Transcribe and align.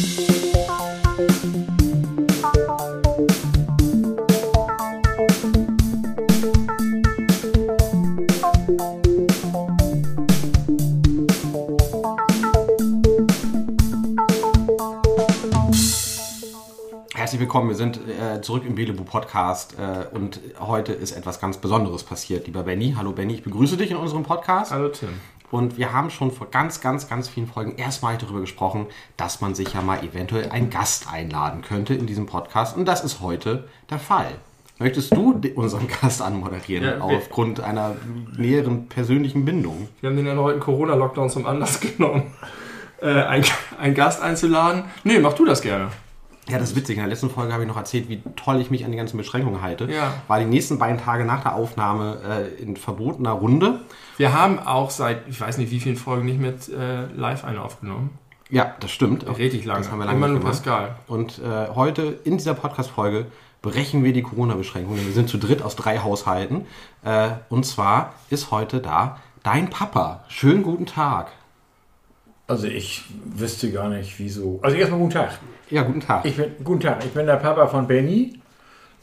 Herzlich 0.00 0.30
willkommen, 17.40 17.68
wir 17.68 17.76
sind 17.76 18.00
äh, 18.08 18.40
zurück 18.40 18.64
im 18.66 18.76
Belebu 18.76 19.04
Podcast 19.04 19.76
äh, 19.78 20.06
und 20.16 20.40
heute 20.60 20.94
ist 20.94 21.12
etwas 21.12 21.40
ganz 21.40 21.58
Besonderes 21.58 22.04
passiert, 22.04 22.46
lieber 22.46 22.62
Benny. 22.62 22.94
Hallo 22.96 23.12
Benny, 23.12 23.34
ich 23.34 23.42
begrüße 23.42 23.76
dich 23.76 23.90
in 23.90 23.98
unserem 23.98 24.22
Podcast. 24.22 24.72
Hallo 24.72 24.88
Tim. 24.88 25.10
Und 25.50 25.76
wir 25.76 25.92
haben 25.92 26.10
schon 26.10 26.30
vor 26.30 26.48
ganz, 26.50 26.80
ganz, 26.80 27.08
ganz 27.08 27.28
vielen 27.28 27.46
Folgen 27.46 27.76
erstmal 27.76 28.16
darüber 28.16 28.40
gesprochen, 28.40 28.86
dass 29.16 29.40
man 29.40 29.54
sich 29.54 29.74
ja 29.74 29.82
mal 29.82 30.04
eventuell 30.04 30.50
einen 30.50 30.70
Gast 30.70 31.12
einladen 31.12 31.62
könnte 31.62 31.94
in 31.94 32.06
diesem 32.06 32.26
Podcast. 32.26 32.76
Und 32.76 32.86
das 32.86 33.02
ist 33.02 33.20
heute 33.20 33.68
der 33.90 33.98
Fall. 33.98 34.28
Möchtest 34.78 35.14
du 35.14 35.38
unseren 35.56 35.88
Gast 36.00 36.22
anmoderieren 36.22 36.84
Ja, 36.84 37.00
aufgrund 37.00 37.60
einer 37.60 37.96
näheren 38.36 38.86
persönlichen 38.88 39.44
Bindung? 39.44 39.88
Wir 40.00 40.08
haben 40.08 40.16
den 40.16 40.26
erneuten 40.26 40.60
Corona-Lockdown 40.60 41.28
zum 41.28 41.46
Anlass 41.46 41.80
genommen, 41.96 42.32
äh, 43.02 43.08
einen, 43.08 43.44
einen 43.78 43.94
Gast 43.94 44.22
einzuladen. 44.22 44.84
Nee, 45.04 45.18
mach 45.18 45.34
du 45.34 45.44
das 45.44 45.60
gerne. 45.60 45.88
Ja, 46.48 46.58
das 46.58 46.70
ist 46.70 46.76
witzig. 46.76 46.96
In 46.96 47.02
der 47.02 47.10
letzten 47.10 47.28
Folge 47.28 47.52
habe 47.52 47.62
ich 47.62 47.68
noch 47.68 47.76
erzählt, 47.76 48.08
wie 48.08 48.22
toll 48.36 48.60
ich 48.60 48.70
mich 48.70 48.84
an 48.84 48.90
die 48.90 48.96
ganzen 48.96 49.18
Beschränkungen 49.18 49.60
halte. 49.60 49.84
Ja. 49.84 50.14
War 50.26 50.38
die 50.38 50.46
nächsten 50.46 50.78
beiden 50.78 50.98
Tage 50.98 51.24
nach 51.24 51.42
der 51.42 51.54
Aufnahme 51.54 52.18
äh, 52.58 52.62
in 52.62 52.76
verbotener 52.76 53.32
Runde. 53.32 53.80
Wir 54.20 54.34
haben 54.34 54.58
auch 54.58 54.90
seit, 54.90 55.26
ich 55.30 55.40
weiß 55.40 55.56
nicht 55.56 55.70
wie 55.70 55.80
vielen 55.80 55.96
Folgen 55.96 56.26
nicht 56.26 56.38
mit 56.38 56.68
äh, 56.68 57.06
live 57.16 57.42
eine 57.42 57.62
aufgenommen. 57.62 58.18
Ja, 58.50 58.76
das 58.78 58.90
stimmt. 58.90 59.26
Richtig 59.38 59.64
lange. 59.64 59.80
Das 59.80 59.90
haben 59.90 59.98
wir 59.98 60.04
lange 60.04 60.18
Immer 60.18 60.28
nur. 60.28 60.42
Pascal. 60.42 60.94
Und 61.06 61.38
äh, 61.38 61.68
heute 61.74 62.18
in 62.24 62.36
dieser 62.36 62.52
Podcast-Folge 62.52 63.28
brechen 63.62 64.04
wir 64.04 64.12
die 64.12 64.20
Corona-Beschränkungen. 64.20 65.06
Wir 65.06 65.14
sind 65.14 65.30
zu 65.30 65.38
dritt 65.38 65.62
aus 65.62 65.74
drei 65.74 66.00
Haushalten. 66.00 66.66
Äh, 67.02 67.30
und 67.48 67.64
zwar 67.64 68.12
ist 68.28 68.50
heute 68.50 68.80
da 68.80 69.18
dein 69.42 69.70
Papa. 69.70 70.22
Schönen 70.28 70.64
guten 70.64 70.84
Tag. 70.84 71.28
Also 72.46 72.66
ich 72.66 73.04
wüsste 73.24 73.72
gar 73.72 73.88
nicht, 73.88 74.18
wieso. 74.18 74.58
Also 74.60 74.76
erstmal 74.76 75.00
guten 75.00 75.14
Tag. 75.14 75.38
Ja, 75.70 75.80
guten 75.80 76.00
Tag. 76.00 76.26
Ich 76.26 76.36
bin, 76.36 76.62
guten 76.62 76.80
Tag, 76.80 77.02
ich 77.06 77.12
bin 77.12 77.24
der 77.24 77.36
Papa 77.36 77.68
von 77.68 77.86
Benny. 77.86 78.38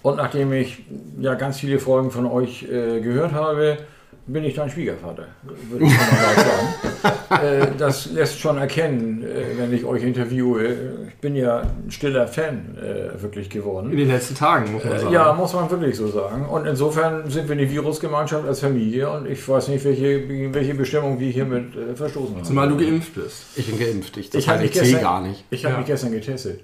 Und 0.03 0.17
nachdem 0.17 0.53
ich 0.53 0.83
ja 1.19 1.33
ganz 1.33 1.57
viele 1.57 1.79
Folgen 1.79 2.11
von 2.11 2.27
euch 2.27 2.61
äh, 2.69 3.01
gehört 3.01 3.31
habe, 3.31 3.79
bin 4.27 4.43
ich 4.43 4.55
dein 4.55 4.69
Schwiegervater, 4.69 5.27
würde 5.69 5.85
ich 5.85 5.91
mal 5.91 6.35
sagen. 6.35 7.43
äh, 7.45 7.67
das 7.77 8.11
lässt 8.11 8.39
schon 8.39 8.57
erkennen, 8.57 9.23
äh, 9.23 9.57
wenn 9.57 9.73
ich 9.73 9.85
euch 9.85 10.03
interviewe. 10.03 11.07
Ich 11.07 11.15
bin 11.21 11.35
ja 11.35 11.61
ein 11.61 11.89
stiller 11.89 12.27
Fan 12.27 12.77
äh, 12.77 13.21
wirklich 13.21 13.49
geworden. 13.49 13.91
In 13.91 13.97
den 13.97 14.09
letzten 14.09 14.35
Tagen, 14.35 14.73
muss 14.73 14.83
man 14.83 14.93
Äh, 14.93 14.99
sagen. 14.99 15.13
Ja, 15.13 15.33
muss 15.33 15.53
man 15.53 15.69
wirklich 15.71 15.95
so 15.95 16.07
sagen. 16.09 16.45
Und 16.45 16.65
insofern 16.67 17.29
sind 17.29 17.47
wir 17.47 17.53
eine 17.55 17.69
Virusgemeinschaft 17.71 18.45
als 18.47 18.59
Familie 18.59 19.09
und 19.09 19.27
ich 19.27 19.47
weiß 19.47 19.69
nicht, 19.69 19.83
welche, 19.85 20.53
welche 20.53 20.73
Bestimmung 20.75 21.19
wir 21.19 21.29
hiermit 21.29 21.75
äh, 21.75 21.95
verstoßen 21.95 22.35
haben. 22.35 22.43
Zumal 22.43 22.67
du 22.69 22.77
geimpft 22.77 23.15
bist. 23.15 23.45
ich 23.55 23.65
bin 23.67 23.79
geimpft. 23.79 24.17
Ich, 24.17 24.29
das 24.29 24.41
Ich 24.41 24.47
habe 24.49 24.59
heißt, 24.59 24.63
mich, 24.63 24.71
ich 24.75 24.77
zähle 24.81 24.91
gestern- 24.93 25.03
gar 25.03 25.21
nicht. 25.21 25.43
ich 25.49 25.63
hab 25.65 25.71
Ja. 25.71 25.77
mich 25.79 25.87
gestern 25.87 26.11
getestet. 26.11 26.59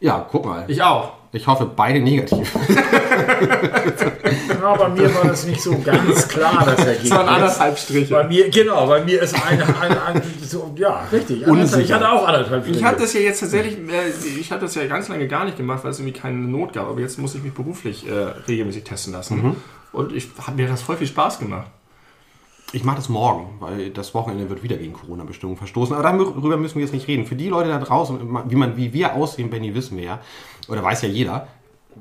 Ja, 0.00 0.26
guck 0.30 0.44
mal. 0.46 0.64
Ich, 0.66 0.76
Ich 0.78 0.82
auch. 0.82 1.12
hoffe, 1.46 1.70
beide 1.76 2.00
negativ. 2.00 2.50
Ja, 4.60 4.74
bei 4.74 4.88
mir 4.90 5.14
war 5.14 5.24
das 5.24 5.46
nicht 5.46 5.62
so 5.62 5.76
ganz 5.78 6.28
klar, 6.28 6.62
das 6.66 6.80
Ergebnis. 6.84 7.08
Das 7.08 7.18
waren 7.18 7.28
anderthalb 7.28 7.78
Striche. 7.78 8.12
Bei 8.12 8.24
mir, 8.24 8.50
genau, 8.50 8.86
bei 8.86 9.02
mir 9.02 9.22
ist 9.22 9.34
ein, 9.34 9.60
ein, 9.62 9.98
ein 9.98 10.22
so, 10.42 10.74
ja, 10.76 11.02
richtig. 11.10 11.46
Unsicher. 11.46 11.80
Ich 11.80 11.92
hatte 11.92 12.10
auch 12.10 12.26
anderthalb 12.28 12.64
Ich 12.66 12.72
Striche. 12.72 12.86
habe 12.86 13.00
das 13.00 13.12
ja 13.14 13.20
jetzt 13.20 13.40
tatsächlich, 13.40 13.78
äh, 13.90 14.10
ich 14.38 14.52
habe 14.52 14.60
das 14.60 14.74
ja 14.74 14.86
ganz 14.86 15.08
lange 15.08 15.26
gar 15.28 15.44
nicht 15.46 15.56
gemacht, 15.56 15.82
weil 15.82 15.92
es 15.92 15.98
irgendwie 15.98 16.18
keine 16.18 16.36
Not 16.36 16.74
gab. 16.74 16.88
Aber 16.88 17.00
jetzt 17.00 17.18
muss 17.18 17.34
ich 17.34 17.42
mich 17.42 17.54
beruflich 17.54 18.06
äh, 18.06 18.12
regelmäßig 18.48 18.84
testen 18.84 19.12
lassen. 19.14 19.56
Und 19.92 20.12
ich 20.12 20.28
habe 20.46 20.56
mir 20.60 20.68
das 20.68 20.82
voll 20.82 20.96
viel 20.98 21.06
Spaß 21.06 21.38
gemacht. 21.38 21.68
Ich 22.72 22.84
mache 22.84 22.96
das 22.96 23.08
morgen, 23.08 23.48
weil 23.58 23.90
das 23.90 24.14
Wochenende 24.14 24.48
wird 24.48 24.62
wieder 24.62 24.76
gegen 24.76 24.92
Corona-Bestimmungen 24.92 25.56
verstoßen. 25.58 25.94
Aber 25.94 26.04
darüber 26.04 26.56
müssen 26.56 26.76
wir 26.76 26.82
jetzt 26.82 26.92
nicht 26.94 27.08
reden. 27.08 27.26
Für 27.26 27.34
die 27.34 27.48
Leute 27.48 27.68
da 27.68 27.78
draußen, 27.78 28.18
wie, 28.48 28.54
man, 28.56 28.76
wie 28.76 28.92
wir 28.92 29.14
aussehen, 29.14 29.50
Benny, 29.50 29.74
wissen 29.74 29.96
wir 29.96 30.04
ja. 30.04 30.20
Oder 30.68 30.82
weiß 30.82 31.02
ja 31.02 31.08
jeder. 31.08 31.48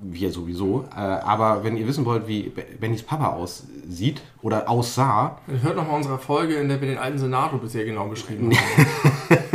Wir 0.01 0.31
sowieso. 0.31 0.85
Äh, 0.95 0.99
aber 0.99 1.63
wenn 1.63 1.75
ihr 1.75 1.87
wissen 1.87 2.05
wollt, 2.05 2.27
wie 2.27 2.43
Be- 2.49 2.65
Bennys 2.79 3.01
Papa 3.01 3.29
aussieht 3.33 4.21
oder 4.43 4.69
aussah, 4.69 5.39
Hört 5.63 5.75
nochmal 5.75 5.95
unsere 5.97 6.19
Folge, 6.19 6.53
in 6.55 6.69
der 6.69 6.79
wir 6.79 6.87
den 6.87 6.99
alten 6.99 7.17
Senator 7.17 7.59
bisher 7.59 7.83
genau 7.85 8.07
beschrieben 8.07 8.51
haben. 8.55 9.37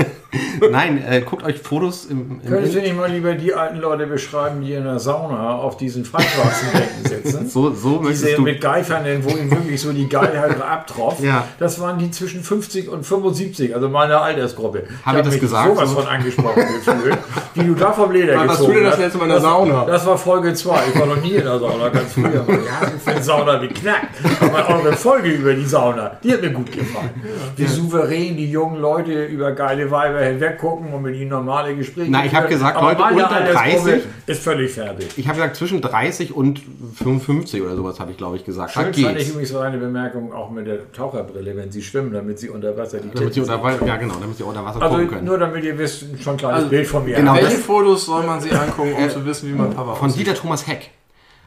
nein, 0.71 1.03
äh, 1.07 1.21
guckt 1.21 1.45
euch 1.45 1.59
Fotos 1.61 2.07
im, 2.07 2.41
im 2.43 2.49
Könntest 2.51 2.75
du 2.75 2.81
nicht 2.81 2.97
mal 2.97 3.11
lieber 3.11 3.35
die 3.35 3.55
alten 3.55 3.79
Leute 3.79 4.07
beschreiben, 4.07 4.61
die 4.63 4.73
in 4.75 4.85
der 4.85 4.99
Sauna 4.99 5.57
auf 5.57 5.77
diesen 5.77 6.05
Freischwarzenbänken 6.05 7.05
sitzen? 7.05 7.49
So, 7.49 7.73
so 7.75 8.01
möchtest 8.01 8.25
Diese 8.25 8.37
du. 8.37 8.43
mit 8.43 8.61
Geifernden, 8.61 9.25
wo 9.25 9.31
ihm 9.37 9.51
wirklich 9.51 9.81
so 9.81 9.93
die 9.93 10.09
Geilheit 10.09 10.61
abtropft. 10.69 11.21
Ja. 11.21 11.45
Das 11.59 11.81
waren 11.81 11.99
die 11.99 12.11
zwischen 12.11 12.43
50 12.43 12.89
und 12.89 13.05
75, 13.05 13.75
also 13.75 13.89
meine 13.89 14.19
Altersgruppe. 14.21 14.85
Hab 15.05 15.17
ich 15.17 15.23
das 15.23 15.33
mich 15.33 15.41
gesagt? 15.41 15.69
sowas 15.75 15.91
So? 15.91 15.97
von 15.97 16.07
angesprochen 16.09 16.63
gefühlt, 16.85 17.19
wie 17.55 17.65
du 17.65 17.75
da 17.75 17.93
vom 17.93 18.11
Leder 18.13 18.37
Wann 18.37 18.49
warst 18.49 18.61
gezogen 18.61 18.75
du 18.75 18.81
denn 18.81 18.85
das 18.91 18.95
hast. 18.99 19.01
letzte 19.05 19.19
Mal 19.19 19.25
in 19.25 19.31
der 19.31 19.41
Sauna? 19.41 19.85
Das 19.87 20.07
war 20.07 20.19
Folge 20.19 20.55
2. 20.55 20.79
Ich 20.93 20.99
war 21.01 21.07
noch 21.07 21.23
nie 21.23 21.33
in 21.35 21.45
der 21.45 21.59
Sauna, 21.59 21.89
ganz 21.89 22.13
früher. 22.13 22.33
Ja, 22.49 22.89
ich 22.97 23.03
finde 23.03 23.23
Sauna 23.23 23.61
wie 23.63 23.69
Knack. 23.69 24.09
Aber 24.41 24.69
eure 24.79 24.93
Folge 24.95 25.31
über 25.31 25.55
die 25.55 25.65
Sauna, 25.67 26.19
die 26.23 26.33
hat 26.33 26.41
mir 26.43 26.51
gut 26.51 26.71
gefallen. 26.73 27.11
Wie 27.57 27.67
souverän 27.67 28.37
die 28.37 28.51
jungen 28.51 28.81
Leute 28.81 29.25
über 29.25 29.53
geile 29.53 29.91
Weiber 29.91 30.21
hinweggucken 30.45 30.93
und 30.93 31.03
mit 31.03 31.17
ihnen 31.17 31.31
normale 31.31 31.75
Gespräche 31.75 32.11
Na, 32.11 32.25
ich 32.25 32.35
hab 32.35 32.43
führen. 32.43 32.51
gesagt, 32.59 32.77
Aber 32.77 32.89
Leute 32.93 33.03
unter 33.15 33.31
Altersgruppe 33.31 33.91
30. 33.91 34.03
ist 34.27 34.43
völlig 34.43 34.73
fertig. 34.73 35.09
Ich 35.17 35.27
habe 35.27 35.37
gesagt, 35.37 35.57
zwischen 35.57 35.81
30 35.81 36.35
und 36.35 36.61
55 36.97 37.63
oder 37.63 37.77
sowas 37.77 38.01
habe 38.01 38.11
ich, 38.13 38.17
glaube 38.17 38.37
ich, 38.37 38.45
gesagt. 38.45 38.77
Da 38.77 38.83
Schön 38.93 38.95
fand 39.05 39.19
ich 39.19 39.29
übrigens 39.31 39.49
so 39.51 39.59
eine 39.59 39.79
Bemerkung 39.79 40.33
auch 40.33 40.51
mit 40.51 40.67
der 40.67 40.93
Taucherbrille, 40.93 41.57
wenn 41.57 41.71
sie 41.71 41.83
schwimmen, 41.83 42.13
damit 42.13 42.39
sie 42.39 42.49
unter 42.49 42.77
Wasser 42.77 42.99
die 42.99 43.11
Damit 43.11 43.35
sie 43.35 43.41
unter, 43.41 43.87
ja, 43.87 43.97
genau, 43.97 44.15
damit 44.21 44.37
sie 44.37 44.43
unter 44.43 44.65
Wasser 44.65 44.81
Also 44.83 44.95
gucken 44.97 45.11
können. 45.11 45.25
nur 45.27 45.39
damit 45.39 45.65
ihr 45.65 45.77
wisst, 45.79 46.05
schon 46.23 46.35
ein 46.35 46.37
kleines 46.37 46.57
Also, 46.57 46.69
Bild 46.69 46.87
von 46.87 47.05
mir. 47.05 47.17
genau. 47.17 47.35
Welche 47.35 47.57
Fotos 47.57 48.07
soll 48.07 48.25
man 48.25 48.41
sich 48.41 48.53
angucken, 48.53 48.95
um 48.95 49.11
zu 49.11 49.25
wissen, 49.27 49.49
wie 49.49 49.55
mein 49.59 49.71
Papa 49.75 49.95
Von 49.95 50.09
aussieht? 50.09 50.27
Dieter 50.27 50.35
Thomas 50.39 50.67
Heck. 50.67 50.91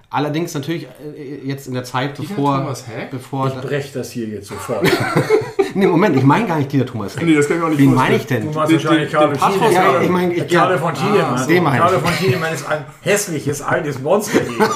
Allerdings 0.09 0.53
natürlich 0.53 0.85
äh, 1.18 1.45
jetzt 1.45 1.68
in 1.68 1.73
der 1.73 1.84
Zeit, 1.84 2.18
Dieter 2.18 2.29
bevor. 2.35 2.57
Thomas 2.59 2.88
Heck? 2.88 3.12
bevor 3.12 3.47
Ich 3.47 3.56
breche 3.56 3.97
das 4.00 4.09
hier 4.12 4.28
jetzt 4.28 4.47
sofort. 4.47 4.88
nee, 5.73 5.85
Moment, 5.85 6.16
ich 6.16 6.23
meine 6.23 6.47
gar 6.47 6.57
nicht 6.59 6.72
Dieter 6.72 6.85
Thomas 6.85 7.18
Heck. 7.18 7.25
Nee, 7.25 7.35
das 7.35 7.47
kann 7.50 7.57
ich 7.57 7.63
auch 7.63 7.68
nicht 7.69 7.79
Wen 7.79 7.94
meine 7.94 8.16
ich 8.16 8.25
denn? 8.25 8.44
Du 8.44 8.57
meinst 8.57 8.72
Den- 8.72 8.84
wahrscheinlich 8.84 9.09
den- 9.09 9.19
Carlo 9.19 9.34
den 9.34 9.40
Patros- 9.40 9.53
Tiedemann. 9.69 9.73
Ja, 9.94 10.01
ich 10.01 10.09
meine, 10.09 10.34
ich- 10.34 10.47
Carlo 10.47 10.72
ja. 10.75 10.78
von 10.81 10.94
Tiedemann. 10.94 11.34
Ah, 11.35 11.75
ich. 11.75 11.79
Carlo 11.81 12.00
von 12.00 12.13
Tiedemann 12.16 12.53
ist 12.53 12.67
ein 12.69 12.85
hässliches, 13.01 13.62
altes 13.62 14.00
Monster 14.00 14.40
gegen. 14.40 14.63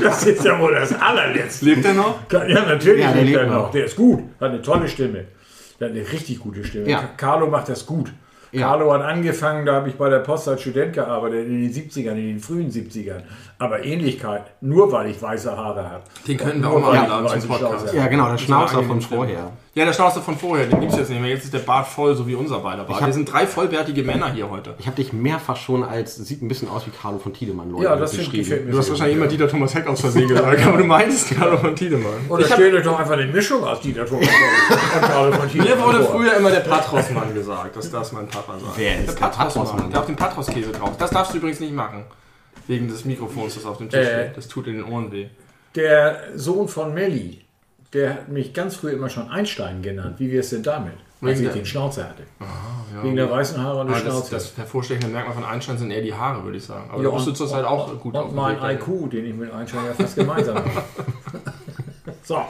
Das 0.00 0.24
ist 0.24 0.44
ja 0.44 0.58
wohl 0.60 0.74
das 0.74 0.92
allerletzte. 0.92 1.64
Lebt 1.64 1.84
er 1.84 1.94
noch? 1.94 2.20
Ja, 2.32 2.64
natürlich 2.66 3.02
Ja, 3.04 3.10
lebt 3.12 3.36
er 3.36 3.46
noch. 3.46 3.54
noch. 3.64 3.70
Der 3.72 3.84
ist 3.86 3.96
gut. 3.96 4.20
Hat 4.40 4.50
eine 4.50 4.62
tolle 4.62 4.86
Stimme. 4.88 5.24
Der 5.80 5.88
hat 5.88 5.94
eine 5.96 6.12
richtig 6.12 6.38
gute 6.38 6.64
Stimme. 6.64 6.88
Ja. 6.88 7.02
Carlo 7.16 7.48
macht 7.48 7.68
das 7.68 7.84
gut. 7.84 8.12
Ja. 8.52 8.60
Carlo 8.68 8.92
hat 8.92 9.02
angefangen, 9.02 9.66
da 9.66 9.74
habe 9.74 9.88
ich 9.88 9.96
bei 9.96 10.08
der 10.08 10.20
Post 10.20 10.46
als 10.48 10.60
Student 10.62 10.92
gearbeitet, 10.94 11.48
in 11.48 11.60
den 11.60 11.72
70ern, 11.72 12.12
in 12.12 12.28
den 12.28 12.38
frühen 12.40 12.70
70ern. 12.70 13.22
Aber 13.60 13.84
Ähnlichkeit, 13.84 14.52
nur 14.60 14.92
weil 14.92 15.10
ich 15.10 15.20
weiße 15.20 15.56
Haare 15.56 15.90
habe. 15.90 16.02
Den 16.28 16.36
könnten 16.36 16.62
wir 16.62 16.70
auch 16.70 16.80
mal 16.80 16.96
einladen 16.96 17.40
zum 17.40 17.50
Podcast. 17.50 17.92
Ja, 17.92 18.06
genau, 18.06 18.30
der 18.30 18.38
Schnauzer 18.38 18.84
von 18.84 19.00
vorher. 19.00 19.50
Ja, 19.74 19.84
der 19.84 19.92
Schnauzer 19.92 20.22
von 20.22 20.36
vorher, 20.36 20.66
den 20.66 20.80
gibt's 20.80 20.96
jetzt 20.96 21.10
nicht 21.10 21.20
mehr. 21.20 21.30
Jetzt 21.30 21.44
ist 21.44 21.54
der 21.54 21.58
Bart 21.60 21.88
voll, 21.88 22.14
so 22.14 22.26
wie 22.26 22.36
unser 22.36 22.60
beider 22.60 22.84
Bart. 22.84 23.04
Wir 23.04 23.12
sind 23.12 23.32
drei 23.32 23.46
vollbärtige 23.48 24.04
Männer 24.04 24.32
hier 24.32 24.48
heute. 24.48 24.74
Ich 24.78 24.86
habe 24.86 24.96
dich 24.96 25.12
mehrfach 25.12 25.56
schon 25.56 25.82
als, 25.82 26.14
sieht 26.16 26.40
ein 26.40 26.46
bisschen 26.46 26.68
aus 26.68 26.86
wie 26.86 26.90
Carlo 26.90 27.18
von 27.18 27.32
Tiedemann, 27.32 27.70
Leute, 27.70 27.84
Ja, 27.84 27.96
das 27.96 28.16
mir. 28.16 28.26
Du 28.26 28.78
hast 28.78 28.90
wahrscheinlich 28.90 29.16
immer 29.16 29.26
Dieter 29.26 29.48
Thomas 29.48 29.74
Heck 29.74 29.88
aus 29.88 30.00
Versehen 30.00 30.28
gesagt, 30.28 30.66
aber 30.66 30.78
du 30.78 30.84
meinst 30.84 31.34
Carlo 31.36 31.56
von 31.58 31.74
Tiedemann. 31.74 32.12
Oder 32.28 32.42
Ich 32.46 32.52
stellt 32.52 32.74
euch 32.74 32.84
doch 32.84 32.98
einfach 32.98 33.14
eine 33.14 33.26
Mischung 33.26 33.64
aus 33.64 33.80
Dieter 33.80 34.06
Thomas 34.06 34.28
und 34.28 35.00
Carlo 35.02 35.32
von 35.32 35.48
Tiedemann 35.48 35.78
Mir 35.78 35.84
wurde 35.84 36.04
früher 36.04 36.36
immer 36.36 36.50
der 36.50 36.60
Patrosmann 36.60 37.34
gesagt, 37.34 37.76
dass 37.76 37.90
das 37.90 38.12
mein 38.12 38.28
Papa 38.28 38.58
sagt. 38.58 38.72
Wer 38.76 39.00
ist 39.00 39.20
der 39.20 39.26
Patrosmann? 39.26 39.90
Der 39.90 40.00
auf 40.00 40.06
dem 40.06 40.16
Patros-Käse 40.16 40.70
drauf. 40.70 40.92
Das 40.96 41.10
darfst 41.10 41.34
du 41.34 41.38
übrigens 41.38 41.58
nicht 41.58 41.74
machen. 41.74 42.04
Wegen 42.68 42.86
des 42.88 43.04
Mikrofons, 43.04 43.54
das 43.56 43.64
auf 43.66 43.78
dem 43.78 43.88
Tisch 43.90 43.98
Äh. 44.06 44.24
steht. 44.26 44.36
Das 44.36 44.46
tut 44.48 44.66
in 44.68 44.74
den 44.74 44.84
Ohren 44.84 45.10
weh. 45.10 45.26
Der 45.74 46.20
Sohn 46.36 46.68
von 46.68 46.94
Melli, 46.94 47.40
der 47.92 48.10
hat 48.14 48.28
mich 48.28 48.52
ganz 48.54 48.76
früh 48.76 48.90
immer 48.90 49.08
schon 49.10 49.28
Einstein 49.28 49.82
genannt. 49.82 50.16
Wie 50.18 50.30
wäre 50.30 50.40
es 50.40 50.50
denn 50.50 50.62
damit? 50.62 50.92
Als 51.20 51.30
Wegen 51.32 51.32
ich 51.40 51.46
der- 51.46 51.52
den 51.54 51.66
Schnauzer 51.66 52.04
hatte. 52.10 52.22
Ja, 52.38 53.02
Wegen 53.02 53.16
der 53.16 53.28
weißen 53.30 53.60
Haare 53.60 53.80
und 53.80 53.88
der 53.88 53.96
aber 53.96 54.04
das, 54.04 54.14
Schnauze. 54.14 54.30
das 54.30 54.56
hervorstechende 54.56 55.08
Merkmal 55.08 55.34
von 55.34 55.44
Einstein 55.44 55.76
sind 55.78 55.90
eher 55.90 56.02
die 56.02 56.14
Haare, 56.14 56.44
würde 56.44 56.58
ich 56.58 56.64
sagen. 56.64 56.88
Aber 56.90 57.02
Ja, 57.02 57.08
da 57.10 57.14
bist 57.16 57.26
du 57.26 57.32
zurzeit 57.32 57.64
auch 57.64 57.98
gut 57.98 58.14
Und 58.14 58.34
mein 58.34 58.60
Weg. 58.62 58.80
IQ, 58.80 59.10
den 59.10 59.26
ich 59.26 59.34
mit 59.34 59.52
Einstein 59.52 59.84
ja 59.86 59.94
fast 59.94 60.14
gemeinsam 60.14 60.56
habe. 60.58 60.70
so, 62.22 62.40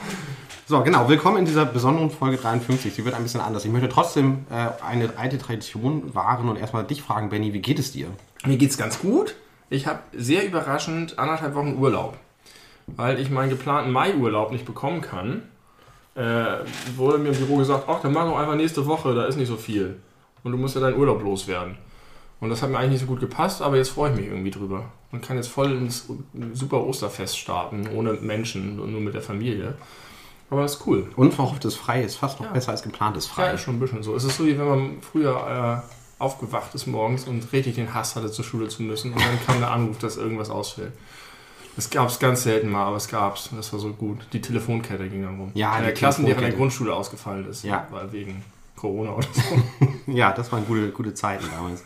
So, 0.67 0.83
genau, 0.83 1.09
willkommen 1.09 1.39
in 1.39 1.45
dieser 1.47 1.65
besonderen 1.65 2.11
Folge 2.11 2.37
53. 2.37 2.93
Sie 2.95 3.05
wird 3.05 3.15
ein 3.15 3.23
bisschen 3.23 3.41
anders. 3.41 3.65
Ich 3.65 3.71
möchte 3.73 3.89
trotzdem 3.89 4.45
äh, 4.51 4.69
eine 4.85 5.11
alte 5.17 5.39
Tradition 5.39 6.15
wahren 6.15 6.49
und 6.51 6.57
erstmal 6.57 6.85
dich 6.85 7.01
fragen, 7.03 7.31
Benny, 7.31 7.55
wie 7.55 7.61
geht 7.63 7.79
es 7.79 7.93
dir? 7.93 8.09
Mir 8.45 8.59
geht's 8.59 8.77
ganz 8.77 8.99
gut. 8.99 9.35
Ich 9.71 9.87
habe 9.87 10.01
sehr 10.13 10.47
überraschend 10.47 11.19
anderthalb 11.19 11.55
Wochen 11.55 11.77
Urlaub. 11.79 12.17
Weil 12.87 13.21
ich 13.21 13.29
meinen 13.31 13.51
geplanten 13.51 13.91
Mai-Urlaub 13.93 14.51
nicht 14.51 14.65
bekommen 14.65 15.03
kann, 15.03 15.43
äh, 16.15 16.61
wurde 16.97 17.19
mir 17.19 17.29
im 17.31 17.37
Büro 17.37 17.57
gesagt, 17.57 17.85
ach, 17.87 18.01
dann 18.01 18.13
mach 18.15 18.25
doch 18.25 18.39
einfach 18.39 18.55
nächste 18.55 18.87
Woche, 18.87 19.15
da 19.15 19.27
ist 19.27 19.37
nicht 19.37 19.49
so 19.49 19.57
viel. 19.57 20.01
Und 20.43 20.53
du 20.53 20.59
musst 20.59 20.75
ja 20.75 20.81
deinen 20.81 20.97
Urlaub 20.99 21.23
loswerden. 21.23 21.77
Und 22.41 22.49
das 22.51 22.63
hat 22.63 22.71
mir 22.71 22.79
eigentlich 22.79 22.93
nicht 22.93 23.01
so 23.03 23.07
gut 23.07 23.21
gepasst, 23.21 23.61
aber 23.61 23.77
jetzt 23.77 23.91
freue 23.91 24.11
ich 24.13 24.17
mich 24.17 24.27
irgendwie 24.29 24.51
drüber. 24.51 24.85
Man 25.11 25.21
kann 25.21 25.37
jetzt 25.37 25.49
voll 25.49 25.73
ins 25.73 26.09
super 26.55 26.83
Osterfest 26.87 27.37
starten, 27.39 27.89
ohne 27.95 28.13
Menschen 28.15 28.79
und 28.81 28.93
nur 28.93 29.01
mit 29.01 29.13
der 29.15 29.23
Familie. 29.23 29.75
Aber 30.49 30.63
das 30.63 30.77
ist 30.77 30.87
cool. 30.87 31.09
Unverhofftes 31.17 31.75
Frei 31.77 32.03
ist 32.03 32.17
fast 32.17 32.39
noch 32.41 32.47
Ja. 32.47 32.53
besser 32.53 32.71
als 32.71 32.83
geplantes 32.83 33.27
Ja, 33.27 33.35
Frei. 33.35 33.53
ist 33.53 33.61
schon 33.63 33.77
ein 33.77 33.81
bisschen 33.81 34.03
so. 34.03 34.15
Es 34.17 34.25
ist 34.25 34.39
so, 34.39 34.47
wie 34.47 34.59
wenn 34.59 34.67
man 34.69 35.03
früher 35.03 35.83
äh, 35.85 35.98
aufgewacht 36.19 36.75
ist 36.75 36.87
morgens 36.87 37.25
und 37.25 37.53
richtig 37.53 37.77
den 37.77 37.95
Hass 37.95 38.17
hatte, 38.17 38.31
zur 38.31 38.45
Schule 38.45 38.69
zu 38.69 38.83
müssen. 38.83 39.13
Und 39.13 39.21
dann 39.21 39.47
kam 39.47 39.61
der 39.61 39.71
Anruf, 39.71 39.99
dass 39.99 40.17
irgendwas 40.17 40.51
ausfällt. 40.51 40.93
Das 41.77 41.91
gab 41.91 42.09
es 42.09 42.19
ganz 42.19 42.43
selten 42.43 42.71
mal, 42.71 42.87
aber 42.87 42.97
es 42.97 43.07
gab 43.07 43.37
es. 43.37 43.51
Das 43.55 43.73
war 43.73 43.79
so 43.79 43.93
gut. 43.93 44.27
Die 44.33 44.41
Telefonkette 44.41 45.09
ging 45.09 45.23
dann 45.23 45.39
rum. 45.39 45.53
Ja, 45.55 45.81
der 45.81 45.95
Klassen, 45.95 46.27
die 46.27 46.33
in 46.33 46.41
der. 46.41 46.51
Grundschule 46.51 46.93
ausgefallen 46.93 47.49
ist. 47.49 47.63
Ja. 47.63 47.87
Weil 47.91 48.11
wegen 48.13 48.43
Corona 48.79 49.15
oder 49.15 49.29
so. 49.33 49.43
Ja, 50.11 50.33
das 50.33 50.51
waren 50.51 50.65
gute, 50.67 50.91
gute 50.91 51.13
Zeiten 51.13 51.45
damals. 51.55 51.85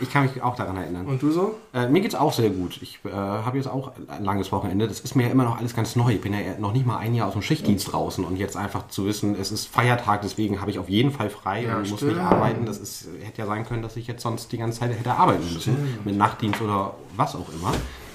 Ich 0.00 0.10
kann 0.10 0.22
mich 0.22 0.42
auch 0.42 0.56
daran 0.56 0.78
erinnern. 0.78 1.04
Und 1.04 1.20
du 1.20 1.30
so? 1.30 1.58
Äh, 1.74 1.86
mir 1.86 2.00
geht's 2.00 2.14
auch 2.14 2.32
sehr 2.32 2.48
gut. 2.48 2.80
Ich 2.80 3.00
äh, 3.04 3.10
habe 3.12 3.58
jetzt 3.58 3.66
auch 3.66 3.92
ein 4.08 4.24
langes 4.24 4.50
Wochenende. 4.52 4.88
Das 4.88 5.00
ist 5.00 5.14
mir 5.16 5.24
ja 5.24 5.28
immer 5.30 5.44
noch 5.44 5.58
alles 5.58 5.76
ganz 5.76 5.94
neu. 5.94 6.12
Ich 6.14 6.22
bin 6.22 6.32
ja 6.32 6.40
noch 6.58 6.72
nicht 6.72 6.86
mal 6.86 6.96
ein 6.96 7.14
Jahr 7.14 7.26
aus 7.28 7.34
dem 7.34 7.42
Schichtdienst 7.42 7.92
draußen 7.92 8.24
und 8.24 8.36
jetzt 8.36 8.56
einfach 8.56 8.88
zu 8.88 9.04
wissen, 9.04 9.36
es 9.38 9.52
ist 9.52 9.66
Feiertag, 9.66 10.22
deswegen 10.22 10.62
habe 10.62 10.70
ich 10.70 10.78
auf 10.78 10.88
jeden 10.88 11.10
Fall 11.12 11.28
frei 11.28 11.64
Ja, 11.64 11.76
und 11.76 11.90
muss 11.90 12.00
stimmt. 12.00 12.12
nicht 12.14 12.22
arbeiten. 12.22 12.64
Das 12.64 12.78
ist, 12.78 13.06
hätte 13.22 13.42
ja 13.42 13.46
sein 13.46 13.66
können, 13.66 13.82
dass 13.82 13.96
ich 13.96 14.06
jetzt 14.06 14.22
sonst 14.22 14.50
die 14.50 14.56
ganze 14.56 14.80
Zeit 14.80 14.98
hätte 14.98 15.12
arbeiten 15.12 15.44
müssen. 15.52 15.98
Mit 16.06 16.16
Nachtdienst 16.16 16.62
oder 16.62 16.94
was 17.16 17.34
auch 17.36 17.50
immer. 17.52 17.72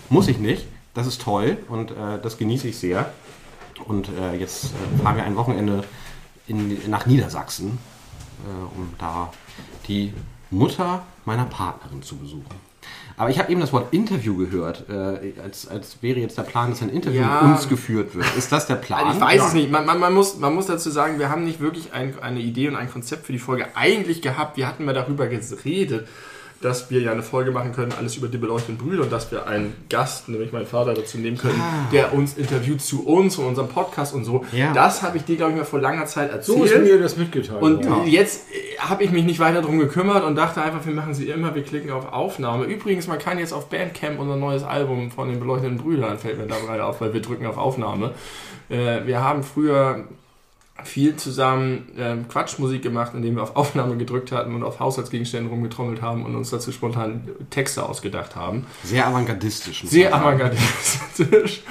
Muss 0.10 0.28
ich 0.30 0.40
nicht. 0.40 0.66
Das 0.96 1.06
ist 1.06 1.22
toll 1.22 1.60
und 1.70 1.92
äh, 1.92 2.20
das 2.24 2.40
genieße 2.40 2.70
ich 2.70 2.78
sehr. 2.80 3.14
Und 3.86 4.10
äh, 4.20 4.36
jetzt 4.36 4.66
äh, 4.66 5.04
fahren 5.04 5.16
wir 5.16 5.24
ein 5.26 5.36
Wochenende 5.36 5.84
in, 6.48 6.90
nach 6.90 7.06
Niedersachsen, 7.06 7.78
äh, 8.46 8.78
um 8.78 8.94
da 8.98 9.32
die 9.88 10.14
Mutter 10.50 11.04
meiner 11.26 11.46
Partnerin 11.46 12.02
zu 12.02 12.16
besuchen. 12.18 12.68
Aber 13.20 13.32
ich 13.32 13.40
habe 13.40 13.52
eben 13.52 13.60
das 13.60 13.74
Wort 13.74 13.92
Interview 13.94 14.38
gehört, 14.38 14.86
äh, 14.90 15.34
als, 15.44 15.68
als 15.68 15.98
wäre 16.02 16.20
jetzt 16.20 16.38
der 16.38 16.44
Plan, 16.44 16.70
dass 16.70 16.82
ein 16.84 16.90
Interview 16.90 17.22
Ja. 17.22 17.42
mit 17.42 17.52
uns 17.58 17.68
geführt 17.68 18.14
wird. 18.14 18.26
Ist 18.38 18.52
das 18.52 18.68
der 18.68 18.76
Plan? 18.76 19.12
Ich 19.16 19.20
weiß 19.20 19.48
es 19.48 19.54
nicht. 19.54 19.72
Man, 19.72 19.86
man, 19.88 20.00
man, 20.00 20.14
muss, 20.14 20.38
man 20.38 20.54
muss 20.54 20.68
dazu 20.68 20.92
sagen, 20.92 21.18
wir 21.18 21.30
haben 21.30 21.44
nicht 21.44 21.60
wirklich 21.60 21.92
ein, 21.94 22.18
eine 22.20 22.40
Idee 22.40 22.68
und 22.70 22.76
ein 22.76 22.92
Konzept 22.92 23.26
für 23.26 23.32
die 23.34 23.40
Folge 23.40 23.68
eigentlich 23.76 24.22
gehabt. 24.22 24.56
Wir 24.56 24.68
hatten 24.68 24.86
mal 24.86 24.94
darüber 24.94 25.26
geredet, 25.28 26.08
dass 26.62 26.90
wir 26.90 27.02
ja 27.02 27.12
eine 27.12 27.24
Folge 27.24 27.52
machen 27.52 27.72
können, 27.74 27.92
alles 27.98 28.16
über 28.18 28.28
die 28.28 28.38
beleuchteten 28.38 28.78
Brüder 28.78 29.04
und 29.04 29.12
dass 29.12 29.32
wir 29.32 29.48
einen 29.48 29.76
Gast, 29.90 30.28
nämlich 30.30 30.52
meinen 30.52 30.66
Vater, 30.66 30.94
dazu 30.94 31.18
nehmen 31.18 31.38
können, 31.38 31.62
der 31.92 32.14
uns 32.14 32.36
interviewt 32.38 32.82
zu 32.82 33.06
uns 33.06 33.38
und 33.38 33.46
unserem 33.46 33.68
Podcast 33.68 34.14
und 34.14 34.26
so. 34.26 34.46
Ja. 34.52 34.74
Das 34.74 35.02
habe 35.04 35.18
ich 35.18 35.26
dir, 35.26 35.36
glaube 35.36 35.52
ich, 35.52 35.58
mal 35.58 35.66
vor 35.66 35.80
langer 35.80 36.06
Zeit 36.06 36.32
So 36.44 36.64
ist 36.64 36.72
erzählt. 36.72 36.92
mir 36.92 37.02
das 37.02 37.18
mitgeteilt. 37.18 37.62
Und 37.62 37.88
worden. 37.88 38.08
jetzt 38.08 38.48
äh, 38.52 38.78
habe 38.80 39.04
ich 39.04 39.12
mich 39.12 39.24
nicht 39.24 39.40
weiter 39.40 39.62
darum 39.62 39.78
gekümmert 39.80 40.24
und 40.24 40.36
dachte 40.36 40.62
einfach, 40.62 40.86
wir 40.86 40.94
machen 40.94 41.14
sie 41.14 41.30
immer, 41.30 41.54
wir 41.54 41.64
klicken 41.64 41.92
auf 41.92 42.12
Aufnahme. 42.12 42.66
Übrigens, 42.66 43.08
man 43.08 43.20
kann 43.20 43.38
jetzt 43.40 43.54
auf 43.54 43.70
Bandcamp 43.70 44.20
unser 44.20 44.36
neues 44.36 44.64
Album 44.64 45.12
von 45.12 45.30
den 45.30 45.40
beleuchteten 45.40 45.78
Brüdern, 45.78 46.18
fällt 46.18 46.38
mir 46.40 46.48
dabei 46.48 46.82
auf, 46.82 47.02
weil 47.02 47.14
wir 47.14 47.22
drücken 47.22 47.46
auf 47.46 47.58
Aufnahme. 47.58 48.12
Äh, 48.70 49.06
wir 49.06 49.24
haben 49.24 49.44
früher 49.44 50.06
viel 50.84 51.16
zusammen 51.16 51.90
ähm, 51.98 52.28
Quatschmusik 52.28 52.82
gemacht, 52.82 53.14
indem 53.14 53.36
wir 53.36 53.44
auf 53.44 53.56
Aufnahme 53.56 53.98
gedrückt 53.98 54.32
hatten 54.32 54.56
und 54.56 54.64
auf 54.64 54.80
Haushaltsgegenständen 54.80 55.50
rumgetrommelt 55.50 56.02
haben 56.02 56.26
und 56.26 56.36
uns 56.36 56.50
dazu 56.50 56.72
spontan 56.72 57.28
Texte 57.50 57.84
ausgedacht 57.84 58.36
haben. 58.36 58.66
Sehr 58.84 59.08
avantgardistisch. 59.08 59.84
Sehr 59.86 60.14
avantgardistisch. 60.14 61.62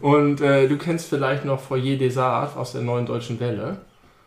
Und 0.00 0.40
äh, 0.40 0.68
du 0.68 0.78
kennst 0.78 1.08
vielleicht 1.08 1.44
noch 1.44 1.60
Foyer 1.60 1.96
des 1.96 2.16
Arts 2.16 2.56
aus 2.56 2.72
der 2.72 2.82
neuen 2.82 3.06
deutschen 3.06 3.38
Welle 3.40 3.78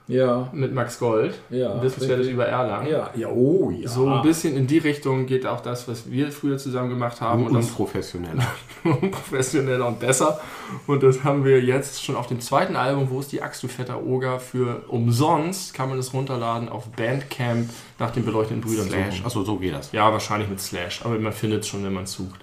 ja, 0.07 0.50
mit 0.54 0.74
Max 0.74 1.00
Gold. 1.00 1.36
ja. 1.50 1.81
Wissenswertes 1.81 2.27
über 2.27 2.45
Erlangen. 2.45 2.89
Ja, 2.89 3.09
ja, 3.15 3.27
oh 3.27 3.71
ja. 3.71 3.88
So 3.89 4.07
ein 4.07 4.21
bisschen 4.21 4.56
in 4.56 4.65
die 4.68 4.77
Richtung 4.77 5.25
geht 5.25 5.45
auch 5.45 5.59
das, 5.62 5.88
was 5.88 6.09
wir 6.09 6.31
früher 6.31 6.57
zusammen 6.57 6.89
gemacht 6.89 7.19
haben. 7.21 7.45
Und 7.45 7.54
das 7.54 7.68
Unprofessionell. 7.69 8.38
professioneller 9.12 9.86
und 9.88 10.00
besser. 10.00 10.39
Und 10.86 11.04
das 11.04 11.24
haben 11.24 11.44
wir 11.44 11.62
jetzt 11.62 12.04
schon 12.04 12.15
auf 12.15 12.27
dem 12.27 12.39
zweiten 12.39 12.75
Album, 12.75 13.09
wo 13.09 13.19
ist 13.19 13.31
die 13.31 13.42
Axt, 13.42 13.62
du 13.63 13.68
fetter 13.68 14.04
Oger, 14.06 14.39
für 14.39 14.83
umsonst 14.88 15.74
kann 15.74 15.89
man 15.89 15.98
das 15.98 16.13
runterladen 16.13 16.69
auf 16.69 16.88
Bandcamp 16.92 17.69
nach 18.00 18.12
den 18.12 18.24
beleuchteten 18.25 18.62
Brüdern. 18.62 18.88
Slash. 18.88 19.24
Achso, 19.25 19.44
so 19.44 19.57
geht 19.57 19.74
das. 19.74 19.92
Ja, 19.92 20.12
wahrscheinlich 20.12 20.50
mit 20.50 20.60
Slash, 20.62 21.01
aber 21.03 21.18
man 21.19 21.33
findet 21.33 21.62
es 21.62 21.68
schon, 21.68 21.83
wenn 21.83 21.94
man 21.94 22.06
sucht. 22.06 22.39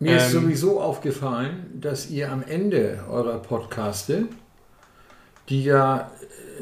Mir 0.00 0.16
ist 0.16 0.32
Ähm, 0.32 0.42
sowieso 0.42 0.80
aufgefallen, 0.80 1.72
dass 1.74 2.08
ihr 2.08 2.30
am 2.30 2.42
Ende 2.42 3.04
eurer 3.10 3.38
Podcaste, 3.38 4.26
die 5.48 5.64
ja 5.64 6.10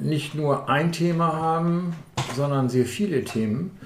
nicht 0.00 0.34
nur 0.34 0.68
ein 0.68 0.92
Thema 0.92 1.32
haben, 1.32 1.94
sondern 2.34 2.68
sehr 2.68 2.86
viele 2.86 3.24
Themen, 3.24 3.78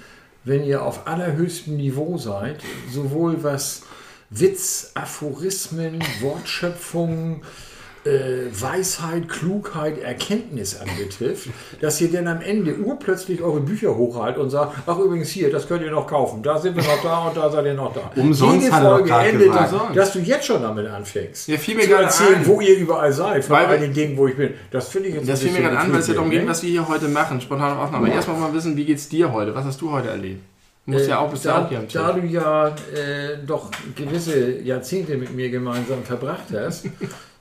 wenn 0.45 0.65
ihr 0.65 0.83
auf 0.83 1.07
allerhöchstem 1.07 1.77
Niveau 1.77 2.19
seid, 2.19 2.63
sowohl 2.91 3.43
was 3.43 3.83
Witz, 4.31 4.93
Aphorismen, 4.95 6.01
Wortschöpfung, 6.21 7.43
äh, 7.43 7.70
Weisheit, 8.05 9.29
Klugheit, 9.29 9.99
Erkenntnis 9.99 10.81
anbetrifft, 10.81 11.49
dass 11.81 12.01
ihr 12.01 12.11
dann 12.11 12.29
am 12.29 12.41
Ende 12.41 12.77
urplötzlich 12.77 13.43
eure 13.43 13.61
Bücher 13.61 13.95
hochhaltet 13.95 14.43
und 14.43 14.49
sagt, 14.49 14.75
ach 14.87 14.99
übrigens 14.99 15.29
hier, 15.29 15.51
das 15.51 15.69
könnt 15.69 15.83
ihr 15.83 15.91
noch 15.91 16.07
kaufen, 16.07 16.43
da 16.43 16.59
sind 16.59 16.77
wir 16.77 16.83
noch 16.83 17.03
da 17.03 17.29
und 17.29 17.37
da 17.37 17.51
seid 17.51 17.67
ihr 17.67 17.75
noch 17.75 17.93
da. 17.93 18.11
Umsonst 18.17 18.65
Jede 18.65 18.75
er 18.77 18.83
Folge 18.83 19.13
endet, 19.13 19.53
gesagt. 19.53 19.97
dass, 19.97 20.13
du 20.15 20.19
jetzt 20.21 20.47
schon 20.47 20.63
damit 20.63 20.87
anfängst. 20.87 21.49
Ja, 21.49 21.59
fiel 21.59 21.75
mir 21.75 21.83
zu 21.83 21.89
gerade 21.89 22.05
erzählen, 22.05 22.37
ein. 22.37 22.47
wo 22.47 22.61
ihr 22.61 22.77
überall 22.79 23.13
seid, 23.13 23.45
von 23.45 23.57
all 23.57 23.79
den 23.79 23.93
Dingen, 23.93 24.17
wo 24.17 24.27
ich 24.27 24.37
bin. 24.37 24.55
Das 24.71 24.89
finde 24.89 25.09
ich 25.11 25.17
jetzt 25.17 25.29
Das 25.29 25.41
ein 25.41 25.49
fiel 25.49 25.61
mir 25.61 25.69
gerade 25.69 25.79
an, 25.79 25.93
weil 25.93 26.01
es 26.01 26.07
ja 26.09 26.15
darum 26.15 26.31
geht, 26.31 26.45
ne? 26.45 26.49
was 26.49 26.63
wir 26.63 26.71
hier 26.71 26.89
heute 26.89 27.09
machen. 27.09 27.41
Spontane 27.41 27.79
Aufnahme. 27.79 28.13
Erstmal 28.13 28.39
mal 28.39 28.55
wissen, 28.55 28.77
wie 28.77 28.85
geht's 28.87 29.09
dir 29.09 29.31
heute? 29.31 29.55
Was 29.55 29.67
hast 29.67 29.81
du 29.81 29.91
heute 29.91 30.09
erlebt? 30.09 30.43
Du 30.87 30.93
musst 30.93 31.09
ja 31.09 31.19
auch, 31.19 31.31
bist 31.31 31.45
ja 31.45 31.59
da, 31.59 31.65
auch 31.65 31.69
hier 31.69 31.79
am 31.79 31.85
Tisch. 31.85 32.01
da 32.01 32.13
du 32.13 32.27
ja 32.27 32.69
äh, 32.69 33.39
doch 33.47 33.71
gewisse 33.95 34.61
Jahrzehnte 34.61 35.17
mit 35.17 35.35
mir 35.35 35.51
gemeinsam 35.51 36.03
verbracht 36.03 36.47
hast, 36.55 36.87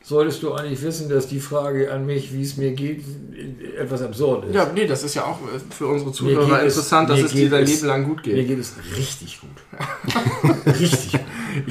solltest 0.09 0.43
du 0.43 0.53
eigentlich 0.53 0.81
wissen, 0.81 1.07
dass 1.07 1.27
die 1.27 1.39
Frage 1.39 1.91
an 1.91 2.05
mich, 2.05 2.33
wie 2.33 2.41
es 2.41 2.57
mir 2.57 2.71
geht, 2.71 3.03
etwas 3.79 4.01
absurd 4.01 4.45
ist. 4.45 4.55
Ja, 4.55 4.69
nee, 4.73 4.85
das 4.87 5.03
ist 5.03 5.13
ja 5.15 5.23
auch 5.23 5.37
äh, 5.43 5.59
für 5.73 5.87
unsere 5.87 6.11
Zuhörer 6.11 6.45
geht 6.45 6.67
es- 6.67 6.75
interessant, 6.75 7.09
dass 7.09 7.19
es 7.21 7.31
dir 7.31 7.43
geht 7.43 7.53
dein 7.53 7.65
Leben 7.65 7.85
lang 7.87 8.03
gut 8.03 8.25
Mir 8.25 8.33
geht. 8.33 8.47
geht 8.47 8.59
es 8.59 8.73
richtig 8.97 9.39
gut. 9.39 9.49
richtig 10.79 11.11
gut. 11.13 11.21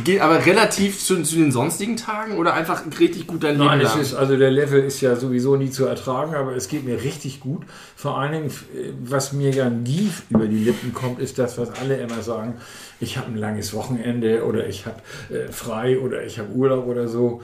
Geht 0.04 0.20
aber 0.20 0.44
relativ 0.44 0.98
zu, 1.02 1.22
zu 1.22 1.36
den 1.36 1.52
sonstigen 1.52 1.96
Tagen 1.96 2.36
oder 2.36 2.54
einfach 2.54 2.82
richtig 2.98 3.26
gut 3.26 3.44
dein 3.44 3.54
Leben 3.56 3.66
Nein, 3.66 3.80
es 3.80 3.92
lang? 3.92 4.00
ist, 4.00 4.14
also 4.14 4.36
der 4.36 4.50
Level 4.50 4.82
ist 4.82 5.00
ja 5.00 5.14
sowieso 5.16 5.56
nie 5.56 5.70
zu 5.70 5.84
ertragen, 5.86 6.34
aber 6.34 6.54
es 6.56 6.68
geht 6.68 6.84
mir 6.84 7.02
richtig 7.02 7.40
gut. 7.40 7.62
Vor 7.96 8.18
allen 8.18 8.32
Dingen, 8.32 8.46
äh, 8.48 8.92
was 9.04 9.32
mir 9.32 9.50
ja 9.50 9.68
nie 9.70 10.10
über 10.30 10.46
die 10.46 10.58
Lippen 10.58 10.92
kommt, 10.94 11.20
ist 11.20 11.38
das, 11.38 11.58
was 11.58 11.70
alle 11.80 11.96
immer 11.96 12.22
sagen. 12.22 12.54
Ich 13.00 13.16
habe 13.16 13.28
ein 13.28 13.36
langes 13.36 13.72
Wochenende 13.74 14.44
oder 14.44 14.66
ich 14.66 14.84
habe 14.86 15.00
äh, 15.32 15.50
frei 15.52 15.98
oder 15.98 16.24
ich 16.24 16.38
habe 16.38 16.50
Urlaub 16.52 16.86
oder 16.86 17.06
so. 17.08 17.42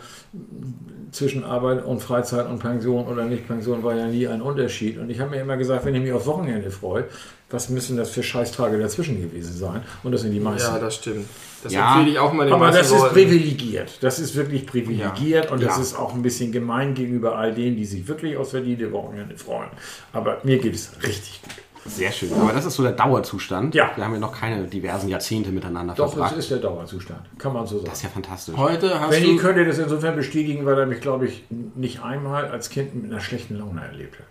Zwischen 1.12 1.44
Arbeit 1.44 1.84
und 1.84 2.02
Freizeit 2.02 2.48
und 2.48 2.58
Pension 2.58 3.06
oder 3.06 3.24
nicht 3.24 3.46
Pension 3.46 3.84
war 3.84 3.94
ja 3.94 4.08
nie 4.08 4.26
ein 4.26 4.42
Unterschied. 4.42 4.98
Und 4.98 5.10
ich 5.10 5.20
habe 5.20 5.30
mir 5.30 5.40
immer 5.42 5.56
gesagt, 5.56 5.84
wenn 5.84 5.94
ich 5.94 6.02
mich 6.02 6.12
aufs 6.12 6.26
Wochenende 6.26 6.72
freue, 6.72 7.04
was 7.50 7.68
müssen 7.68 7.96
das 7.96 8.10
für 8.10 8.24
Scheißtage 8.24 8.80
dazwischen 8.80 9.22
gewesen 9.22 9.56
sein? 9.56 9.82
Und 10.02 10.10
das 10.10 10.22
sind 10.22 10.32
die 10.32 10.40
meisten. 10.40 10.72
Ja, 10.72 10.80
das 10.80 10.96
stimmt. 10.96 11.26
Das 11.62 11.72
Ja, 11.72 11.94
empfehle 11.94 12.10
ich 12.14 12.18
auch 12.18 12.32
mal 12.32 12.46
den 12.46 12.54
Aber 12.54 12.64
meisten 12.66 12.78
das 12.80 12.90
ist 12.90 12.98
Leuten. 12.98 13.14
privilegiert. 13.14 13.98
Das 14.00 14.18
ist 14.18 14.34
wirklich 14.34 14.66
privilegiert 14.66 15.52
und 15.52 15.62
das 15.62 15.76
Ja. 15.76 15.82
ist 15.82 15.94
auch 15.96 16.14
ein 16.14 16.22
bisschen 16.22 16.50
gemein 16.50 16.94
gegenüber 16.94 17.36
all 17.38 17.54
denen, 17.54 17.76
die 17.76 17.84
sich 17.84 18.08
wirklich 18.08 18.36
aufs 18.36 18.50
verdiente 18.50 18.90
Wochenende 18.90 19.36
freuen. 19.36 19.70
Aber 20.12 20.38
mir 20.42 20.58
geht 20.58 20.74
es 20.74 20.90
richtig 21.06 21.42
gut. 21.42 21.52
Sehr 21.86 22.10
schön. 22.12 22.32
Aber 22.32 22.52
das 22.52 22.64
ist 22.64 22.74
so 22.74 22.82
der 22.82 22.92
Dauerzustand. 22.92 23.74
Ja. 23.74 23.90
Wir 23.94 24.04
haben 24.04 24.14
ja 24.14 24.18
noch 24.18 24.38
keine 24.38 24.64
diversen 24.64 25.08
Jahrzehnte 25.08 25.50
miteinander 25.50 25.94
Doch, 25.94 26.10
verbracht. 26.10 26.32
das 26.32 26.38
ist 26.40 26.50
der 26.50 26.58
Dauerzustand. 26.58 27.20
Kann 27.38 27.52
man 27.52 27.66
so 27.66 27.76
sagen. 27.76 27.86
Das 27.86 27.98
ist 27.98 28.04
ja 28.04 28.08
fantastisch. 28.08 28.56
Heute 28.56 29.00
hast 29.00 29.10
Benny 29.10 29.36
du... 29.36 29.42
könnte 29.42 29.64
das 29.66 29.78
insofern 29.78 30.16
bestätigen, 30.16 30.64
weil 30.64 30.78
er 30.78 30.86
mich, 30.86 31.00
glaube 31.00 31.26
ich, 31.26 31.44
nicht 31.50 32.02
einmal 32.02 32.46
als 32.46 32.70
Kind 32.70 32.94
mit 32.94 33.12
einer 33.12 33.20
schlechten 33.20 33.58
Laune 33.58 33.82
erlebt 33.82 34.18
hat. 34.18 34.26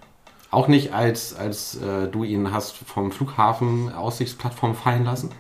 Auch 0.50 0.68
nicht, 0.68 0.94
als, 0.94 1.36
als 1.36 1.76
äh, 1.76 2.08
du 2.08 2.24
ihn 2.24 2.52
hast 2.52 2.76
vom 2.76 3.12
Flughafen 3.12 3.94
Aussichtsplattform 3.94 4.76
fallen 4.76 5.06
lassen? 5.06 5.32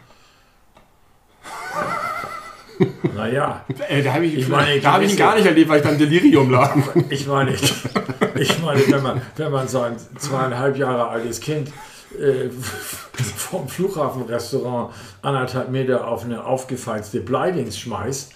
Naja, 3.15 3.63
da 4.03 4.13
habe 4.13 4.25
ich, 4.25 4.35
Ich 4.35 4.47
meine, 4.49 4.81
da 4.81 4.93
habe 4.93 5.05
ich 5.05 5.11
ihn 5.11 5.17
gar 5.17 5.35
nicht 5.35 5.45
erlebt, 5.45 5.69
weil 5.69 5.77
ich 5.77 5.85
beim 5.85 5.97
Delirium 5.97 6.49
lag. 6.49 6.75
ich 7.09 7.27
meine, 7.27 7.53
ich 7.53 8.61
meine 8.61 8.81
wenn, 8.87 9.03
man, 9.03 9.21
wenn 9.35 9.51
man 9.51 9.67
so 9.67 9.81
ein 9.81 9.95
zweieinhalb 10.17 10.75
Jahre 10.75 11.07
altes 11.07 11.39
Kind 11.39 11.71
äh, 12.19 12.49
vom 13.37 13.67
Flughafenrestaurant 13.67 14.93
anderthalb 15.21 15.69
Meter 15.69 16.07
auf 16.07 16.23
eine 16.25 16.43
aufgefalzte 16.45 17.19
Bleidings 17.21 17.77
schmeißt, 17.77 18.33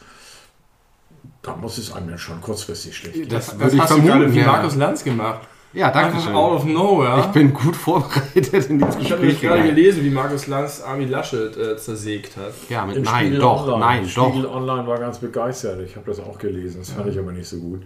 da 1.41 1.55
muss 1.55 1.77
es 1.77 1.93
einem 1.93 2.09
dann 2.09 2.17
schon 2.17 2.41
kurzfristig 2.41 2.95
schlecht 2.95 3.15
gehen. 3.15 3.29
Das, 3.29 3.57
Das 3.57 3.73
ich 3.73 3.79
hast 3.79 3.91
du 3.91 3.95
gerade 4.01 4.07
vermuten. 4.11 4.33
wie 4.33 4.39
Ja. 4.39 4.47
Markus 4.47 4.75
Lanz 4.75 5.03
gemacht. 5.03 5.41
Ja, 5.73 5.91
danke 5.91 6.13
Einfach 6.15 6.27
schön. 6.27 6.35
out 6.35 6.53
of 6.53 6.65
nowhere. 6.65 7.19
Ich 7.19 7.25
bin 7.27 7.53
gut 7.53 7.75
vorbereitet 7.75 8.69
in 8.69 8.79
dieses 8.79 8.95
Ich 8.95 9.11
habe 9.11 9.21
nämlich 9.21 9.39
Gespräch 9.39 9.41
gerade 9.41 9.63
gelesen, 9.63 10.03
wie 10.03 10.09
Markus 10.09 10.47
Lanz 10.47 10.81
Armin 10.81 11.09
Laschet 11.09 11.55
äh, 11.57 11.77
zersägt 11.77 12.37
hat. 12.37 12.53
Ja, 12.69 12.85
mit 12.85 12.95
Im 12.95 13.03
nein, 13.03 13.25
Spiegel 13.25 13.39
doch, 13.39 13.63
Online. 13.67 13.79
nein, 13.79 14.09
Spiegel 14.09 14.43
doch. 14.43 14.55
Online 14.55 14.87
war 14.87 14.97
ganz 14.97 15.19
begeistert. 15.19 15.81
Ich 15.81 15.95
habe 15.95 16.05
das 16.09 16.19
auch 16.19 16.39
gelesen. 16.39 16.79
Das 16.79 16.91
fand 16.91 17.07
ich 17.09 17.19
aber 17.19 17.31
nicht 17.33 17.47
so 17.47 17.57
gut. 17.57 17.81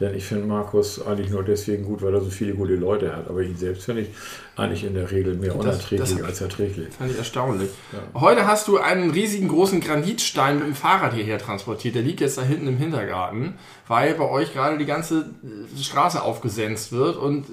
Denn 0.00 0.12
ich 0.14 0.24
finde 0.24 0.46
Markus 0.46 1.00
eigentlich 1.06 1.30
nur 1.30 1.44
deswegen 1.44 1.84
gut, 1.84 2.02
weil 2.02 2.12
er 2.12 2.20
so 2.20 2.28
viele 2.30 2.54
gute 2.54 2.74
Leute 2.74 3.14
hat. 3.14 3.28
Aber 3.28 3.42
ihn 3.42 3.56
selbst 3.56 3.84
finde 3.84 4.02
ich 4.02 4.08
eigentlich 4.56 4.82
in 4.84 4.94
der 4.94 5.08
Regel 5.10 5.34
mehr 5.34 5.54
unerträglich 5.54 6.16
das- 6.16 6.22
als 6.22 6.40
erträglich. 6.40 6.88
Fand 6.98 7.12
ich 7.12 7.18
erstaunlich. 7.18 7.70
Heute 8.14 8.46
hast 8.46 8.66
du 8.66 8.78
einen 8.78 9.10
riesigen 9.10 9.46
großen 9.48 9.80
Granitstein 9.80 10.58
mit 10.58 10.66
dem 10.66 10.74
Fahrrad 10.74 11.14
hierher 11.14 11.38
transportiert. 11.38 11.94
Der 11.94 12.02
liegt 12.02 12.20
jetzt 12.20 12.38
da 12.38 12.42
hinten 12.42 12.66
im 12.66 12.76
Hintergarten, 12.76 13.54
weil 13.86 14.14
bei 14.14 14.28
euch 14.28 14.52
gerade 14.52 14.78
die 14.78 14.84
ganze 14.86 15.30
äh, 15.44 15.80
Straße 15.82 16.20
aufgesenzt 16.22 16.90
wird 16.90 17.16
und 17.16 17.46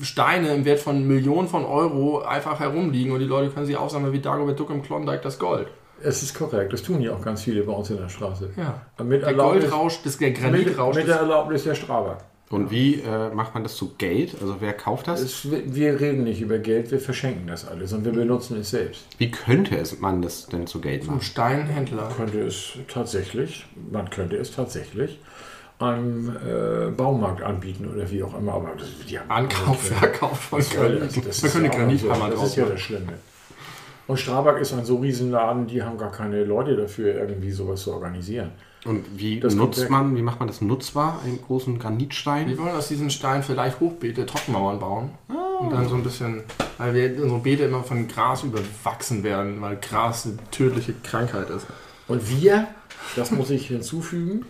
Steine 0.00 0.54
im 0.54 0.64
Wert 0.64 0.78
von 0.80 1.06
Millionen 1.06 1.48
von 1.48 1.64
Euro 1.64 2.22
einfach 2.22 2.60
herumliegen 2.60 3.12
und 3.12 3.18
die 3.20 3.26
Leute 3.26 3.50
können 3.50 3.66
sie 3.66 3.76
aufsammeln 3.76 4.12
wie 4.12 4.20
Dagobert 4.20 4.58
Duck 4.58 4.70
im 4.70 4.82
Klondike 4.82 5.20
das 5.22 5.38
Gold. 5.38 5.68
Es 6.04 6.22
ist 6.22 6.34
korrekt. 6.34 6.72
Das 6.72 6.82
tun 6.82 7.00
ja 7.00 7.12
auch 7.14 7.22
ganz 7.22 7.42
viele 7.42 7.62
bei 7.62 7.72
uns 7.72 7.90
in 7.90 7.96
der 7.98 8.08
Straße. 8.08 8.50
Ja. 8.56 8.80
Mit 9.04 9.22
Der 9.22 9.28
Erlaubnis, 9.28 9.62
Goldrausch, 9.62 10.00
das, 10.04 10.18
der 10.18 10.28
mit, 10.30 10.38
Granitrausch. 10.40 10.96
mit 10.96 11.08
der 11.08 11.16
Erlaubnis 11.16 11.64
der 11.64 11.74
Strabag. 11.74 12.18
Und 12.50 12.70
wie 12.70 12.96
äh, 13.00 13.30
macht 13.32 13.54
man 13.54 13.62
das 13.62 13.76
zu 13.76 13.94
Geld? 13.96 14.34
Also 14.40 14.56
wer 14.60 14.74
kauft 14.74 15.08
das? 15.08 15.20
Es, 15.22 15.48
wir 15.50 15.98
reden 16.00 16.24
nicht 16.24 16.42
über 16.42 16.58
Geld, 16.58 16.90
wir 16.90 17.00
verschenken 17.00 17.46
das 17.46 17.66
alles 17.66 17.94
und 17.94 18.04
wir 18.04 18.12
benutzen 18.12 18.60
es 18.60 18.70
selbst. 18.70 19.06
Wie 19.16 19.30
könnte 19.30 19.78
es 19.78 19.98
man 20.00 20.20
das 20.20 20.46
denn 20.48 20.66
zu 20.66 20.80
Geld 20.82 21.04
Vom 21.04 21.14
machen? 21.14 21.24
Steinhändler. 21.24 22.10
könnte 22.14 22.42
es 22.42 22.72
tatsächlich, 22.88 23.64
man 23.90 24.10
könnte 24.10 24.36
es 24.36 24.54
tatsächlich 24.54 25.18
einem 25.78 26.36
äh, 26.46 26.90
Baumarkt 26.90 27.42
anbieten 27.42 27.88
oder 27.92 28.10
wie 28.10 28.22
auch 28.22 28.36
immer. 28.38 28.52
Aber 28.52 28.72
das, 28.76 28.86
die 29.08 29.18
haben 29.18 29.30
Ankauf, 29.30 29.80
Verkauf 29.80 30.38
von 30.38 30.60
soll 30.60 30.98
das? 31.00 31.14
Granit. 31.14 31.28
Das 31.28 31.42
Man 31.42 31.52
könnte 31.52 31.70
Granithammer 31.78 32.30
so. 32.32 32.36
Das 32.42 32.50
ist 32.50 32.56
ja 32.56 32.64
das 32.66 32.80
Schlimme. 32.80 33.12
Und 34.12 34.18
Strabag 34.18 34.60
ist 34.60 34.74
ein 34.74 34.84
so 34.84 34.96
Riesenladen, 34.96 35.66
die 35.66 35.82
haben 35.82 35.96
gar 35.96 36.12
keine 36.12 36.44
Leute 36.44 36.76
dafür, 36.76 37.14
irgendwie 37.14 37.50
sowas 37.50 37.80
zu 37.80 37.94
organisieren. 37.94 38.50
Und 38.84 39.06
wie 39.16 39.40
Das 39.40 39.54
nutzt 39.54 39.88
man, 39.88 40.14
wie 40.14 40.20
macht 40.20 40.38
man 40.38 40.48
das 40.48 40.60
nutzbar, 40.60 41.20
einen 41.24 41.40
großen 41.40 41.78
Granitstein? 41.78 42.46
Wir 42.46 42.58
wollen 42.58 42.76
aus 42.76 42.88
diesen 42.88 43.08
Steinen 43.08 43.42
vielleicht 43.42 43.80
Hochbeete, 43.80 44.26
Trockenmauern 44.26 44.78
bauen. 44.80 45.12
Ah. 45.30 45.60
Und 45.60 45.72
dann 45.72 45.88
so 45.88 45.94
ein 45.94 46.02
bisschen, 46.02 46.42
weil 46.76 46.92
wir 46.92 47.22
unsere 47.22 47.40
Beete 47.40 47.62
immer 47.62 47.82
von 47.84 48.06
Gras 48.06 48.42
überwachsen 48.42 49.22
werden, 49.22 49.62
weil 49.62 49.76
Gras 49.76 50.26
eine 50.26 50.36
tödliche 50.50 50.92
Krankheit 51.02 51.48
ist. 51.48 51.66
Und 52.06 52.28
wir, 52.28 52.68
das 53.16 53.30
muss 53.30 53.48
ich 53.48 53.68
hinzufügen, 53.68 54.44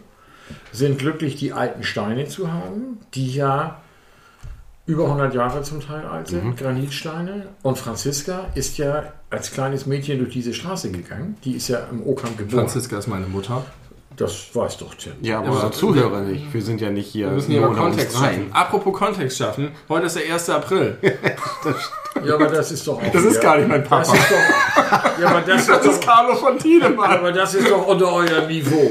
sind 0.73 0.99
glücklich, 0.99 1.37
die 1.37 1.53
alten 1.53 1.85
Steine 1.85 2.27
zu 2.27 2.53
haben, 2.53 2.99
die 3.15 3.33
ja 3.33 3.81
über 4.87 5.05
100 5.05 5.35
Jahre 5.35 5.63
zum 5.63 5.81
Teil 5.81 6.05
alt 6.05 6.29
sind, 6.29 6.57
Granitsteine. 6.57 7.47
Und 7.63 7.79
Franziska 7.79 8.47
ist 8.55 8.79
ja 8.79 9.13
als 9.31 9.53
kleines 9.53 9.87
Mädchen 9.87 10.19
durch 10.19 10.33
diese 10.33 10.53
Straße 10.53 10.91
gegangen. 10.91 11.37
Die 11.45 11.53
ist 11.53 11.69
ja 11.69 11.87
im 11.91 12.05
Okamp 12.07 12.37
geboren. 12.37 12.61
Franziska 12.61 12.99
ist 12.99 13.07
meine 13.07 13.27
Mutter. 13.27 13.65
Das 14.17 14.55
weiß 14.55 14.79
doch 14.79 14.95
Tim. 14.95 15.13
Ja, 15.23 15.39
aber 15.39 15.53
unsere 15.53 15.71
Zuhörer 15.71 16.21
nicht. 16.21 16.53
Wir 16.53 16.63
sind 16.63 16.81
ja 16.81 16.91
nicht 16.91 17.07
hier 17.07 17.29
Wir 17.29 17.35
müssen 17.35 17.53
hier 17.53 17.61
mal 17.63 17.75
Kontext 17.75 18.17
schaffen. 18.19 18.53
Apropos 18.53 18.93
Kontext 18.93 19.39
schaffen, 19.39 19.71
heute 19.89 20.07
ist 20.07 20.17
der 20.17 20.35
1. 20.35 20.51
April. 20.51 20.99
Ja, 22.25 22.35
aber 22.35 22.47
das 22.47 22.71
ist 22.71 22.87
doch 22.87 22.99
auch 22.99 23.03
Das 23.13 23.23
ist 23.25 23.31
wieder- 23.33 23.41
gar 23.41 23.57
nicht 23.57 23.69
mein 23.69 23.81
Das 23.81 23.89
Papa. 23.89 24.03
ist 24.15 24.31
doch, 24.31 25.21
ja, 25.21 25.29
aber 25.29 25.41
das, 25.41 25.67
Das 25.67 25.79
ist 25.79 25.87
ist 25.93 26.03
doch, 26.05 26.07
Carlo 26.07 26.35
von 26.37 26.59
Tiedemann. 26.59 27.11
aber 27.11 27.33
das 27.33 27.55
ist 27.55 27.69
doch 27.71 27.87
unter 27.87 28.13
eurem 28.13 28.47
Niveau. 28.49 28.91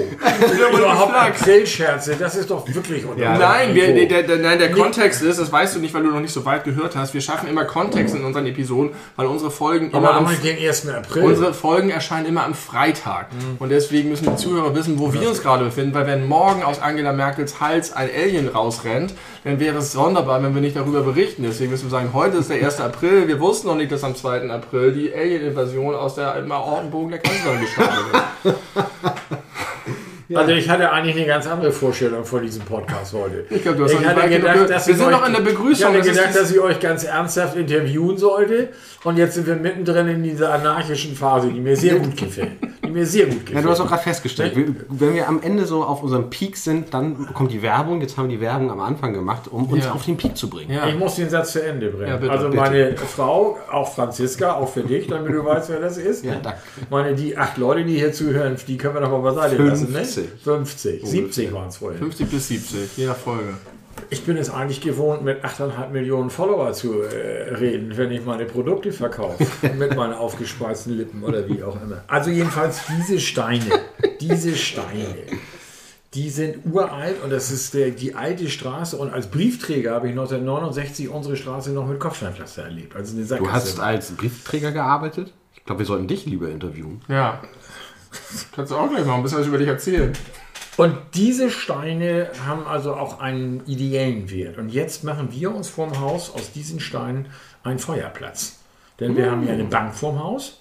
Überhaupt 0.78 1.13
Aprilscherze, 1.16 2.16
das 2.18 2.36
ist 2.36 2.50
doch 2.50 2.68
wirklich 2.68 3.06
unter 3.06 3.22
Ja, 3.22 3.30
eurem 3.32 3.40
Nein, 3.42 3.75
wir, 3.75 3.88
Niveau. 3.94 4.08
der, 4.10 4.24
der, 4.24 4.38
nein, 4.38 4.60
der 4.60 4.72
Kontext 4.72 5.22
ist, 5.22 5.40
das 5.40 5.51
weißt 5.51 5.75
du 5.75 5.80
nicht, 5.80 5.94
weil 5.94 6.04
du 6.04 6.10
noch 6.10 6.20
nicht 6.20 6.34
so 6.34 6.46
weit 6.46 6.63
gehört 6.63 6.96
hast, 6.96 7.13
wir 7.13 7.22
schaffen 7.22 7.48
immer 7.48 7.66
Kontext 7.66 8.16
in 8.16 8.24
unseren 8.25 8.46
Episoden, 8.48 8.92
weil 9.16 9.28
unsere 9.28 9.51
Folgen 9.51 9.92
immer 9.92 9.98
aber 10.10 10.16
am 10.16 10.25
am 10.25 10.42
den 10.42 10.58
1. 10.58 10.90
April. 10.90 11.24
Unsere 11.24 11.54
Folgen 11.54 11.90
erscheinen 11.90 12.25
immer 12.25 12.44
am 12.44 12.54
Freitag. 12.56 13.28
Und 13.60 13.70
deswegen 13.70 14.10
müssen 14.10 14.25
die 14.30 14.36
Zuhörer 14.36 14.74
wissen, 14.75 15.00
wo 15.00 15.13
wir 15.13 15.28
uns 15.30 15.42
gerade 15.42 15.66
befinden. 15.66 15.94
Weil 15.94 16.08
wenn 16.08 16.28
morgen 16.28 16.63
aus 16.63 16.82
Angela 16.82 17.13
Merkels 17.13 17.60
Hals 17.62 17.94
ein 17.94 18.10
Alien 18.16 18.48
rausrennt, 18.50 19.13
dann 19.43 19.60
wäre 19.60 19.77
es 19.79 19.91
sonderbar, 19.91 20.43
wenn 20.43 20.53
wir 20.53 20.62
nicht 20.62 20.75
darüber 20.75 21.01
berichten. 21.01 21.43
Deswegen 21.43 21.71
müssen 21.71 21.86
wir 21.86 21.89
sagen, 21.89 22.13
heute 22.13 22.38
ist 22.38 22.50
der 22.50 22.63
1. 22.63 22.79
April. 22.79 23.27
Wir 23.27 23.39
wussten 23.39 23.67
noch 23.67 23.75
nicht, 23.75 23.91
dass 23.91 24.03
am 24.03 24.15
2. 24.15 24.50
April 24.50 24.93
die 24.93 25.13
Alien-Invasion 25.13 25.95
aus 25.95 26.15
der 26.15 26.36
Ortenbogen 26.50 27.12
der 27.12 27.19
Kanzlerin 27.19 27.62
gestartet 27.62 28.24
ist. 28.43 28.55
Also 30.36 30.52
ich 30.52 30.70
hatte 30.70 30.92
eigentlich 30.92 31.16
eine 31.16 31.26
ganz 31.26 31.48
andere 31.48 31.72
Vorstellung 31.72 32.24
von 32.26 32.42
diesem 32.42 32.64
Podcast 32.64 33.14
heute. 33.14 33.46
Ich 33.50 33.62
glaube, 33.62 33.78
du 33.80 33.84
hast 33.86 33.94
Ich 33.94 34.06
hatte 34.06 34.30
gedacht, 34.30 34.54
genug- 34.56 34.68
dass 34.68 34.88
Wir 34.88 34.96
sind 34.96 35.06
euch- 35.06 35.12
noch 35.12 35.28
in 35.28 35.34
der 35.34 35.42
Begrüßung. 35.42 35.74
Ich 35.74 35.86
hatte 35.86 35.98
das 36.00 36.08
ist 36.08 36.14
gedacht, 36.18 36.36
dass 36.36 36.52
ich 36.52 36.60
euch 36.60 36.80
ganz 36.80 37.04
ernsthaft 37.04 37.56
interviewen 37.56 38.18
sollte. 38.18 38.70
Und 39.04 39.18
jetzt 39.18 39.36
sind 39.36 39.48
wir 39.48 39.56
mittendrin 39.56 40.08
in 40.08 40.24
dieser 40.24 40.54
anarchischen 40.54 41.16
Phase, 41.16 41.50
die 41.50 41.60
mir 41.60 41.76
sehr 41.76 41.96
gut 41.96 42.16
gefällt. 42.16 42.52
Die 42.86 42.90
mir 42.92 43.06
sehr 43.06 43.26
gut 43.26 43.40
gefällt. 43.46 43.56
Ja, 43.56 43.62
du 43.62 43.70
hast 43.70 43.80
auch 43.80 43.88
gerade 43.88 44.04
festgestellt, 44.04 44.54
wenn 44.90 45.14
wir 45.16 45.28
am 45.28 45.42
Ende 45.42 45.66
so 45.66 45.84
auf 45.84 46.04
unserem 46.04 46.30
Peak 46.30 46.56
sind, 46.58 46.94
dann 46.94 47.30
kommt 47.34 47.52
die 47.52 47.62
Werbung. 47.62 48.02
Jetzt 48.02 48.18
haben 48.18 48.30
wir 48.30 48.38
die 48.38 48.42
Werbung 48.42 48.70
am 48.72 48.80
Anfang 48.80 49.14
gemacht, 49.14 49.44
um 49.50 49.66
uns 49.68 49.86
Ja. 49.86 49.92
auf 49.94 50.06
den 50.06 50.18
Peak 50.18 50.38
zu 50.38 50.50
bringen. 50.50 50.72
Ja. 50.72 50.88
Ich 50.88 50.98
muss 50.98 51.16
den 51.16 51.30
Satz 51.30 51.54
zu 51.54 51.64
Ende 51.64 51.88
bringen. 51.90 52.20
Bitte, 52.20 52.32
also 52.32 52.46
bitte. 52.50 52.58
meine 52.62 52.96
Frau, 52.98 53.58
auch 53.72 53.94
Franziska, 53.94 54.54
auch 54.54 54.70
für 54.72 54.82
dich, 54.84 55.08
damit 55.08 55.34
du 55.34 55.44
weißt, 55.44 55.70
wer 55.70 55.80
das 55.80 55.98
ist. 55.98 56.24
Ja, 56.26 56.34
danke. 56.42 56.60
Meine, 56.90 57.16
die 57.16 57.36
acht 57.38 57.58
Leute, 57.58 57.84
die 57.86 57.98
hier 57.98 58.14
zuhören, 58.14 58.56
die 58.68 58.78
können 58.78 58.94
wir 58.96 59.02
doch 59.02 59.10
mal 59.12 59.20
beiseite 59.22 59.56
lassen, 59.64 59.92
ne? 59.92 60.02
50. 60.44 61.01
50. 61.01 61.10
70 61.10 61.54
waren 61.54 61.70
es 61.70 61.78
vorhin. 61.78 62.00
50 62.00 62.30
bis 62.30 62.48
70, 62.48 62.98
je 62.98 63.06
nach 63.06 63.16
Folge. 63.16 63.54
Ich 64.10 64.24
bin 64.24 64.38
es 64.38 64.50
eigentlich 64.50 64.82
gewohnt, 64.82 65.24
mit 65.24 65.44
8,5 65.44 65.90
Millionen 65.90 66.30
Follower 66.30 66.74
zu 66.74 67.01
äh, 67.01 67.54
reden, 67.54 67.96
wenn 67.98 68.12
ich 68.12 68.25
meine 68.25 68.46
Produkte 68.46 68.92
verkaufe. 68.92 69.46
mit 69.78 69.96
meinen 69.96 70.13
aufgespeisten 70.13 70.98
Lippen 70.98 71.24
oder 71.24 71.48
wie 71.48 71.63
auch 71.63 71.82
immer. 71.82 72.04
Also 72.08 72.30
jedenfalls 72.30 72.82
diese 72.98 73.20
Steine, 73.20 73.80
diese 74.20 74.56
Steine, 74.56 75.16
die 76.13 76.30
sind 76.30 76.66
uralt 76.66 77.24
und 77.24 77.30
das 77.30 77.51
ist 77.51 77.74
der, 77.74 77.92
die 77.92 78.16
alte 78.16 78.50
Straße. 78.50 78.98
Und 78.98 79.13
als 79.13 79.28
Briefträger 79.28 79.94
habe 79.94 80.08
ich 80.08 80.12
1969 80.12 81.10
unsere 81.10 81.38
Straße 81.38 81.72
noch 81.72 81.88
mit 81.88 82.00
Kopfsteinpflaster 82.00 82.63
erlebt. 82.63 82.96
Also 82.96 83.16
eine 83.16 83.25
Sackgasse. 83.25 83.50
Du 83.50 83.54
hast 83.54 83.80
als 83.80 84.12
Briefträger 84.12 84.72
gearbeitet? 84.72 85.34
Ich 85.56 85.63
glaube, 85.63 85.80
wir 85.80 85.86
sollten 85.86 86.08
dich 86.08 86.25
lieber 86.25 86.50
interviewen. 86.50 87.01
Ja. 87.08 87.42
Kannst 88.53 88.72
du 88.72 88.75
auch 88.75 88.89
gleich 88.89 89.06
mal 89.06 89.15
ein 89.15 89.24
bisschen 89.24 89.39
was 89.39 89.48
über 89.48 89.58
dich 89.58 89.68
erzählen. 89.68 90.13
Und 90.77 90.96
diese 91.13 91.50
Steine 91.50 92.32
haben 92.46 92.65
also 92.65 92.96
auch 92.96 93.20
einen 93.20 93.65
ideellen 93.68 94.30
Wert. 94.32 94.58
Und 94.58 94.70
jetzt 94.70 95.03
machen 95.03 95.30
wir 95.32 95.53
uns 95.53 95.70
vorm 95.70 96.00
Haus 96.00 96.34
aus 96.34 96.51
diesen 96.53 96.80
Steinen 96.80 97.27
einen 97.63 97.80
Feuerplatz. 97.80 98.60
Denn 99.00 99.18
wir 99.18 99.30
haben 99.30 99.44
hier 99.44 99.53
eine 99.53 99.65
Bank 99.65 99.94
vorm 99.94 100.20
Haus. 100.24 100.61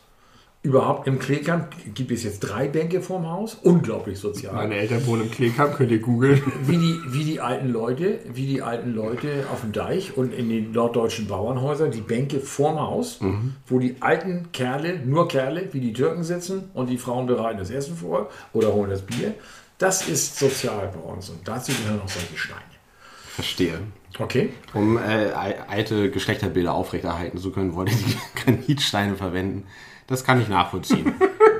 Überhaupt 0.63 1.07
im 1.07 1.19
Kleekamp 1.19 1.75
gibt 1.95 2.11
es 2.11 2.23
jetzt 2.23 2.41
drei 2.41 2.69
Bänke 2.69 3.01
vorm 3.01 3.27
Haus. 3.27 3.57
Unglaublich 3.63 4.19
sozial. 4.19 4.55
Meine 4.55 4.75
Eltern 4.75 5.07
wohnen 5.07 5.23
im 5.23 5.31
Kleekamp, 5.31 5.75
könnt 5.75 5.91
ihr 5.91 6.01
googeln. 6.01 6.43
Wie 6.67 6.77
die, 6.77 7.01
wie 7.09 7.25
die 7.25 7.41
alten 7.41 7.71
Leute, 7.71 8.19
wie 8.35 8.47
die 8.47 8.61
alten 8.61 8.95
Leute 8.95 9.47
auf 9.51 9.63
dem 9.63 9.73
Deich 9.73 10.19
und 10.19 10.35
in 10.35 10.51
den 10.51 10.73
norddeutschen 10.73 11.29
Bauernhäusern, 11.29 11.91
die 11.91 12.03
Bänke 12.03 12.41
vorm 12.41 12.79
Haus, 12.79 13.21
wo 13.69 13.79
die 13.79 13.97
alten 14.01 14.53
Kerle, 14.53 14.99
nur 14.99 15.29
Kerle, 15.29 15.73
wie 15.73 15.81
die 15.81 15.95
Türken 15.95 16.25
sitzen 16.25 16.69
und 16.75 16.91
die 16.91 16.99
Frauen 16.99 17.27
bereiten 17.27 17.59
das 17.59 17.71
Essen 17.71 17.97
vor 17.97 18.29
oder 18.53 18.75
holen 18.75 18.91
das 18.91 19.01
Bier. 19.01 19.35
Das 19.79 20.07
ist 20.09 20.39
sozial 20.39 20.93
bei 20.95 21.01
uns 21.01 21.31
und 21.31 21.49
dazu 21.49 21.73
gehören 21.73 22.03
auch 22.03 22.09
solche 22.09 22.37
Steine. 22.37 22.61
Verstehe. 23.35 23.79
Okay. 24.19 24.53
Um 24.75 24.99
äh, 24.99 25.31
alte 25.69 26.11
Geschlechterbilder 26.11 26.75
aufrechterhalten 26.75 27.39
zu 27.39 27.51
können, 27.51 27.75
wollte 27.75 27.93
ich 27.93 28.05
die 28.05 28.17
Granitsteine 28.45 29.17
verwenden. 29.17 29.67
Das 30.11 30.23
kann 30.25 30.41
ich 30.43 30.49
nachvollziehen. 30.49 31.15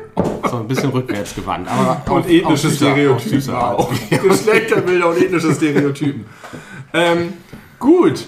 so 0.51 0.57
ein 0.59 0.69
bisschen 0.69 0.91
rückwärts 0.91 1.35
gewandt. 1.35 1.69
Aber 1.69 2.03
Und 2.13 2.23
auf- 2.25 2.29
ethnische 2.29 2.67
auf 2.69 2.75
Stereotypen 2.75 3.55
auch. 3.55 3.91
Geschlechterbilder 4.11 5.09
und 5.09 5.17
ethnische 5.23 5.55
Stereotypen. 5.55 6.27
ähm, 6.93 7.33
gut. 7.79 8.27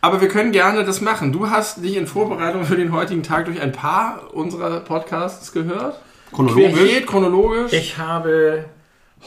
Aber 0.00 0.22
wir 0.22 0.28
können 0.28 0.50
gerne 0.50 0.82
das 0.84 1.02
machen. 1.02 1.30
Du 1.30 1.50
hast 1.50 1.84
dich 1.84 1.96
in 1.96 2.06
Vorbereitung 2.06 2.64
für 2.64 2.76
den 2.76 2.90
heutigen 2.92 3.22
Tag 3.22 3.44
durch 3.44 3.60
ein 3.60 3.72
paar 3.72 4.32
unserer 4.34 4.80
Podcasts 4.80 5.52
gehört. 5.52 6.00
Chronologisch. 6.32 6.72
Querbeet, 6.72 7.06
chronologisch. 7.06 7.72
Ich 7.74 7.98
habe 7.98 8.64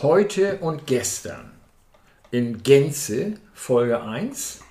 heute 0.02 0.58
und 0.62 0.88
gestern 0.88 1.52
in 2.32 2.64
Gänze 2.64 3.34
Folge 3.54 4.02
1 4.02 4.62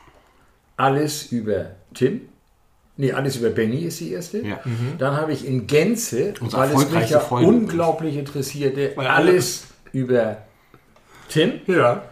alles 0.77 1.31
über 1.31 1.67
Tim. 1.95 2.23
Nee, 2.97 3.13
alles 3.13 3.37
über 3.37 3.49
Benny 3.51 3.79
ist 3.85 4.01
die 4.01 4.13
erste. 4.13 4.39
Ja. 4.47 4.61
Dann 4.99 5.17
habe 5.17 5.33
ich 5.33 5.47
in 5.47 5.67
Gänze, 5.67 6.35
Unsere 6.41 6.63
weil 6.63 6.73
es 6.75 6.91
mich 6.91 7.11
ja 7.11 7.21
Folge. 7.21 7.47
unglaublich 7.49 8.17
interessierte, 8.17 8.93
alles 8.97 9.65
über 9.93 10.39
Tim. 11.29 11.53
ja. 11.67 12.05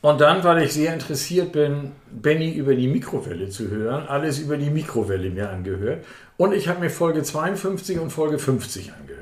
Und 0.00 0.20
dann, 0.20 0.42
weil 0.42 0.64
ich 0.64 0.72
sehr 0.72 0.92
interessiert 0.92 1.52
bin, 1.52 1.92
Benny 2.10 2.50
über 2.54 2.74
die 2.74 2.88
Mikrowelle 2.88 3.50
zu 3.50 3.70
hören, 3.70 4.04
alles 4.08 4.40
über 4.40 4.56
die 4.56 4.68
Mikrowelle 4.70 5.30
mir 5.30 5.48
angehört. 5.48 6.04
Und 6.36 6.52
ich 6.54 6.66
habe 6.66 6.80
mir 6.80 6.90
Folge 6.90 7.22
52 7.22 8.00
und 8.00 8.10
Folge 8.10 8.40
50 8.40 8.92
angehört. 8.92 9.21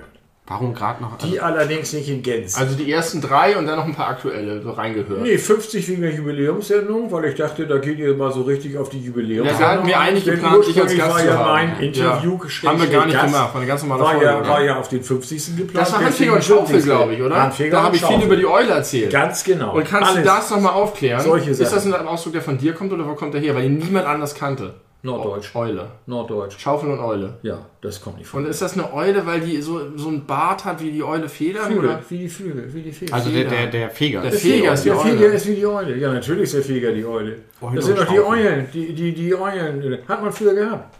Warum 0.50 0.74
gerade 0.74 1.00
noch? 1.00 1.16
Die 1.18 1.38
allerdings 1.40 1.92
nicht 1.92 2.08
in 2.08 2.22
Gänze. 2.24 2.58
Also 2.58 2.74
die 2.74 2.90
ersten 2.90 3.20
drei 3.20 3.56
und 3.56 3.66
dann 3.66 3.76
noch 3.76 3.84
ein 3.84 3.94
paar 3.94 4.08
aktuelle 4.08 4.60
so 4.60 4.72
reingehört. 4.72 5.22
Nee, 5.22 5.38
50 5.38 5.86
wegen 5.88 6.02
der 6.02 6.12
Jubiläumssendung, 6.12 7.12
weil 7.12 7.26
ich 7.26 7.36
dachte, 7.36 7.68
da 7.68 7.78
geht 7.78 8.00
ihr 8.00 8.16
mal 8.16 8.32
so 8.32 8.42
richtig 8.42 8.76
auf 8.76 8.88
die 8.88 8.98
Ja, 8.98 9.06
Jubiläumssendung. 9.06 9.60
wir 9.60 9.68
hatten 9.68 9.86
wir 9.86 10.00
eigentlich 10.00 10.24
geplant, 10.24 10.66
dich 10.66 10.80
als 10.82 10.96
Gast 10.96 11.08
war 11.10 11.18
zu 11.20 11.26
ja 11.26 11.38
haben. 11.38 11.50
mein 11.52 11.80
Interview 11.80 12.38
Ja. 12.62 12.68
Haben 12.70 12.80
wir 12.80 12.88
gar 12.88 13.06
nicht 13.06 13.14
Gast, 13.14 13.26
gemacht, 13.32 13.54
war 13.54 13.60
eine 13.60 13.66
ganz 13.68 13.82
normale 13.82 14.02
war 14.02 14.10
Folge. 14.10 14.26
ja, 14.26 14.48
war 14.48 14.62
ja 14.64 14.76
auf 14.80 14.88
den 14.88 15.02
50. 15.04 15.56
geplant. 15.56 15.86
das 15.86 15.92
war 15.92 16.04
Handfeger 16.04 16.32
und 16.32 16.42
Schaufel, 16.44 16.66
50. 16.80 16.84
glaube 16.84 17.14
ich, 17.14 17.22
oder? 17.22 17.42
Handfeger 17.44 17.70
da 17.76 17.82
habe 17.84 17.94
ich 17.94 18.04
viel 18.04 18.20
über 18.22 18.36
die 18.36 18.46
Eule 18.46 18.70
erzählt. 18.70 19.12
Ganz 19.12 19.44
genau. 19.44 19.76
Und 19.76 19.84
kannst 19.84 20.10
Alles 20.10 20.22
du 20.24 20.28
das 20.28 20.50
nochmal 20.50 20.72
aufklären? 20.72 21.20
Solche 21.20 21.50
Ist 21.50 21.60
das 21.60 21.70
Sachen. 21.70 21.94
ein 21.94 22.08
Ausdruck, 22.08 22.32
der 22.32 22.42
von 22.42 22.58
dir 22.58 22.72
kommt 22.72 22.92
oder 22.92 23.06
wo 23.06 23.14
kommt 23.14 23.34
der 23.34 23.40
her? 23.40 23.54
Weil 23.54 23.66
ihn 23.66 23.78
niemand 23.78 24.06
anders 24.06 24.34
kannte. 24.34 24.74
Norddeutsch. 25.02 25.54
Eule. 25.54 25.88
Norddeutsch. 26.06 26.58
Schaufel 26.58 26.90
und 26.90 27.00
Eule. 27.00 27.38
Ja, 27.42 27.58
das 27.80 28.02
kommt 28.02 28.18
nicht 28.18 28.26
von. 28.28 28.44
Und 28.44 28.50
ist 28.50 28.60
das 28.60 28.74
eine 28.74 28.92
Eule, 28.92 29.24
weil 29.24 29.40
die 29.40 29.62
so, 29.62 29.96
so 29.96 30.08
ein 30.10 30.26
Bart 30.26 30.64
hat 30.64 30.82
wie 30.82 30.90
die 30.90 31.02
Eule 31.02 31.28
Federn? 31.28 31.66
Flügel, 31.66 31.84
Oder? 31.88 32.02
wie 32.08 32.18
die 32.18 32.28
Flügel, 32.28 32.74
wie 32.74 32.82
die 32.82 32.92
Feder. 32.92 33.14
Also 33.14 33.30
der, 33.30 33.44
der, 33.44 33.66
der 33.68 33.90
Feger. 33.90 34.20
Der 34.20 34.30
Der 34.30 34.38
Feger 34.38 34.56
Feger 34.56 34.72
ist 34.74 34.84
die 34.84 34.88
der 34.90 34.98
Eule. 34.98 35.10
Feger 35.10 35.32
ist 35.32 35.46
wie 35.48 35.54
die 35.54 35.66
Eule. 35.66 35.96
Ja, 35.96 36.12
natürlich 36.12 36.42
ist 36.42 36.54
der 36.54 36.62
Feger 36.62 36.92
die 36.92 37.04
Eule. 37.06 37.36
Eule 37.62 37.76
das 37.76 37.84
sind 37.86 37.98
doch 37.98 38.06
die. 38.06 38.20
Eulen. 38.20 38.68
Die, 38.74 38.92
die, 38.94 39.14
die 39.14 39.34
Eulen. 39.34 39.98
Hat 40.06 40.22
man 40.22 40.32
früher 40.32 40.54
gehabt. 40.54 40.94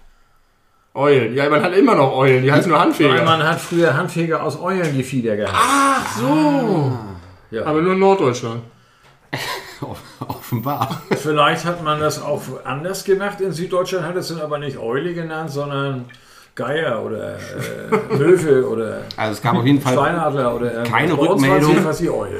Eulen. 0.94 1.34
Ja, 1.34 1.48
man 1.48 1.62
hat 1.62 1.76
immer 1.76 1.94
noch 1.94 2.16
Eulen, 2.16 2.42
die 2.42 2.50
heißen 2.50 2.68
nur 2.68 2.78
Weil 2.78 2.86
Handfeger. 2.86 3.22
man 3.22 3.42
hat 3.42 3.60
früher 3.60 3.96
Handfeger 3.96 4.42
aus 4.42 4.60
Eulen 4.60 4.92
die 4.94 5.02
Fieder 5.04 5.36
gehabt. 5.36 5.54
Ach 5.54 6.18
so. 6.18 6.98
Ja. 7.50 7.64
Aber 7.64 7.80
nur 7.82 7.92
in 7.92 7.98
Norddeutschland. 7.98 8.62
Offenbar. 10.28 11.02
Vielleicht 11.10 11.64
hat 11.64 11.82
man 11.82 12.00
das 12.00 12.22
auch 12.22 12.42
anders 12.64 13.04
gemacht. 13.04 13.40
In 13.40 13.52
Süddeutschland 13.52 14.06
hat 14.06 14.16
es 14.16 14.28
dann 14.28 14.40
aber 14.40 14.58
nicht 14.58 14.78
Eule 14.78 15.14
genannt, 15.14 15.50
sondern 15.50 16.06
Geier 16.56 17.02
oder 17.04 17.36
äh, 17.36 18.16
Löwe 18.16 18.68
oder 18.68 19.02
Also 19.16 19.32
es 19.32 19.42
gab 19.42 19.56
auf 19.56 19.64
jeden 19.64 19.80
Fall 19.80 19.94
Steinadler 19.94 20.54
oder 20.54 20.72
irgendwas. 20.72 20.90
Keine 20.92 21.12
Rückmeldung. 21.16 21.76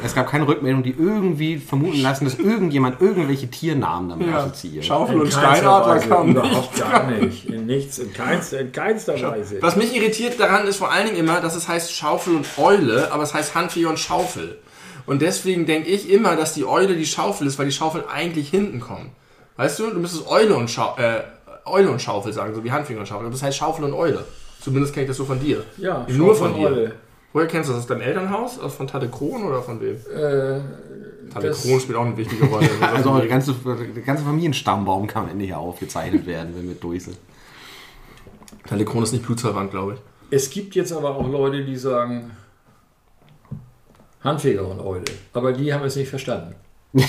Es 0.05 0.15
gab 0.15 0.29
keine 0.29 0.47
Rückmeldung, 0.49 0.83
die 0.83 0.91
irgendwie 0.91 1.57
vermuten 1.59 2.03
lassen, 2.03 2.25
dass 2.25 2.35
irgendjemand 2.35 3.01
irgendwelche 3.01 3.49
Tiernamen 3.49 4.11
damit 4.11 4.35
assoziiert. 4.35 4.85
Schaufel 4.85 5.15
In 5.15 5.21
und 5.23 5.33
Steinadler 5.33 6.01
kamen 6.01 6.33
Überhaupt 6.33 6.79
gar 6.79 7.07
nicht. 7.11 7.47
In 7.47 7.67
nichts, 7.67 7.99
in 7.99 8.13
keinster, 8.13 8.61
in 8.61 8.73
keinster 8.73 9.15
Weise. 9.23 9.63
Was 9.63 9.77
mich 9.77 9.97
irritiert 9.97 10.39
daran 10.41 10.67
ist 10.67 10.77
vor 10.77 10.91
allen 10.91 11.07
Dingen 11.07 11.19
immer, 11.19 11.41
dass 11.41 11.55
es 11.55 11.69
heißt 11.69 11.95
Schaufel 11.95 12.35
und 12.35 12.47
Eule, 12.59 13.13
aber 13.13 13.23
es 13.23 13.33
heißt 13.33 13.55
Handfeger 13.55 13.89
und 13.89 13.99
Schaufel. 13.99 14.59
Und 15.11 15.23
deswegen 15.23 15.67
denke 15.67 15.89
ich 15.89 16.09
immer, 16.09 16.37
dass 16.37 16.55
die 16.55 16.65
Eule 16.65 16.95
die 16.95 17.05
Schaufel 17.05 17.49
ist, 17.49 17.59
weil 17.59 17.67
die 17.67 17.73
Schaufel 17.73 18.05
eigentlich 18.09 18.49
hinten 18.49 18.79
kommen. 18.79 19.11
Weißt 19.57 19.81
du, 19.81 19.91
du 19.91 19.99
müsstest 19.99 20.29
Eule 20.29 20.55
und, 20.55 20.71
Schau 20.71 20.95
äh, 20.99 21.23
Eule 21.65 21.91
und 21.91 22.01
Schaufel 22.01 22.33
sagen, 22.33 22.55
so 22.55 22.63
wie 22.63 22.71
Handfinger 22.71 23.01
und 23.01 23.07
Schaufel. 23.07 23.27
Aber 23.27 23.33
das 23.33 23.43
heißt 23.43 23.59
Schaufel 23.59 23.87
und 23.87 23.93
Eule. 23.93 24.25
Zumindest 24.61 24.95
kenne 24.95 25.07
ich 25.07 25.09
das 25.09 25.17
so 25.17 25.25
von 25.25 25.41
dir. 25.41 25.65
Ja, 25.79 26.07
nur 26.09 26.37
Schaufel 26.37 26.53
von 26.53 26.61
dir. 26.61 26.67
Eule. 26.69 26.93
Woher 27.33 27.49
kennst 27.49 27.69
du 27.69 27.73
das? 27.73 27.83
Aus 27.83 27.89
deinem 27.89 28.03
Elternhaus? 28.03 28.61
Aus 28.61 28.73
von 28.73 28.87
Tante 28.87 29.09
Kron 29.09 29.43
oder 29.43 29.61
von 29.63 29.81
wem? 29.81 29.97
Äh, 29.97 30.61
Tante 31.33 31.51
Kron 31.61 31.81
spielt 31.81 31.99
auch 31.99 32.07
eine 32.07 32.17
wichtige 32.17 32.45
Rolle. 32.45 32.69
Also 32.81 33.19
der 33.19 33.27
ganze, 33.27 33.53
der 33.53 34.03
ganze 34.05 34.23
Familienstammbaum 34.23 35.09
kann 35.09 35.25
am 35.25 35.31
Ende 35.31 35.45
hier 35.45 35.59
aufgezeichnet 35.59 36.25
werden, 36.25 36.55
wenn 36.57 36.69
wir 36.69 36.77
durch 36.77 37.03
sind. 37.03 37.17
Tante 38.65 38.85
Kron 38.85 39.03
ist 39.03 39.11
nicht 39.11 39.27
blutsverwandt, 39.27 39.73
glaube 39.73 39.95
ich. 39.95 40.01
Es 40.31 40.51
gibt 40.51 40.77
jetzt 40.77 40.93
aber 40.93 41.17
auch 41.17 41.29
Leute, 41.29 41.65
die 41.65 41.75
sagen 41.75 42.31
Handfeger 44.23 44.67
und 44.67 44.81
Eule. 44.81 45.05
Aber 45.33 45.53
die 45.53 45.73
haben 45.73 45.85
es 45.85 45.97
nicht 45.97 46.11
verstanden. 46.11 46.55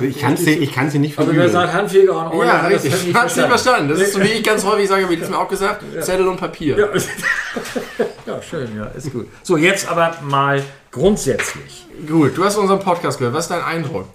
Ich 0.00 0.20
kann 0.20 0.36
dir, 0.36 0.60
ich 0.60 0.72
kann's 0.72 0.92
dir 0.92 1.00
nicht 1.00 1.18
Also 1.18 1.34
wer 1.34 1.48
sagt 1.48 1.72
Handfeger 1.72 2.16
und 2.16 2.38
Eule, 2.38 2.46
Ja, 2.46 2.62
hat 2.62 2.72
das 2.72 2.84
richtig. 2.84 3.08
Ich 3.08 3.14
hab's 3.14 3.34
nicht 3.34 3.48
verstanden. 3.48 3.88
Das 3.88 3.98
ist 3.98 4.12
so, 4.12 4.20
wie 4.20 4.28
ich 4.28 4.44
ganz 4.44 4.64
häufig 4.64 4.88
sage, 4.88 5.10
wie 5.10 5.16
das 5.16 5.28
mir 5.28 5.38
auch 5.38 5.48
gesagt, 5.48 5.82
Zettel 6.00 6.28
und 6.28 6.36
Papier. 6.36 6.78
Ja. 6.78 6.86
ja, 8.26 8.40
schön, 8.40 8.76
ja, 8.76 8.84
ist 8.86 9.12
gut. 9.12 9.26
So, 9.42 9.56
jetzt 9.56 9.88
aber 9.88 10.14
mal 10.22 10.62
grundsätzlich. 10.92 11.86
Gut, 12.06 12.36
du 12.36 12.44
hast 12.44 12.56
unseren 12.56 12.78
Podcast 12.78 13.18
gehört. 13.18 13.34
Was 13.34 13.46
ist 13.46 13.50
dein 13.50 13.64
Eindruck? 13.64 14.06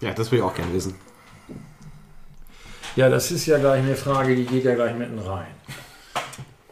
Ja, 0.00 0.14
das 0.14 0.32
will 0.32 0.38
ich 0.38 0.44
auch 0.44 0.54
gerne 0.54 0.72
wissen. 0.72 0.94
Ja, 2.94 3.10
das 3.10 3.30
ist 3.30 3.44
ja 3.44 3.58
gleich 3.58 3.82
eine 3.82 3.96
Frage, 3.96 4.34
die 4.34 4.46
geht 4.46 4.64
ja 4.64 4.74
gleich 4.74 4.96
mitten 4.96 5.18
rein. 5.18 5.46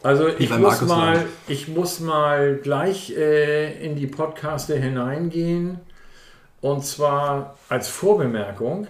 Also 0.05 0.29
ich 0.29 0.51
muss, 0.51 0.61
Markus 0.61 0.89
mal, 0.89 1.27
ich 1.49 1.69
muss 1.69 2.01
mal 2.01 2.57
gleich 2.63 3.17
äh, 3.17 3.83
in 3.83 3.97
die 3.97 4.07
Podcaster 4.07 4.77
hineingehen. 4.77 5.81
Und 6.61 6.85
zwar 6.85 7.57
als 7.71 7.89
Vorbemerkung. 7.89 8.87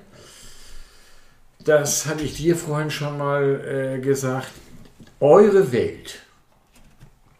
Das 1.60 2.06
hatte 2.06 2.24
ich 2.24 2.36
dir 2.36 2.56
vorhin 2.56 2.90
schon 2.90 3.16
mal 3.16 3.96
äh, 3.96 4.00
gesagt. 4.00 4.50
Eure 5.20 5.70
Welt, 5.70 6.18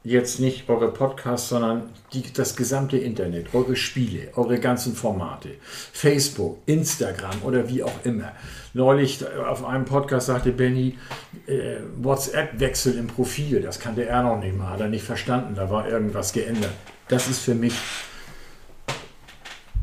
jetzt 0.05 0.39
nicht 0.39 0.69
eure 0.69 0.93
Podcasts, 0.93 1.49
sondern 1.49 1.89
die, 2.13 2.23
das 2.33 2.57
gesamte 2.57 2.99
Internet, 2.99 3.55
eure 3.55 3.75
Spiele, 3.75 4.29
eure 4.37 4.61
ganzen 4.61 4.95
Formate, 4.95 5.49
Facebook, 5.93 6.59
Instagram 6.67 7.43
oder 7.43 7.69
wie 7.71 7.83
auch 7.83 8.05
immer. 8.05 8.33
Neulich 8.75 9.25
auf 9.27 9.65
einem 9.65 9.87
Podcast 9.87 10.27
sagte 10.27 10.53
Benny, 10.53 10.99
äh, 11.47 11.77
WhatsApp-Wechsel 12.03 12.99
im 12.99 13.07
Profil, 13.07 13.63
das 13.63 13.81
kannte 13.81 14.05
er 14.05 14.23
noch 14.23 14.39
nicht 14.39 14.57
mal, 14.57 14.71
hat 14.71 14.81
er 14.81 14.89
nicht 14.89 15.05
verstanden, 15.05 15.55
da 15.55 15.71
war 15.71 15.89
irgendwas 15.89 16.33
geändert. 16.33 16.73
Das 17.09 17.29
ist 17.29 17.39
für 17.41 17.55
mich 17.55 17.75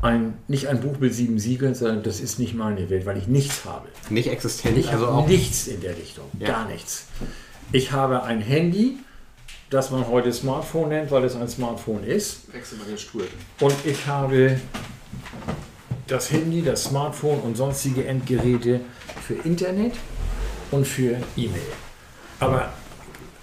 ein, 0.02 0.34
nicht 0.48 0.68
ein 0.68 0.80
Buch 0.80 0.98
mit 0.98 1.14
sieben 1.14 1.38
Siegeln, 1.38 1.74
sondern 1.74 2.02
das 2.02 2.20
ist 2.20 2.38
nicht 2.38 2.54
meine 2.54 2.90
Welt, 2.90 3.06
weil 3.06 3.16
ich 3.18 3.26
nichts 3.28 3.64
habe. 3.64 3.88
Nicht 4.10 4.28
existent, 4.28 4.76
Ich 4.76 4.90
also 4.90 5.06
auch 5.08 5.26
nichts 5.26 5.66
in 5.68 5.80
der 5.80 5.96
Richtung, 5.96 6.24
Ja. 6.38 6.48
gar 6.48 6.68
nichts. 6.68 7.06
Ich 7.70 7.92
habe 7.92 8.22
ein 8.24 8.40
Handy, 8.40 8.98
das 9.72 9.90
man 9.90 10.06
heute 10.08 10.32
Smartphone 10.32 10.90
nennt, 10.90 11.10
weil 11.10 11.24
es 11.24 11.34
ein 11.34 11.48
Smartphone 11.48 12.04
ist. 12.04 12.52
Wechsel 12.52 12.78
mal 12.78 12.84
den 12.86 12.98
Stuhl. 12.98 13.26
Und 13.60 13.74
ich 13.84 14.06
habe 14.06 14.60
das 16.06 16.30
Handy, 16.30 16.62
das 16.62 16.84
Smartphone 16.84 17.40
und 17.40 17.56
sonstige 17.56 18.04
Endgeräte 18.06 18.80
für 19.26 19.34
Internet 19.34 19.94
und 20.70 20.86
für 20.86 21.16
E-Mail. 21.36 21.60
Aber 22.40 22.72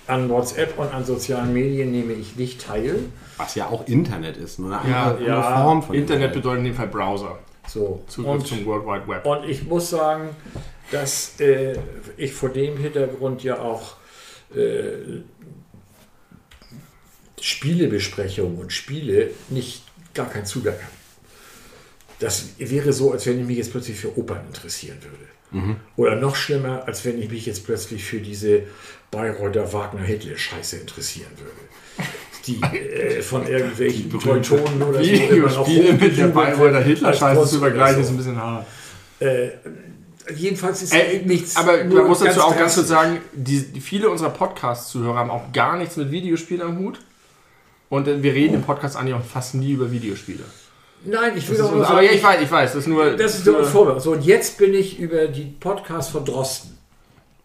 an 0.08 0.30
WhatsApp 0.30 0.78
und 0.78 0.94
an 0.94 1.06
sozialen 1.06 1.54
Medien 1.54 1.92
nehme 1.92 2.14
ich 2.14 2.36
nicht 2.36 2.62
teil. 2.66 3.00
was 3.38 3.56
ja 3.56 3.68
auch 3.68 3.88
Internet 3.88 4.38
ist, 4.38 4.60
nur 4.60 4.78
eine 4.80 4.90
Ja, 4.92 5.12
andere, 5.12 5.28
ja, 5.28 5.64
Form 5.64 5.84
von 5.84 5.96
Internet 5.96 6.34
bedeutet 6.34 6.60
in 6.60 6.66
dem 6.66 6.76
Fall 6.76 6.88
Browser. 6.88 7.40
So. 7.68 8.04
Zugriff 8.08 8.34
Und, 8.34 8.48
zum 8.48 8.66
World 8.66 8.86
Wide 8.86 9.08
Web. 9.08 9.26
und 9.26 9.48
ich 9.48 9.64
muss 9.64 9.90
sagen, 9.92 10.30
dass 10.92 11.40
äh, 11.40 11.76
ich 12.18 12.34
vor 12.34 12.50
dem 12.50 12.78
Hintergrund 12.78 13.44
ja 13.44 13.60
auch 13.60 13.94
äh, 14.56 15.22
Spielebesprechungen 17.42 18.58
und 18.58 18.72
Spiele 18.74 19.32
nicht 19.50 19.84
gar 20.14 20.30
keinen 20.30 20.46
Zugang 20.46 20.76
habe. 20.76 20.94
Das 22.20 22.50
wäre 22.58 22.92
so, 22.92 23.12
als 23.14 23.26
wenn 23.26 23.40
ich 23.40 23.48
mich 23.48 23.58
jetzt 23.58 23.72
plötzlich 23.72 23.98
für 23.98 24.18
Opern 24.18 24.42
interessieren 24.48 24.98
würde. 25.02 25.76
Oder 25.96 26.16
noch 26.16 26.36
schlimmer, 26.36 26.84
als 26.86 27.04
wenn 27.06 27.20
ich 27.20 27.32
mich 27.32 27.46
jetzt 27.48 27.66
plötzlich 27.66 28.04
für 28.04 28.20
diese 28.20 28.62
Bayreuther 29.10 29.74
Wagner-Hitler-Scheiße 29.74 30.78
interessieren 30.78 31.32
würde. 31.38 32.08
Die 32.46 32.62
äh, 32.62 33.22
von 33.24 33.48
irgendwelchen 33.48 34.12
Teutonen 34.12 34.82
oder 34.84 35.04
so 35.04 35.10
immer 35.10 35.50
noch 35.52 35.68
Videospiele 35.68 35.94
mit 35.94 36.18
der 36.18 36.28
Bayreuther 36.28 36.82
Hitler-Scheiße 36.84 37.50
zu 37.50 37.60
vergleichen, 37.60 38.02
ist 38.04 38.10
ein 38.10 38.18
bisschen 38.18 38.38
hart. 38.38 38.68
Äh, 39.20 39.50
jedenfalls 40.36 40.84
ist 40.84 40.94
Äh, 40.94 41.24
nichts. 41.26 41.56
aber 41.56 41.84
man 41.84 42.06
muss 42.08 42.20
dazu 42.20 42.42
auch 42.42 42.56
ganz 42.56 42.76
kurz 42.76 42.88
sagen, 42.88 43.18
die 43.34 43.60
viele 43.82 44.10
unserer 44.10 44.30
Podcast-Zuhörer 44.30 45.16
haben 45.18 45.32
auch 45.32 45.52
gar 45.52 45.78
nichts 45.78 45.98
mit 45.98 46.12
Videospielen 46.12 46.62
am 46.62 46.78
Hut. 46.78 47.00
Und 47.90 48.08
äh, 48.08 48.22
wir 48.22 48.34
reden 48.34 48.56
im 48.56 48.62
Podcast 48.62 48.96
eigentlich 48.96 49.16
auch 49.16 49.24
fast 49.24 49.56
nie 49.56 49.72
über 49.72 49.92
Videospiele. 49.92 50.44
Nein, 51.06 51.38
ich 51.38 51.50
will 51.50 51.58
Das 51.58 51.68
doch 51.68 51.76
nur 51.76 51.88
aber 51.88 52.02
ja, 52.02 52.12
ich 52.12 52.24
weiß, 52.24 52.42
ich 52.42 52.52
weiß. 52.52 52.74
Das 52.74 52.82
ist 52.82 52.88
nur. 52.88 53.12
das 53.12 53.36
ist 53.36 53.46
nur 53.46 53.60
ein 53.60 53.66
Vorwurf. 53.66 54.04
So, 54.04 54.12
und 54.12 54.24
jetzt 54.24 54.58
bin 54.58 54.74
ich 54.74 55.00
über 55.00 55.28
die 55.28 55.46
Podcast 55.60 56.12
von 56.12 56.26
Drosten 56.26 56.78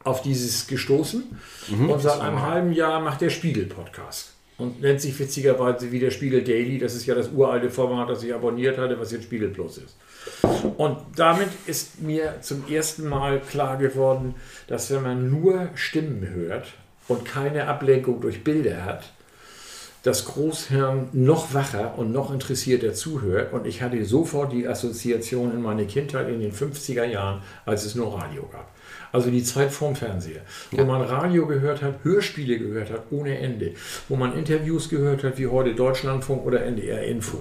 auf 0.02 0.22
dieses 0.22 0.66
gestoßen. 0.66 1.24
und 1.70 2.02
seit 2.02 2.20
einem 2.20 2.42
halben 2.42 2.72
Jahr 2.72 3.00
macht 3.00 3.20
der 3.20 3.30
Spiegel 3.30 3.66
Podcast. 3.66 4.32
Und 4.56 4.80
nennt 4.80 5.00
sich 5.00 5.18
witzigerweise 5.18 5.90
wie 5.90 5.98
der 5.98 6.12
Spiegel 6.12 6.44
Daily. 6.44 6.78
Das 6.78 6.94
ist 6.94 7.06
ja 7.06 7.14
das 7.16 7.30
uralte 7.30 7.70
Format, 7.70 8.08
das 8.10 8.22
ich 8.22 8.32
abonniert 8.32 8.78
hatte, 8.78 9.00
was 9.00 9.10
jetzt 9.10 9.24
Spiegel 9.24 9.48
Plus 9.48 9.78
ist. 9.78 9.96
Und 10.76 10.98
damit 11.16 11.48
ist 11.66 12.00
mir 12.02 12.36
zum 12.40 12.64
ersten 12.68 13.08
Mal 13.08 13.40
klar 13.40 13.78
geworden, 13.78 14.36
dass 14.68 14.92
wenn 14.92 15.02
man 15.02 15.28
nur 15.28 15.70
Stimmen 15.74 16.28
hört 16.32 16.68
und 17.08 17.24
keine 17.24 17.66
Ablenkung 17.66 18.20
durch 18.20 18.44
Bilder 18.44 18.84
hat, 18.84 19.12
das 20.04 20.26
Großhirn 20.26 21.08
noch 21.12 21.54
wacher 21.54 21.98
und 21.98 22.12
noch 22.12 22.30
interessierter 22.30 22.92
zuhört. 22.92 23.54
Und 23.54 23.66
ich 23.66 23.80
hatte 23.80 24.04
sofort 24.04 24.52
die 24.52 24.68
Assoziation 24.68 25.50
in 25.52 25.62
meine 25.62 25.86
Kindheit 25.86 26.28
in 26.28 26.40
den 26.40 26.52
50er 26.52 27.04
Jahren, 27.04 27.40
als 27.64 27.86
es 27.86 27.94
nur 27.94 28.14
Radio 28.14 28.46
gab. 28.52 28.70
Also 29.12 29.30
die 29.30 29.42
Zeit 29.42 29.72
vorm 29.72 29.96
Fernseher, 29.96 30.42
wo 30.72 30.84
man 30.84 31.00
Radio 31.00 31.46
gehört 31.46 31.80
hat, 31.80 32.04
Hörspiele 32.04 32.58
gehört 32.58 32.90
hat 32.90 33.04
ohne 33.10 33.38
Ende, 33.38 33.72
wo 34.08 34.16
man 34.16 34.36
Interviews 34.36 34.90
gehört 34.90 35.24
hat, 35.24 35.38
wie 35.38 35.46
heute 35.46 35.74
Deutschlandfunk 35.74 36.44
oder 36.44 36.62
NDR 36.62 37.04
Info. 37.04 37.38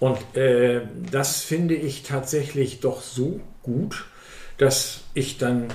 Und 0.00 0.18
äh, 0.36 0.80
das 1.12 1.42
finde 1.42 1.74
ich 1.74 2.02
tatsächlich 2.02 2.80
doch 2.80 3.02
so 3.02 3.40
gut, 3.62 4.06
dass 4.56 5.02
ich 5.14 5.38
dann 5.38 5.68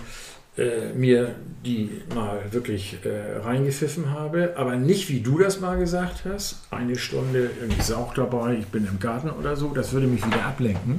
äh, 0.56 0.94
mir 0.96 1.34
die 1.66 1.89
mal 2.13 2.42
wirklich 2.52 2.98
äh, 3.06 3.39
reingepfiffen 3.39 4.12
habe, 4.12 4.54
aber 4.58 4.76
nicht 4.76 5.10
wie 5.10 5.22
du 5.22 5.39
das 5.39 5.60
mal 5.62 5.80
gesagt 5.80 6.26
hast, 6.32 6.58
eine 6.72 6.96
Stunde 6.98 7.50
irgendwie 7.60 7.82
Sauch 7.82 8.13
dabei, 8.13 8.58
ich 8.60 8.68
bin 8.68 8.86
im 8.86 9.00
Garten 9.00 9.30
oder 9.32 9.56
so, 9.56 9.70
das 9.74 9.94
würde 9.94 10.06
mich 10.08 10.26
wieder 10.26 10.46
ablenken. 10.46 10.98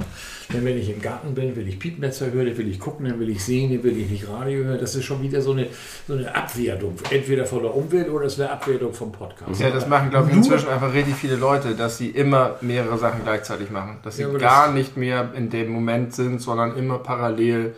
Denn 0.53 0.65
wenn 0.65 0.77
ich 0.77 0.89
im 0.91 1.01
Garten 1.01 1.33
bin, 1.35 1.55
will 1.55 1.67
ich 1.67 1.79
Piepmetzer 1.79 2.31
hören, 2.31 2.47
dann 2.47 2.57
will 2.57 2.67
ich 2.67 2.79
gucken, 2.79 3.07
dann 3.07 3.19
will 3.19 3.29
ich 3.29 3.43
sehen, 3.43 3.71
dann 3.73 3.83
will 3.83 3.97
ich 3.97 4.09
nicht 4.09 4.27
Radio 4.27 4.63
hören. 4.65 4.79
Das 4.79 4.95
ist 4.95 5.05
schon 5.05 5.21
wieder 5.21 5.41
so 5.41 5.51
eine, 5.53 5.67
so 6.07 6.13
eine 6.15 6.35
Abwertung, 6.35 6.95
entweder 7.11 7.45
von 7.45 7.61
der 7.61 7.73
Umwelt 7.75 8.09
oder 8.09 8.25
es 8.25 8.37
wäre 8.37 8.51
Abwertung 8.51 8.93
vom 8.93 9.11
Podcast. 9.11 9.59
Ja, 9.61 9.69
das 9.69 9.87
machen, 9.87 10.09
glaube 10.09 10.29
ich, 10.31 10.35
inzwischen 10.37 10.67
einfach 10.69 10.93
richtig 10.93 11.15
viele 11.15 11.35
Leute, 11.35 11.75
dass 11.75 11.97
sie 11.97 12.09
immer 12.09 12.55
mehrere 12.61 12.97
Sachen 12.97 13.21
gleichzeitig 13.23 13.69
machen. 13.71 13.97
Dass 14.03 14.17
sie 14.17 14.23
Ja, 14.23 14.29
gar 14.37 14.65
das- 14.67 14.75
nicht 14.75 14.97
mehr 14.97 15.31
in 15.35 15.49
dem 15.49 15.69
Moment 15.69 16.13
sind, 16.13 16.41
sondern 16.41 16.75
immer 16.77 16.97
parallel 16.99 17.73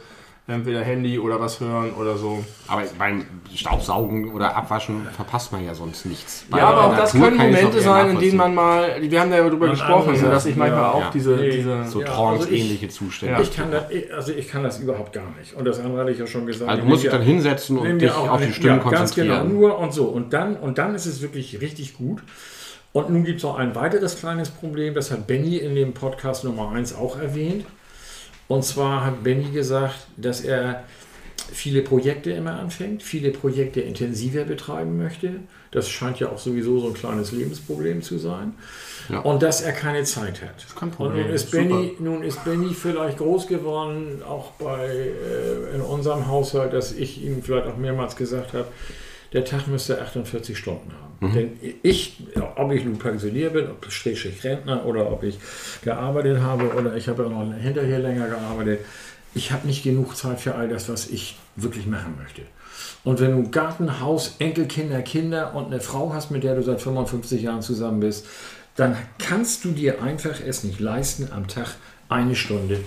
entweder 0.48 0.82
Handy 0.82 1.20
oder 1.20 1.42
was 1.42 1.60
hören 1.60 1.94
oder 1.94 2.18
so. 2.18 2.44
Aber 2.68 2.84
beim 2.98 3.26
Staubsaugen 3.54 4.32
oder 4.34 4.56
Abwaschen 4.56 5.06
verpasst 5.14 5.52
man 5.52 5.66
ja 5.66 5.74
sonst 5.74 6.06
nichts. 6.06 6.46
Bei 6.50 6.60
Ja, 6.60 6.68
aber 6.68 6.86
auch 6.86 6.98
das 6.98 7.14
Natur 7.14 7.38
können 7.38 7.52
Momente 7.52 7.82
sein, 7.82 8.12
in 8.12 8.20
denen 8.20 8.38
man 8.38 8.56
mal, 8.56 8.96
wir 9.02 9.20
haben 9.20 9.32
ja 9.32 9.38
darüber 9.38 9.68
Man 9.68 9.76
gesprochen, 9.76 10.14
andere 10.16 10.32
dass 10.32 10.46
ich 10.46 10.56
manchmal 10.56 10.82
ja, 10.82 10.92
auch 10.92 11.02
ja. 11.02 11.12
diese, 11.14 11.36
Nee, 11.36 11.52
diese 11.52 11.86
So 11.86 12.02
Ja, 12.02 12.08
trance-ähnliche 12.08 12.88
Zustände. 12.88 13.42
Ich 13.42 13.54
kann, 13.54 13.72
das, 13.72 13.84
also 14.16 14.32
ich 14.32 14.48
kann 14.48 14.64
das 14.64 14.80
überhaupt 14.80 15.12
gar 15.12 15.30
nicht. 15.38 15.54
Und 15.54 15.66
das 15.66 15.80
andere 15.80 16.02
hatte 16.02 16.12
ich 16.12 16.20
ja 16.20 16.28
schon 16.28 16.46
gesagt. 16.46 16.70
also 16.70 16.82
du 16.82 16.88
Ich 16.88 16.92
musst 16.92 17.04
dich 17.04 17.12
dann 17.12 17.22
hinsetzen 17.22 17.78
und 17.78 18.00
dich 18.00 18.12
auch 18.12 18.30
auf 18.30 18.42
die 18.42 18.54
Stimmen 18.54 18.82
ja, 18.84 18.90
Ganz 18.90 19.14
genau, 19.16 19.40
konzentrieren. 19.40 19.60
nur 19.60 19.78
und 19.80 19.94
so. 19.94 20.06
Und 20.06 20.32
dann, 20.32 20.56
und 20.56 20.78
dann 20.78 20.96
ist 20.96 21.06
es 21.06 21.22
wirklich 21.22 21.60
richtig 21.60 21.98
gut. 21.98 22.24
Und 22.94 23.10
nun 23.10 23.26
gibt 23.26 23.38
es 23.40 23.44
noch 23.44 23.58
ein 23.58 23.76
weiteres 23.76 24.18
kleines 24.18 24.50
Problem, 24.50 24.96
das 24.96 25.12
hat 25.12 25.28
Benny 25.28 25.58
in 25.58 25.76
dem 25.76 25.94
Podcast 25.94 26.46
Nummer 26.46 26.72
1 26.72 26.96
auch 26.96 27.20
erwähnt. 27.20 27.66
Und 28.48 28.64
zwar 28.64 29.06
hat 29.06 29.24
Benny 29.24 29.52
gesagt, 29.52 30.08
dass 30.16 30.42
er 30.42 30.84
viele 31.52 31.82
Projekte 31.82 32.32
immer 32.32 32.60
anfängt, 32.60 33.04
viele 33.04 33.32
Projekte 33.32 33.82
intensiver 33.82 34.44
betreiben 34.44 34.98
möchte. 34.98 35.42
Das 35.72 35.90
scheint 35.90 36.20
ja 36.20 36.30
auch 36.30 36.38
sowieso 36.38 36.80
so 36.80 36.88
ein 36.88 36.94
kleines 36.94 37.32
Lebensproblem 37.32 38.02
zu 38.02 38.18
sein. 38.18 38.54
Ja. 39.10 39.20
Und 39.20 39.44
dass 39.44 39.62
er 39.62 39.72
keine 39.72 40.04
Zeit 40.04 40.42
hat. 40.42 40.66
kein 40.76 40.90
Und 40.90 40.96
Problem. 40.96 41.26
nun 41.26 41.36
ist. 41.36 41.52
Benny, 41.52 41.96
nun 42.00 42.24
ist 42.24 42.44
Benny 42.44 42.74
vielleicht 42.74 43.18
groß 43.18 43.48
geworden, 43.48 44.22
auch 44.28 44.52
bei, 44.52 44.88
äh, 44.88 45.76
in 45.76 45.82
unserem 45.82 46.28
Haushalt, 46.28 46.74
dass 46.74 46.92
ich 46.92 47.24
ihm 47.24 47.42
vielleicht 47.42 47.68
auch 47.68 47.78
mehrmals 47.78 48.16
gesagt 48.16 48.54
habe, 48.54 48.68
der 49.34 49.46
Tag 49.46 49.68
müsste 49.68 50.02
48 50.02 50.58
Stunden 50.58 50.92
haben. 51.02 51.07
Denn 51.21 51.51
ich, 51.82 52.21
ob 52.56 52.71
ich 52.71 52.86
nun 52.86 52.99
Pensionier 52.99 53.49
bin, 53.49 53.67
ob 53.69 53.91
Schrägstrich 53.91 54.43
Rentner 54.43 54.86
oder 54.86 55.12
ob 55.12 55.23
ich 55.23 55.39
gearbeitet 55.84 56.41
habe 56.41 56.73
oder 56.75 56.95
ich 56.95 57.08
habe 57.08 57.23
ja 57.23 57.30
noch 57.30 57.53
hinterher 57.56 57.99
länger 57.99 58.27
gearbeitet, 58.27 58.82
ich 59.34 59.51
habe 59.51 59.67
nicht 59.67 59.84
genug 59.84 60.15
Zeit 60.15 60.39
für 60.39 60.56
all 60.56 60.67
das, 60.67 60.89
was 60.89 61.08
ich 61.08 61.38
wirklich 61.56 61.88
machen 61.88 62.15
möchte. 62.21 62.43
Und 63.03 63.19
wenn 63.19 63.43
du 63.43 63.49
Garten, 63.49 63.99
Haus, 63.99 64.36
Enkelkinder, 64.39 65.01
Kinder 65.01 65.56
und 65.56 65.67
eine 65.67 65.80
Frau 65.80 66.13
hast, 66.13 66.30
mit 66.32 66.43
der 66.43 66.56
du 66.56 66.63
seit 66.63 66.82
55 66.82 67.41
Jahren 67.41 67.62
zusammen 67.62 67.99
bist, 67.99 68.27
dann 68.75 68.95
kannst 69.17 69.65
du 69.65 69.71
dir 69.71 70.01
einfach 70.03 70.39
es 70.45 70.63
nicht 70.63 70.80
leisten, 70.80 71.30
am 71.32 71.47
Tag 71.47 71.75
eine 72.10 72.36
Stunde 72.36 72.80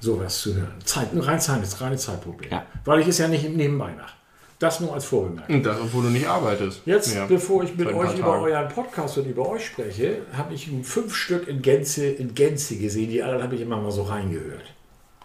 sowas 0.00 0.40
zu 0.40 0.54
hören. 0.54 0.74
Zeit, 0.84 1.14
nur 1.14 1.26
rein 1.26 1.40
Zeit, 1.40 1.62
ist 1.62 1.80
reine 1.80 1.96
Zeitproblem. 1.96 2.50
Ja. 2.52 2.66
Weil 2.84 3.00
ich 3.00 3.08
es 3.08 3.18
ja 3.18 3.26
nicht 3.26 3.48
nebenbei 3.48 3.92
mache. 3.92 4.12
Das 4.58 4.80
nur 4.80 4.94
als 4.94 5.04
Vorbemerkung. 5.04 5.56
Und 5.56 5.62
das, 5.64 5.78
obwohl 5.80 6.04
du 6.04 6.10
nicht 6.10 6.26
arbeitest. 6.26 6.82
Jetzt, 6.86 7.14
Ja. 7.14 7.26
bevor 7.26 7.64
ich 7.64 7.74
mit 7.76 7.88
euch 7.88 8.14
über 8.18 8.28
Tagen. 8.32 8.44
euren 8.44 8.68
Podcast 8.68 9.18
und 9.18 9.26
über 9.26 9.48
euch 9.48 9.66
spreche, 9.66 10.18
habe 10.36 10.54
ich 10.54 10.70
fünf 10.84 11.14
Stück 11.14 11.48
in 11.48 11.60
Gänze, 11.60 12.06
in 12.06 12.34
Gänze 12.34 12.76
gesehen. 12.76 13.10
Die 13.10 13.22
anderen 13.22 13.42
habe 13.42 13.54
ich 13.56 13.60
immer 13.62 13.76
mal 13.76 13.90
so 13.90 14.02
reingehört. 14.04 14.62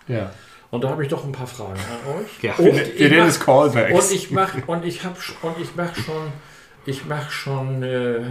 Ja. 0.07 0.31
Und 0.71 0.83
da 0.83 0.89
habe 0.89 1.03
ich 1.03 1.09
doch 1.09 1.23
ein 1.25 1.31
paar 1.31 1.47
Fragen 1.47 1.79
an 1.79 2.21
euch. 2.21 2.43
Ja. 2.43 2.53
und 2.55 2.65
Wir, 2.65 2.99
wir 2.99 3.09
nennen 3.09 3.27
es 3.29 3.39
Callbacks. 3.39 3.93
und 4.09 4.15
ich 4.15 4.31
mache 4.31 4.61
und 4.67 4.83
ich 4.85 5.03
habe 5.03 5.15
und 5.43 5.59
ich 5.61 5.75
mache 5.75 5.99
schon 6.01 6.31
ich 6.85 7.05
mache 7.05 7.31
schon 7.31 7.83
äh, 7.83 8.21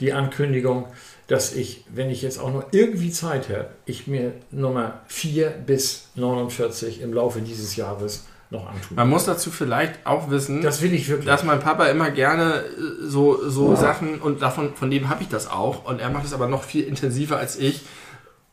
die 0.00 0.12
Ankündigung, 0.12 0.86
dass 1.26 1.52
ich, 1.54 1.84
wenn 1.88 2.10
ich 2.10 2.22
jetzt 2.22 2.38
auch 2.38 2.50
nur 2.52 2.66
irgendwie 2.72 3.10
Zeit 3.10 3.48
habe, 3.48 3.70
ich 3.86 4.06
mir 4.06 4.32
Nummer 4.50 5.00
4 5.08 5.48
bis 5.50 6.08
49 6.16 7.00
im 7.00 7.12
Laufe 7.14 7.40
dieses 7.40 7.76
Jahres 7.76 8.26
noch 8.52 8.66
antun. 8.68 8.94
Man 8.96 9.08
muss 9.10 9.24
dazu 9.24 9.50
vielleicht 9.50 10.06
auch 10.06 10.30
wissen, 10.30 10.62
Das 10.62 10.80
will 10.82 10.94
ich 10.94 11.08
wirklich. 11.08 11.26
dass 11.26 11.42
mein 11.42 11.58
Papa 11.58 11.86
immer 11.86 12.10
gerne 12.10 12.62
äh, 12.62 13.06
so, 13.06 13.48
so 13.50 13.74
Sachen 13.74 14.20
und 14.20 14.40
davon 14.42 14.74
von 14.76 14.90
dem 14.90 15.08
habe 15.08 15.22
ich 15.22 15.28
das 15.28 15.50
auch 15.50 15.84
und 15.86 16.00
er 16.00 16.10
macht 16.10 16.24
es 16.26 16.32
aber 16.32 16.46
noch 16.46 16.62
viel 16.62 16.84
intensiver 16.84 17.38
als 17.38 17.58
ich 17.58 17.82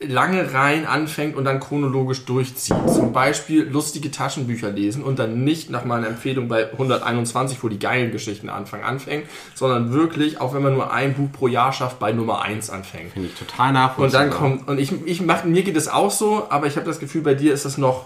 lange 0.01 0.53
rein 0.53 0.85
anfängt 0.85 1.35
und 1.35 1.43
dann 1.43 1.59
chronologisch 1.59 2.23
durchzieht. 2.23 2.73
Zum 2.87 3.11
Beispiel 3.11 3.63
lustige 3.69 4.11
Taschenbücher 4.11 4.71
lesen 4.71 5.03
und 5.03 5.19
dann 5.19 5.43
nicht 5.43 5.69
nach 5.69 5.83
meiner 5.83 6.07
Empfehlung 6.07 6.47
bei 6.47 6.71
121, 6.71 7.61
wo 7.61 7.67
die 7.67 7.79
geilen 7.79 8.13
Geschichten 8.13 8.47
anfangen, 8.47 8.85
anfängt, 8.85 9.25
sondern 9.55 9.91
wirklich, 9.91 10.39
auch 10.39 10.53
wenn 10.53 10.63
man 10.63 10.73
nur 10.73 10.93
ein 10.93 11.15
Buch 11.15 11.29
pro 11.33 11.49
Jahr 11.49 11.73
schafft, 11.73 11.99
bei 11.99 12.13
Nummer 12.13 12.41
1 12.43 12.69
anfängt. 12.69 13.11
Finde 13.11 13.27
ich 13.27 13.35
total 13.35 13.67
Und 13.67 13.73
nachvollziehbar. 13.73 14.21
dann 14.21 14.29
kommt, 14.33 14.67
und 14.69 14.79
ich, 14.79 14.93
ich 15.05 15.19
mach, 15.21 15.43
mir 15.43 15.63
geht 15.63 15.75
es 15.75 15.89
auch 15.89 16.11
so, 16.11 16.47
aber 16.49 16.67
ich 16.67 16.77
habe 16.77 16.85
das 16.85 16.99
Gefühl, 17.01 17.21
bei 17.21 17.33
dir 17.33 17.53
ist 17.53 17.65
das 17.65 17.77
noch. 17.77 18.05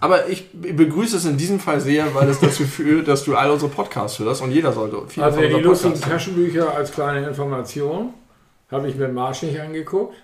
Aber 0.00 0.28
ich 0.28 0.48
begrüße 0.52 1.16
es 1.16 1.24
in 1.24 1.36
diesem 1.36 1.58
Fall 1.60 1.80
sehr, 1.80 2.14
weil 2.14 2.28
es 2.28 2.38
dazu 2.40 2.64
führt, 2.76 3.08
dass 3.08 3.24
du 3.24 3.34
all 3.36 3.50
unsere 3.50 3.70
Podcasts 3.70 4.18
hörst 4.18 4.42
und 4.42 4.52
jeder 4.52 4.72
sollte 4.72 5.02
viele 5.08 5.26
also 5.26 5.40
die 5.40 5.48
lustigen 5.48 6.00
Taschenbücher 6.00 6.74
als 6.74 6.92
kleine 6.92 7.26
Information 7.26 8.14
habe 8.70 8.88
ich 8.88 8.96
mit 8.96 9.12
Marsch 9.12 9.42
nicht 9.42 9.58
angeguckt. 9.60 10.14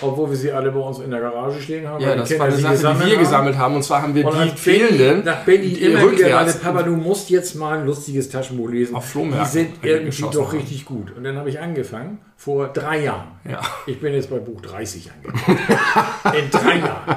Obwohl 0.00 0.30
wir 0.30 0.36
sie 0.36 0.52
alle 0.52 0.70
bei 0.70 0.78
uns 0.78 1.00
in 1.00 1.10
der 1.10 1.18
Garage 1.20 1.60
stehen 1.60 1.88
haben. 1.88 2.00
Ja, 2.00 2.14
das 2.14 2.28
Kinder 2.28 2.44
war 2.44 2.46
eine 2.68 2.76
Sache, 2.76 2.98
die 3.02 3.06
wir 3.06 3.12
haben. 3.16 3.18
gesammelt 3.18 3.58
haben. 3.58 3.74
Und 3.74 3.82
zwar 3.82 4.02
haben 4.02 4.14
wir 4.14 4.26
Und 4.26 4.44
die 4.44 4.50
fehlenden 4.50 5.24
nach 5.24 5.44
Benny 5.44 5.72
immer 5.72 5.98
wieder, 5.98 6.06
rückwärts 6.12 6.62
meine 6.62 6.74
Papa, 6.76 6.82
du 6.84 6.94
musst 6.94 7.30
jetzt 7.30 7.56
mal 7.56 7.78
ein 7.78 7.86
lustiges 7.86 8.28
Taschenbuch 8.28 8.68
lesen. 8.68 8.94
Auf 8.94 9.06
Flohmärkten 9.06 9.44
Die 9.44 9.50
sind 9.50 9.70
irgendwie 9.82 10.22
doch 10.22 10.52
haben. 10.52 10.58
richtig 10.58 10.84
gut. 10.84 11.16
Und 11.16 11.24
dann 11.24 11.36
habe 11.36 11.48
ich 11.50 11.58
angefangen, 11.58 12.18
vor 12.36 12.68
drei 12.68 13.02
Jahren. 13.02 13.26
Ja. 13.48 13.60
Ich 13.88 14.00
bin 14.00 14.14
jetzt 14.14 14.30
bei 14.30 14.38
Buch 14.38 14.60
30 14.60 15.10
angekommen. 15.10 15.58
In 16.44 16.50
drei 16.50 16.78
Jahren. 16.78 17.16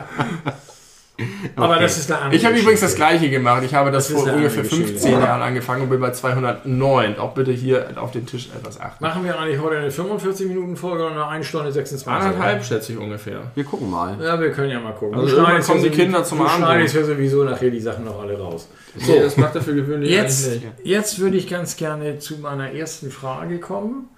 Aber 1.56 1.78
das 1.80 1.98
ist 1.98 2.12
eine 2.12 2.22
andere 2.22 2.36
Ich 2.38 2.46
habe 2.46 2.58
übrigens 2.58 2.82
das 2.82 2.96
gleiche 2.96 3.30
gemacht. 3.30 3.64
Ich 3.66 3.74
habe 3.74 3.92
das, 3.92 4.08
Das 4.08 4.14
vor 4.16 4.24
ungefähr 4.34 4.64
andere 4.64 4.64
Geschichte. 4.64 4.86
15 4.94 5.12
Jahren 5.22 5.42
angefangen 5.42 5.84
und 5.84 5.90
bin 5.90 6.00
bei 6.00 6.12
209. 6.12 7.18
Auch 7.20 7.34
bitte 7.34 7.52
hier 7.52 7.88
auf 7.96 8.12
den 8.12 8.26
Tisch 8.26 8.50
etwas 8.56 8.80
achten. 8.80 9.04
Machen 9.04 9.24
wir 9.24 9.40
eigentlich 9.40 9.60
heute 9.62 9.78
eine 9.78 9.90
45-Minuten-Folge 9.90 11.04
oder 11.06 11.12
eine 11.12 11.28
1 11.28 11.46
Stunde 11.48 11.72
26? 11.72 12.08
Anderthalb 12.08 12.64
schätze 12.64 12.94
ich 12.94 12.98
ungefähr. 13.00 13.42
Wir 13.56 13.64
gucken 13.64 13.90
mal. 13.90 14.18
Ja, 14.22 14.40
wir 14.40 14.52
können 14.52 14.70
ja 14.72 14.80
mal 14.80 14.94
gucken. 14.94 15.16
Also 15.16 15.28
Du 15.28 15.34
irgendwann 15.34 15.52
schneidest 15.52 15.70
kommen 15.70 15.84
die 15.84 15.90
so- 15.90 15.96
Kinder 15.96 16.24
zum 16.24 16.42
Abendbrot. 16.42 16.66
schneidest 16.68 16.96
ja 16.96 17.04
sowieso 17.04 17.44
nachher 17.44 17.70
die 17.70 17.80
Sachen 17.80 18.06
noch 18.06 18.22
alle 18.22 18.38
raus. 18.40 18.68
So, 18.98 19.20
das 19.20 19.38
macht 19.38 19.56
er 19.56 19.62
für 19.62 19.74
gewöhnlich 19.76 20.10
Jetzt, 20.12 20.50
jetzt 20.84 21.20
würde 21.20 21.38
ich 21.38 21.48
ganz 21.50 21.78
gerne 21.78 22.20
zu 22.20 22.38
meiner 22.40 22.72
ersten 22.74 23.10
Frage 23.12 23.60
kommen. 23.60 24.10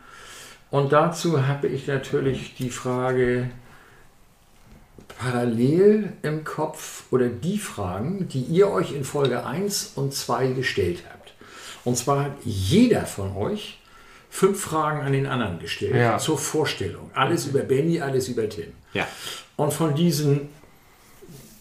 Und 0.71 0.91
dazu 0.91 1.47
habe 1.47 1.67
ich 1.67 1.85
natürlich 1.85 2.55
die 2.55 2.71
Frage 2.71 3.49
parallel 5.23 6.13
im 6.21 6.43
Kopf 6.43 7.03
oder 7.11 7.29
die 7.29 7.57
Fragen, 7.57 8.27
die 8.27 8.41
ihr 8.41 8.69
euch 8.69 8.91
in 8.91 9.03
Folge 9.05 9.45
1 9.45 9.93
und 9.95 10.13
2 10.13 10.47
gestellt 10.49 11.03
habt. 11.09 11.33
Und 11.85 11.97
zwar 11.97 12.25
hat 12.25 12.33
jeder 12.43 13.05
von 13.05 13.35
euch 13.35 13.79
fünf 14.29 14.59
Fragen 14.61 15.01
an 15.01 15.13
den 15.13 15.25
anderen 15.27 15.59
gestellt 15.59 15.95
Ja. 15.95 16.17
zur 16.17 16.37
Vorstellung. 16.37 17.09
Alles 17.13 17.45
über 17.45 17.59
Benny, 17.59 18.01
alles 18.01 18.27
über 18.27 18.49
Tim. 18.49 18.73
Ja. 18.93 19.07
Und 19.55 19.73
von 19.73 19.95
diesen 19.95 20.49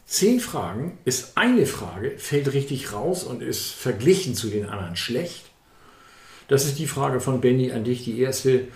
zehn 0.07 0.41
Fragen 0.41 0.99
ist 1.05 1.37
eine 1.37 1.67
Frage, 1.67 2.19
fällt 2.19 2.53
richtig 2.53 2.93
raus 2.93 3.23
und 3.25 3.43
ist 3.43 3.71
verglichen 3.71 4.35
zu 4.35 4.49
den 4.49 4.67
anderen 4.69 4.97
schlecht. 4.97 5.45
Das 6.49 6.65
ist 6.65 6.79
die 6.79 6.87
Frage 6.89 7.21
von 7.21 7.41
Benny 7.41 7.71
an 7.73 7.85
dich, 7.85 8.05
die 8.05 8.21
erste. 8.21 8.67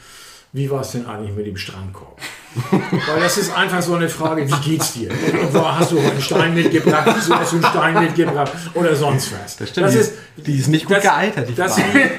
Wie 0.56 0.70
war 0.70 0.80
es 0.80 0.92
denn 0.92 1.04
eigentlich 1.06 1.34
mit 1.36 1.46
dem 1.46 1.56
Strandkorb? 1.58 2.18
Weil 2.70 3.20
das 3.20 3.36
ist 3.36 3.54
einfach 3.54 3.82
so 3.82 3.94
eine 3.94 4.08
Frage, 4.08 4.48
wie 4.48 4.70
geht's 4.70 4.94
dir? 4.94 5.10
Und 5.10 5.52
wo 5.52 5.60
hast 5.66 5.92
du 5.92 5.98
heute 5.98 6.12
einen 6.12 6.22
Stein 6.22 6.54
mitgebracht? 6.54 7.12
Wieso 7.14 7.34
hast 7.34 7.52
du 7.52 7.56
einen 7.56 7.66
Stein 7.66 8.02
mitgebracht? 8.04 8.52
Oder 8.72 8.96
sonst 8.96 9.32
was. 9.32 9.56
Das, 9.58 9.68
stimmt, 9.68 9.92
die 9.92 9.98
ist- 9.98 10.12
die 10.38 10.58
ist 10.58 10.68
nicht 10.68 10.86
gut 10.86 11.02
gealtert, 11.02 11.48
die 11.50 11.54
das, 11.54 11.74
Frage. 11.78 12.10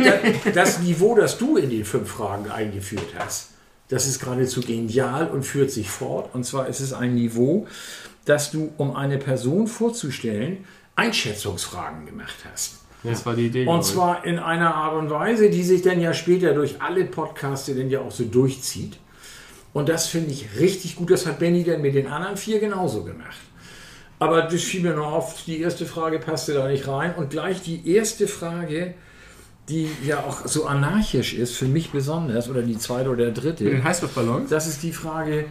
das, 0.44 0.54
das 0.54 0.80
Niveau, 0.82 1.16
das 1.16 1.40
du 1.40 1.58
in 1.58 1.72
den 1.72 1.84
fünf 1.84 2.12
Fragen 2.12 2.52
eingeführt 2.52 3.08
hast, 3.18 3.50
das 3.90 4.06
ist 4.06 4.20
geradezu 4.20 4.62
genial 4.62 5.28
und 5.28 5.44
führt 5.44 5.72
sich 5.72 5.90
fort. 5.90 6.30
Und 6.36 6.44
zwar 6.46 6.68
ist 6.68 6.80
es 6.80 6.94
ein 6.94 7.16
Niveau, 7.16 7.66
dass 8.26 8.52
du, 8.52 8.72
um 8.78 8.96
eine 8.96 9.18
Person 9.18 9.66
vorzustellen, 9.66 10.66
Einschätzungsfragen 10.96 12.06
gemacht 12.06 12.36
hast. 12.52 12.76
Das 13.04 13.26
war 13.26 13.36
die 13.36 13.48
Idee. 13.48 13.66
Und 13.66 13.84
zwar 13.84 14.26
in 14.26 14.40
einer 14.40 14.74
Art 14.74 14.96
und 14.96 15.10
Weise, 15.10 15.50
die 15.50 15.64
sich 15.64 15.82
dann 15.82 16.02
ja 16.02 16.14
später 16.14 16.54
durch 16.54 16.82
alle 16.82 17.06
Podcasts 17.06 17.68
dann 17.68 17.90
ja 17.90 18.02
auch 18.02 18.12
so 18.12 18.26
durchzieht. 18.26 18.98
Und 19.74 19.90
das 19.90 20.08
finde 20.08 20.32
ich 20.32 20.60
richtig 20.60 20.96
gut. 20.96 21.12
Das 21.12 21.26
hat 21.26 21.40
Benny 21.40 21.64
dann 21.64 21.82
mit 21.82 21.96
den 21.96 22.08
anderen 22.08 22.38
vier 22.38 22.60
genauso 22.60 23.04
gemacht. 23.04 23.38
Aber 24.20 24.42
das 24.42 24.62
fiel 24.64 24.82
mir 24.82 24.96
nur 24.96 25.08
auf, 25.08 25.44
die 25.46 25.62
erste 25.62 25.86
Frage 25.86 26.18
passte 26.18 26.54
da 26.54 26.68
nicht 26.68 26.88
rein. 26.88 27.14
Und 27.16 27.30
gleich 27.30 27.62
die 27.62 27.88
erste 27.88 28.28
Frage, 28.28 28.96
die 29.70 29.90
ja 30.06 30.24
auch 30.24 30.48
so 30.48 30.66
anarchisch 30.66 31.34
ist, 31.34 31.56
für 31.56 31.66
mich 31.66 31.92
besonders, 31.92 32.50
oder 32.50 32.64
die 32.64 32.78
zweite 32.78 33.10
oder 33.10 33.32
dritte. 33.32 33.66
Den 33.66 33.84
Heißluftballons? 33.84 34.50
Das 34.50 34.66
ist 34.66 34.82
die 34.82 34.94
Frage, 34.94 35.46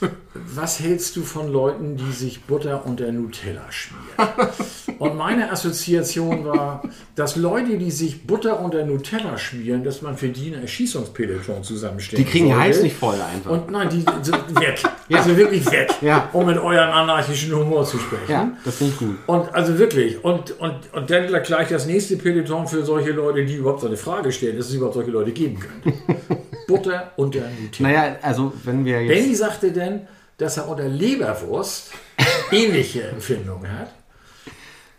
was 0.34 0.80
hältst 0.80 1.16
du 1.16 1.22
von 1.22 1.52
Leuten, 1.52 1.96
die 1.96 2.12
sich 2.12 2.42
Butter 2.42 2.84
unter 2.86 3.10
Nutella 3.12 3.70
schmieren? 3.70 4.50
Und 4.98 5.16
meine 5.16 5.50
Assoziation 5.50 6.44
war, 6.44 6.82
dass 7.14 7.36
Leute, 7.36 7.78
die 7.78 7.90
sich 7.90 8.26
Butter 8.26 8.60
unter 8.60 8.84
Nutella 8.84 9.38
schmieren, 9.38 9.84
dass 9.84 10.02
man 10.02 10.16
für 10.16 10.28
die 10.28 10.54
ein 10.54 10.62
Erschießungspeloton 10.62 11.62
zusammenstellen 11.62 12.24
Die 12.24 12.30
kriegen 12.30 12.48
den. 12.48 12.58
Hals 12.58 12.82
nicht 12.82 12.96
voll 12.96 13.16
einfach. 13.20 13.50
Und 13.50 13.70
nein, 13.70 13.88
die 13.88 14.04
sind 14.22 14.60
weg. 14.60 14.82
Also 15.12 15.36
wirklich 15.36 15.70
weg. 15.70 15.90
Ja. 16.00 16.28
Um 16.32 16.46
mit 16.46 16.58
eurem 16.58 16.90
anarchischen 16.90 17.54
Humor 17.54 17.84
zu 17.84 17.98
sprechen. 17.98 18.30
ja, 18.30 18.52
das 18.64 18.76
finde 18.76 18.92
ich 18.92 18.98
gut. 18.98 19.16
Und 19.26 19.54
also 19.54 19.78
wirklich, 19.78 20.22
und, 20.24 20.58
und, 20.60 20.74
und 20.92 21.10
dann 21.10 21.26
gleich 21.42 21.68
das 21.68 21.86
nächste 21.86 22.16
Peloton 22.16 22.66
für 22.66 22.84
solche 22.84 23.10
Leute, 23.10 23.44
die 23.44 23.56
überhaupt 23.56 23.80
so 23.80 23.86
eine 23.86 23.96
Frage 23.96 24.30
stellen, 24.32 24.56
dass 24.56 24.68
es 24.68 24.74
überhaupt 24.74 24.94
solche 24.94 25.10
Leute 25.10 25.32
geben 25.32 25.58
könnte. 25.58 25.98
Butter 26.66 27.12
unter 27.16 27.40
Nutella. 27.40 27.88
Naja, 27.88 28.16
also 28.22 28.52
wenn 28.64 28.84
wir 28.84 29.02
jetzt. 29.02 29.20
Benny 29.20 29.34
sagte 29.34 29.72
denn, 29.90 30.08
dass 30.38 30.56
er 30.56 30.68
unter 30.68 30.88
Leberwurst 30.88 31.90
ähnliche 32.50 33.02
Empfindungen 33.02 33.70
hat. 33.78 33.90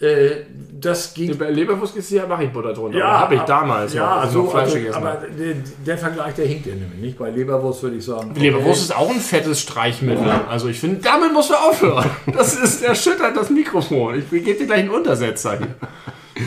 Äh, 0.02 0.46
das 0.80 1.14
ging. 1.14 1.38
Bei 1.38 1.52
Leberwurst 1.52 1.96
ist 1.96 2.10
ja, 2.10 2.26
mache 2.26 2.46
ich 2.46 2.52
Butter 2.52 2.74
drunter. 2.74 2.98
Ja, 2.98 3.20
habe 3.20 3.36
ich 3.36 3.42
damals. 3.42 3.94
Ja, 3.94 4.18
als 4.18 4.30
ich 4.30 4.34
so, 4.34 4.48
Fleisch 4.48 4.74
also, 4.74 4.98
aber 4.98 5.22
der, 5.28 5.56
der 5.86 5.98
Vergleich, 5.98 6.34
der 6.34 6.48
hinkt 6.48 6.66
ja 6.66 6.74
nämlich 6.74 7.00
nicht. 7.00 7.18
Bei 7.20 7.30
Leberwurst 7.30 7.84
würde 7.84 7.98
ich 7.98 8.06
sagen. 8.06 8.34
Leberwurst 8.34 8.82
ist 8.82 8.96
auch 8.96 9.12
ein 9.12 9.20
fettes 9.20 9.62
Streichmittel. 9.62 10.28
Also 10.50 10.70
ich 10.70 10.80
finde, 10.80 11.02
damit 11.04 11.32
musst 11.34 11.52
du 11.52 11.54
aufhören. 11.54 12.10
Das 12.36 12.56
ist 12.56 12.82
erschüttert 12.82 13.38
das 13.38 13.52
Mikrofon. 13.52 14.16
Ich 14.18 14.30
gebe 14.44 14.58
dir 14.58 14.66
gleich 14.66 14.80
einen 14.80 14.90
Untersetzer 14.90 15.60
hier. 15.60 15.76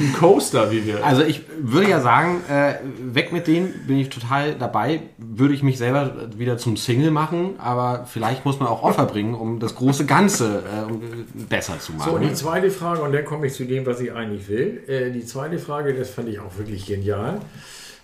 Ein 0.00 0.12
Coaster, 0.18 0.70
wie 0.70 0.85
wir. 0.87 1.04
Also 1.04 1.22
ich 1.22 1.42
würde 1.59 1.88
ja 1.88 2.00
sagen, 2.00 2.42
äh, 2.48 2.74
weg 3.14 3.33
mit 3.33 3.46
denen 3.46 3.72
bin 3.87 3.98
ich 3.98 4.09
total 4.09 4.54
dabei. 4.54 5.02
Würde 5.18 5.54
ich 5.54 5.62
mich 5.62 5.78
selber 5.78 6.28
wieder 6.37 6.59
zum 6.59 6.76
Single 6.76 7.11
machen, 7.11 7.54
aber 7.59 8.07
vielleicht 8.11 8.44
muss 8.44 8.59
man 8.59 8.68
auch 8.68 8.83
Opfer 8.83 9.07
bringen, 9.07 9.35
um 9.35 9.61
das 9.61 9.74
große 9.74 10.07
Ganze 10.07 10.62
äh, 10.64 10.90
um, 10.90 11.00
besser 11.48 11.78
zu 11.78 11.92
So, 11.98 12.12
und 12.12 12.20
die 12.20 12.26
machen. 12.26 12.37
zweite 12.37 12.70
Frage, 12.70 13.02
und 13.02 13.12
dann 13.12 13.24
komme 13.24 13.46
ich 13.46 13.54
zu 13.54 13.64
dem, 13.64 13.87
was 13.87 14.00
ich 14.00 14.12
eigentlich 14.12 14.48
will. 14.48 14.83
Äh, 14.87 15.11
die 15.11 15.24
zweite 15.24 15.59
Frage, 15.59 15.94
das 15.94 16.11
fand 16.11 16.28
ich 16.28 16.38
auch 16.40 16.57
wirklich 16.59 16.87
genial. 16.87 17.40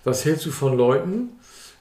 Was 0.03 0.25
hältst 0.25 0.45
du 0.45 0.51
von 0.51 0.77
Leuten, 0.77 1.29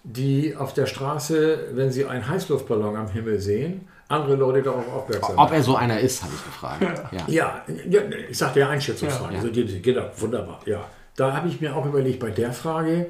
die 0.04 0.56
auf 0.56 0.72
der 0.74 0.86
Straße, 0.86 1.68
wenn 1.74 1.90
sie 1.92 2.06
einen 2.06 2.28
Heißluftballon 2.28 2.96
am 2.96 3.08
Himmel 3.08 3.38
sehen, 3.38 3.82
andere 4.10 4.36
Leute 4.36 4.62
darauf 4.62 4.88
aufmerksam 4.92 5.38
Ob 5.38 5.52
er 5.52 5.62
so 5.62 5.76
einer 5.76 6.00
ist, 6.00 6.22
habe 6.22 6.32
ich 6.34 6.44
gefragt. 6.44 6.82
Ja. 7.12 7.24
Ja, 7.28 7.64
ja, 7.88 8.00
ich 8.28 8.36
sagte 8.36 8.60
ja 8.60 8.68
Einschätzungsfrage. 8.68 9.34
Ja. 9.34 9.40
Also 9.40 9.50
genau, 9.82 10.10
wunderbar. 10.16 10.60
Ja, 10.66 10.84
da 11.16 11.32
habe 11.32 11.48
ich 11.48 11.60
mir 11.60 11.76
auch 11.76 11.86
überlegt 11.86 12.20
bei 12.20 12.30
der 12.30 12.52
Frage, 12.52 13.06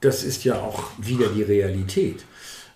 das 0.00 0.24
ist 0.24 0.44
ja 0.44 0.56
auch 0.56 0.84
wieder 0.98 1.28
die 1.28 1.42
Realität. 1.42 2.24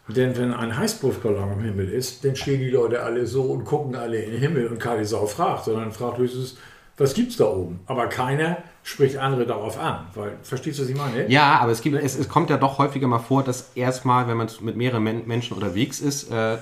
Denn 0.08 0.36
wenn 0.38 0.54
ein 0.54 0.76
Heißluftballon 0.76 1.52
am 1.52 1.60
Himmel 1.60 1.90
ist, 1.90 2.24
dann 2.24 2.34
stehen 2.34 2.60
die 2.60 2.70
Leute 2.70 3.02
alle 3.02 3.26
so 3.26 3.42
und 3.42 3.64
gucken 3.64 3.94
alle 3.94 4.22
in 4.22 4.32
den 4.32 4.40
Himmel 4.40 4.68
und 4.68 4.78
keine 4.78 5.04
Sau 5.04 5.26
fragt, 5.26 5.64
sondern 5.64 5.92
fragt 5.92 6.16
höchstens, 6.16 6.56
was 6.96 7.14
gibt's 7.14 7.36
da 7.36 7.44
oben? 7.44 7.80
Aber 7.86 8.06
keiner 8.08 8.56
spricht 8.82 9.18
andere 9.18 9.46
darauf 9.46 9.78
an. 9.78 10.06
Weil, 10.14 10.32
verstehst 10.42 10.78
du, 10.78 10.82
was 10.82 10.90
ich 10.90 10.96
meine? 10.96 11.28
Ja, 11.28 11.58
aber 11.58 11.72
es, 11.72 11.82
gibt, 11.82 11.96
es, 12.02 12.18
es 12.18 12.28
kommt 12.28 12.50
ja 12.50 12.56
doch 12.56 12.78
häufiger 12.78 13.06
mal 13.06 13.18
vor, 13.18 13.44
dass 13.44 13.70
erstmal, 13.74 14.26
wenn 14.28 14.36
man 14.36 14.48
mit 14.60 14.76
mehreren 14.76 15.02
Men 15.02 15.26
Menschen 15.26 15.54
unterwegs 15.54 16.00
ist, 16.00 16.32
äh, 16.32 16.56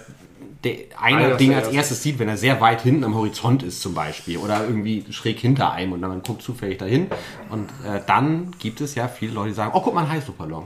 der 0.67 1.01
eine 1.01 1.19
Einer 1.19 1.37
Ding 1.37 1.55
als 1.55 1.69
erstes 1.69 2.03
sieht, 2.03 2.19
wenn 2.19 2.29
er 2.29 2.37
sehr 2.37 2.61
weit 2.61 2.83
hinten 2.83 3.05
am 3.05 3.15
Horizont 3.15 3.63
ist 3.63 3.81
zum 3.81 3.95
Beispiel 3.95 4.39
oder 4.39 4.63
irgendwie 4.65 5.05
schräg 5.11 5.39
hinter 5.39 5.73
einem 5.73 5.93
und 5.93 6.03
dann 6.03 6.11
man 6.11 6.23
guckt 6.23 6.43
zufällig 6.43 6.79
dahin 6.79 7.07
und 7.51 7.69
äh, 7.85 8.01
dann 8.07 8.53
gibt 8.59 8.81
es 8.81 8.95
ja 8.95 9.09
viele 9.09 9.33
Leute, 9.33 9.49
die 9.49 9.55
sagen, 9.55 9.73
oh 9.75 9.81
guck 9.81 9.95
mal, 9.95 10.03
ein 10.03 10.11
Heißluftballon. 10.11 10.65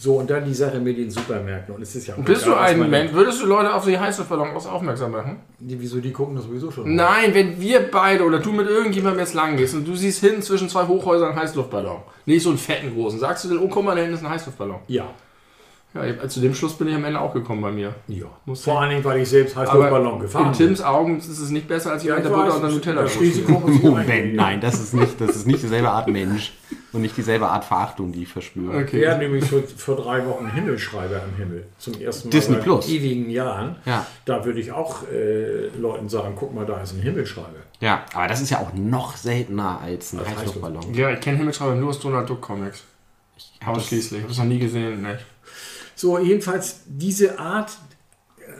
So, 0.00 0.14
und 0.14 0.30
dann 0.30 0.44
die 0.44 0.54
Sache 0.54 0.78
mit 0.78 0.96
den 0.96 1.10
Supermärkten. 1.10 1.74
Und 1.74 1.82
es 1.82 1.94
ist 1.96 2.06
ja 2.06 2.14
auch 2.14 2.18
Bist 2.18 2.46
du 2.46 2.50
egal, 2.50 2.62
was 2.62 2.70
ein 2.70 2.90
Mensch? 2.90 3.12
Würdest 3.12 3.42
du 3.42 3.46
Leute 3.46 3.74
auf 3.74 3.84
die 3.84 3.98
Heißluftballons 3.98 4.66
aufmerksam 4.66 5.10
machen? 5.10 5.40
Die, 5.58 5.80
wieso, 5.80 5.98
die 5.98 6.12
gucken 6.12 6.36
das 6.36 6.44
sowieso 6.44 6.70
schon. 6.70 6.94
Nein, 6.94 7.34
wenn 7.34 7.60
wir 7.60 7.90
beide 7.90 8.22
oder 8.24 8.38
du 8.38 8.52
mit 8.52 8.68
irgendjemandem 8.68 9.18
jetzt 9.18 9.34
lang 9.34 9.56
gehst 9.56 9.74
und 9.74 9.86
du 9.88 9.96
siehst 9.96 10.20
hinten 10.20 10.42
zwischen 10.42 10.68
zwei 10.68 10.86
Hochhäusern 10.86 11.30
einen 11.30 11.40
Heißluftballon, 11.40 12.02
nicht 12.26 12.44
so 12.44 12.50
einen 12.50 12.58
fetten 12.58 12.94
großen, 12.94 13.18
sagst 13.18 13.44
du 13.44 13.48
denn, 13.48 13.58
oh 13.58 13.66
guck 13.68 13.84
mal, 13.84 13.96
da 13.96 14.02
hinten 14.02 14.14
ist 14.14 14.24
ein 14.24 14.30
Heißluftballon. 14.30 14.78
Ja. 14.86 15.08
Ja, 15.94 16.28
zu 16.28 16.40
dem 16.40 16.54
Schluss 16.54 16.74
bin 16.76 16.88
ich 16.88 16.94
am 16.94 17.04
Ende 17.04 17.18
auch 17.18 17.32
gekommen 17.32 17.62
bei 17.62 17.72
mir. 17.72 17.94
ja. 18.08 18.26
Muss 18.44 18.62
Vor 18.64 18.80
allen 18.80 18.90
Dingen, 18.90 19.04
weil 19.04 19.20
ich 19.22 19.28
selbst 19.28 19.56
Heißluftballon 19.56 20.06
Aber 20.06 20.18
gefahren 20.20 20.48
in 20.48 20.52
Tims 20.52 20.82
Augen 20.82 21.18
ist 21.18 21.28
es 21.28 21.50
nicht 21.50 21.66
besser 21.66 21.92
als 21.92 22.04
jemand, 22.04 22.24
der 22.26 22.30
Butter 22.30 22.56
unter 22.56 22.68
Nutella 22.68 23.06
Moment, 23.82 24.34
nein, 24.34 24.60
das 24.60 24.80
ist 24.80 24.92
nicht, 24.92 25.18
das 25.20 25.30
ist 25.34 25.46
nicht 25.46 25.62
dieselbe 25.62 25.88
Art 25.90 26.08
Mensch 26.08 26.52
und 26.92 27.00
nicht 27.00 27.16
dieselbe 27.16 27.48
Art 27.48 27.64
Verachtung, 27.64 28.12
die 28.12 28.22
ich 28.24 28.28
verspüre. 28.28 28.76
Okay. 28.82 29.00
Wir 29.00 29.10
hatten 29.10 29.20
nämlich 29.20 29.44
vor, 29.46 29.62
vor 29.62 29.96
drei 29.96 30.24
Wochen 30.26 30.50
Himmelschreiber 30.50 31.22
am 31.22 31.36
Himmel. 31.36 31.66
Zum 31.78 31.94
ersten 32.00 32.28
Mal 32.28 32.32
Disney 32.32 32.54
seit 32.56 32.64
Plus. 32.64 32.88
ewigen 32.88 33.30
Jahren. 33.30 33.76
Ja. 33.86 34.06
Da 34.26 34.44
würde 34.44 34.60
ich 34.60 34.72
auch 34.72 35.02
äh, 35.10 35.68
Leuten 35.78 36.08
sagen, 36.10 36.34
guck 36.36 36.54
mal, 36.54 36.66
da 36.66 36.80
ist 36.82 36.92
ein 36.94 37.00
Himmelschreiber. 37.00 37.48
Ja, 37.80 38.04
aber 38.12 38.28
das 38.28 38.40
ist 38.42 38.50
ja 38.50 38.58
auch 38.58 38.72
noch 38.74 39.16
seltener 39.16 39.80
als 39.82 40.12
ein 40.12 40.20
Heißluftballon. 40.20 40.92
Ja, 40.94 41.10
ich 41.10 41.20
kenne 41.20 41.38
Himmelschreiber 41.38 41.74
nur 41.74 41.90
aus 41.90 41.98
Donald 42.00 42.28
Duck 42.28 42.42
Comics. 42.42 42.82
das- 43.36 43.68
Ausschließlich. 43.68 44.18
Ich 44.18 44.22
habe 44.24 44.32
es 44.32 44.38
noch 44.38 44.44
nie 44.44 44.58
gesehen. 44.58 45.02
Ne? 45.02 45.18
So, 45.98 46.16
jedenfalls 46.16 46.82
diese 46.86 47.40
Art 47.40 47.76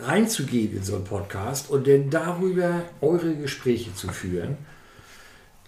reinzugehen 0.02 0.76
in 0.76 0.82
so 0.82 0.96
einen 0.96 1.04
Podcast 1.04 1.70
und 1.70 1.86
dann 1.86 2.10
darüber 2.10 2.82
eure 3.00 3.32
Gespräche 3.36 3.94
zu 3.94 4.08
führen, 4.08 4.58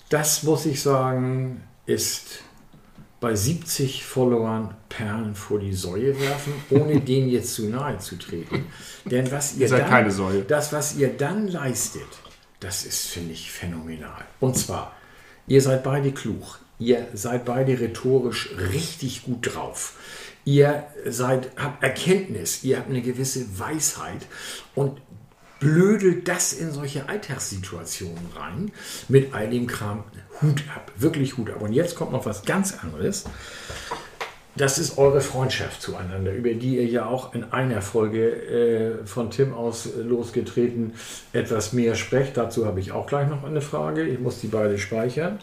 das 0.08 0.42
muss 0.42 0.66
ich 0.66 0.82
sagen, 0.82 1.62
ist 1.86 2.42
bei 3.20 3.36
70 3.36 4.04
Followern 4.04 4.74
Perlen 4.88 5.36
vor 5.36 5.60
die 5.60 5.72
Säue 5.72 6.18
werfen, 6.18 6.54
ohne 6.70 7.00
denen 7.02 7.28
jetzt 7.28 7.54
zu 7.54 7.68
nahe 7.68 7.98
zu 7.98 8.16
treten. 8.16 8.66
Denn 9.04 9.30
was 9.30 9.54
ihr 9.54 9.60
Ihr 9.60 9.68
seid 9.68 9.82
dann, 9.82 9.90
keine 9.90 10.10
Säue. 10.10 10.42
das, 10.42 10.72
was 10.72 10.96
ihr 10.96 11.16
dann 11.16 11.46
leistet, 11.46 12.02
das 12.58 12.84
ist, 12.84 13.06
finde 13.06 13.32
ich, 13.32 13.52
phänomenal. 13.52 14.24
Und 14.40 14.56
zwar, 14.56 14.96
ihr 15.46 15.62
seid 15.62 15.84
beide 15.84 16.10
klug. 16.10 16.58
Ihr 16.80 17.06
seid 17.14 17.44
beide 17.44 17.78
rhetorisch 17.78 18.50
richtig 18.72 19.22
gut 19.22 19.54
drauf. 19.54 19.94
Ihr 20.44 20.84
seid, 21.06 21.50
habt 21.56 21.82
Erkenntnis, 21.82 22.64
ihr 22.64 22.78
habt 22.78 22.88
eine 22.88 23.02
gewisse 23.02 23.58
Weisheit 23.58 24.26
und 24.74 25.00
blödelt 25.60 26.26
das 26.26 26.52
in 26.54 26.72
solche 26.72 27.08
Alltagssituationen 27.08 28.26
rein 28.34 28.72
mit 29.08 29.34
all 29.34 29.48
dem 29.50 29.66
Kram. 29.66 30.04
Hut 30.40 30.64
ab, 30.74 30.90
wirklich 30.96 31.36
Hut 31.36 31.50
ab. 31.50 31.60
Und 31.60 31.74
jetzt 31.74 31.94
kommt 31.94 32.12
noch 32.12 32.24
was 32.24 32.42
ganz 32.44 32.78
anderes. 32.82 33.24
Das 34.56 34.78
ist 34.78 34.98
eure 34.98 35.20
Freundschaft 35.20 35.80
zueinander, 35.80 36.32
über 36.32 36.54
die 36.54 36.76
ihr 36.76 36.86
ja 36.86 37.06
auch 37.06 37.34
in 37.34 37.44
einer 37.44 37.82
Folge 37.82 38.30
äh, 39.02 39.06
von 39.06 39.30
Tim 39.30 39.54
aus 39.54 39.88
losgetreten 39.96 40.94
etwas 41.32 41.72
mehr 41.72 41.94
sprecht. 41.94 42.36
Dazu 42.36 42.66
habe 42.66 42.80
ich 42.80 42.92
auch 42.92 43.06
gleich 43.06 43.28
noch 43.28 43.44
eine 43.44 43.60
Frage. 43.60 44.02
Ich 44.02 44.18
muss 44.18 44.40
die 44.40 44.48
beide 44.48 44.78
speichern. 44.78 45.38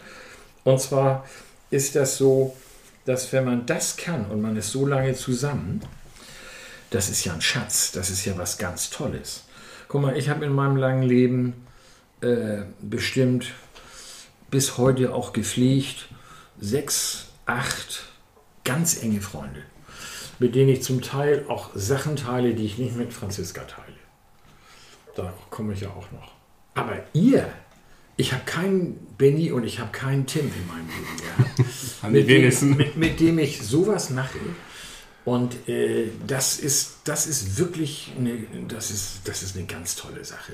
Und 0.64 0.80
zwar 0.80 1.24
ist 1.70 1.96
das 1.96 2.16
so, 2.16 2.54
dass 3.08 3.32
wenn 3.32 3.46
man 3.46 3.64
das 3.64 3.96
kann 3.96 4.26
und 4.26 4.42
man 4.42 4.54
ist 4.58 4.70
so 4.70 4.84
lange 4.84 5.14
zusammen, 5.14 5.80
das 6.90 7.08
ist 7.08 7.24
ja 7.24 7.32
ein 7.32 7.40
Schatz, 7.40 7.90
das 7.90 8.10
ist 8.10 8.26
ja 8.26 8.36
was 8.36 8.58
ganz 8.58 8.90
Tolles. 8.90 9.44
Guck 9.88 10.02
mal, 10.02 10.14
ich 10.18 10.28
habe 10.28 10.44
in 10.44 10.52
meinem 10.52 10.76
langen 10.76 11.04
Leben 11.04 11.66
äh, 12.20 12.64
bestimmt 12.82 13.54
bis 14.50 14.76
heute 14.76 15.14
auch 15.14 15.32
gepflegt 15.32 16.10
sechs, 16.60 17.28
acht 17.46 18.04
ganz 18.64 19.02
enge 19.02 19.22
Freunde, 19.22 19.62
mit 20.38 20.54
denen 20.54 20.68
ich 20.68 20.82
zum 20.82 21.00
Teil 21.00 21.46
auch 21.48 21.70
Sachen 21.74 22.16
teile, 22.16 22.54
die 22.54 22.66
ich 22.66 22.76
nicht 22.76 22.94
mit 22.94 23.14
Franziska 23.14 23.62
teile. 23.62 23.96
Da 25.16 25.32
komme 25.48 25.72
ich 25.72 25.80
ja 25.80 25.88
auch 25.88 26.12
noch. 26.12 26.32
Aber 26.74 26.98
ihr, 27.14 27.48
ich 28.18 28.32
habe 28.32 28.42
keinen 28.44 28.98
Benny 29.16 29.52
und 29.52 29.64
ich 29.64 29.78
habe 29.78 29.92
keinen 29.92 30.26
Tim 30.26 30.42
in 30.46 30.66
meinem 30.66 30.88
Leben 30.88 31.54
gehabt, 31.56 32.02
mit, 32.12 32.28
dem, 32.28 32.28
wenigsten. 32.28 32.76
mit, 32.76 32.96
mit 32.96 33.20
dem 33.20 33.38
ich 33.38 33.62
sowas 33.62 34.10
mache. 34.10 34.38
Und 35.24 35.68
äh, 35.68 36.08
das, 36.26 36.58
ist, 36.58 36.96
das 37.04 37.26
ist 37.26 37.58
wirklich 37.58 38.12
eine, 38.18 38.38
das 38.66 38.90
ist, 38.90 39.20
das 39.24 39.42
ist 39.42 39.56
eine 39.56 39.66
ganz 39.66 39.94
tolle 39.94 40.24
Sache. 40.24 40.52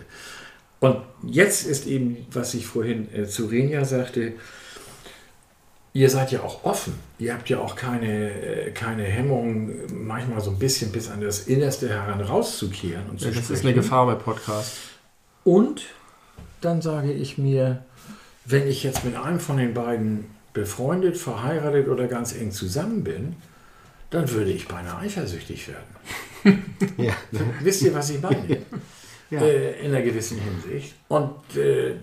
Und 0.81 0.98
jetzt 1.22 1.66
ist 1.66 1.87
eben, 1.87 2.27
was 2.31 2.53
ich 2.53 2.66
vorhin 2.66 3.09
äh, 3.14 3.27
zu 3.27 3.46
Renja 3.46 3.87
sagte, 3.87 4.35
ihr 5.94 6.11
seid 6.11 6.33
ja 6.33 6.42
auch 6.42 6.64
offen. 6.64 6.94
Ihr 7.18 7.33
habt 7.33 7.48
ja 7.48 7.61
auch 7.61 7.77
keine, 7.77 8.31
äh, 8.31 8.70
keine 8.72 9.05
Hemmung, 9.05 9.70
manchmal 9.90 10.42
so 10.42 10.50
ein 10.50 10.59
bisschen 10.59 10.92
bis 10.92 11.09
an 11.09 11.22
das 11.22 11.46
Innerste 11.46 11.88
heran 11.88 12.20
rauszukehren 12.20 13.09
und 13.09 13.20
zu 13.20 13.29
Das 13.29 13.37
ist 13.37 13.44
sprechen. 13.44 13.66
eine 13.68 13.74
Gefahr 13.77 14.05
bei 14.05 14.16
Podcasts. 14.16 14.77
Und 15.44 15.87
dann 16.64 16.83
sage 16.83 17.12
ich 17.12 17.38
mir, 17.38 17.85
wenn 18.44 18.66
ich 18.68 18.83
jetzt 18.83 19.05
mit 19.05 19.16
einem 19.16 19.40
von 19.40 19.57
den 19.57 19.74
beiden 19.74 20.27
befreundet, 20.53 21.16
verheiratet 21.16 21.88
oder 21.88 22.07
ganz 22.07 22.35
eng 22.35 22.53
zusammen 22.53 23.05
bin, 23.05 23.37
dann 24.11 24.31
würde 24.31 24.53
ich 24.53 24.68
beinahe 24.68 24.98
eifersüchtig 24.98 25.68
werden. 25.68 25.85
Ja. 26.98 27.14
Wisst 27.62 27.83
ihr, 27.83 27.94
was 27.94 28.11
ich 28.11 28.20
meine? 28.20 28.59
Ja. 29.31 29.40
Äh, 29.40 29.81
in 29.81 29.87
einer 29.87 30.03
gewissen 30.03 30.38
Hinsicht. 30.38 30.94
Und 31.09 31.57
äh, 31.57 31.94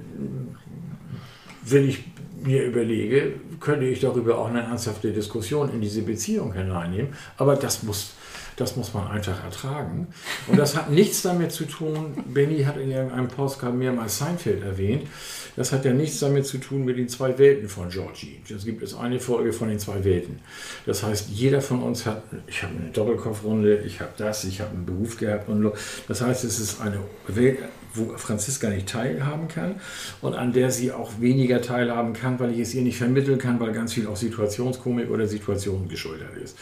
wenn 1.62 1.88
ich 1.88 2.04
mir 2.44 2.64
überlege, 2.64 3.34
könnte 3.60 3.86
ich 3.86 4.00
darüber 4.00 4.40
auch 4.40 4.48
eine 4.48 4.64
ernsthafte 4.64 5.12
Diskussion 5.12 5.72
in 5.72 5.80
diese 5.80 6.02
Beziehung 6.02 6.52
hineinnehmen. 6.54 7.14
Aber 7.38 7.56
das 7.56 7.84
muss, 7.84 8.16
Das 8.62 8.76
muss 8.76 8.94
man 8.94 9.08
einfach 9.08 9.44
ertragen. 9.44 10.08
Und 10.46 10.60
das 10.60 10.78
hat 10.78 10.92
nichts 10.92 11.24
damit 11.24 11.52
zu 11.52 11.66
tun, 11.66 12.14
Benny 12.32 12.62
hat 12.62 12.78
in 12.78 12.92
irgendeinem 12.92 13.28
Postcard 13.28 13.74
mehrmals 13.74 14.20
Seinfeld 14.20 14.64
erwähnt, 14.64 15.08
das 15.56 15.72
hat 15.72 15.84
ja 15.84 15.94
nichts 15.94 16.20
damit 16.20 16.46
zu 16.46 16.60
tun 16.60 16.86
mit 16.86 17.00
den 17.00 17.10
zwei 17.10 17.40
Welten 17.40 17.68
von 17.68 17.90
Georgie. 17.90 18.40
Es 18.56 18.64
gibt 18.64 18.84
es 18.84 18.94
eine 18.94 19.20
Folge 19.20 19.52
von 19.52 19.70
den 19.70 19.80
zwei 19.80 20.04
Welten. 20.04 20.42
Das 20.86 21.02
heißt, 21.02 21.30
jeder 21.30 21.60
von 21.60 21.82
uns 21.82 22.06
hat, 22.06 22.22
ich 22.46 22.62
habe 22.62 22.76
eine 22.80 22.92
Doppelkopfrunde, 22.92 23.80
ich 23.80 24.00
habe 24.00 24.12
das, 24.18 24.44
ich 24.44 24.62
habe 24.62 24.70
einen 24.76 24.86
Beruf 24.86 25.18
gehabt 25.18 25.50
und 25.50 25.72
das 26.08 26.22
heißt, 26.22 26.44
es 26.44 26.60
ist 26.60 26.82
eine 26.82 27.00
Welt, 27.28 27.58
wo 27.96 28.16
Franziska 28.16 28.70
nicht 28.70 28.88
teilhaben 28.88 29.48
kann 29.48 29.82
und 30.22 30.36
an 30.36 30.54
der 30.54 30.70
sie 30.70 30.92
auch 30.92 31.20
weniger 31.20 31.64
teilhaben 31.64 32.14
kann, 32.14 32.40
weil 32.40 32.52
ich 32.52 32.60
es 32.60 32.76
ihr 32.76 32.84
nicht 32.84 33.00
vermitteln 33.00 33.40
kann, 33.40 33.60
weil 33.60 33.74
ganz 33.74 33.94
viel 33.94 34.06
auch 34.06 34.16
Situationskomik 34.16 35.10
oder 35.10 35.26
Situationen 35.26 35.90
geschuldet 35.90 36.30
ist. 36.42 36.56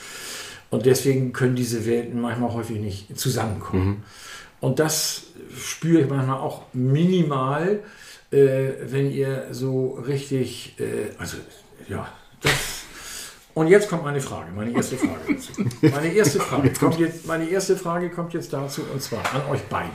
Und 0.69 0.85
deswegen 0.85 1.33
können 1.33 1.55
diese 1.55 1.85
Welten 1.85 2.21
manchmal 2.21 2.53
häufig 2.53 2.79
nicht 2.79 3.17
zusammenkommen. 3.19 3.87
Mhm. 3.87 4.03
Und 4.59 4.79
das 4.79 5.23
spüre 5.57 6.01
ich 6.01 6.09
manchmal 6.09 6.39
auch 6.39 6.63
minimal, 6.73 7.79
äh, 8.31 8.69
wenn 8.83 9.11
ihr 9.11 9.47
so 9.51 9.93
richtig, 10.05 10.75
äh, 10.79 11.11
also 11.17 11.37
ja, 11.87 12.07
das. 12.41 12.83
Und 13.55 13.67
jetzt 13.67 13.89
kommt 13.89 14.03
meine 14.03 14.21
Frage, 14.21 14.51
meine 14.55 14.71
erste 14.71 14.95
Frage 14.95 15.33
dazu. 15.33 15.51
Meine 15.81 16.13
erste 16.13 16.39
Frage 16.39 16.71
kommt 16.71 16.99
jetzt, 16.99 17.25
meine 17.25 17.49
erste 17.49 17.75
Frage 17.75 18.09
kommt 18.09 18.33
jetzt 18.33 18.53
dazu 18.53 18.83
und 18.93 19.01
zwar 19.01 19.19
an 19.33 19.41
euch 19.49 19.63
beide. 19.69 19.89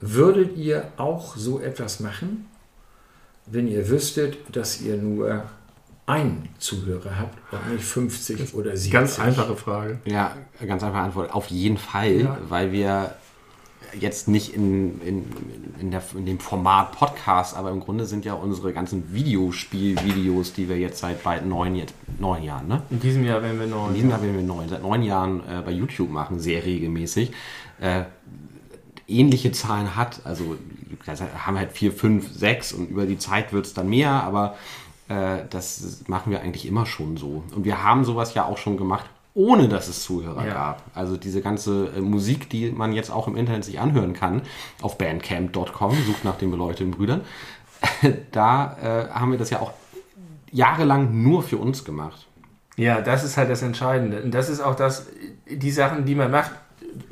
Würdet 0.00 0.56
ihr 0.56 0.92
auch 0.96 1.36
so 1.36 1.60
etwas 1.60 1.98
machen, 2.00 2.46
wenn 3.46 3.66
ihr 3.66 3.88
wüsstet, 3.88 4.38
dass 4.52 4.80
ihr 4.80 4.96
nur 4.96 5.44
einen 6.08 6.48
Zuhörer 6.58 7.18
habt 7.18 7.38
und 7.52 7.72
nicht 7.72 7.84
50 7.84 8.54
oder 8.54 8.70
70? 8.70 8.90
Ganz 8.92 9.18
einfache 9.18 9.56
Frage. 9.56 9.98
Ja, 10.04 10.36
ganz 10.66 10.82
einfache 10.82 11.02
Antwort. 11.02 11.34
Auf 11.34 11.48
jeden 11.48 11.76
Fall, 11.76 12.20
ja. 12.20 12.38
weil 12.48 12.72
wir 12.72 13.14
jetzt 13.98 14.28
nicht 14.28 14.54
in, 14.54 15.00
in, 15.02 15.24
in, 15.80 15.90
der, 15.90 16.02
in, 16.14 16.26
dem 16.26 16.38
Format 16.38 16.92
Podcast, 16.92 17.56
aber 17.56 17.70
im 17.70 17.80
Grunde 17.80 18.06
sind 18.06 18.24
ja 18.24 18.34
unsere 18.34 18.72
ganzen 18.72 19.12
Videospielvideos, 19.12 20.52
die 20.52 20.68
wir 20.68 20.78
jetzt 20.78 20.98
seit 20.98 21.22
bald 21.22 21.46
neun, 21.46 21.74
jetzt, 21.74 21.94
neun 22.18 22.42
Jahren, 22.42 22.68
ne? 22.68 22.82
In 22.90 23.00
diesem 23.00 23.24
Jahr 23.24 23.42
werden 23.42 23.60
wir 23.60 23.66
neun. 23.66 23.88
In 23.88 23.94
diesem 23.94 24.10
Jahr 24.10 24.22
werden 24.22 24.36
wir 24.36 24.42
neun, 24.42 24.68
seit 24.68 24.82
neun 24.82 25.02
Jahren 25.02 25.40
äh, 25.40 25.62
bei 25.64 25.72
YouTube 25.72 26.10
machen, 26.10 26.38
sehr 26.38 26.64
regelmäßig. 26.64 27.32
Äh, 27.80 28.04
ähnliche 29.06 29.52
Zahlen 29.52 29.96
hat, 29.96 30.20
also 30.24 30.56
haben 31.38 31.56
halt 31.56 31.72
vier, 31.72 31.92
fünf, 31.92 32.30
sechs 32.32 32.72
und 32.72 32.90
über 32.90 33.06
die 33.06 33.18
Zeit 33.18 33.52
wird 33.52 33.66
es 33.66 33.72
dann 33.72 33.88
mehr, 33.88 34.10
aber 34.10 34.56
äh, 35.08 35.44
das 35.50 36.04
machen 36.06 36.30
wir 36.30 36.40
eigentlich 36.40 36.66
immer 36.66 36.86
schon 36.86 37.16
so. 37.16 37.42
Und 37.54 37.64
wir 37.64 37.82
haben 37.82 38.04
sowas 38.04 38.34
ja 38.34 38.44
auch 38.44 38.58
schon 38.58 38.76
gemacht 38.76 39.06
ohne 39.38 39.68
dass 39.68 39.86
es 39.86 40.02
Zuhörer 40.02 40.44
ja. 40.44 40.52
gab. 40.52 40.82
Also 40.94 41.16
diese 41.16 41.40
ganze 41.40 41.92
äh, 41.96 42.00
Musik, 42.00 42.50
die 42.50 42.72
man 42.72 42.92
jetzt 42.92 43.10
auch 43.10 43.28
im 43.28 43.36
Internet 43.36 43.64
sich 43.64 43.78
anhören 43.78 44.12
kann, 44.12 44.42
auf 44.82 44.98
bandcamp.com, 44.98 45.92
sucht 46.06 46.24
nach 46.24 46.36
den 46.38 46.50
beleuchteten 46.50 46.90
Brüdern, 46.90 47.20
da 48.32 48.76
äh, 48.82 49.10
haben 49.10 49.30
wir 49.30 49.38
das 49.38 49.50
ja 49.50 49.60
auch 49.60 49.72
jahrelang 50.50 51.22
nur 51.22 51.44
für 51.44 51.58
uns 51.58 51.84
gemacht. 51.84 52.26
Ja, 52.76 53.00
das 53.00 53.22
ist 53.22 53.36
halt 53.36 53.48
das 53.48 53.62
Entscheidende. 53.62 54.22
Und 54.22 54.32
das 54.32 54.48
ist 54.48 54.60
auch 54.60 54.74
das, 54.74 55.06
die 55.48 55.70
Sachen, 55.70 56.04
die 56.04 56.16
man 56.16 56.32
macht. 56.32 56.50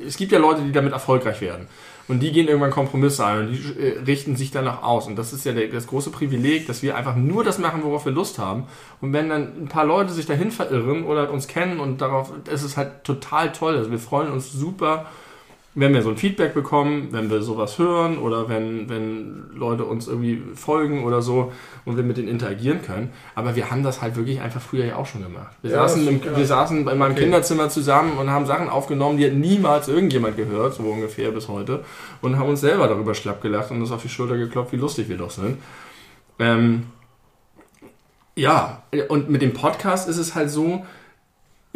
Es 0.05 0.17
gibt 0.17 0.33
ja 0.33 0.39
Leute, 0.39 0.63
die 0.63 0.73
damit 0.73 0.91
erfolgreich 0.91 1.39
werden. 1.39 1.67
Und 2.07 2.21
die 2.21 2.31
gehen 2.31 2.47
irgendwann 2.47 2.71
Kompromisse 2.71 3.25
ein 3.25 3.39
und 3.39 3.51
die 3.51 3.79
äh, 3.79 3.99
richten 3.99 4.35
sich 4.35 4.51
danach 4.51 4.81
aus. 4.81 5.07
Und 5.07 5.17
das 5.17 5.33
ist 5.33 5.45
ja 5.45 5.51
der, 5.51 5.67
das 5.67 5.87
große 5.87 6.09
Privileg, 6.09 6.65
dass 6.67 6.81
wir 6.81 6.95
einfach 6.95 7.15
nur 7.15 7.43
das 7.43 7.59
machen, 7.59 7.83
worauf 7.83 8.05
wir 8.05 8.13
Lust 8.13 8.39
haben. 8.39 8.63
Und 9.01 9.11
wenn 9.11 9.29
dann 9.29 9.63
ein 9.63 9.67
paar 9.67 9.85
Leute 9.85 10.13
sich 10.13 10.25
dahin 10.25 10.51
verirren 10.51 11.03
oder 11.03 11.29
uns 11.31 11.47
kennen 11.47 11.79
und 11.79 11.99
darauf, 11.99 12.31
ist 12.51 12.63
es 12.63 12.77
halt 12.77 13.03
total 13.03 13.51
toll. 13.51 13.75
Also 13.75 13.91
wir 13.91 13.99
freuen 13.99 14.31
uns 14.31 14.51
super 14.51 15.07
wenn 15.79 15.93
wir 15.93 16.01
so 16.01 16.09
ein 16.09 16.17
Feedback 16.17 16.55
bekommen, 16.55 17.09
wenn 17.11 17.29
wir 17.29 17.43
sowas 17.43 17.77
hören 17.77 18.17
oder 18.17 18.49
wenn, 18.49 18.89
wenn 18.89 19.51
Leute 19.53 19.85
uns 19.85 20.07
irgendwie 20.07 20.41
folgen 20.55 21.03
oder 21.03 21.21
so 21.21 21.53
und 21.85 21.97
wir 21.97 22.03
mit 22.03 22.17
denen 22.17 22.27
interagieren 22.27 22.81
können. 22.81 23.11
Aber 23.35 23.55
wir 23.55 23.69
haben 23.69 23.83
das 23.83 24.01
halt 24.01 24.15
wirklich 24.15 24.41
einfach 24.41 24.59
früher 24.59 24.85
ja 24.85 24.95
auch 24.95 25.05
schon 25.05 25.21
gemacht. 25.21 25.55
Wir, 25.61 25.71
ja, 25.71 25.87
saßen, 25.87 26.07
im, 26.07 26.21
wir 26.35 26.45
saßen 26.47 26.79
in 26.79 26.97
meinem 26.97 27.11
okay. 27.11 27.21
Kinderzimmer 27.21 27.69
zusammen 27.69 28.17
und 28.17 28.31
haben 28.31 28.47
Sachen 28.47 28.69
aufgenommen, 28.69 29.19
die 29.19 29.27
hat 29.27 29.33
niemals 29.33 29.87
irgendjemand 29.87 30.35
gehört, 30.35 30.73
so 30.73 30.81
ungefähr 30.81 31.29
bis 31.29 31.47
heute, 31.47 31.83
und 32.21 32.39
haben 32.39 32.49
uns 32.49 32.61
selber 32.61 32.87
darüber 32.87 33.13
schlapp 33.13 33.43
gelacht 33.43 33.69
und 33.69 33.79
uns 33.79 33.91
auf 33.91 34.01
die 34.01 34.09
Schulter 34.09 34.35
geklopft, 34.35 34.71
wie 34.71 34.77
lustig 34.77 35.09
wir 35.09 35.17
doch 35.17 35.29
sind. 35.29 35.59
Ähm, 36.39 36.87
ja, 38.35 38.81
und 39.09 39.29
mit 39.29 39.43
dem 39.43 39.53
Podcast 39.53 40.09
ist 40.09 40.17
es 40.17 40.33
halt 40.33 40.49
so, 40.49 40.83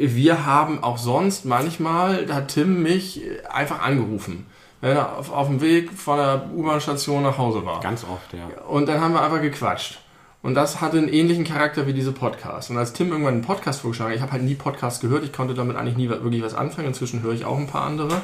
wir 0.01 0.45
haben 0.45 0.83
auch 0.83 0.97
sonst 0.97 1.45
manchmal, 1.45 2.25
da 2.25 2.35
hat 2.35 2.49
Tim 2.49 2.81
mich 2.81 3.21
einfach 3.49 3.81
angerufen, 3.81 4.47
wenn 4.81 4.97
er 4.97 5.17
auf, 5.17 5.31
auf 5.31 5.47
dem 5.47 5.61
Weg 5.61 5.91
von 5.91 6.17
der 6.17 6.49
U-Bahn-Station 6.55 7.23
nach 7.23 7.37
Hause 7.37 7.65
war. 7.65 7.79
Ganz 7.81 8.03
oft, 8.03 8.33
ja. 8.33 8.61
Und 8.63 8.87
dann 8.87 8.99
haben 8.99 9.13
wir 9.13 9.21
einfach 9.21 9.41
gequatscht. 9.41 9.99
Und 10.43 10.55
das 10.55 10.81
hatte 10.81 10.97
einen 10.97 11.07
ähnlichen 11.07 11.43
Charakter 11.43 11.85
wie 11.85 11.93
diese 11.93 12.11
Podcasts. 12.11 12.71
Und 12.71 12.77
als 12.77 12.93
Tim 12.93 13.11
irgendwann 13.11 13.35
einen 13.35 13.43
Podcast 13.43 13.81
vorgeschlagen 13.81 14.11
hat, 14.11 14.15
ich 14.15 14.21
habe 14.23 14.31
halt 14.31 14.43
nie 14.43 14.55
Podcasts 14.55 14.99
gehört, 14.99 15.23
ich 15.23 15.31
konnte 15.31 15.53
damit 15.53 15.77
eigentlich 15.77 15.97
nie 15.97 16.09
wirklich 16.09 16.41
was 16.41 16.55
anfangen, 16.55 16.87
inzwischen 16.87 17.21
höre 17.21 17.33
ich 17.33 17.45
auch 17.45 17.57
ein 17.57 17.67
paar 17.67 17.85
andere, 17.85 18.21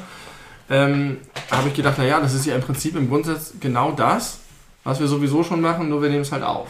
ähm, 0.68 1.18
habe 1.50 1.68
ich 1.68 1.74
gedacht, 1.74 1.98
naja, 1.98 2.20
das 2.20 2.34
ist 2.34 2.44
ja 2.44 2.56
im 2.56 2.60
Prinzip 2.60 2.96
im 2.96 3.08
Grundsatz 3.08 3.54
genau 3.60 3.92
das, 3.92 4.40
was 4.82 4.98
wir 4.98 5.06
sowieso 5.06 5.44
schon 5.44 5.60
machen, 5.60 5.88
nur 5.88 6.02
wir 6.02 6.08
nehmen 6.08 6.22
es 6.22 6.32
halt 6.32 6.42
auf. 6.42 6.68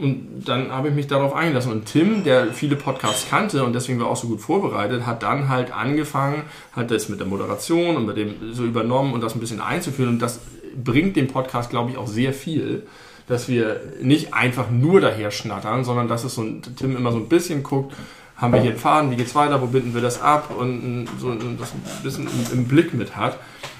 Und 0.00 0.44
dann 0.44 0.70
habe 0.70 0.88
ich 0.88 0.94
mich 0.94 1.08
darauf 1.08 1.34
eingelassen. 1.34 1.72
Und 1.72 1.86
Tim, 1.86 2.22
der 2.22 2.52
viele 2.52 2.76
Podcasts 2.76 3.28
kannte 3.28 3.64
und 3.64 3.72
deswegen 3.72 3.98
war 3.98 4.06
auch 4.06 4.16
so 4.16 4.28
gut 4.28 4.40
vorbereitet, 4.40 5.06
hat 5.06 5.24
dann 5.24 5.48
halt 5.48 5.72
angefangen, 5.72 6.44
hat 6.72 6.92
das 6.92 7.08
mit 7.08 7.18
der 7.18 7.26
Moderation 7.26 7.96
und 7.96 8.06
mit 8.06 8.16
dem 8.16 8.54
so 8.54 8.64
übernommen 8.64 9.12
und 9.12 9.22
das 9.22 9.34
ein 9.34 9.40
bisschen 9.40 9.60
einzuführen. 9.60 10.10
Und 10.10 10.22
das 10.22 10.38
bringt 10.76 11.16
dem 11.16 11.26
Podcast, 11.26 11.70
glaube 11.70 11.90
ich, 11.90 11.96
auch 11.96 12.06
sehr 12.06 12.32
viel, 12.32 12.86
dass 13.26 13.48
wir 13.48 13.80
nicht 14.00 14.34
einfach 14.34 14.70
nur 14.70 15.00
daher 15.00 15.32
schnattern, 15.32 15.82
sondern 15.82 16.06
dass 16.06 16.22
es 16.22 16.36
so 16.36 16.42
ein, 16.42 16.62
Tim 16.76 16.96
immer 16.96 17.10
so 17.10 17.18
ein 17.18 17.28
bisschen 17.28 17.64
guckt, 17.64 17.92
haben 18.36 18.52
wir 18.52 18.60
hier 18.60 18.70
einen 18.70 18.78
Faden, 18.78 19.10
wie 19.10 19.16
geht's 19.16 19.34
weiter, 19.34 19.60
wo 19.60 19.66
binden 19.66 19.94
wir 19.94 20.00
das 20.00 20.22
ab 20.22 20.54
und 20.56 21.08
so 21.18 21.34
das 21.34 21.72
ein 21.72 22.02
bisschen 22.04 22.28
im, 22.28 22.58
im 22.60 22.68
Blick 22.68 22.94
mit 22.94 23.16
hat 23.16 23.36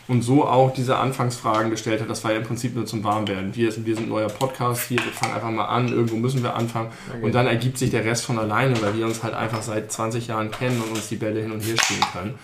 und 0.08 0.22
so 0.22 0.46
auch 0.46 0.72
diese 0.72 0.96
Anfangsfragen 0.96 1.70
gestellt 1.70 2.00
hat. 2.00 2.10
Das 2.10 2.24
war 2.24 2.32
ja 2.32 2.38
im 2.38 2.44
Prinzip 2.44 2.74
nur 2.74 2.86
zum 2.86 3.04
Warmwerden. 3.04 3.54
Wir, 3.54 3.72
wir 3.84 3.94
sind 3.94 4.06
ein 4.06 4.08
neuer 4.08 4.28
Podcast 4.28 4.88
hier, 4.88 4.98
wir 4.98 5.12
fangen 5.12 5.34
einfach 5.34 5.50
mal 5.50 5.66
an, 5.66 5.88
irgendwo 5.88 6.16
müssen 6.16 6.42
wir 6.42 6.54
anfangen 6.54 6.90
und 7.22 7.34
dann 7.34 7.46
ergibt 7.46 7.78
sich 7.78 7.90
der 7.90 8.04
Rest 8.04 8.24
von 8.24 8.38
alleine, 8.38 8.80
weil 8.82 8.96
wir 8.96 9.06
uns 9.06 9.22
halt 9.22 9.34
einfach 9.34 9.62
seit 9.62 9.92
20 9.92 10.26
Jahren 10.26 10.50
kennen 10.50 10.82
und 10.82 10.96
uns 10.96 11.08
die 11.08 11.16
Bälle 11.16 11.40
hin 11.40 11.52
und 11.52 11.60
her 11.60 11.76
spielen 11.76 12.04
können. 12.12 12.34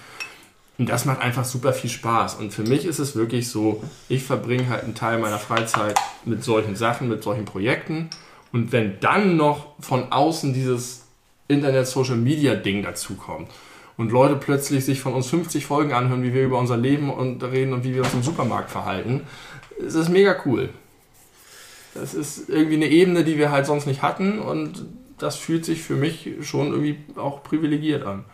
Und 0.77 0.89
das 0.89 1.05
macht 1.05 1.21
einfach 1.21 1.45
super 1.45 1.73
viel 1.73 1.91
Spaß. 1.91 2.35
Und 2.35 2.53
für 2.53 2.65
mich 2.65 2.85
ist 2.85 2.99
es 2.99 3.15
wirklich 3.15 3.49
so, 3.49 3.83
ich 4.09 4.25
verbringe 4.25 4.69
halt 4.69 4.83
einen 4.83 4.97
Teil 4.97 5.19
meiner 5.19 5.39
Freizeit 5.39 5.99
mit 6.25 6.43
solchen 6.43 6.75
Sachen, 6.75 7.09
mit 7.09 7.23
solchen 7.23 7.45
Projekten. 7.45 8.11
Und 8.53 8.73
wenn 8.73 8.99
dann 8.99 9.37
noch 9.37 9.75
von 9.81 10.11
außen 10.11 10.53
dieses 10.53 11.05
Internet-Social-Media-Ding 11.47 12.83
dazukommt, 12.83 13.49
und 13.97 14.11
Leute 14.11 14.37
plötzlich 14.37 14.85
sich 14.85 15.01
von 15.01 15.15
uns 15.15 15.29
50 15.29 15.67
Folgen 15.67 15.93
anhören, 15.93 16.23
wie 16.23 16.35
wir 16.35 16.45
über 16.45 16.59
unser 16.59 16.77
Leben 16.77 17.13
und 17.13 17.43
reden 17.45 17.73
und 17.73 17.85
wie 17.85 17.95
wir 17.95 18.03
uns 18.03 18.15
im 18.15 18.23
Supermarkt 18.23 18.71
verhalten. 18.71 19.23
Es 19.85 19.95
ist 19.95 20.09
mega 20.09 20.37
cool. 20.45 20.71
Das 21.95 22.15
ist 22.15 22.49
irgendwie 22.49 22.75
eine 22.75 22.89
Ebene, 22.89 23.25
die 23.25 23.39
wir 23.39 23.53
halt 23.53 23.67
sonst 23.67 23.87
nicht 23.87 24.03
hatten 24.03 24.41
und 24.41 24.85
das 25.19 25.37
fühlt 25.37 25.65
sich 25.65 25.83
für 25.83 25.95
mich 25.95 26.29
schon 26.43 26.73
irgendwie 26.73 26.99
auch 27.17 27.43
privilegiert 27.45 28.05
an. 28.05 28.25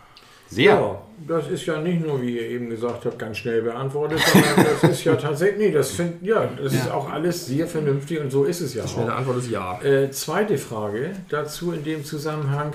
Sehr. 0.51 0.73
Ja, 0.73 1.01
das 1.27 1.47
ist 1.47 1.65
ja 1.65 1.79
nicht 1.79 2.05
nur, 2.05 2.21
wie 2.21 2.35
ihr 2.35 2.49
eben 2.49 2.69
gesagt 2.69 3.05
habt, 3.05 3.17
ganz 3.17 3.37
schnell 3.37 3.61
beantwortet, 3.61 4.19
sondern 4.19 4.65
das 4.81 4.83
ist 4.91 5.03
ja 5.05 5.15
tatsächlich, 5.15 5.67
nee, 5.67 5.71
das 5.71 5.91
find, 5.91 6.21
ja, 6.23 6.49
das 6.61 6.73
ja. 6.73 6.79
ist 6.79 6.91
auch 6.91 7.09
alles 7.09 7.45
sehr 7.45 7.67
vernünftig 7.67 8.19
und 8.19 8.31
so 8.31 8.43
ist 8.43 8.59
es 8.59 8.73
ja 8.73 8.83
Die 8.83 8.89
schnelle 8.89 9.13
Antwort 9.13 9.37
ist 9.37 9.49
ja. 9.49 9.81
Äh, 9.81 10.11
zweite 10.11 10.57
Frage 10.57 11.11
dazu 11.29 11.71
in 11.71 11.85
dem 11.85 12.03
Zusammenhang. 12.03 12.73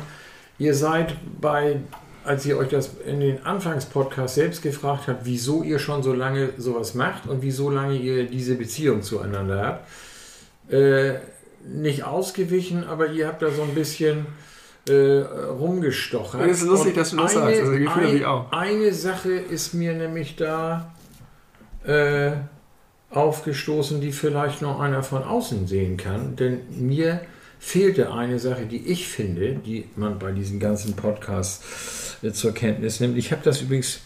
Ihr 0.58 0.72
seid 0.72 1.14
bei 1.38 1.80
als 2.26 2.44
ihr 2.44 2.58
euch 2.58 2.68
das 2.68 2.90
in 3.06 3.20
den 3.20 3.44
Anfangspodcast 3.46 4.34
selbst 4.34 4.62
gefragt 4.62 5.04
habt, 5.06 5.24
wieso 5.24 5.62
ihr 5.62 5.78
schon 5.78 6.02
so 6.02 6.12
lange 6.12 6.50
sowas 6.58 6.94
macht 6.94 7.26
und 7.26 7.42
wieso 7.42 7.70
lange 7.70 7.96
ihr 7.96 8.26
diese 8.26 8.56
Beziehung 8.56 9.02
zueinander 9.02 9.62
habt, 9.62 10.72
äh, 10.72 11.14
nicht 11.64 12.04
ausgewichen, 12.04 12.84
aber 12.84 13.08
ihr 13.08 13.28
habt 13.28 13.42
da 13.42 13.50
so 13.50 13.62
ein 13.62 13.74
bisschen 13.74 14.26
äh, 14.88 14.92
rumgestochert. 14.92 16.42
Es 16.48 16.62
ist 16.62 16.68
lustig, 16.68 16.90
und 16.90 16.96
dass 16.96 17.10
du 17.10 17.16
das 17.16 17.36
eine, 17.36 17.56
sagst. 17.56 17.60
Also, 17.62 18.00
ein, 18.00 18.24
auch. 18.24 18.52
Eine 18.52 18.92
Sache 18.92 19.32
ist 19.32 19.74
mir 19.74 19.94
nämlich 19.94 20.36
da 20.36 20.92
äh, 21.84 22.32
aufgestoßen, 23.10 24.00
die 24.00 24.12
vielleicht 24.12 24.62
noch 24.62 24.80
einer 24.80 25.02
von 25.02 25.22
außen 25.22 25.66
sehen 25.66 25.96
kann, 25.96 26.36
denn 26.36 26.60
mir 26.70 27.20
fehlte 27.58 28.12
eine 28.12 28.38
Sache, 28.38 28.66
die 28.66 28.86
ich 28.86 29.08
finde, 29.08 29.54
die 29.54 29.88
man 29.96 30.18
bei 30.18 30.32
diesen 30.32 30.60
ganzen 30.60 30.94
Podcasts 30.94 32.16
äh, 32.22 32.32
zur 32.32 32.52
Kenntnis 32.52 33.00
nimmt. 33.00 33.16
Ich 33.18 33.32
habe 33.32 33.42
das 33.44 33.62
übrigens 33.62 34.00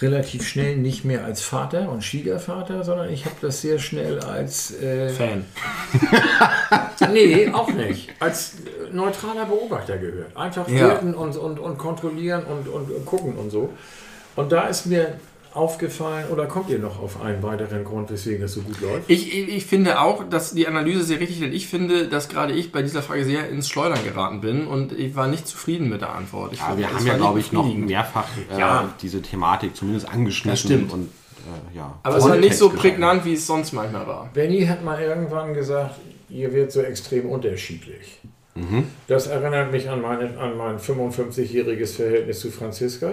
relativ 0.00 0.46
schnell 0.46 0.76
nicht 0.76 1.04
mehr 1.04 1.24
als 1.24 1.42
Vater 1.42 1.88
und 1.90 2.02
Schwiegervater, 2.02 2.82
sondern 2.82 3.10
ich 3.10 3.24
habe 3.24 3.36
das 3.40 3.60
sehr 3.60 3.78
schnell 3.78 4.18
als 4.20 4.74
äh, 4.80 5.08
Fan. 5.10 5.44
nee, 7.12 7.48
auch 7.52 7.72
nicht. 7.72 8.10
Als 8.18 8.54
neutraler 8.90 9.44
Beobachter 9.46 9.98
gehört. 9.98 10.36
Einfach 10.36 10.68
Ja. 10.68 10.98
und, 10.98 11.14
und, 11.14 11.58
und 11.58 11.78
kontrollieren 11.78 12.42
und, 12.44 12.68
und 12.68 13.06
gucken 13.06 13.36
und 13.36 13.50
so. 13.50 13.72
Und 14.34 14.50
da 14.50 14.66
ist 14.66 14.86
mir 14.86 15.18
aufgefallen, 15.54 16.26
oder 16.30 16.46
kommt 16.46 16.68
ihr 16.70 16.78
noch 16.78 17.00
auf 17.02 17.20
einen 17.22 17.42
weiteren 17.42 17.84
Grund, 17.84 18.10
weswegen 18.10 18.44
es 18.44 18.54
so 18.54 18.60
gut 18.62 18.80
läuft? 18.80 19.08
Ich, 19.08 19.32
ich 19.36 19.66
finde 19.66 20.00
auch, 20.00 20.24
dass 20.28 20.54
die 20.54 20.66
Analyse 20.66 21.04
sehr 21.04 21.20
richtig 21.20 21.36
ist. 21.38 21.42
denn 21.44 21.52
Ich 21.52 21.66
finde, 21.68 22.08
dass 22.08 22.28
gerade 22.28 22.52
ich 22.52 22.72
bei 22.72 22.82
dieser 22.82 23.02
Frage 23.02 23.24
sehr 23.24 23.48
ins 23.48 23.68
Schleudern 23.68 24.02
geraten 24.04 24.40
bin 24.40 24.66
und 24.66 24.92
ich 24.92 25.14
war 25.16 25.28
nicht 25.28 25.46
zufrieden 25.46 25.88
mit 25.88 26.00
der 26.00 26.14
Antwort. 26.14 26.52
Ich 26.52 26.58
Ja, 26.60 26.66
finde, 26.66 26.80
wir 26.82 26.92
haben 26.94 27.06
ja, 27.06 27.14
glaube 27.16 27.40
ich, 27.40 27.52
noch 27.52 27.72
mehrfach 27.74 28.26
äh, 28.50 28.58
Ja. 28.58 28.94
diese 29.02 29.20
Thematik 29.22 29.76
zumindest 29.76 30.08
angeschnitten. 30.08 30.50
Das 30.52 30.60
stimmt. 30.60 30.92
Und, 30.92 31.02
äh, 31.02 31.76
ja, 31.76 31.98
Aber 32.02 32.16
es 32.16 32.24
war 32.24 32.36
nicht 32.36 32.56
so 32.56 32.70
prägnant, 32.70 33.24
wie 33.24 33.34
es 33.34 33.46
sonst 33.46 33.72
manchmal 33.72 34.06
war. 34.06 34.30
Benny 34.32 34.64
hat 34.66 34.84
mal 34.84 35.00
irgendwann 35.00 35.54
gesagt, 35.54 35.96
ihr 36.28 36.52
wird 36.52 36.72
so 36.72 36.80
extrem 36.80 37.28
unterschiedlich. 37.28 38.20
Das 39.08 39.28
erinnert 39.28 39.72
mich 39.72 39.88
an, 39.88 40.02
meine, 40.02 40.36
an 40.38 40.58
mein 40.58 40.78
55-jähriges 40.78 41.96
Verhältnis 41.96 42.40
zu 42.40 42.50
Franziska, 42.50 43.12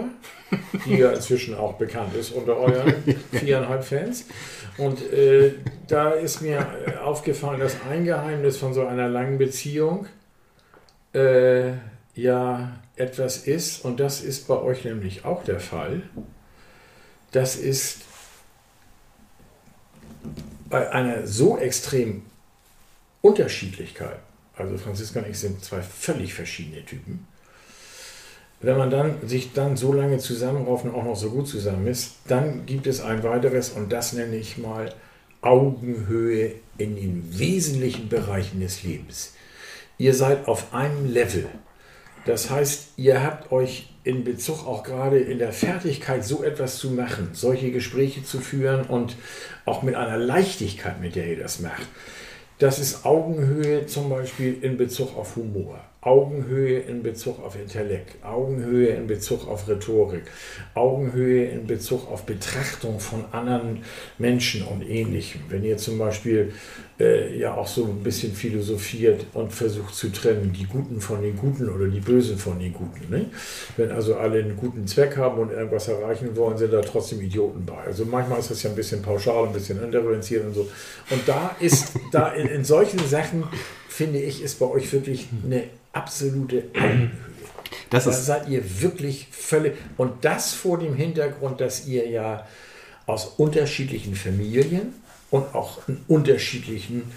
die 0.85 0.97
ja 0.97 1.11
inzwischen 1.11 1.55
auch 1.55 1.73
bekannt 1.73 2.13
ist 2.15 2.31
unter 2.31 2.57
euren 2.57 2.93
viereinhalb 3.31 3.85
Fans. 3.85 4.25
Und 4.77 5.01
äh, 5.13 5.53
da 5.87 6.11
ist 6.11 6.41
mir 6.41 6.67
aufgefallen, 7.03 7.61
dass 7.61 7.77
ein 7.89 8.03
Geheimnis 8.03 8.57
von 8.57 8.73
so 8.73 8.85
einer 8.85 9.07
langen 9.07 9.37
Beziehung 9.37 10.07
äh, 11.13 11.71
ja 12.15 12.77
etwas 12.97 13.37
ist, 13.37 13.85
und 13.85 14.01
das 14.01 14.21
ist 14.21 14.47
bei 14.47 14.57
euch 14.57 14.83
nämlich 14.83 15.23
auch 15.23 15.43
der 15.43 15.61
Fall. 15.61 16.01
Das 17.31 17.55
ist 17.55 18.01
bei 20.69 20.91
einer 20.91 21.25
so 21.25 21.57
extremen 21.57 22.25
Unterschiedlichkeit, 23.21 24.19
also 24.60 24.78
Franziska 24.78 25.20
und 25.20 25.30
ich 25.30 25.39
sind 25.39 25.64
zwei 25.64 25.82
völlig 25.82 26.34
verschiedene 26.34 26.86
Typen, 26.86 27.26
wenn 28.62 28.78
man 28.78 28.89
dann 28.89 29.28
sich 29.28 29.53
dann 29.53 29.78
so 29.78 29.93
lange 29.93 30.18
zusammenrauft 30.18 30.86
und 30.86 30.93
auch 30.93 31.05
noch 31.05 31.16
so 31.16 31.30
gut 31.30 31.47
zusammen 31.47 31.88
ist, 31.88 32.16
dann 32.28 32.66
gibt 32.66 32.88
es 32.88 33.01
ein 33.01 33.24
weiteres 33.24 33.70
und 33.70 33.91
das 33.91 34.14
nenne 34.14 34.36
ich 34.36 34.57
mal 34.57 34.93
Augenhöhe 35.41 36.51
in 36.78 36.95
den 36.97 37.39
wesentlichen 37.39 38.10
Bereichen 38.10 38.60
des 38.60 38.84
Lebens. 38.84 39.34
Ihr 39.97 40.14
seid 40.14 40.47
auf 40.47 40.74
einem 40.74 41.12
Level. 41.12 41.47
Das 42.26 42.49
heißt, 42.49 42.89
ihr 42.97 43.24
habt 43.24 43.51
euch 43.53 43.89
in 44.03 44.26
Bezug 44.26 44.66
auch 44.68 44.84
gerade 44.84 45.20
in 45.20 45.39
der 45.39 45.53
Fertigkeit, 45.53 46.26
so 46.26 46.43
etwas 46.43 46.78
zu 46.78 46.91
machen, 46.91 47.30
solche 47.34 47.72
Gespräche 47.72 48.24
zu 48.24 48.39
führen 48.39 48.86
und 48.86 49.16
auch 49.66 49.84
mit 49.84 49.95
einer 49.95 50.18
Leichtigkeit, 50.18 50.99
mit 50.99 51.16
der 51.16 51.28
ihr 51.28 51.39
das 51.39 51.60
macht. 51.60 51.88
Das 52.60 52.78
ist 52.78 53.05
Augenhöhe 53.05 53.86
zum 53.86 54.10
Beispiel 54.10 54.57
in 54.62 54.76
Bezug 54.76 55.18
auf 55.18 55.38
Humor, 55.38 55.80
Augenhöhe 56.01 56.80
in 56.80 57.03
Bezug 57.03 57.41
auf 57.41 57.55
Intellekt, 57.55 58.22
Augenhöhe 58.22 58.89
in 58.89 59.07
Bezug 59.07 59.47
auf 59.47 59.70
Rhetorik, 59.70 60.24
Augenhöhe 60.74 61.45
in 61.45 61.68
Bezug 61.68 62.12
auf 62.12 62.26
Betrachtung 62.26 62.99
von 62.99 63.24
anderen 63.32 63.84
Menschen 64.18 64.64
und 64.64 64.82
Ähnlichem. 64.82 65.39
Wenn 65.47 65.64
ihr 65.64 65.78
zum 65.78 65.97
Beispiel 65.97 66.51
äh, 67.00 67.38
ja 67.38 67.54
auch 67.54 67.68
so 67.68 67.86
ein 67.86 68.04
bisschen 68.04 68.34
philosophiert 68.34 69.26
und 69.34 69.54
versucht 69.54 69.95
zu 69.95 70.12
trennen, 70.12 70.52
die 70.52 70.66
Guten 70.66 71.00
von 71.00 71.22
den 71.22 71.38
Guten 71.38 71.70
oder 71.70 71.88
die 71.88 72.02
Bösen 72.02 72.38
von 72.38 72.60
den 72.60 72.74
Guten. 72.74 73.10
Ne? 73.10 73.28
Wenn 73.78 73.91
also 73.91 74.16
alle 74.16 74.39
einen 74.39 74.58
guten 74.58 74.86
Zweck 74.86 75.16
haben 75.16 75.39
und 75.39 75.52
irgendwas 75.52 75.88
erreichen 75.88 76.36
wollen, 76.36 76.58
sind 76.58 76.74
da 76.74 76.82
trotzdem 76.82 77.22
Idioten 77.22 77.66
bei. 77.66 77.78
Also 77.86 78.06
manchmal 78.06 78.39
ist 78.39 78.52
das 78.52 78.64
ja 78.64 78.70
ein 78.70 78.76
bisschen 78.76 79.02
pauschal, 79.02 79.47
ein 79.47 79.54
bisschen 79.54 79.82
interventiert 79.82 80.45
und 80.45 80.54
so. 80.54 80.70
Und 81.10 81.22
da 81.26 81.56
ist, 81.60 81.93
da 82.12 82.34
in, 82.34 82.47
in 82.47 82.66
solchen 82.66 83.00
Sachen, 83.08 83.45
finde 83.88 84.20
ich, 84.20 84.43
ist 84.43 84.60
bei 84.60 84.66
euch 84.66 84.91
wirklich 84.91 85.30
eine 85.45 85.64
absolute 85.93 86.66
Augenhöhe. 86.76 87.12
Das 87.89 88.06
Da 88.06 88.12
seid 88.12 88.50
ihr 88.50 88.82
wirklich 88.82 89.28
völlig. 89.32 89.74
Und 89.97 90.26
das 90.26 90.54
vor 90.54 90.80
dem 90.80 90.95
Hintergrund, 90.95 91.62
dass 91.62 91.88
ihr 91.88 92.08
ja 92.08 92.45
aus 93.06 93.26
unterschiedlichen 93.38 94.16
Familien 94.16 94.93
und 95.32 95.53
auch 95.55 95.88
einen 95.88 96.03
unterschiedlichen 96.07 97.11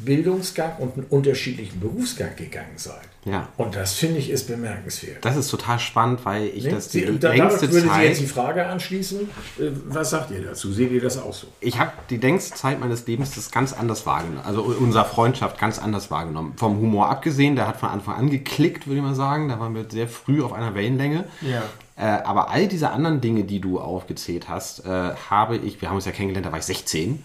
Bildungsgang 0.00 0.76
und 0.78 0.94
einen 0.94 1.06
unterschiedlichen 1.10 1.80
Berufsgang 1.80 2.36
gegangen 2.36 2.76
seid. 2.76 3.00
ja. 3.24 3.48
Und 3.56 3.74
das 3.74 3.94
finde 3.94 4.18
ich 4.18 4.30
ist 4.30 4.46
bemerkenswert. 4.46 5.24
Das 5.24 5.36
ist 5.36 5.48
total 5.50 5.80
spannend, 5.80 6.20
weil 6.24 6.46
ich 6.54 6.64
Ne? 6.64 6.70
das 6.70 6.88
die 6.90 7.00
Sie, 7.00 7.18
da, 7.18 7.32
längste 7.32 7.72
würde 7.72 7.88
Sie 7.88 8.00
jetzt 8.02 8.20
die 8.20 8.26
Zeit, 8.26 8.32
Frage 8.32 8.66
anschließen. 8.66 9.22
Äh, 9.58 9.62
Was 9.88 10.10
sagt 10.10 10.30
ihr 10.30 10.40
dazu? 10.44 10.72
Seht 10.72 10.92
ihr 10.92 11.00
das 11.00 11.18
auch 11.18 11.34
so? 11.34 11.48
ich 11.58 11.80
habe 11.80 11.90
die 12.10 12.18
längste 12.18 12.54
Zeit 12.54 12.78
meines 12.78 13.08
Lebens 13.08 13.34
das 13.34 13.50
ganz 13.50 13.72
anders 13.72 14.06
wahrgenommen, 14.06 14.42
also 14.44 14.62
unserer 14.62 15.04
Freundschaft 15.04 15.58
ganz 15.58 15.80
anders 15.80 16.12
wahrgenommen. 16.12 16.52
Vom 16.56 16.78
Humor 16.78 17.08
abgesehen, 17.08 17.56
der 17.56 17.66
hat 17.66 17.78
von 17.78 17.88
Anfang 17.88 18.14
an 18.14 18.30
geklickt, 18.30 18.86
würde 18.86 18.98
ich 18.98 19.02
mal 19.02 19.16
sagen. 19.16 19.48
Da 19.48 19.58
waren 19.58 19.74
wir 19.74 19.86
sehr 19.90 20.06
früh 20.06 20.44
auf 20.44 20.52
einer 20.52 20.76
Wellenlänge. 20.76 21.24
Ja. 21.40 21.64
Äh, 21.98 22.04
aber 22.04 22.50
all 22.50 22.68
diese 22.68 22.90
anderen 22.90 23.20
Dinge, 23.20 23.44
die 23.44 23.60
du 23.60 23.80
aufgezählt 23.80 24.48
hast, 24.48 24.86
äh, 24.86 25.14
habe 25.30 25.56
ich, 25.56 25.80
wir 25.80 25.88
haben 25.88 25.96
uns 25.96 26.04
ja 26.04 26.12
kennengelernt, 26.12 26.46
da 26.46 26.52
war 26.52 26.58
ich 26.58 26.64
16 26.64 27.24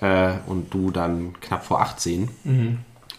äh, 0.00 0.32
und 0.46 0.72
du 0.72 0.90
dann 0.90 1.34
knapp 1.40 1.64
vor 1.64 1.80
18. 1.80 2.28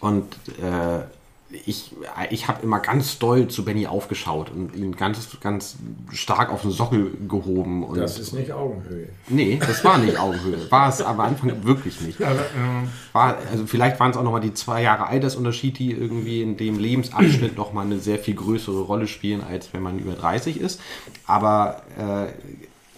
Und 0.00 0.34
äh, 0.60 1.04
ich, 1.50 1.92
ich 2.30 2.46
habe 2.46 2.62
immer 2.62 2.80
ganz 2.80 3.18
doll 3.18 3.48
zu 3.48 3.64
Benny 3.64 3.86
aufgeschaut 3.86 4.50
und 4.50 4.76
ihn 4.76 4.94
ganz, 4.94 5.26
ganz 5.40 5.76
stark 6.12 6.50
auf 6.50 6.62
den 6.62 6.70
Sockel 6.70 7.12
gehoben. 7.26 7.84
Und 7.84 7.98
Das 7.98 8.18
ist 8.18 8.34
nicht 8.34 8.52
Augenhöhe. 8.52 9.08
nee, 9.28 9.58
das 9.58 9.82
war 9.82 9.96
nicht 9.96 10.18
Augenhöhe. 10.18 10.70
War 10.70 10.88
es 10.90 11.00
am 11.00 11.18
Anfang 11.20 11.64
wirklich 11.64 12.00
nicht. 12.02 12.20
War, 12.20 13.38
also 13.50 13.66
vielleicht 13.66 13.98
waren 13.98 14.10
es 14.10 14.16
auch 14.18 14.22
nochmal 14.22 14.42
die 14.42 14.52
zwei 14.52 14.82
Jahre 14.82 15.06
Altersunterschied, 15.06 15.78
die 15.78 15.92
irgendwie 15.92 16.42
in 16.42 16.56
dem 16.58 16.78
Lebensabschnitt 16.78 17.56
nochmal 17.56 17.86
eine 17.86 17.98
sehr 17.98 18.18
viel 18.18 18.34
größere 18.34 18.82
Rolle 18.82 19.06
spielen, 19.06 19.42
als 19.42 19.72
wenn 19.72 19.82
man 19.82 19.98
über 19.98 20.12
30 20.12 20.60
ist. 20.60 20.80
Aber 21.26 21.82
äh, 21.98 22.26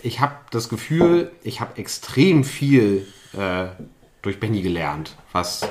ich 0.02 0.20
habe 0.20 0.34
das 0.50 0.68
Gefühl, 0.68 1.30
ich 1.44 1.60
habe 1.60 1.78
extrem 1.78 2.42
viel 2.42 3.06
äh, 3.32 3.66
durch 4.22 4.40
Benny 4.40 4.62
gelernt, 4.62 5.14
was 5.32 5.68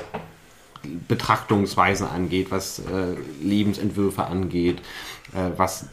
Betrachtungsweisen 1.08 2.06
angeht, 2.06 2.50
was 2.50 2.78
äh, 2.80 3.14
Lebensentwürfe 3.42 4.24
angeht, 4.24 4.78
äh, 5.32 5.50
was 5.56 5.86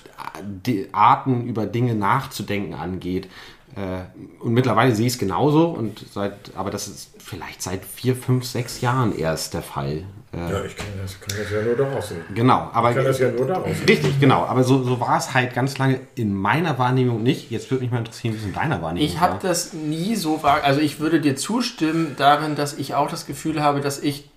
die 0.44 0.88
Arten 0.94 1.48
über 1.48 1.66
Dinge 1.66 1.96
nachzudenken 1.96 2.74
angeht. 2.74 3.28
Äh, 3.76 4.44
und 4.44 4.54
mittlerweile 4.54 4.96
sehe 4.96 5.08
ich 5.08 5.14
es 5.14 5.20
genauso, 5.20 5.68
und 5.68 6.06
seit, 6.12 6.34
aber 6.56 6.72
das 6.72 6.88
ist 6.88 7.12
vielleicht 7.20 7.62
seit 7.62 7.86
vier, 7.86 8.16
fünf, 8.16 8.46
sechs 8.46 8.82
Jahren 8.82 9.18
erst 9.18 9.54
der 9.54 9.62
Fall. 9.62 10.04
Ja, 10.34 10.64
ich 10.64 10.76
kann 10.76 10.88
das, 11.02 11.20
kann 11.20 11.38
das 11.38 11.50
ja 11.52 11.62
nur 11.62 11.76
daraus 11.76 12.10
sehen. 12.10 12.22
Genau, 12.36 12.70
aber 12.74 12.90
Ich 12.90 12.96
kann 12.98 13.06
das 13.06 13.18
ja 13.20 13.32
nur 13.32 13.48
daraus 13.48 13.76
sehen. 13.78 13.86
richtig, 13.88 14.20
genau. 14.20 14.44
Aber 14.46 14.64
so, 14.64 14.84
so 14.84 15.00
war 15.00 15.18
es 15.18 15.34
halt 15.34 15.54
ganz 15.54 15.78
lange 15.78 16.02
in 16.16 16.34
meiner 16.34 16.78
Wahrnehmung 16.78 17.24
nicht. 17.24 17.50
Jetzt 17.50 17.72
würde 17.72 17.84
mich 17.84 17.92
mal 17.92 18.00
interessieren, 18.00 18.34
wie 18.34 18.38
es 18.40 18.44
in 18.44 18.54
deiner 18.54 18.82
Wahrnehmung 18.82 19.08
Ich 19.08 19.20
habe 19.20 19.40
das 19.42 19.74
nie 19.74 20.16
so 20.16 20.44
wahr. 20.44 20.64
Also 20.64 20.82
ich 20.82 21.00
würde 21.00 21.22
dir 21.22 21.36
zustimmen 21.36 22.16
darin, 22.18 22.56
dass 22.56 22.78
ich 22.78 22.94
auch 22.94 23.10
das 23.10 23.26
Gefühl 23.26 23.64
habe, 23.64 23.80
dass 23.80 24.00
ich 24.00 24.30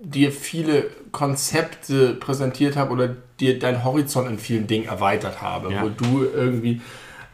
dir 0.00 0.30
viele 0.32 0.84
Konzepte 1.12 2.14
präsentiert 2.14 2.76
habe 2.76 2.92
oder 2.92 3.08
dir 3.40 3.58
deinen 3.58 3.84
Horizont 3.84 4.28
in 4.28 4.38
vielen 4.38 4.66
Dingen 4.66 4.86
erweitert 4.86 5.42
habe, 5.42 5.72
Ja. 5.72 5.82
wo 5.82 5.88
du 5.88 6.24
irgendwie. 6.24 6.80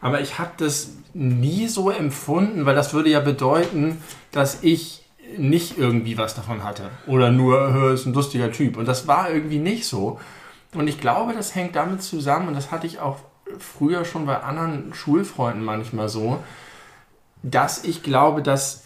Aber 0.01 0.21
ich 0.21 0.39
habe 0.39 0.51
das 0.57 0.91
nie 1.13 1.67
so 1.67 1.89
empfunden, 1.89 2.65
weil 2.65 2.75
das 2.75 2.93
würde 2.93 3.09
ja 3.09 3.19
bedeuten, 3.19 4.01
dass 4.31 4.59
ich 4.63 5.03
nicht 5.37 5.77
irgendwie 5.77 6.17
was 6.17 6.35
davon 6.35 6.63
hatte 6.63 6.89
oder 7.07 7.31
nur 7.31 7.93
ist 7.93 8.05
ein 8.05 8.13
lustiger 8.13 8.51
Typ 8.51 8.77
und 8.77 8.87
das 8.87 9.07
war 9.07 9.31
irgendwie 9.31 9.57
nicht 9.57 9.87
so. 9.87 10.19
Und 10.73 10.87
ich 10.87 10.99
glaube, 10.99 11.33
das 11.33 11.55
hängt 11.55 11.75
damit 11.75 12.03
zusammen 12.03 12.49
und 12.49 12.53
das 12.53 12.69
hatte 12.71 12.85
ich 12.85 12.99
auch 12.99 13.17
früher 13.59 14.05
schon 14.05 14.25
bei 14.25 14.37
anderen 14.41 14.93
Schulfreunden 14.93 15.63
manchmal 15.63 16.09
so, 16.09 16.39
dass 17.43 17.83
ich 17.83 18.03
glaube, 18.03 18.41
dass 18.41 18.84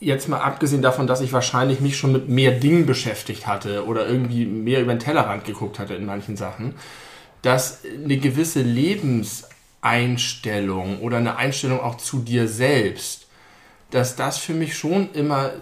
jetzt 0.00 0.28
mal 0.28 0.40
abgesehen 0.40 0.82
davon, 0.82 1.06
dass 1.06 1.20
ich 1.20 1.32
wahrscheinlich 1.32 1.78
mich 1.80 1.96
schon 1.96 2.10
mit 2.12 2.28
mehr 2.28 2.50
Dingen 2.52 2.86
beschäftigt 2.86 3.46
hatte 3.46 3.86
oder 3.86 4.08
irgendwie 4.08 4.46
mehr 4.46 4.80
über 4.80 4.94
den 4.94 4.98
Tellerrand 4.98 5.44
geguckt 5.44 5.78
hatte 5.78 5.94
in 5.94 6.06
manchen 6.06 6.36
Sachen, 6.36 6.74
dass 7.42 7.82
eine 7.84 8.16
gewisse 8.16 8.62
Lebenseinstellung 8.62 11.00
oder 11.00 11.18
eine 11.18 11.36
Einstellung 11.36 11.80
auch 11.80 11.98
zu 11.98 12.20
dir 12.20 12.48
selbst, 12.48 13.26
dass 13.90 14.16
das 14.16 14.38
für 14.38 14.54
mich 14.54 14.74
schon 14.76 15.12
immer 15.12 15.52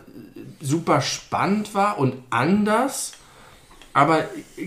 super 0.61 1.01
spannend 1.01 1.74
war 1.74 1.99
und 1.99 2.14
anders, 2.30 3.14
aber 3.93 4.24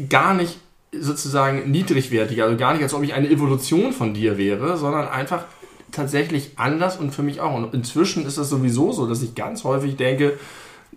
gar 0.10 0.34
nicht 0.34 0.60
sozusagen 0.92 1.72
niedrigwertig, 1.72 2.44
also 2.44 2.58
gar 2.58 2.74
nicht, 2.74 2.84
als 2.84 2.94
ob 2.94 3.04
ich 3.04 3.14
eine 3.14 3.30
Evolution 3.30 3.94
von 3.94 4.14
dir 4.14 4.38
wäre, 4.38 4.78
sondern 4.78 5.08
einfach 5.08 5.46
tatsächlich 5.92 6.52
anders 6.58 6.98
und 6.98 7.12
für 7.12 7.24
mich 7.24 7.42
auch. 7.42 7.56
Und 7.56 7.74
inzwischen 7.74 8.26
ist 8.26 8.38
es 8.38 8.50
sowieso 8.50 8.92
so, 8.92 9.08
dass 9.08 9.22
ich 9.22 9.36
ganz 9.36 9.64
häufig 9.64 9.96
denke, 9.96 10.38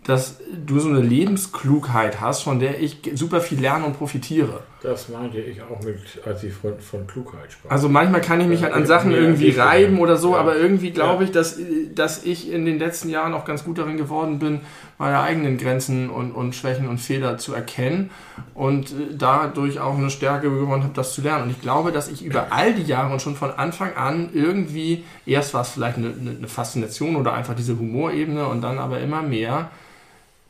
dass 0.05 0.39
du 0.67 0.81
so 0.81 0.89
eine 0.89 1.01
Lebensklugheit 1.01 2.21
hast, 2.21 2.43
von 2.43 2.59
der 2.59 2.81
ich 2.81 2.99
super 3.15 3.41
viel 3.41 3.61
lerne 3.61 3.87
und 3.87 3.97
profitiere. 3.97 4.63
Das 4.85 5.09
meinte 5.09 5.41
ich 5.41 5.63
auch 5.63 5.83
mit, 5.83 5.97
als 6.27 6.43
ich 6.45 6.53
von, 6.53 6.79
von 6.79 7.07
Klugheit 7.07 7.51
sprach. 7.51 7.71
Also 7.71 7.89
manchmal 7.89 8.21
kann 8.21 8.39
ich 8.43 8.47
mich 8.47 8.61
Ja, 8.61 8.67
halt 8.67 8.75
an 8.75 8.87
Sachen 8.87 9.13
irgendwie 9.13 9.49
reiben 9.51 9.99
oder 9.99 10.19
so, 10.19 10.37
aber 10.37 10.57
irgendwie 10.57 10.91
glaube 10.91 11.25
ich, 11.25 11.31
dass, 11.31 11.59
dass 11.95 12.23
ich 12.25 12.53
in 12.53 12.67
den 12.67 12.79
letzten 12.79 13.09
Jahren 13.09 13.33
auch 13.33 13.47
ganz 13.47 13.65
gut 13.65 13.79
darin 13.79 13.97
geworden 13.97 14.39
bin, 14.39 14.61
meine 14.99 15.21
eigenen 15.21 15.57
Grenzen 15.57 16.11
und, 16.11 16.33
und 16.33 16.55
Schwächen 16.55 16.87
und 16.87 16.99
Fehler 16.99 17.39
zu 17.39 17.55
erkennen 17.55 18.11
und 18.53 18.91
äh, 18.91 19.15
dadurch 19.17 19.81
auch 19.81 19.97
eine 19.97 20.11
Stärke 20.11 20.51
gewonnen 20.51 20.83
habe, 20.83 20.93
das 20.93 21.15
zu 21.15 21.23
lernen. 21.23 21.45
Und 21.45 21.51
ich 21.53 21.63
glaube, 21.63 21.91
dass 21.91 22.09
ich 22.09 22.23
über 22.23 22.49
all 22.51 22.75
die 22.75 22.83
Jahre 22.83 23.11
und 23.11 23.23
schon 23.23 23.37
von 23.37 23.53
Anfang 23.53 23.95
an 23.97 24.29
irgendwie, 24.35 25.03
erst 25.25 25.55
war 25.55 25.63
es 25.63 25.71
vielleicht 25.71 25.97
eine, 25.97 26.09
eine 26.09 26.31
eine 26.37 26.49
Faszination 26.49 27.17
oder 27.17 27.33
einfach 27.33 27.55
diese 27.57 27.79
Humorebene 27.79 28.47
und 28.47 28.61
dann 28.61 28.79
aber 28.79 29.01
immer 29.01 29.23
mehr, 29.23 29.71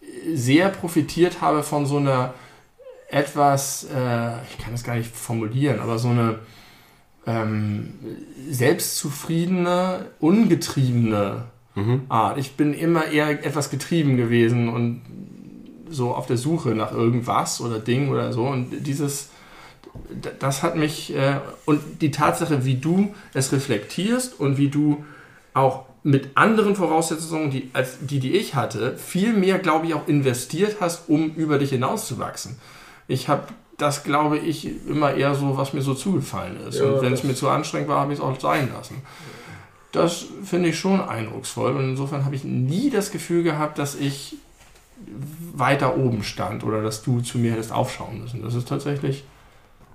äh, 0.03 0.35
sehr 0.35 0.71
profitiert 0.71 1.41
habe 1.41 1.63
von 1.63 1.87
so 1.87 1.99
einer 1.99 2.35
etwas, 3.15 3.85
äh, 3.85 4.43
ich 4.51 4.59
kann 4.59 4.73
das 4.73 4.85
gar 4.85 4.97
nicht 4.97 5.15
formulieren, 5.15 5.81
aber 5.81 5.99
so 5.99 6.09
eine 6.09 6.39
ähm, 7.27 7.95
selbstzufriedene, 8.51 10.07
ungetriebene 10.21 11.45
Mhm. 11.75 12.03
Art. 12.09 12.39
Ich 12.39 12.53
bin 12.53 12.73
immer 12.73 13.07
eher 13.07 13.45
etwas 13.45 13.71
getrieben 13.71 14.17
gewesen 14.17 14.69
und 14.69 15.03
so 15.91 16.15
auf 16.15 16.27
der 16.27 16.37
Suche 16.37 16.71
nach 16.71 16.93
irgendwas 16.93 17.61
oder 17.61 17.79
Ding 17.79 18.11
oder 18.11 18.33
so. 18.33 18.47
Und 18.47 18.87
dieses, 18.87 19.31
das 20.39 20.63
hat 20.63 20.77
mich, 20.77 21.15
äh, 21.15 21.41
und 21.65 21.81
die 22.01 22.11
Tatsache, 22.11 22.65
wie 22.65 22.77
du 22.77 23.15
es 23.33 23.53
reflektierst 23.53 24.39
und 24.39 24.57
wie 24.57 24.69
du 24.69 25.05
auch 25.53 25.87
mit 26.03 26.37
anderen 26.37 26.77
Voraussetzungen, 26.77 27.51
die, 27.51 27.71
als 27.73 27.99
die, 28.01 28.21
die 28.21 28.37
ich 28.37 28.55
hatte, 28.55 28.97
viel 28.97 29.33
mehr, 29.33 29.59
glaube 29.59 29.87
ich, 29.87 29.95
auch 29.95 30.07
investiert 30.07 30.77
hast, 30.81 31.09
um 31.09 31.35
über 31.35 31.59
dich 31.59 31.71
hinauszuwachsen. 31.71 32.57
Ich 33.07 33.29
habe 33.29 33.49
das, 33.79 34.05
glaube 34.05 34.39
ich, 34.39 34.87
immer 34.89 35.15
eher 35.15 35.35
so, 35.35 35.57
was 35.57 35.73
mir 35.73 35.83
so 35.83 35.95
zugefallen 35.95 36.59
ist. 36.69 36.79
Ja, 36.79 36.87
und 36.87 37.03
wenn 37.03 37.13
es 37.13 37.25
mir 37.25 37.35
zu 37.35 37.49
anstrengend 37.49 37.89
war, 37.89 38.01
habe 38.01 38.13
ich 38.13 38.19
es 38.19 38.25
auch 38.25 38.39
sein 38.39 38.71
lassen. 38.73 39.03
Das 39.93 40.27
finde 40.45 40.71
ich 40.71 40.79
schon 40.79 41.01
eindrucksvoll. 41.01 41.77
Und 41.77 41.91
insofern 41.91 42.25
habe 42.25 42.35
ich 42.35 42.45
nie 42.45 42.91
das 42.91 43.11
Gefühl 43.11 43.43
gehabt, 43.43 43.79
dass 43.79 43.95
ich 43.95 44.37
weiter 45.53 45.97
oben 45.97 46.23
stand 46.23 46.65
oder 46.65 46.83
dass 46.83 47.03
du 47.03 47.21
zu 47.21 47.39
mir 47.39 47.53
hättest 47.53 47.73
aufschauen 47.73 48.21
müssen. 48.23 48.43
Das 48.43 48.55
ist 48.55 48.69
tatsächlich. 48.69 49.25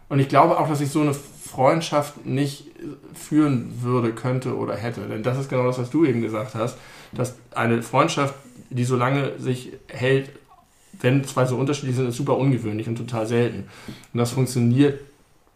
Und 0.10 0.20
ich 0.20 0.28
glaube 0.28 0.60
auch, 0.60 0.68
dass 0.68 0.82
ich 0.82 0.89
so 0.89 1.01
eine 1.01 1.14
Freundschaft 1.14 2.26
nicht 2.26 2.66
führen 3.14 3.82
würde, 3.82 4.12
könnte 4.12 4.57
oder 4.57 4.76
hätte. 4.76 5.01
Denn 5.01 5.24
das 5.24 5.38
ist 5.38 5.49
genau 5.49 5.66
das, 5.66 5.80
was 5.80 5.89
du 5.89 6.05
eben 6.05 6.22
gesagt 6.22 6.55
hast, 6.55 6.78
dass 7.12 7.36
eine 7.51 7.82
Freundschaft, 7.82 8.34
die 8.70 8.84
so 8.84 8.95
lange 8.95 9.39
sich 9.39 9.74
hält, 9.88 10.32
wenn 11.01 11.23
zwei 11.23 11.45
so 11.45 11.55
unterschiedlich 11.55 11.95
sind, 11.95 12.07
ist 12.07 12.17
super 12.17 12.37
ungewöhnlich 12.37 12.87
und 12.87 12.97
total 12.97 13.25
selten. 13.25 13.65
Und 14.13 14.17
das 14.17 14.31
funktioniert 14.31 14.99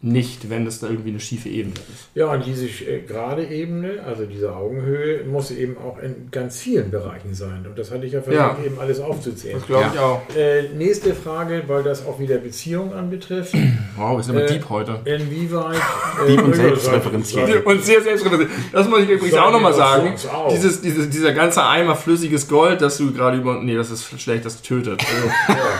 nicht, 0.06 0.50
wenn 0.50 0.66
es 0.66 0.80
da 0.80 0.88
irgendwie 0.88 1.08
eine 1.10 1.20
schiefe 1.20 1.48
Ebene 1.48 1.74
ist. 1.74 2.08
Ja, 2.14 2.26
und 2.30 2.44
diese 2.44 2.66
äh, 2.66 3.00
gerade 3.00 3.44
Ebene, 3.46 4.02
also 4.06 4.26
diese 4.26 4.54
Augenhöhe, 4.54 5.24
muss 5.24 5.50
eben 5.50 5.78
auch 5.78 5.98
in 6.02 6.28
ganz 6.30 6.58
vielen 6.58 6.90
Bereichen 6.90 7.32
sein. 7.32 7.64
Und 7.66 7.78
das 7.78 7.90
hatte 7.90 8.04
ich 8.04 8.12
ja 8.12 8.20
versucht, 8.20 8.58
Ja. 8.58 8.58
eben 8.66 8.78
alles 8.78 9.00
aufzuzählen. 9.00 9.56
Das 9.58 9.66
glaube 9.66 9.86
ich 9.94 9.98
auch. 9.98 10.20
Äh, 10.36 10.64
nächste 10.76 11.14
Frage, 11.14 11.62
weil 11.68 11.82
das 11.82 12.04
auch 12.06 12.20
wieder 12.20 12.36
Beziehungen 12.36 12.92
anbetrifft. 12.92 13.54
Wow, 13.96 14.16
wir 14.18 14.24
sind 14.24 14.34
aber 14.36 14.44
Äh, 14.46 14.52
deep 14.54 14.68
heute. 14.70 15.00
Inwieweit. 15.04 15.76
Deep 16.26 16.42
und 16.42 16.48
ja, 16.50 16.54
selbstreferenziell. 16.64 17.60
Und 17.62 17.84
sehr 17.84 18.02
selbstreferenziell. 18.02 18.50
Das 18.72 18.88
muss 18.88 19.00
ich 19.02 19.08
übrigens 19.08 19.30
Sagen 19.34 19.46
auch 19.46 19.52
nochmal 19.52 19.72
sagen. 19.72 20.12
auch. 20.32 20.48
Dieses, 20.50 20.80
dieses, 20.80 21.08
dieser 21.10 21.32
ganze 21.32 21.64
Eimer 21.64 21.94
flüssiges 21.94 22.48
Gold, 22.48 22.82
das 22.82 22.98
du 22.98 23.12
gerade 23.12 23.36
über. 23.38 23.62
Nee, 23.62 23.76
das 23.76 23.90
ist 23.92 24.20
schlecht, 24.20 24.44
das 24.44 24.60
tötet. 24.62 25.00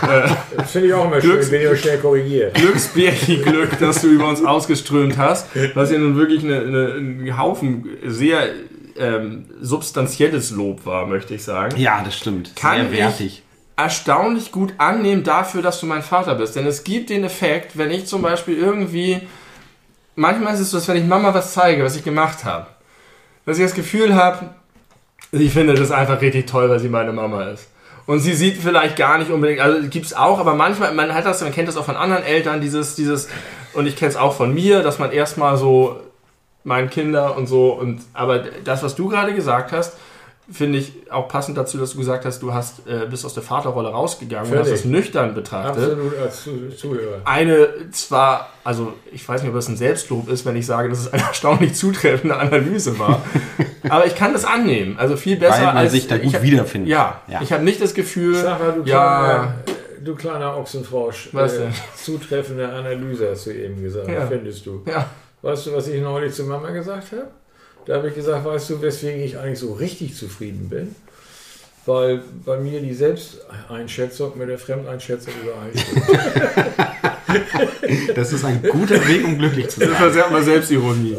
Also, 0.01 0.35
Das 0.57 0.71
finde 0.71 0.89
ich 0.89 0.95
auch 0.95 1.05
immer 1.07 1.17
Glücks- 1.19 1.45
schön, 1.47 1.51
wenn 1.53 1.63
ihr 1.63 1.77
schnell 1.77 1.99
korrigiert. 1.99 2.55
Glücksbärchen-Glück, 2.55 3.71
das 3.81 4.01
du 4.03 4.14
über 4.15 4.29
uns 4.29 4.45
ausgeströmt 4.45 5.19
hast, 5.19 5.49
was 5.75 5.91
ja 5.91 5.99
nun 5.99 6.17
wirklich 6.17 6.43
eine, 6.45 6.61
eine, 6.61 6.87
ein 6.95 7.39
Haufen 7.39 7.89
sehr 8.05 8.49
ähm, 8.97 9.47
substanzielles 9.61 10.51
Lob 10.51 10.87
war, 10.87 11.07
möchte 11.07 11.35
ich 11.35 11.43
sagen. 11.45 11.77
Ja, 11.79 12.03
das 12.05 12.17
stimmt. 12.17 12.55
Kann 12.57 12.91
Sehr 12.91 12.93
wertig. 12.93 13.43
erstaunlich 13.77 14.53
gut 14.53 14.75
annehmen 14.79 15.25
dafür, 15.25 15.63
dass 15.63 15.81
du 15.81 15.87
mein 15.87 16.03
Vater 16.03 16.35
bist. 16.37 16.57
Denn 16.57 16.67
es 16.67 16.85
gibt 16.85 17.11
den 17.11 17.25
Effekt, 17.25 17.77
wenn 17.77 17.91
ich 17.91 18.07
zum 18.07 18.23
Beispiel 18.23 18.57
irgendwie, 18.57 19.21
manchmal 20.15 20.55
ist 20.55 20.61
es 20.61 20.71
so, 20.71 20.79
dass 20.79 20.89
wenn 20.89 20.97
ich 20.97 21.05
Mama 21.05 21.35
was 21.35 21.53
zeige, 21.53 21.83
was 21.83 21.97
ich 21.97 22.05
gemacht 22.05 22.45
habe, 22.45 22.67
dass 23.47 23.59
ich 23.59 23.65
das 23.65 23.75
Gefühl 23.75 24.15
habe, 24.15 24.51
sie 25.33 25.49
findet 25.49 25.79
es 25.79 25.91
einfach 25.91 26.21
richtig 26.21 26.47
toll, 26.47 26.71
weil 26.71 26.79
sie 26.79 26.89
meine 26.89 27.13
Mama 27.13 27.45
ist. 27.45 27.69
Und 28.07 28.21
sie 28.21 28.35
sieht 28.35 28.59
vielleicht 28.59 28.97
gar 28.97 29.19
nicht 29.19 29.31
unbedingt, 29.31 29.61
also 29.61 29.89
gibt 29.89 30.07
es 30.07 30.15
auch, 30.15 30.39
aber 30.39 30.55
manchmal, 30.55 30.93
man 30.95 31.15
hat 31.15 31.25
das, 31.25 31.41
man 31.41 31.53
kennt 31.53 31.69
das 31.69 31.77
auch 31.77 31.87
von 31.87 31.97
anderen 31.97 32.23
Eltern, 32.23 32.61
dieses, 32.61 32.95
dieses, 32.95 33.29
und 33.75 33.87
ich 33.87 33.97
kenne 33.97 34.11
es 34.11 34.17
auch 34.17 34.33
von 34.35 34.53
mir, 34.55 34.83
dass 34.83 34.99
man 34.99 35.13
erstmal 35.13 35.57
so 35.57 35.97
meinen 36.65 36.89
Kinder 36.91 37.37
und 37.37 37.47
so, 37.47 37.73
und 37.73 38.01
aber 38.15 38.39
das, 38.65 38.83
was 38.83 38.95
du 38.95 39.09
gerade 39.09 39.35
gesagt 39.35 39.73
hast, 39.73 39.95
finde 40.51 40.79
ich 40.79 40.93
auch 41.11 41.27
passend 41.29 41.57
dazu, 41.57 41.79
dass 41.79 41.93
du 41.93 41.99
gesagt 41.99 42.27
hast, 42.27 42.41
du 42.43 42.53
hast, 42.53 42.87
äh, 42.87 43.07
bist 43.09 43.25
aus 43.25 43.33
der 43.33 43.43
Vaterrolle 43.43 43.89
rausgegangen 43.89 44.53
und 44.53 44.59
hast 44.59 44.67
Völlig. 44.69 44.83
das 44.83 44.91
nüchtern 44.91 45.35
betrachtet. 45.35 45.85
Absolut 45.93 46.19
als 46.19 46.43
Zu 46.43 46.69
Zuhörer. 46.77 47.23
Eine 47.25 47.91
zwar, 47.93 48.51
also 48.63 48.93
ich 49.11 49.27
weiß 49.27 49.41
nicht, 49.43 49.49
ob 49.49 49.55
das 49.57 49.69
ein 49.69 49.79
Selbstlob 49.79 50.29
ist, 50.29 50.45
wenn 50.45 50.55
ich 50.57 50.67
sage, 50.67 50.91
dass 50.91 50.99
es 51.01 51.13
eine 51.15 51.23
erstaunlich 51.29 51.75
zutreffende 51.75 52.37
Analyse 52.37 52.99
war, 52.99 53.23
aber 53.89 54.05
ich 54.07 54.15
kann 54.17 54.35
das 54.35 54.45
annehmen. 54.45 54.97
Also 54.99 55.17
viel 55.17 55.37
besser 55.37 55.57
Weil 55.59 55.65
man 55.65 55.77
als 55.79 55.93
sich 55.93 56.09
da 56.09 56.17
ich 56.17 56.25
gut 56.25 56.35
hab- 56.35 56.43
wiederfindet. 56.43 56.91
Ja, 56.91 57.23
Ja. 57.27 57.41
ich 57.41 57.51
habe 57.51 57.65
nicht 57.65 57.81
das 57.83 57.95
Gefühl, 57.95 58.35
Sag 58.35 58.59
Ja. 58.85 59.55
Du 60.05 60.15
kleiner 60.15 60.57
Ochsenfrosch. 60.57 61.31
Was 61.33 61.55
äh, 61.55 61.59
denn? 61.61 61.73
Zutreffende 61.97 62.69
Analyse 62.69 63.31
hast 63.31 63.47
du 63.47 63.51
eben 63.51 63.83
gesagt, 63.83 64.09
Ja. 64.09 64.27
findest 64.27 64.67
du. 64.67 64.83
ja, 64.87 65.09
Weißt 65.43 65.67
du, 65.67 65.75
was 65.75 65.89
ich 65.89 66.01
neulich 66.01 66.33
zu 66.33 66.45
Mama 66.45 66.71
gesagt 66.71 67.13
habe? 67.13 67.27
Da 67.87 67.97
habe 67.97 68.09
ich 68.09 68.15
gesagt, 68.15 68.45
weißt 68.45 68.71
du, 68.71 68.83
weswegen 68.83 69.23
ich 69.23 69.39
eigentlich 69.39 69.59
so 69.59 69.75
richtig 69.75 70.17
zufrieden 70.17 70.69
bin? 70.71 70.95
Weil 71.87 72.23
bei 72.47 72.57
mir 72.57 72.81
die 72.81 72.95
Selbsteinschätzung 72.95 74.39
mit 74.39 74.49
der 74.49 74.59
Fremdeinschätzung 74.59 75.33
übereinstimmt. 75.43 76.03
Das 78.15 78.33
ist 78.33 78.45
ein 78.45 78.63
guter 78.63 79.07
Weg, 79.09 79.25
um 79.25 79.39
glücklich 79.39 79.69
zu 79.69 79.81
sein. 79.81 79.91
das 79.99 80.17
war 80.17 80.31
mal 80.31 80.43
Selbstironie. 80.43 81.17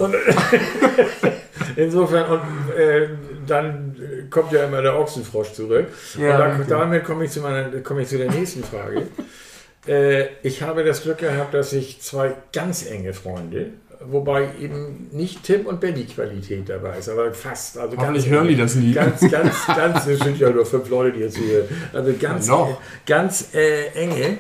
Insofern, 1.76 2.32
und 2.32 2.42
äh, 2.78 3.10
dann 3.46 3.95
kommt 4.30 4.52
ja 4.52 4.66
immer 4.66 4.82
der 4.82 4.98
Ochsenfrosch 5.00 5.54
zurück. 5.54 5.88
Ja, 6.18 6.46
und 6.46 6.62
okay. 6.62 6.66
damit 6.70 7.04
komme 7.04 7.26
ich, 7.26 7.32
zu 7.32 7.42
meiner- 7.42 7.70
komme 7.82 8.02
ich 8.02 8.08
zu 8.08 8.18
der 8.18 8.32
nächsten 8.32 8.64
Frage. 8.64 9.08
äh, 9.88 10.28
ich 10.44 10.62
habe 10.62 10.84
das 10.84 11.04
Glück 11.04 11.20
gehabt, 11.20 11.54
dass 11.54 11.74
ich 11.74 12.02
zwei 12.02 12.34
ganz 12.54 12.86
enge 12.86 13.14
Freunde, 13.14 13.72
wobei 14.02 14.50
eben 14.60 15.10
nicht 15.12 15.44
Tim 15.44 15.66
und 15.66 15.80
Benny 15.80 16.06
Qualität 16.06 16.70
dabei 16.70 16.98
ist, 16.98 17.10
aber 17.10 17.34
fast. 17.34 17.78
Also 17.78 17.98
Hoffentlich 17.98 18.30
hören 18.30 18.48
die 18.48 18.58
das 18.58 18.76
nie. 18.76 18.94
Ganz, 18.94 19.22
ganz, 19.30 19.66
ganz, 19.68 20.06
es 20.08 20.20
sind 20.20 20.38
ja 20.40 20.50
nur 20.50 20.66
fünf 20.66 20.90
Leute, 20.90 21.14
die 21.18 21.24
jetzt 21.24 21.38
hier, 21.38 21.68
also 21.94 22.14
ganz, 22.20 22.48
noch. 22.48 22.80
ganz 23.06 23.54
äh, 23.54 23.88
enge 23.94 24.38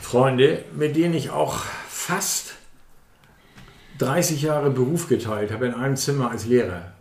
Freunde, 0.00 0.64
mit 0.76 0.96
denen 0.96 1.14
ich 1.14 1.30
auch 1.30 1.64
fast 1.88 2.54
30 3.98 4.42
Jahre 4.42 4.70
Beruf 4.70 5.08
geteilt 5.08 5.52
habe 5.52 5.66
in 5.66 5.74
einem 5.74 5.96
Zimmer 5.96 6.30
als 6.30 6.46
Lehrer 6.46 6.92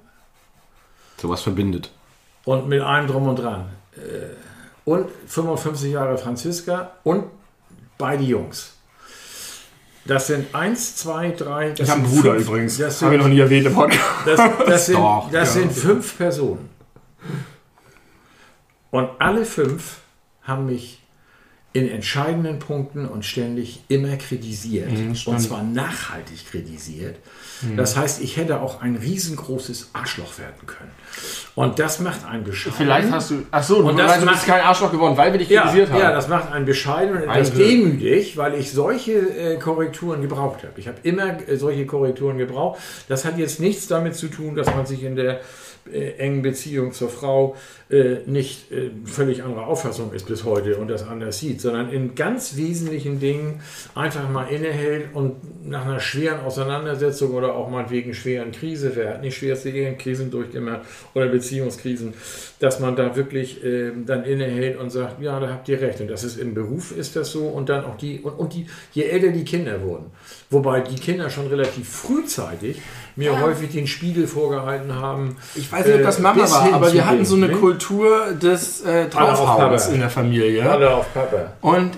Sowas 1.19 1.41
verbindet. 1.41 1.91
und 2.45 2.67
mit 2.67 2.81
allem 2.81 3.07
drum 3.07 3.27
und 3.27 3.37
dran. 3.37 3.65
Äh, 3.95 3.99
Und 4.85 5.07
55 5.27 5.91
Jahre 5.91 6.17
Franziska 6.17 6.91
und 7.03 7.25
beide 7.97 8.23
Jungs. 8.23 8.73
Das 10.05 10.27
sind 10.27 10.55
eins, 10.55 10.95
zwei, 10.95 11.31
drei. 11.31 11.71
das 11.71 11.79
Ich 11.81 11.89
habe 11.89 12.01
einen 12.01 12.09
sind 12.09 12.21
Bruder 12.21 12.35
fünf- 12.35 12.47
übrigens. 12.47 12.77
Das 12.77 13.01
Habe 13.01 13.15
ich 13.15 13.17
noch 13.17 13.25
sind, 13.25 13.33
nie 13.33 13.41
erwähnt 13.41 13.67
im 13.67 13.73
Podcast. 13.73 14.01
das, 14.25 14.39
das 14.65 14.85
sind, 14.85 14.95
Doch, 14.95 15.29
das 15.31 15.55
ja. 15.55 15.61
sind 15.61 15.73
fünf 15.73 16.17
Personen. 16.17 16.69
Und 18.91 19.09
alle 19.19 19.43
fünf 19.45 19.97
haben 20.43 20.67
mich 20.67 21.01
in 21.73 21.89
entscheidenden 21.89 22.59
Punkten 22.59 23.05
und 23.05 23.25
ständig 23.25 23.81
immer 23.89 24.15
kritisiert. 24.15 24.89
Mhm, 24.91 25.15
und 25.25 25.39
zwar 25.41 25.63
nachhaltig 25.63 26.49
kritisiert. 26.49 27.17
Das 27.75 27.97
heißt, 27.97 28.21
ich 28.21 28.37
hätte 28.37 28.61
auch 28.61 28.81
ein 28.81 28.95
riesengroßes 28.95 29.89
Arschloch 29.93 30.37
werden 30.37 30.65
können. 30.65 30.91
Und 31.55 31.79
das 31.79 31.99
macht 31.99 32.25
einen 32.25 32.43
bescheiden. 32.43 32.77
Vielleicht 32.77 33.11
hast 33.11 33.31
du. 33.31 33.43
Ach 33.49 33.63
so, 33.63 33.81
du 33.81 33.89
Und 33.89 33.97
das 33.97 34.07
meinst, 34.07 34.27
du 34.27 34.29
bist 34.29 34.45
kein 34.45 34.61
Arschloch 34.61 34.91
geworden, 34.91 35.17
weil 35.17 35.31
wir 35.31 35.39
dich 35.39 35.49
ja, 35.49 35.63
kritisiert 35.63 35.89
haben. 35.89 35.99
ja, 35.99 36.11
das 36.11 36.27
macht 36.27 36.51
einen 36.51 36.65
bescheiden 36.65 37.17
und 37.17 37.23
etwas 37.23 37.51
demütig, 37.53 38.37
weil 38.37 38.53
ich 38.53 38.71
solche 38.71 39.13
äh, 39.13 39.57
Korrekturen 39.57 40.21
gebraucht 40.21 40.63
habe. 40.63 40.73
Ich 40.77 40.87
habe 40.87 40.97
immer 41.01 41.37
äh, 41.49 41.57
solche 41.57 41.87
Korrekturen 41.87 42.37
gebraucht. 42.37 42.79
Das 43.07 43.25
hat 43.25 43.39
jetzt 43.39 43.59
nichts 43.59 43.87
damit 43.87 44.15
zu 44.15 44.27
tun, 44.27 44.55
dass 44.55 44.67
man 44.67 44.85
sich 44.85 45.03
in 45.03 45.15
der 45.15 45.41
engen 45.93 46.41
Beziehung 46.41 46.91
zur 46.91 47.09
Frau 47.09 47.55
äh, 47.89 48.17
nicht 48.25 48.71
äh, 48.71 48.91
völlig 49.05 49.43
anderer 49.43 49.67
Auffassung 49.67 50.11
ist 50.11 50.27
bis 50.27 50.43
heute 50.43 50.77
und 50.77 50.89
das 50.89 51.07
anders 51.07 51.39
sieht, 51.39 51.61
sondern 51.61 51.89
in 51.89 52.15
ganz 52.15 52.57
wesentlichen 52.57 53.19
Dingen 53.19 53.61
einfach 53.95 54.29
mal 54.29 54.45
innehält 54.45 55.13
und 55.13 55.67
nach 55.67 55.85
einer 55.85 55.99
schweren 55.99 56.41
Auseinandersetzung 56.41 57.33
oder 57.33 57.55
auch 57.55 57.69
mal 57.69 57.89
wegen 57.89 58.13
schweren 58.13 58.51
Krise, 58.51 58.91
wer 58.95 59.13
hat 59.13 59.21
nicht 59.21 59.37
schwerste 59.37 59.69
Ehenkrisen 59.69 60.31
durchgemacht 60.31 60.81
oder 61.13 61.27
Beziehungskrisen, 61.27 62.13
dass 62.59 62.79
man 62.79 62.95
da 62.95 63.15
wirklich 63.15 63.63
äh, 63.63 63.91
dann 64.05 64.25
innehält 64.25 64.77
und 64.77 64.89
sagt, 64.89 65.21
ja, 65.21 65.39
da 65.39 65.49
habt 65.49 65.69
ihr 65.69 65.79
recht. 65.79 66.01
Und 66.01 66.09
das 66.09 66.23
ist 66.23 66.37
im 66.37 66.53
Beruf 66.53 66.91
ist 66.91 67.15
das 67.15 67.31
so 67.31 67.47
und 67.47 67.69
dann 67.69 67.85
auch 67.85 67.97
die, 67.97 68.19
und, 68.19 68.33
und 68.33 68.53
die, 68.53 68.67
je 68.91 69.03
älter 69.03 69.29
die 69.29 69.45
Kinder 69.45 69.81
wurden, 69.81 70.11
wobei 70.49 70.81
die 70.81 70.95
Kinder 70.95 71.29
schon 71.29 71.47
relativ 71.47 71.89
frühzeitig 71.89 72.81
mir 73.15 73.31
ja. 73.31 73.41
häufig 73.41 73.71
den 73.71 73.87
Spiegel 73.87 74.27
vorgehalten 74.27 74.93
haben. 74.95 75.37
Ich 75.55 75.71
weiß 75.71 75.85
nicht, 75.85 75.95
ob 75.95 76.03
das 76.03 76.19
Mama 76.19 76.49
war, 76.49 76.73
aber 76.73 76.93
wir 76.93 77.05
hatten 77.05 77.25
so 77.25 77.35
eine 77.35 77.47
ne? 77.47 77.53
Kultur 77.55 78.33
des 78.33 78.81
äh, 78.81 79.07
Draufhauens 79.07 79.87
in 79.87 79.99
der 79.99 80.09
Familie. 80.09 80.69
Alle 80.69 80.93
auf 80.93 81.13
Papa. 81.13 81.53
Und 81.61 81.97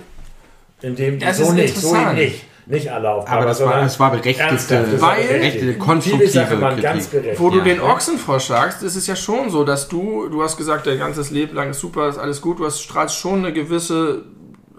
in 0.81 0.95
dem 0.95 1.19
das 1.19 1.37
so 1.37 1.51
nicht, 1.51 1.77
so 1.77 1.95
nicht. 2.13 2.45
Nicht 2.65 2.91
alle 2.91 3.09
auf 3.09 3.27
Aber 3.27 3.45
das 3.45 3.65
war, 3.65 3.81
es 3.81 3.99
war 3.99 4.11
berechtigte, 4.11 5.01
weil 5.01 5.23
berechtigte 5.23 5.77
konstruktive 5.79 6.45
Kritik. 6.45 7.39
Wo 7.39 7.49
du 7.49 7.57
ja. 7.57 7.63
den 7.63 7.81
Ochsenfrosch 7.81 8.45
sagst, 8.45 8.83
ist 8.83 8.95
es 8.95 9.07
ja 9.07 9.15
schon 9.15 9.49
so, 9.49 9.63
dass 9.63 9.87
du, 9.87 10.29
du 10.29 10.43
hast 10.43 10.55
gesagt, 10.55 10.85
dein 10.85 10.99
ganzes 10.99 11.31
Leben 11.31 11.55
lang 11.55 11.71
ist 11.71 11.79
super, 11.79 12.07
ist 12.07 12.19
alles 12.19 12.41
gut, 12.41 12.59
du 12.59 12.65
hast, 12.67 12.79
strahlst 12.81 13.15
schon 13.15 13.39
eine 13.39 13.53
gewisse 13.53 14.21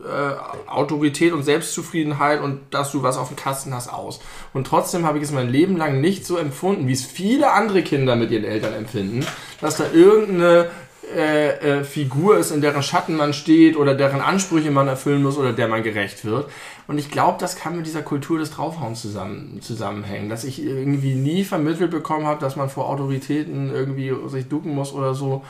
äh, 0.04 0.68
Autorität 0.68 1.32
und 1.32 1.42
Selbstzufriedenheit 1.42 2.40
und 2.40 2.60
dass 2.70 2.92
du 2.92 3.02
was 3.02 3.16
auf 3.16 3.28
dem 3.28 3.36
Kasten 3.36 3.74
hast 3.74 3.92
aus. 3.92 4.20
Und 4.52 4.66
trotzdem 4.66 5.06
habe 5.06 5.18
ich 5.18 5.24
es 5.24 5.32
mein 5.32 5.48
Leben 5.48 5.76
lang 5.76 6.00
nicht 6.00 6.26
so 6.26 6.36
empfunden, 6.36 6.88
wie 6.88 6.92
es 6.92 7.04
viele 7.04 7.52
andere 7.52 7.82
Kinder 7.82 8.16
mit 8.16 8.30
ihren 8.30 8.44
Eltern 8.44 8.74
empfinden, 8.74 9.26
dass 9.60 9.76
da 9.76 9.84
irgendeine 9.92 10.70
äh, 11.14 11.80
äh, 11.80 11.84
Figur 11.84 12.36
ist, 12.36 12.52
in 12.52 12.60
deren 12.60 12.82
Schatten 12.82 13.16
man 13.16 13.32
steht 13.32 13.76
oder 13.76 13.94
deren 13.94 14.20
Ansprüche 14.20 14.70
man 14.70 14.86
erfüllen 14.86 15.22
muss 15.22 15.38
oder 15.38 15.52
der 15.52 15.66
man 15.66 15.82
gerecht 15.82 16.24
wird. 16.24 16.48
Und 16.86 16.98
ich 16.98 17.10
glaube, 17.10 17.38
das 17.40 17.56
kann 17.56 17.76
mit 17.76 17.86
dieser 17.86 18.02
Kultur 18.02 18.38
des 18.38 18.52
Draufhauens 18.52 19.02
zusammen, 19.02 19.58
zusammenhängen, 19.60 20.28
dass 20.28 20.44
ich 20.44 20.62
irgendwie 20.62 21.14
nie 21.14 21.42
vermittelt 21.44 21.90
bekommen 21.90 22.26
habe, 22.26 22.40
dass 22.40 22.54
man 22.54 22.70
vor 22.70 22.88
Autoritäten 22.88 23.72
irgendwie 23.72 24.14
sich 24.28 24.48
ducken 24.48 24.74
muss 24.74 24.92
oder 24.92 25.14
so. 25.14 25.44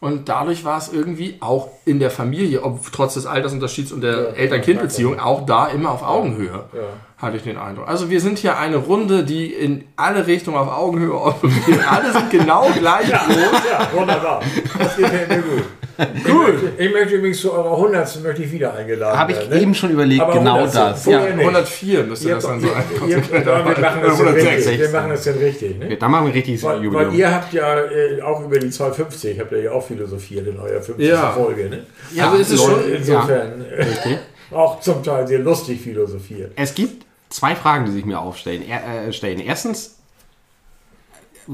Und 0.00 0.28
dadurch 0.28 0.64
war 0.64 0.78
es 0.78 0.92
irgendwie 0.92 1.36
auch 1.40 1.68
in 1.84 1.98
der 1.98 2.10
Familie, 2.10 2.62
ob 2.62 2.92
trotz 2.92 3.14
des 3.14 3.26
Altersunterschieds 3.26 3.92
und 3.92 4.02
der 4.02 4.12
ja, 4.12 4.24
Eltern-Kind-Beziehung, 4.30 5.18
auch 5.18 5.46
da 5.46 5.68
immer 5.68 5.90
auf 5.92 6.02
Augenhöhe, 6.02 6.64
ja. 6.72 6.80
Hatte 7.18 7.36
ich 7.36 7.42
den 7.42 7.56
Eindruck. 7.56 7.88
Also 7.88 8.10
wir 8.10 8.20
sind 8.20 8.38
hier 8.38 8.58
eine 8.58 8.76
Runde, 8.76 9.24
die 9.24 9.52
in 9.52 9.84
alle 9.96 10.26
Richtungen 10.26 10.56
auf 10.56 10.68
Augenhöhe 10.68 11.14
operiert. 11.14 11.80
Alle 11.90 12.12
sind 12.12 12.30
genau 12.30 12.68
gleich 12.76 13.08
ja, 13.08 13.24
groß. 13.24 13.36
Ja, 13.70 13.88
wunderbar. 13.92 14.42
Das 14.78 14.96
gefällt 14.96 15.28
mir 15.28 15.42
gut. 15.42 15.64
Gut. 15.96 16.72
Ich 16.76 16.92
möchte, 16.92 17.14
übrigens 17.14 17.40
zu 17.40 17.52
eurer 17.52 17.76
100. 17.76 18.22
möchte 18.22 18.42
ich 18.42 18.50
wieder 18.50 18.74
eingeladen 18.74 19.16
Habe 19.16 19.30
ich 19.30 19.38
werden, 19.38 19.50
ne? 19.50 19.62
eben 19.62 19.74
schon 19.74 19.90
überlegt, 19.90 20.20
Aber 20.22 20.32
genau 20.32 20.56
100, 20.56 20.74
das. 20.74 21.06
Ja. 21.06 21.22
104 21.22 22.02
müsste 22.02 22.28
ihr 22.28 22.34
das 22.34 22.44
dann 22.44 22.60
sein. 22.60 22.70
wir, 23.06 23.16
machen 23.18 24.02
das 24.02 24.20
160, 24.20 24.80
wir 24.80 24.88
machen 24.88 25.10
das 25.10 25.24
dann 25.24 25.38
richtig. 25.38 25.78
Ne? 25.78 25.96
dann 25.96 26.10
machen 26.10 26.26
wir 26.26 26.34
richtig 26.34 26.60
weil, 26.64 26.82
Jubiläum. 26.82 27.12
Weil 27.12 27.18
ihr 27.18 27.32
habt 27.32 27.52
ja 27.52 27.78
äh, 27.78 28.20
auch 28.22 28.44
über 28.44 28.58
die 28.58 28.70
250, 28.70 29.38
habt 29.38 29.52
ihr 29.52 29.62
ja 29.62 29.70
auch 29.70 29.86
philosophiert 29.86 30.48
in 30.48 30.58
eurer 30.58 30.82
50. 30.82 31.08
Ja. 31.08 31.30
Folge. 31.30 31.68
Ne? 31.68 31.86
Ja, 32.12 32.30
also 32.30 32.42
ist 32.42 32.50
es 32.50 32.62
schon 32.62 32.92
insofern 32.92 33.64
ja. 34.04 34.18
Auch 34.50 34.80
zum 34.80 35.02
Teil 35.02 35.26
sehr 35.26 35.38
lustig 35.38 35.80
philosophiert. 35.80 36.52
Es 36.56 36.74
gibt 36.74 37.04
zwei 37.28 37.56
Fragen, 37.56 37.86
die 37.86 37.92
sich 37.92 38.04
mir 38.04 38.20
aufstellen. 38.20 38.62
Er, 38.66 39.06
äh, 39.06 39.12
stellen. 39.12 39.40
Erstens, 39.40 39.96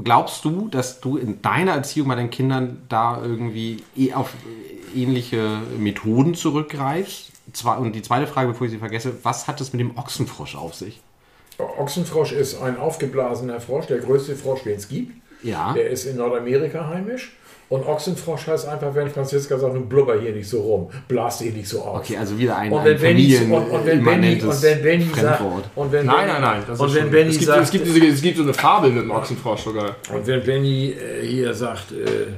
glaubst 0.03 0.45
du, 0.45 0.67
dass 0.67 0.99
du 0.99 1.17
in 1.17 1.41
deiner 1.41 1.73
Erziehung 1.73 2.07
bei 2.07 2.15
deinen 2.15 2.29
Kindern 2.29 2.83
da 2.89 3.21
irgendwie 3.21 3.83
eh 3.97 4.13
auf 4.13 4.33
ähnliche 4.95 5.59
Methoden 5.77 6.35
zurückgreifst? 6.35 7.31
Und 7.65 7.93
die 7.93 8.01
zweite 8.01 8.27
Frage, 8.27 8.49
bevor 8.49 8.67
ich 8.67 8.71
sie 8.71 8.79
vergesse, 8.79 9.13
was 9.23 9.47
hat 9.47 9.59
es 9.61 9.73
mit 9.73 9.81
dem 9.81 9.97
Ochsenfrosch 9.97 10.55
auf 10.55 10.75
sich? 10.75 11.01
Ochsenfrosch 11.57 12.31
ist 12.31 12.61
ein 12.61 12.77
aufgeblasener 12.77 13.59
Frosch, 13.59 13.87
der 13.87 13.99
größte 13.99 14.35
Frosch, 14.35 14.63
den 14.63 14.77
es 14.77 14.87
gibt. 14.87 15.13
Ja. 15.43 15.73
Der 15.73 15.89
ist 15.89 16.05
in 16.05 16.17
Nordamerika 16.17 16.87
heimisch. 16.87 17.35
Und 17.71 17.87
Ochsenfrosch 17.87 18.47
heißt 18.47 18.67
einfach, 18.67 18.93
wenn 18.93 19.09
Franziska 19.09 19.57
sagt, 19.57 19.73
nun 19.73 19.87
blubber 19.87 20.19
hier 20.19 20.33
nicht 20.33 20.49
so 20.49 20.59
rum, 20.59 20.89
blast 21.07 21.41
hier 21.41 21.53
nicht 21.53 21.69
so 21.69 21.81
auf. 21.81 21.99
Okay, 21.99 22.17
also 22.17 22.37
wieder 22.37 22.57
ein, 22.57 22.69
und 22.69 22.83
wenn 22.83 22.95
ein 22.95 22.99
Familien 22.99 23.49
und, 23.49 23.69
und 23.69 23.85
wenn 23.85 24.03
Benny, 24.03 24.41
und 24.41 24.61
wenn 24.61 24.81
Benny 24.83 25.07
sagt, 25.15 25.41
und 25.73 25.91
wenn 25.93 26.05
nein, 26.05 26.27
nein, 26.27 26.41
nein, 26.41 26.63
das 26.67 26.77
und 26.77 26.93
wenn 26.93 27.09
Benny 27.09 27.29
es, 27.29 27.37
gibt, 27.37 27.47
sagt, 27.47 27.63
es, 27.63 27.71
gibt, 27.71 27.87
es 27.87 28.21
gibt 28.21 28.35
so 28.35 28.43
eine 28.43 28.53
Fabel 28.53 28.91
mit 28.91 29.03
dem 29.03 29.11
Ochsenfrosch 29.11 29.61
sogar. 29.61 29.95
Und 30.13 30.27
wenn 30.27 30.43
Benny 30.43 30.89
äh, 30.89 31.25
hier 31.25 31.53
sagt, 31.53 31.93
äh, 31.93 32.33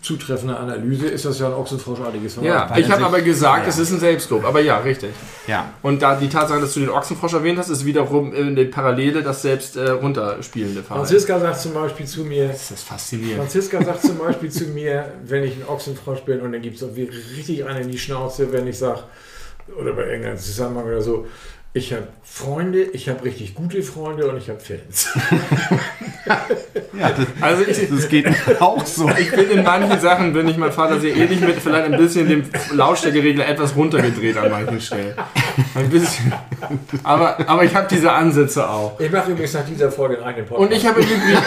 zutreffende 0.00 0.56
Analyse 0.56 1.06
ist 1.06 1.24
das 1.24 1.38
ja 1.38 1.48
ein 1.48 1.54
Ochsenfroschartiges 1.54 2.38
Ja, 2.40 2.74
ich 2.76 2.90
habe 2.90 3.04
aber 3.04 3.20
gesagt, 3.20 3.64
ja. 3.64 3.68
es 3.68 3.78
ist 3.78 3.92
ein 3.92 4.00
Selbstlob. 4.00 4.44
Aber 4.44 4.60
ja, 4.60 4.78
richtig. 4.78 5.10
Ja. 5.46 5.70
Und 5.82 6.02
da 6.02 6.16
die 6.16 6.28
Tatsache, 6.28 6.60
dass 6.60 6.74
du 6.74 6.80
den 6.80 6.88
Ochsenfrosch 6.88 7.34
erwähnt 7.34 7.58
hast, 7.58 7.68
ist 7.68 7.84
wiederum 7.84 8.32
in 8.34 8.56
der 8.56 8.64
Parallele 8.66 9.22
das 9.22 9.42
selbst 9.42 9.76
äh, 9.76 9.90
runterspielende 9.90 10.82
Verhalten. 10.82 11.06
Franziska 11.06 11.38
sagt 11.38 11.60
zum 11.60 11.74
Beispiel 11.74 12.06
zu 12.06 12.24
mir. 12.24 12.48
Das 12.48 12.70
ist 12.70 12.84
faszinierend. 12.84 13.36
Franziska 13.36 13.82
sagt 13.82 14.02
zum 14.02 14.18
Beispiel 14.18 14.50
zu 14.50 14.64
mir, 14.64 15.12
wenn 15.24 15.44
ich 15.44 15.56
ein 15.56 15.68
Ochsenfrosch 15.68 16.20
bin 16.20 16.40
und 16.40 16.52
dann 16.52 16.62
gibt 16.62 16.80
es 16.80 16.96
richtig 17.36 17.64
einen 17.64 17.82
in 17.82 17.90
die 17.90 17.98
Schnauze, 17.98 18.52
wenn 18.52 18.66
ich 18.66 18.78
sage, 18.78 19.00
oder 19.78 19.92
bei 19.92 20.06
irgendeinem 20.06 20.38
Zusammenhang 20.38 20.86
oder 20.86 21.02
so, 21.02 21.26
ich 21.74 21.90
habe 21.94 22.08
Freunde, 22.22 22.82
ich 22.82 23.08
habe 23.08 23.24
richtig 23.24 23.54
gute 23.54 23.82
Freunde 23.82 24.30
und 24.30 24.36
ich 24.36 24.50
habe 24.50 24.60
Fans. 24.60 25.08
ja, 26.98 27.10
das, 27.10 27.26
also 27.40 27.62
ich, 27.62 27.88
das 27.88 28.08
geht 28.08 28.26
auch 28.60 28.84
so. 28.84 29.08
Ich 29.18 29.30
bin 29.30 29.50
in 29.50 29.62
manchen 29.62 29.98
Sachen, 29.98 30.34
bin 30.34 30.48
ich 30.48 30.58
mein 30.58 30.70
Vater 30.70 31.00
sehr 31.00 31.16
ähnlich 31.16 31.40
mit 31.40 31.56
vielleicht 31.56 31.90
ein 31.90 31.96
bisschen 31.96 32.28
dem 32.28 32.44
Lautstärkeregler 32.72 33.48
etwas 33.48 33.74
runtergedreht 33.74 34.36
an 34.36 34.50
manchen 34.50 34.82
Stellen. 34.82 35.14
Ein 35.74 35.88
bisschen. 35.88 36.34
Aber, 37.04 37.38
aber 37.48 37.64
ich 37.64 37.74
habe 37.74 37.88
diese 37.90 38.12
Ansätze 38.12 38.68
auch. 38.68 39.00
Ich 39.00 39.10
mache 39.10 39.30
übrigens 39.30 39.54
nach 39.54 39.64
dieser 39.64 39.90
Folge 39.90 40.16
einen 40.16 40.24
eigenen 40.24 40.48
Podcast. 40.48 40.70
Und 40.70 40.76
ich 40.76 40.86
habe 40.86 41.00
im 41.00 41.06
Übrigen, 41.06 41.42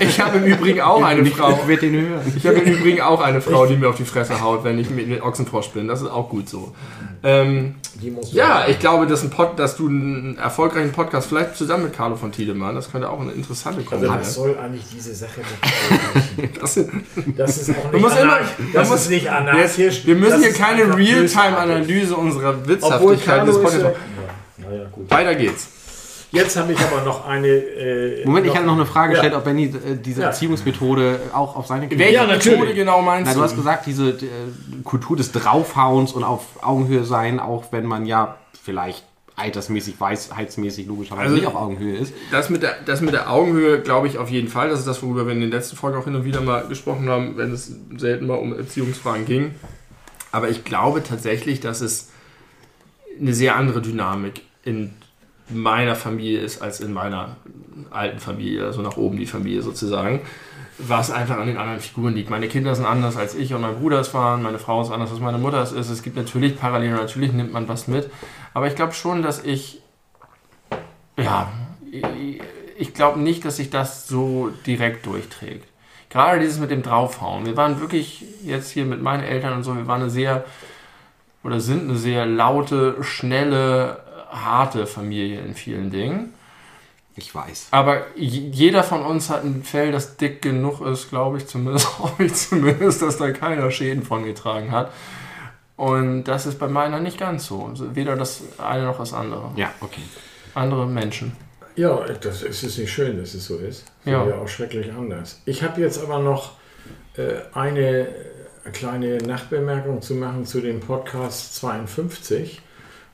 ich 0.00 0.20
habe 0.20 0.38
im 0.38 0.44
Übrigen 0.44 0.80
auch 0.82 1.02
eine 1.02 1.22
ich, 1.22 1.34
Frau. 1.34 1.58
Ich, 1.66 1.78
den 1.78 1.94
hören. 1.94 2.32
ich 2.36 2.46
habe 2.46 2.58
im 2.58 2.74
Übrigen 2.74 3.00
auch 3.00 3.22
eine 3.22 3.40
Frau, 3.40 3.64
die 3.64 3.76
mir 3.76 3.88
auf 3.88 3.96
die 3.96 4.04
Fresse 4.04 4.42
haut, 4.42 4.62
wenn 4.62 4.78
ich 4.78 4.90
mit 4.90 5.22
Ochsenfrosch 5.22 5.70
bin. 5.70 5.88
Das 5.88 6.02
ist 6.02 6.08
auch 6.08 6.28
gut 6.28 6.50
so. 6.50 6.74
Ähm, 7.22 7.74
ja, 8.32 8.66
ich 8.68 8.78
glaube, 8.78 9.06
dass, 9.06 9.22
ein 9.22 9.30
Pod, 9.30 9.58
dass 9.58 9.76
du 9.76 9.88
einen 9.88 10.38
erfolgreichen 10.38 10.92
Podcast, 10.92 11.28
vielleicht 11.28 11.56
zusammen 11.56 11.84
mit 11.84 11.92
Carlo 11.92 12.16
von 12.16 12.32
Tiedemann, 12.32 12.74
das 12.74 12.90
könnte 12.90 13.10
auch 13.10 13.20
eine 13.20 13.32
interessante 13.32 13.82
Kombi 13.82 14.06
also, 14.06 14.20
was 14.20 14.34
soll 14.34 14.58
eigentlich 14.58 14.84
diese 14.94 15.14
Sache 15.14 15.40
nicht 16.36 16.62
das, 16.62 16.80
das 17.36 17.58
ist 17.58 17.70
auch 17.70 17.92
nicht, 17.92 18.02
immer, 18.02 18.38
das 18.72 18.88
muss, 18.88 19.02
ist 19.02 19.10
nicht 19.10 19.30
anarchisch. 19.30 20.06
Wir 20.06 20.14
müssen 20.14 20.40
hier 20.40 20.54
keine 20.54 20.96
Realtime-Analyse 20.96 22.16
unserer 22.16 22.66
Witzhaftigkeit 22.66 23.46
des 23.46 23.56
Podcasts 23.56 23.82
machen. 23.82 23.94
Ja, 25.08 25.16
Weiter 25.16 25.34
geht's. 25.34 25.68
Jetzt 26.32 26.56
habe 26.56 26.72
ich 26.72 26.78
aber 26.78 27.02
noch 27.02 27.26
eine. 27.26 27.48
Äh, 27.48 28.24
Moment, 28.24 28.46
ich 28.46 28.54
habe 28.54 28.66
noch 28.66 28.74
eine 28.74 28.86
Frage 28.86 29.12
gestellt, 29.12 29.32
ja. 29.32 29.38
ob 29.38 29.44
Benny 29.44 29.64
äh, 29.64 29.96
diese 29.96 30.20
ja. 30.20 30.28
Erziehungsmethode 30.28 31.20
auch 31.32 31.56
auf 31.56 31.66
seine 31.66 31.88
Kinder. 31.88 32.04
Welche 32.04 32.26
Methode 32.26 32.74
genau 32.74 33.02
meinst 33.02 33.26
Na, 33.26 33.32
du? 33.32 33.38
Du 33.38 33.44
hast 33.44 33.56
gesagt, 33.56 33.86
diese 33.86 34.10
äh, 34.10 34.16
Kultur 34.84 35.16
des 35.16 35.32
Draufhauens 35.32 36.12
und 36.12 36.22
auf 36.22 36.62
Augenhöhe 36.62 37.04
sein, 37.04 37.40
auch 37.40 37.72
wenn 37.72 37.84
man 37.84 38.06
ja 38.06 38.36
vielleicht 38.62 39.04
altersmäßig, 39.40 40.00
weisheitsmäßig 40.00 40.86
logischerweise 40.86 41.22
also, 41.22 41.36
nicht 41.36 41.46
auf 41.46 41.56
Augenhöhe 41.56 41.96
ist. 41.96 42.12
Das 42.30 42.50
mit, 42.50 42.62
der, 42.62 42.76
das 42.84 43.00
mit 43.00 43.14
der 43.14 43.30
Augenhöhe 43.30 43.80
glaube 43.80 44.06
ich 44.06 44.18
auf 44.18 44.30
jeden 44.30 44.48
Fall. 44.48 44.68
Das 44.68 44.78
ist 44.78 44.86
das, 44.86 45.02
worüber 45.02 45.26
wir 45.26 45.32
in 45.32 45.40
den 45.40 45.50
letzten 45.50 45.76
Folgen 45.76 45.98
auch 45.98 46.04
hin 46.04 46.14
und 46.14 46.24
wieder 46.24 46.40
mal 46.40 46.66
gesprochen 46.68 47.08
haben, 47.08 47.36
wenn 47.36 47.52
es 47.52 47.72
selten 47.96 48.26
mal 48.26 48.34
um 48.34 48.56
Erziehungsfragen 48.56 49.24
ging. 49.24 49.54
Aber 50.30 50.48
ich 50.48 50.64
glaube 50.64 51.02
tatsächlich, 51.02 51.60
dass 51.60 51.80
es 51.80 52.10
eine 53.18 53.34
sehr 53.34 53.56
andere 53.56 53.82
Dynamik 53.82 54.42
in 54.62 54.94
meiner 55.52 55.94
Familie 55.94 56.40
ist 56.40 56.62
als 56.62 56.80
in 56.80 56.92
meiner 56.92 57.36
alten 57.90 58.18
Familie, 58.18 58.64
also 58.64 58.82
nach 58.82 58.96
oben 58.96 59.16
die 59.16 59.26
Familie 59.26 59.62
sozusagen, 59.62 60.20
was 60.78 61.10
einfach 61.10 61.36
an 61.38 61.46
den 61.46 61.56
anderen 61.56 61.80
Figuren 61.80 62.14
liegt. 62.14 62.30
Meine 62.30 62.48
Kinder 62.48 62.74
sind 62.74 62.86
anders 62.86 63.16
als 63.16 63.34
ich 63.34 63.52
und 63.54 63.60
mein 63.60 63.76
Bruder 63.76 64.00
es 64.00 64.14
waren, 64.14 64.42
meine 64.42 64.58
Frau 64.58 64.80
ist 64.82 64.90
anders 64.90 65.10
als 65.10 65.20
meine 65.20 65.38
Mutter 65.38 65.62
es 65.62 65.72
ist. 65.72 65.90
Es 65.90 66.02
gibt 66.02 66.16
natürlich 66.16 66.58
Parallelen, 66.58 66.94
natürlich 66.94 67.32
nimmt 67.32 67.52
man 67.52 67.68
was 67.68 67.88
mit, 67.88 68.10
aber 68.54 68.66
ich 68.66 68.76
glaube 68.76 68.92
schon, 68.92 69.22
dass 69.22 69.44
ich, 69.44 69.82
ja, 71.18 71.50
ich 72.78 72.94
glaube 72.94 73.20
nicht, 73.20 73.44
dass 73.44 73.56
sich 73.56 73.70
das 73.70 74.06
so 74.06 74.50
direkt 74.66 75.06
durchträgt. 75.06 75.66
Gerade 76.08 76.40
dieses 76.40 76.58
mit 76.58 76.72
dem 76.72 76.82
Draufhauen. 76.82 77.46
Wir 77.46 77.56
waren 77.56 77.80
wirklich 77.80 78.24
jetzt 78.42 78.70
hier 78.70 78.84
mit 78.84 79.00
meinen 79.00 79.22
Eltern 79.22 79.52
und 79.54 79.62
so, 79.62 79.76
wir 79.76 79.86
waren 79.86 80.02
eine 80.02 80.10
sehr, 80.10 80.44
oder 81.44 81.60
sind 81.60 81.88
eine 81.88 81.96
sehr 81.96 82.26
laute, 82.26 82.96
schnelle, 83.02 84.02
harte 84.30 84.86
Familie 84.86 85.40
in 85.40 85.54
vielen 85.54 85.90
Dingen. 85.90 86.34
Ich 87.16 87.34
weiß. 87.34 87.68
Aber 87.72 88.06
jeder 88.16 88.82
von 88.82 89.02
uns 89.02 89.28
hat 89.30 89.44
ein 89.44 89.62
Fell, 89.62 89.92
das 89.92 90.16
dick 90.16 90.40
genug 90.40 90.80
ist, 90.80 91.10
glaube 91.10 91.38
ich 91.38 91.46
zumindest, 91.46 91.98
hoffe 91.98 92.24
ich 92.24 92.34
zumindest, 92.34 93.02
dass 93.02 93.18
da 93.18 93.30
keiner 93.32 93.70
Schäden 93.70 94.02
von 94.02 94.24
getragen 94.24 94.70
hat. 94.70 94.92
Und 95.76 96.24
das 96.24 96.46
ist 96.46 96.58
bei 96.58 96.68
meiner 96.68 97.00
nicht 97.00 97.18
ganz 97.18 97.46
so. 97.46 97.64
Also 97.64 97.96
weder 97.96 98.16
das 98.16 98.42
eine 98.58 98.84
noch 98.84 98.98
das 98.98 99.12
andere. 99.12 99.50
Ja, 99.56 99.72
okay. 99.80 100.02
Andere 100.54 100.86
Menschen. 100.86 101.36
Ja, 101.76 102.04
das 102.04 102.42
ist 102.42 102.62
es 102.62 102.78
nicht 102.78 102.92
schön, 102.92 103.18
dass 103.18 103.34
es 103.34 103.46
so 103.46 103.56
ist. 103.56 103.84
Ja. 104.04 104.26
ja 104.26 104.34
auch 104.36 104.48
schrecklich 104.48 104.92
anders. 104.92 105.40
Ich 105.46 105.62
habe 105.62 105.80
jetzt 105.80 106.02
aber 106.02 106.18
noch 106.18 106.52
äh, 107.16 107.40
eine 107.54 108.08
kleine 108.72 109.18
Nachbemerkung 109.18 110.02
zu 110.02 110.14
machen 110.14 110.44
zu 110.44 110.60
dem 110.60 110.80
Podcast 110.80 111.56
52 111.56 112.60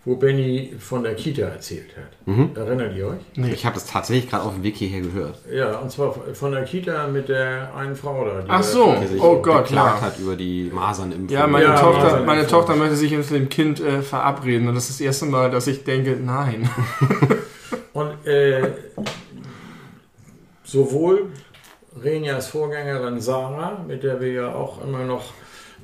wo 0.06 0.14
Benny 0.16 0.72
von 0.78 1.02
der 1.02 1.14
Kita 1.16 1.42
erzählt 1.42 1.90
hat. 1.96 2.26
Mhm. 2.26 2.50
Erinnert 2.54 2.96
ihr 2.96 3.08
euch? 3.08 3.50
Ich 3.52 3.66
habe 3.66 3.74
das 3.74 3.84
tatsächlich 3.86 4.30
gerade 4.30 4.44
auf 4.44 4.54
dem 4.54 4.62
Weg 4.62 4.76
hierher 4.76 5.00
gehört. 5.02 5.38
Ja, 5.52 5.78
und 5.80 5.90
zwar 5.90 6.14
von 6.32 6.52
der 6.52 6.62
Kita 6.64 7.08
mit 7.08 7.28
der 7.28 7.74
einen 7.74 7.94
Frau 7.96 8.24
da. 8.24 8.40
die 8.40 8.46
Ach 8.48 8.58
da- 8.58 8.62
so. 8.62 8.92
Der 8.92 9.08
sich 9.08 9.20
Oh 9.20 9.42
Gott, 9.42 9.68
ja. 9.70 10.00
hat 10.00 10.18
über 10.18 10.36
die 10.36 10.70
Masernimpfung. 10.72 11.28
Ja, 11.28 11.46
meine, 11.48 11.64
Ja, 11.66 11.76
Tochter, 11.80 12.22
meine 12.24 12.46
Tochter 12.46 12.76
möchte 12.76 12.94
sich 12.96 13.10
mit 13.10 13.28
dem 13.30 13.48
Kind 13.48 13.80
äh, 13.80 14.00
verabreden 14.00 14.68
und 14.68 14.76
das 14.76 14.88
ist 14.88 15.00
das 15.00 15.04
erste 15.04 15.26
Mal, 15.26 15.50
dass 15.50 15.66
ich 15.66 15.84
denke, 15.84 16.16
nein. 16.24 16.70
Und 17.92 18.26
äh, 18.26 18.72
sowohl 20.64 21.30
Renjas 22.02 22.48
Vorgängerin 22.48 23.20
Sarah, 23.20 23.82
mit 23.86 24.02
der 24.02 24.20
wir 24.20 24.32
ja 24.32 24.54
auch 24.54 24.82
immer 24.84 25.04
noch 25.04 25.32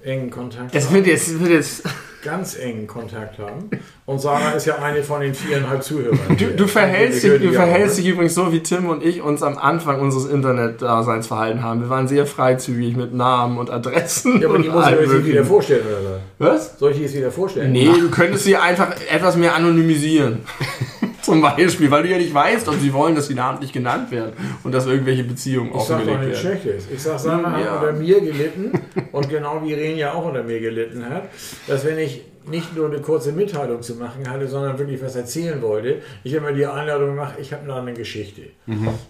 engen 0.03 0.31
Kontakt 0.31 0.75
Es 0.75 0.87
haben, 0.87 0.95
wird 0.97 1.07
jetzt, 1.07 1.29
es 1.29 1.41
wird 1.41 1.51
jetzt 1.51 1.85
ganz 2.23 2.57
engen 2.57 2.87
Kontakt 2.87 3.39
haben. 3.39 3.71
Und 4.07 4.21
Sarah 4.21 4.53
ist 4.53 4.67
ja 4.67 4.77
eine 4.77 5.03
von 5.03 5.21
den 5.21 5.35
viereinhalb 5.35 5.83
Zuhörern. 5.83 6.19
du, 6.39 6.47
du 6.57 6.67
verhältst, 6.67 7.23
dich, 7.23 7.41
du 7.41 7.53
verhältst 7.53 7.99
dich 7.99 8.07
übrigens 8.07 8.35
so, 8.35 8.53
wie 8.53 8.61
Tim 8.61 8.89
und 8.89 9.05
ich 9.05 9.23
uns 9.23 9.43
am 9.43 9.59
Anfang 9.59 10.01
unseres 10.01 10.27
Internet-Daseins 10.27 11.27
verhalten 11.27 11.63
haben. 11.63 11.83
Wir 11.83 11.91
waren 11.91 12.09
sehr 12.09 12.27
freizügig 12.27 12.97
mit 12.97 13.13
Namen 13.13 13.59
und 13.59 13.71
Adressen. 13.71 14.41
Ja, 14.41 14.49
aber 14.49 14.59
die 14.59 14.69
muss 14.69 14.87
ich 14.87 15.09
nicht 15.09 15.27
wieder 15.27 15.45
vorstellen, 15.45 15.85
oder 15.87 16.21
was? 16.39 16.71
Was? 16.71 16.79
Soll 16.79 16.91
ich 16.93 16.97
die 16.99 17.03
jetzt 17.03 17.17
wieder 17.17 17.31
vorstellen? 17.31 17.73
Nee, 17.73 17.87
du 17.87 18.11
könntest 18.11 18.45
sie 18.45 18.57
einfach 18.57 18.95
etwas 19.11 19.37
mehr 19.37 19.55
anonymisieren. 19.55 20.41
Zum 21.23 21.41
Beispiel, 21.41 21.91
weil 21.91 22.03
du 22.03 22.09
ja 22.11 22.19
nicht 22.19 22.35
weißt, 22.35 22.69
ob 22.69 22.75
sie 22.75 22.93
wollen, 22.93 23.15
dass 23.15 23.29
sie 23.29 23.35
namentlich 23.35 23.73
genannt 23.73 24.11
werden 24.11 24.33
und 24.65 24.73
dass 24.73 24.87
irgendwelche 24.87 25.25
Beziehungen 25.25 25.71
Ich 25.75 25.83
sag 25.83 25.99
doch 26.05 26.13
offengelegt 26.13 26.29
nichts 26.29 26.45
werden. 26.45 26.61
Schlechtes. 26.61 26.85
Ich 26.93 27.03
sag, 27.03 27.19
Sarah 27.19 27.61
Ja. 27.61 27.71
hat 27.71 27.81
unter 27.83 27.93
mir 27.93 28.21
gelitten 28.21 28.73
und 29.13 29.29
genau 29.29 29.61
wie 29.65 29.75
Renja 29.75 30.13
auch 30.15 30.27
unter 30.27 30.43
mir 30.43 30.61
gelitten 30.61 31.05
hat, 31.09 31.25
dass 31.69 31.85
wenn 31.85 31.99
ich 31.99 32.23
nicht 32.45 32.75
nur 32.77 32.87
eine 32.89 33.01
kurze 33.01 33.31
Mitteilung 33.31 33.83
zu 33.83 33.95
machen 33.95 34.29
hatte, 34.29 34.49
sondern 34.49 34.77
wirklich 34.77 35.01
was 35.01 35.15
erzählen 35.15 35.63
wollte, 35.63 35.99
ich 36.25 36.33
immer 36.33 36.51
die 36.53 36.67
Einladung 36.67 37.11
gemacht, 37.11 37.35
ich 37.41 37.53
habe 37.53 37.73
eine 37.73 37.93
Geschichte. 37.93 38.43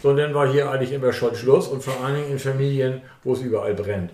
So, 0.03 0.11
und 0.11 0.19
dann 0.19 0.35
war 0.35 0.53
hier 0.53 0.71
eigentlich 0.71 0.93
immer 0.93 1.15
schon 1.15 1.35
Schluss 1.35 1.67
und 1.69 1.83
vor 1.83 1.95
allen 2.05 2.17
Dingen 2.17 2.33
in 2.33 2.39
Familien, 2.39 3.01
wo 3.25 3.33
es 3.33 3.41
überall 3.41 3.73
brennt. 3.73 4.11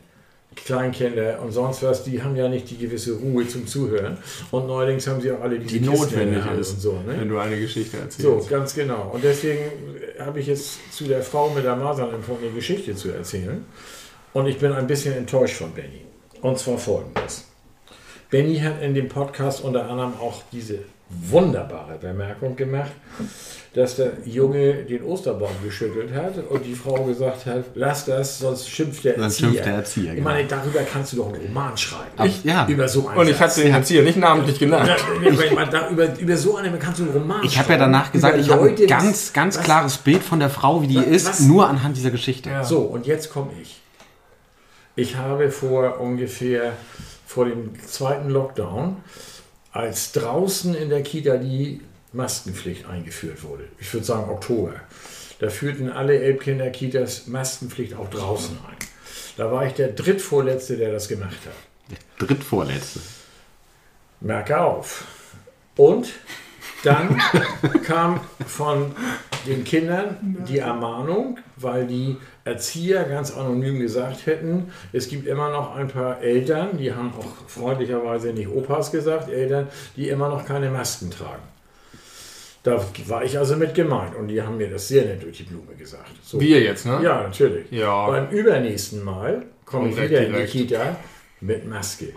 Kleinkinder 0.64 1.40
und 1.42 1.52
sonst 1.52 1.82
was, 1.82 2.04
die 2.04 2.22
haben 2.22 2.36
ja 2.36 2.48
nicht 2.48 2.70
die 2.70 2.78
gewisse 2.78 3.14
Ruhe 3.14 3.46
zum 3.46 3.66
Zuhören. 3.66 4.18
Und 4.50 4.66
neuerdings 4.66 5.06
haben 5.06 5.20
sie 5.20 5.30
auch 5.32 5.40
alle 5.40 5.58
diese 5.58 5.78
Die 5.78 5.86
Kisten 5.86 6.00
notwendig 6.00 6.42
ist, 6.58 6.72
und 6.74 6.80
so. 6.80 6.92
Ne? 6.92 7.16
wenn 7.18 7.28
du 7.28 7.38
eine 7.38 7.58
Geschichte 7.58 7.96
erzählst. 7.96 8.20
So, 8.20 8.46
ganz 8.48 8.74
genau. 8.74 9.10
Und 9.12 9.24
deswegen 9.24 9.60
habe 10.18 10.40
ich 10.40 10.46
jetzt 10.46 10.92
zu 10.92 11.04
der 11.04 11.22
Frau 11.22 11.50
mit 11.50 11.64
der 11.64 11.76
Masernimpfung 11.76 12.38
eine 12.42 12.50
Geschichte 12.50 12.94
zu 12.94 13.10
erzählen. 13.10 13.64
Und 14.32 14.46
ich 14.46 14.58
bin 14.58 14.72
ein 14.72 14.86
bisschen 14.86 15.14
enttäuscht 15.14 15.56
von 15.56 15.72
Benny. 15.72 16.04
Und 16.42 16.58
zwar 16.58 16.78
folgendes. 16.78 17.44
Benny 18.30 18.58
hat 18.58 18.82
in 18.82 18.94
dem 18.94 19.08
Podcast 19.08 19.64
unter 19.64 19.88
anderem 19.88 20.14
auch 20.20 20.42
diese 20.52 20.80
wunderbare 21.10 21.96
Bemerkung 21.98 22.54
gemacht, 22.54 22.90
dass 23.74 23.96
der 23.96 24.12
Junge 24.24 24.84
den 24.84 25.02
Osterbaum 25.04 25.50
geschüttelt 25.64 26.12
hat 26.14 26.34
und 26.50 26.64
die 26.64 26.74
Frau 26.74 27.04
gesagt 27.04 27.46
hat, 27.46 27.64
lass 27.74 28.04
das, 28.04 28.38
sonst 28.40 28.68
schimpft 28.68 29.04
der 29.04 29.14
Sonst 29.14 29.34
Erzieher. 29.34 29.48
schimpft 29.50 29.66
der 29.66 29.74
Erzieher, 29.74 30.10
Ich 30.10 30.16
genau. 30.16 30.30
meine, 30.30 30.46
darüber 30.48 30.80
kannst 30.90 31.12
du 31.12 31.16
doch 31.18 31.32
einen 31.32 31.42
Roman 31.46 31.76
schreiben. 31.76 32.24
Ich- 32.24 32.44
ja. 32.44 32.66
Über 32.68 32.88
so 32.88 33.08
einen 33.08 33.18
Und 33.20 33.28
ich 33.28 33.36
Satz. 33.36 33.52
hatte 33.56 33.62
den 33.66 33.74
Erzieher 33.74 34.02
nicht 34.02 34.18
namentlich 34.18 34.58
genannt. 34.58 34.90
Da 35.70 35.88
über, 35.90 36.18
über 36.18 36.36
so 36.36 36.56
eine 36.56 36.70
kannst 36.78 37.00
du 37.00 37.04
einen 37.04 37.12
Roman 37.12 37.42
Ich 37.44 37.58
habe 37.58 37.72
ja 37.72 37.78
danach 37.78 38.12
gesagt, 38.12 38.38
ich 38.38 38.50
habe 38.50 38.68
ein 38.68 38.86
ganz, 38.86 39.32
ganz 39.32 39.56
was- 39.58 39.64
klares 39.64 39.96
Bild 39.98 40.22
von 40.22 40.40
der 40.40 40.50
Frau, 40.50 40.82
wie 40.82 40.88
die 40.88 40.96
Was- 40.96 41.06
ist, 41.06 41.28
was? 41.28 41.40
nur 41.40 41.68
anhand 41.68 41.96
dieser 41.96 42.10
Geschichte. 42.10 42.50
Ja. 42.50 42.64
So, 42.64 42.80
und 42.80 43.06
jetzt 43.06 43.30
komme 43.32 43.50
ich. 43.62 43.80
Ich 44.96 45.16
habe 45.16 45.50
vor 45.50 46.00
ungefähr, 46.00 46.72
vor 47.24 47.44
dem 47.44 47.70
zweiten 47.86 48.30
Lockdown, 48.30 48.96
als 49.72 50.12
draußen 50.12 50.74
in 50.74 50.88
der 50.88 51.02
Kita 51.02 51.36
die 51.36 51.80
Maskenpflicht 52.12 52.86
eingeführt 52.86 53.42
wurde, 53.42 53.64
ich 53.78 53.92
würde 53.92 54.06
sagen 54.06 54.30
Oktober, 54.30 54.74
da 55.40 55.50
führten 55.50 55.90
alle 55.90 56.18
Elbkinder-Kitas 56.20 57.26
Maskenpflicht 57.26 57.94
auch 57.94 58.10
draußen 58.10 58.58
ein. 58.68 58.76
Da 59.36 59.52
war 59.52 59.66
ich 59.66 59.74
der 59.74 59.88
drittvorletzte, 59.88 60.76
der 60.76 60.90
das 60.90 61.06
gemacht 61.06 61.38
hat. 61.46 62.28
Drittvorletzte. 62.28 63.00
Merke 64.20 64.60
auf. 64.60 65.04
Und 65.76 66.12
dann 66.84 67.20
kam 67.84 68.20
von 68.46 68.92
den 69.46 69.64
Kindern 69.64 70.44
die 70.48 70.58
Ermahnung, 70.58 71.38
weil 71.56 71.86
die 71.86 72.16
Erzieher 72.44 73.04
ganz 73.04 73.30
anonym 73.36 73.80
gesagt 73.80 74.26
hätten, 74.26 74.72
es 74.92 75.08
gibt 75.08 75.26
immer 75.26 75.50
noch 75.50 75.74
ein 75.76 75.88
paar 75.88 76.20
Eltern, 76.22 76.78
die 76.78 76.92
haben 76.92 77.12
auch 77.18 77.48
freundlicherweise 77.48 78.32
nicht 78.32 78.48
Opas 78.48 78.90
gesagt, 78.90 79.30
Eltern, 79.30 79.68
die 79.96 80.08
immer 80.08 80.28
noch 80.28 80.44
keine 80.44 80.70
Masken 80.70 81.10
tragen. 81.10 81.42
Da 82.62 82.84
war 83.06 83.24
ich 83.24 83.38
also 83.38 83.56
mit 83.56 83.74
gemeint 83.74 84.14
und 84.16 84.28
die 84.28 84.42
haben 84.42 84.56
mir 84.56 84.68
das 84.68 84.88
sehr 84.88 85.04
nett 85.04 85.22
durch 85.22 85.38
die 85.38 85.44
Blume 85.44 85.74
gesagt. 85.78 86.10
So. 86.22 86.40
Wir 86.40 86.60
jetzt, 86.60 86.86
ne? 86.86 87.00
Ja, 87.02 87.22
natürlich. 87.22 87.70
Ja. 87.70 88.08
Beim 88.08 88.28
übernächsten 88.30 89.02
Mal 89.04 89.46
komme 89.64 89.90
ich 89.90 89.96
wieder 89.96 90.20
in 90.20 90.26
die 90.26 90.32
direkt. 90.32 90.52
Kita 90.52 90.96
mit 91.40 91.66
Maske. 91.66 92.12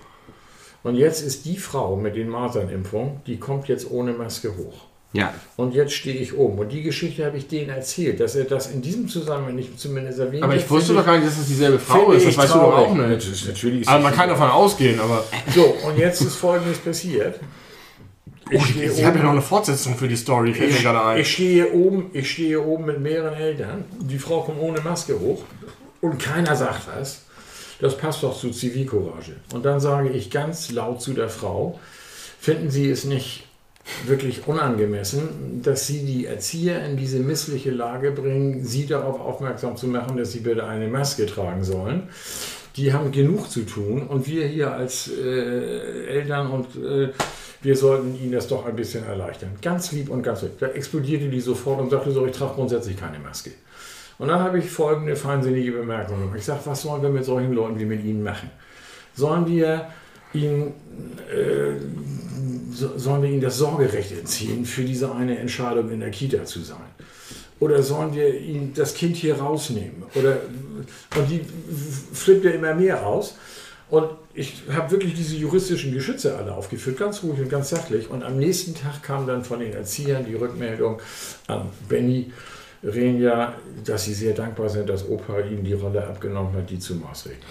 Und 0.84 0.95
jetzt 0.95 1.21
ist 1.21 1.45
die 1.45 1.57
Frau 1.57 1.95
mit 1.95 2.15
den 2.15 2.29
Masernimpfungen, 2.29 3.21
die 3.27 3.38
kommt 3.38 3.67
jetzt 3.67 3.89
ohne 3.89 4.13
Maske 4.13 4.55
hoch. 4.57 4.86
Ja. 5.13 5.34
Und 5.57 5.73
jetzt 5.73 5.93
stehe 5.93 6.15
ich 6.15 6.38
oben. 6.38 6.57
Und 6.57 6.71
die 6.71 6.84
Geschichte 6.84 7.25
habe 7.25 7.38
ich 7.38 7.47
denen 7.47 7.69
erzählt, 7.69 8.19
dass 8.21 8.36
er 8.36 8.45
das 8.45 8.71
in 8.71 8.82
diesem 8.82 9.09
Zusammenhang 9.09 9.55
nicht 9.55 9.77
zumindest 9.77 10.19
erwähnt 10.19 10.43
Aber 10.43 10.55
ich 10.55 10.69
wusste 10.69 10.93
doch 10.93 11.05
gar 11.05 11.17
nicht, 11.17 11.27
dass 11.27 11.38
es 11.38 11.47
dieselbe 11.47 11.79
Frau 11.79 12.13
ist. 12.13 12.25
Das 12.25 12.38
weißt 12.38 12.53
du 12.55 12.59
doch 12.59 12.69
traurig. 12.69 12.88
auch 12.88 12.95
nicht. 12.95 13.09
Natürlich, 13.09 13.47
natürlich 13.47 13.82
ist 13.82 13.89
Aber 13.89 14.03
man 14.03 14.13
kann 14.13 14.29
so. 14.29 14.36
davon 14.36 14.49
ausgehen, 14.49 14.99
aber. 15.01 15.23
So, 15.53 15.75
und 15.86 15.97
jetzt 15.97 16.21
ist 16.21 16.36
Folgendes 16.36 16.77
passiert. 16.77 17.39
Ich 18.49 18.65
stehe 18.65 18.91
Ich 18.91 19.03
habe 19.03 19.17
ja 19.17 19.23
noch 19.25 19.32
eine 19.32 19.41
Fortsetzung 19.41 19.95
für 19.95 20.07
die 20.07 20.15
Story, 20.15 20.53
fällt 20.53 20.73
mir 20.73 20.82
gerade 20.82 21.03
ein. 21.03 21.21
ich, 21.21 21.32
stehe 21.32 21.71
oben, 21.71 22.09
ich 22.13 22.32
stehe 22.32 22.61
oben 22.61 22.86
mit 22.86 23.01
mehreren 23.01 23.34
Eltern. 23.34 23.86
Die 23.99 24.17
Frau 24.17 24.41
kommt 24.41 24.61
ohne 24.61 24.79
Maske 24.82 25.19
hoch 25.19 25.43
und 26.01 26.19
keiner 26.19 26.55
sagt 26.55 26.88
was. 26.97 27.23
Das 27.82 27.97
passt 27.97 28.21
doch 28.23 28.38
zu 28.38 28.51
Zivilcourage. 28.51 29.34
Und 29.53 29.65
dann 29.65 29.79
sage 29.79 30.09
ich 30.09 30.29
ganz 30.29 30.71
laut 30.71 31.01
zu 31.01 31.13
der 31.13 31.29
Frau, 31.29 31.79
finden 32.39 32.69
Sie 32.69 32.89
es 32.89 33.03
nicht 33.05 33.47
wirklich 34.05 34.47
unangemessen, 34.47 35.61
dass 35.63 35.88
Sie 35.88 36.05
die 36.05 36.27
Erzieher 36.27 36.86
in 36.86 36.95
diese 36.95 37.19
missliche 37.19 37.71
Lage 37.71 38.11
bringen, 38.11 38.63
Sie 38.63 38.86
darauf 38.86 39.19
aufmerksam 39.19 39.75
zu 39.75 39.88
machen, 39.88 40.15
dass 40.15 40.32
Sie 40.32 40.41
bitte 40.41 40.65
eine 40.65 40.88
Maske 40.88 41.25
tragen 41.25 41.63
sollen. 41.63 42.03
Die 42.75 42.93
haben 42.93 43.11
genug 43.11 43.49
zu 43.49 43.63
tun 43.63 44.07
und 44.07 44.27
wir 44.27 44.47
hier 44.47 44.71
als 44.71 45.09
äh, 45.09 46.05
Eltern 46.05 46.51
und 46.51 46.67
äh, 46.75 47.09
wir 47.63 47.75
sollten 47.75 48.15
ihnen 48.15 48.32
das 48.32 48.47
doch 48.47 48.65
ein 48.65 48.75
bisschen 48.75 49.03
erleichtern. 49.03 49.51
Ganz 49.61 49.91
lieb 49.91 50.09
und 50.09 50.21
ganz 50.23 50.43
lieb. 50.43 50.57
Da 50.59 50.67
explodierte 50.67 51.29
die 51.29 51.41
sofort 51.41 51.82
und 51.82 51.89
sagte 51.89 52.11
so, 52.11 52.25
ich 52.25 52.32
trage 52.32 52.53
grundsätzlich 52.55 52.95
keine 52.95 53.19
Maske. 53.19 53.51
Und 54.22 54.28
dann 54.28 54.39
habe 54.39 54.59
ich 54.59 54.69
folgende 54.69 55.15
feinsinnige 55.15 55.72
Bemerkung 55.72 56.19
gemacht. 56.19 56.38
Ich 56.38 56.45
sage, 56.45 56.59
was 56.65 56.84
sollen 56.84 57.01
wir 57.01 57.09
mit 57.09 57.26
solchen 57.26 57.53
Leuten 57.53 57.80
wie 57.80 57.86
mit 57.86 58.05
ihnen 58.05 58.22
machen? 58.22 58.51
Sollen 59.15 59.47
wir 59.47 59.88
ihnen, 60.32 60.76
äh, 61.28 61.72
so, 62.72 62.99
sollen 62.99 63.24
wir 63.24 63.32
ihnen 63.32 63.41
das 63.41 63.57
Sorgerecht 63.57 64.11
entziehen, 64.11 64.63
für 64.63 64.84
diese 64.84 65.11
eine 65.11 65.39
Entscheidung 65.39 65.89
in 65.89 66.01
der 66.01 66.11
Kita 66.11 66.45
zu 66.45 66.61
sein? 66.61 66.86
Oder 67.59 67.82
sollen 67.82 68.13
wir 68.13 68.39
ihnen 68.39 68.76
das 68.76 68.93
Kind 68.93 69.15
hier 69.15 69.39
rausnehmen? 69.39 70.03
Oder, 70.13 70.38
und 71.17 71.28
die 71.28 71.41
flippt 72.13 72.45
ja 72.45 72.51
immer 72.51 72.76
mehr 72.76 73.03
aus. 73.03 73.36
Und 73.89 74.07
ich 74.36 74.61
habe 74.72 74.91
wirklich 74.91 75.15
diese 75.15 75.36
juristischen 75.36 75.95
Geschütze 75.95 76.38
alle 76.38 76.53
aufgeführt, 76.53 76.99
ganz 76.99 77.24
ruhig 77.24 77.39
und 77.39 77.49
ganz 77.49 77.69
sachlich. 77.69 78.07
Und 78.07 78.22
am 78.22 78.38
nächsten 78.38 78.76
Tag 78.76 79.01
kam 79.01 79.26
dann 79.26 79.43
von 79.43 79.59
den 79.61 79.74
Erziehern 79.74 80.26
die 80.26 80.36
Rückmeldung 80.36 81.01
an 81.47 81.69
Benny 81.89 82.32
Renja, 82.84 83.53
dass 83.86 84.05
sie 84.05 84.13
sehr 84.13 84.34
dankbar 84.34 84.69
sind, 84.69 84.89
dass 84.89 85.07
Opa 85.07 85.39
ihnen 85.39 85.63
die 85.63 85.73
Rolle 85.73 86.05
abgenommen 86.05 86.53
hat, 86.55 86.69
die 86.69 86.79
zu 86.79 86.95
maßregeln. 86.95 87.41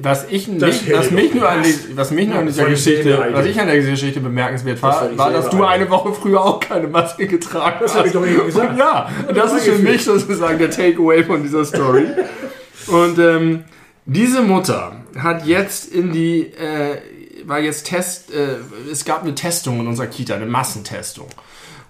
Was, 0.00 0.26
ich 0.30 0.48
Das 0.58 0.82
nicht, 0.82 0.92
was 0.92 1.10
mich 1.10 1.34
nur 1.34 1.48
an, 1.48 1.62
die, 1.62 1.96
was 1.96 2.10
mich 2.10 2.26
nur 2.26 2.38
an 2.38 2.46
Ja, 2.46 2.50
dieser 2.50 2.64
Geschichte, 2.66 3.18
was 3.32 3.44
ich 3.44 3.60
an 3.60 3.66
der 3.66 3.80
Geschichte 3.80 4.20
bemerkenswert 4.20 4.78
Das 4.78 4.82
war, 4.82 5.10
ich 5.10 5.18
war, 5.18 5.30
dass 5.30 5.50
du 5.50 5.62
eine 5.62 5.88
Woche 5.90 6.12
früher 6.14 6.42
auch 6.42 6.58
keine 6.58 6.88
Maske 6.88 7.26
getragen 7.26 7.76
Das 7.80 7.90
hast. 7.92 7.98
habe 7.98 8.08
ich 8.08 8.14
doch 8.14 8.26
eben 8.26 8.46
gesagt. 8.46 8.78
Ja, 8.78 9.10
und 9.28 9.36
das 9.36 9.52
ist 9.52 9.64
für 9.64 9.78
mich 9.78 10.04
sozusagen 10.04 10.58
der 10.58 10.70
Takeaway 10.70 11.22
von 11.22 11.42
dieser 11.42 11.64
Story. 11.64 12.06
Und 12.86 13.18
ähm, 13.18 13.64
diese 14.06 14.40
Mutter 14.40 14.96
hat 15.18 15.44
jetzt 15.46 15.92
in 15.92 16.12
die, 16.12 16.40
äh, 16.40 16.96
war 17.44 17.60
jetzt 17.60 17.86
Test, 17.86 18.32
äh, 18.32 18.56
es 18.90 19.04
gab 19.04 19.22
eine 19.22 19.34
Testung 19.34 19.80
in 19.80 19.86
unserer 19.86 20.06
Kita, 20.06 20.34
eine 20.34 20.46
Massentestung. 20.46 21.26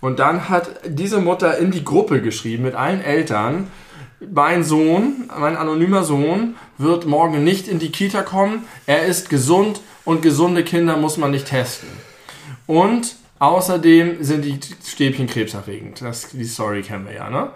Und 0.00 0.18
dann 0.18 0.48
hat 0.48 0.80
diese 0.86 1.20
Mutter 1.20 1.58
in 1.58 1.70
die 1.70 1.84
Gruppe 1.84 2.20
geschrieben 2.20 2.62
mit 2.62 2.74
allen 2.74 3.00
Eltern, 3.00 3.68
mein 4.32 4.64
Sohn, 4.64 5.30
mein 5.38 5.56
anonymer 5.56 6.02
Sohn, 6.02 6.56
wird 6.76 7.06
morgen 7.06 7.44
nicht 7.44 7.68
in 7.68 7.78
die 7.78 7.90
Kita 7.90 8.22
kommen. 8.22 8.64
Er 8.86 9.04
ist 9.04 9.30
gesund 9.30 9.80
und 10.04 10.22
gesunde 10.22 10.64
Kinder 10.64 10.96
muss 10.96 11.16
man 11.16 11.30
nicht 11.30 11.48
testen. 11.48 11.88
Und 12.66 13.16
außerdem 13.38 14.22
sind 14.24 14.44
die 14.44 14.58
Stäbchen 14.84 15.26
krebserregend. 15.26 16.02
Das, 16.02 16.30
die 16.30 16.44
Story 16.44 16.82
kennen 16.82 17.06
wir 17.06 17.14
ja, 17.14 17.30
ne? 17.30 17.50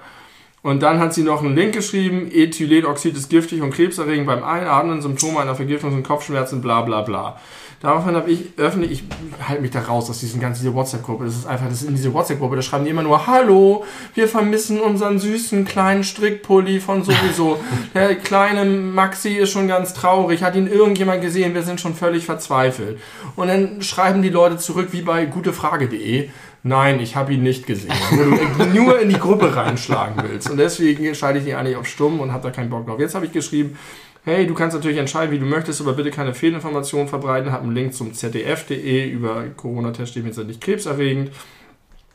Und 0.63 0.85
dann 0.85 1.01
hat 1.01 1.13
sie 1.13 1.25
noch 1.25 1.43
einen 1.43 1.57
Link 1.57 1.75
geschrieben, 1.75 2.31
Ethylenoxid 2.33 3.17
ist 3.17 3.29
giftig 3.29 3.63
und 3.63 3.75
krebserregend 3.75 4.29
beim 4.29 4.45
Einatmen, 4.45 5.03
Symptome 5.03 5.41
einer 5.41 5.57
Vergiftung 5.57 5.91
sind 5.91 6.07
Kopfschmerzen, 6.07 6.63
bla 6.63 6.83
bla 6.83 7.03
bla. 7.03 7.41
Daraufhin 7.83 8.15
habe 8.15 8.31
ich 8.31 8.45
öffentlich, 8.59 8.93
ich 8.93 9.49
halte 9.49 9.61
mich 9.61 9.73
da 9.73 9.81
raus 9.81 10.09
aus 10.09 10.21
diesen 10.21 10.41
ganzen 10.41 10.63
diese 10.63 10.73
WhatsApp-Gruppe. 10.73 11.25
Das 11.25 11.35
ist 11.35 11.47
einfach, 11.47 11.69
das 11.69 11.83
ist 11.83 11.89
in 11.89 11.97
diese 11.97 12.15
WhatsApp-Gruppe, 12.15 12.55
da 12.55 12.63
schreiben 12.63 12.85
die 12.85 12.91
immer 12.91 13.03
nur, 13.03 13.27
Hallo, 13.27 13.85
wir 14.15 14.29
vermissen 14.29 14.81
unseren 14.81 15.19
süßen 15.19 15.65
kleinen 15.65 16.05
Strickpulli 16.05 16.79
von 16.79 17.03
sowieso. 17.03 17.59
Der 17.95 18.15
kleine 18.15 18.65
Maxi 18.65 19.31
ist 19.31 19.51
schon 19.51 19.67
ganz 19.67 19.95
traurig, 19.95 20.45
hat 20.45 20.55
ihn 20.55 20.69
irgendjemand 20.69 21.23
gesehen, 21.23 21.55
wir 21.55 21.65
sind 21.65 21.81
schon 21.81 21.97
völlig 21.97 22.25
verzweifelt. 22.25 23.01
Und 23.35 23.49
dann 23.49 23.83
schreiben 23.83 24.23
die 24.23 24.31
Leute 24.31 24.59
zurück 24.59 24.89
wie 24.93 25.03
bei 25.03 25.25
gutefrage.de. 25.25 26.31
Nein, 26.63 27.01
ich 27.01 27.17
habe 27.17 27.33
ihn 27.33 27.43
nicht 27.43 27.67
gesehen. 27.67 27.93
Wenn 28.11 28.73
du 28.73 28.81
nur 28.81 29.01
in 29.01 29.09
die 29.09 29.19
Gruppe 29.19 29.57
reinschlagen 29.57 30.23
willst. 30.29 30.49
Und 30.49 30.59
deswegen 30.59 31.13
schalte 31.17 31.41
ich 31.41 31.45
die 31.45 31.55
eigentlich 31.55 31.77
auf 31.77 31.89
stumm 31.89 32.21
und 32.21 32.33
habe 32.33 32.45
da 32.45 32.51
keinen 32.51 32.71
Bock 32.71 32.87
drauf. 32.87 33.01
Jetzt 33.01 33.17
habe 33.17 33.27
ich 33.27 33.33
geschrieben, 33.33 33.77
hey, 34.25 34.47
du 34.47 34.55
kannst 34.55 34.75
natürlich 34.75 34.99
entscheiden, 34.99 35.33
wie 35.33 35.39
du 35.39 35.47
möchtest, 35.47 35.81
aber 35.81 35.95
bitte 35.95 36.11
keine 36.11 36.35
Fehlinformationen 36.35 37.09
verbreiten. 37.09 37.53
Hab 37.53 37.63
einen 37.63 37.75
Link 37.75 37.95
zum 37.95 38.15
zdf.de 38.15 39.09
über 39.09 39.45
sind 40.33 40.47
nicht 40.47 40.61
krebserregend 40.61 41.31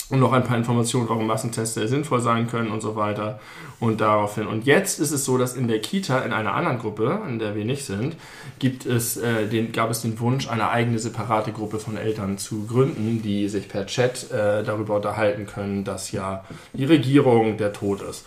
und 0.09 0.21
noch 0.21 0.31
ein 0.31 0.43
paar 0.43 0.55
Informationen, 0.55 1.09
warum 1.09 1.27
Massentests 1.27 1.73
sehr 1.73 1.89
sinnvoll 1.89 2.21
sein 2.21 2.47
können 2.47 2.71
und 2.71 2.81
so 2.81 2.95
weiter 2.95 3.39
und 3.81 3.99
daraufhin. 3.99 4.47
Und 4.47 4.65
jetzt 4.65 4.99
ist 4.99 5.11
es 5.11 5.25
so, 5.25 5.37
dass 5.37 5.55
in 5.55 5.67
der 5.67 5.79
Kita, 5.79 6.19
in 6.19 6.31
einer 6.31 6.53
anderen 6.53 6.79
Gruppe, 6.79 7.19
in 7.27 7.39
der 7.39 7.55
wir 7.55 7.65
nicht 7.65 7.85
sind, 7.85 8.15
gibt 8.59 8.85
es, 8.85 9.17
äh, 9.17 9.47
den, 9.47 9.73
gab 9.73 9.91
es 9.91 10.01
den 10.01 10.17
Wunsch, 10.19 10.47
eine 10.47 10.69
eigene 10.69 10.99
separate 10.99 11.51
Gruppe 11.51 11.79
von 11.79 11.97
Eltern 11.97 12.37
zu 12.37 12.65
gründen, 12.67 13.21
die 13.21 13.49
sich 13.49 13.67
per 13.67 13.85
Chat 13.85 14.31
äh, 14.31 14.63
darüber 14.63 14.95
unterhalten 14.95 15.45
können, 15.45 15.83
dass 15.83 16.13
ja 16.13 16.45
die 16.71 16.85
Regierung 16.85 17.57
der 17.57 17.73
Tod 17.73 18.01
ist. 18.01 18.25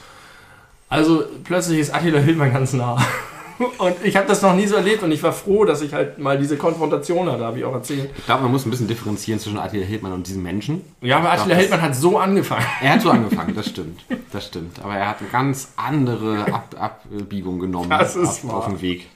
Also 0.91 1.24
plötzlich 1.45 1.78
ist 1.78 1.95
Attila 1.95 2.18
Hildmann 2.18 2.53
ganz 2.53 2.74
nah. 2.74 2.99
Und 3.79 3.97
ich 4.03 4.17
habe 4.17 4.27
das 4.27 4.41
noch 4.41 4.55
nie 4.55 4.67
so 4.67 4.77
erlebt 4.77 5.03
und 5.03 5.13
ich 5.13 5.23
war 5.23 5.33
froh, 5.33 5.65
dass 5.65 5.83
ich 5.83 5.93
halt 5.93 6.19
mal 6.19 6.39
diese 6.39 6.57
Konfrontation 6.57 7.31
hatte, 7.31 7.45
habe 7.45 7.59
ich 7.59 7.65
auch 7.65 7.75
erzählt. 7.75 8.11
Ich 8.17 8.25
glaube, 8.25 8.43
man 8.43 8.53
muss 8.53 8.65
ein 8.65 8.71
bisschen 8.71 8.89
differenzieren 8.89 9.39
zwischen 9.39 9.59
Attila 9.59 9.85
Hildmann 9.85 10.13
und 10.13 10.27
diesem 10.27 10.43
Menschen. 10.43 10.83
Ja, 11.03 11.19
aber 11.19 11.33
Attila 11.33 11.55
Hildmann 11.57 11.83
hat 11.83 11.95
so 11.95 12.19
angefangen. 12.19 12.65
Er 12.83 12.95
hat 12.95 13.03
so 13.03 13.11
angefangen, 13.11 13.55
das 13.55 13.67
stimmt. 13.67 14.05
Das 14.33 14.47
stimmt. 14.47 14.83
Aber 14.83 14.97
er 14.97 15.09
hat 15.09 15.21
eine 15.21 15.29
ganz 15.29 15.73
andere 15.77 16.47
Ab 16.53 16.75
Abbiegung 16.79 17.59
genommen 17.59 17.93
auf, 17.93 18.45
auf 18.49 18.67
dem 18.67 18.81
Weg 18.81 19.07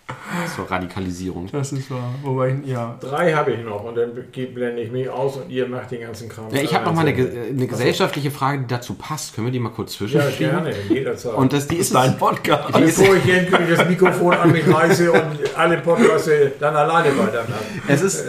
zur 0.54 0.70
Radikalisierung. 0.70 1.48
Das 1.50 1.72
ist 1.72 1.90
wahr. 1.90 2.14
Wobei, 2.22 2.56
ja. 2.66 2.96
Drei 3.00 3.32
habe 3.32 3.52
ich 3.52 3.64
noch 3.64 3.84
und 3.84 3.96
dann 3.96 4.10
blende 4.54 4.82
ich 4.82 4.90
mich 4.92 5.08
aus 5.08 5.36
und 5.36 5.50
ihr 5.50 5.66
macht 5.66 5.90
den 5.90 6.02
ganzen 6.02 6.28
Kram. 6.28 6.46
Ja, 6.52 6.60
ich 6.60 6.74
habe 6.74 6.84
noch 6.84 6.94
mal 6.94 7.06
eine, 7.06 7.16
Also, 7.16 7.38
eine 7.38 7.66
gesellschaftliche 7.66 8.30
Frage, 8.30 8.58
die 8.58 8.66
dazu 8.66 8.94
passt. 8.94 9.34
Können 9.34 9.46
wir 9.46 9.52
die 9.52 9.58
mal 9.60 9.70
kurz 9.70 9.92
Ja, 9.94 9.98
zwischenschieben? 10.06 10.50
gerne, 10.64 10.74
jederzeit. 10.88 11.34
Und 11.34 11.52
das, 11.52 11.66
die 11.68 11.76
ist 11.76 11.94
Dein 11.94 12.18
Podcast. 12.18 12.72
Bevor 12.72 13.16
ich 13.16 13.28
endgültig 13.32 13.76
das 13.76 13.88
Mikrofon 13.88 14.34
an 14.34 14.52
mich 14.52 14.66
reiße 14.72 15.10
und 15.12 15.56
alle 15.56 15.78
Podcasts 15.78 16.30
dann 16.60 16.76
alleine 16.76 17.08
weitermache. 17.18 17.64
Es 17.88 18.02
ist, 18.02 18.24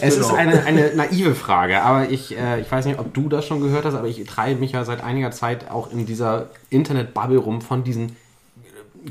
ist 0.16 0.32
eine, 0.32 0.64
eine 0.64 0.94
naive 0.94 1.34
Frage, 1.34 1.82
aber 1.82 2.08
ich, 2.10 2.36
äh, 2.36 2.60
ich 2.60 2.70
weiß 2.70 2.86
nicht, 2.86 2.98
ob 2.98 3.12
du 3.12 3.28
das 3.28 3.46
schon 3.46 3.60
gehört 3.60 3.84
hast, 3.84 3.94
aber 3.94 4.08
ich 4.08 4.24
treibe 4.24 4.60
mich 4.60 4.72
ja 4.72 4.84
seit 4.84 5.04
einiger 5.04 5.30
Zeit 5.30 5.70
auch 5.70 5.92
in 5.92 6.06
dieser 6.06 6.48
Internet-Bubble 6.70 7.38
rum 7.38 7.60
von 7.60 7.84
diesen 7.84 8.16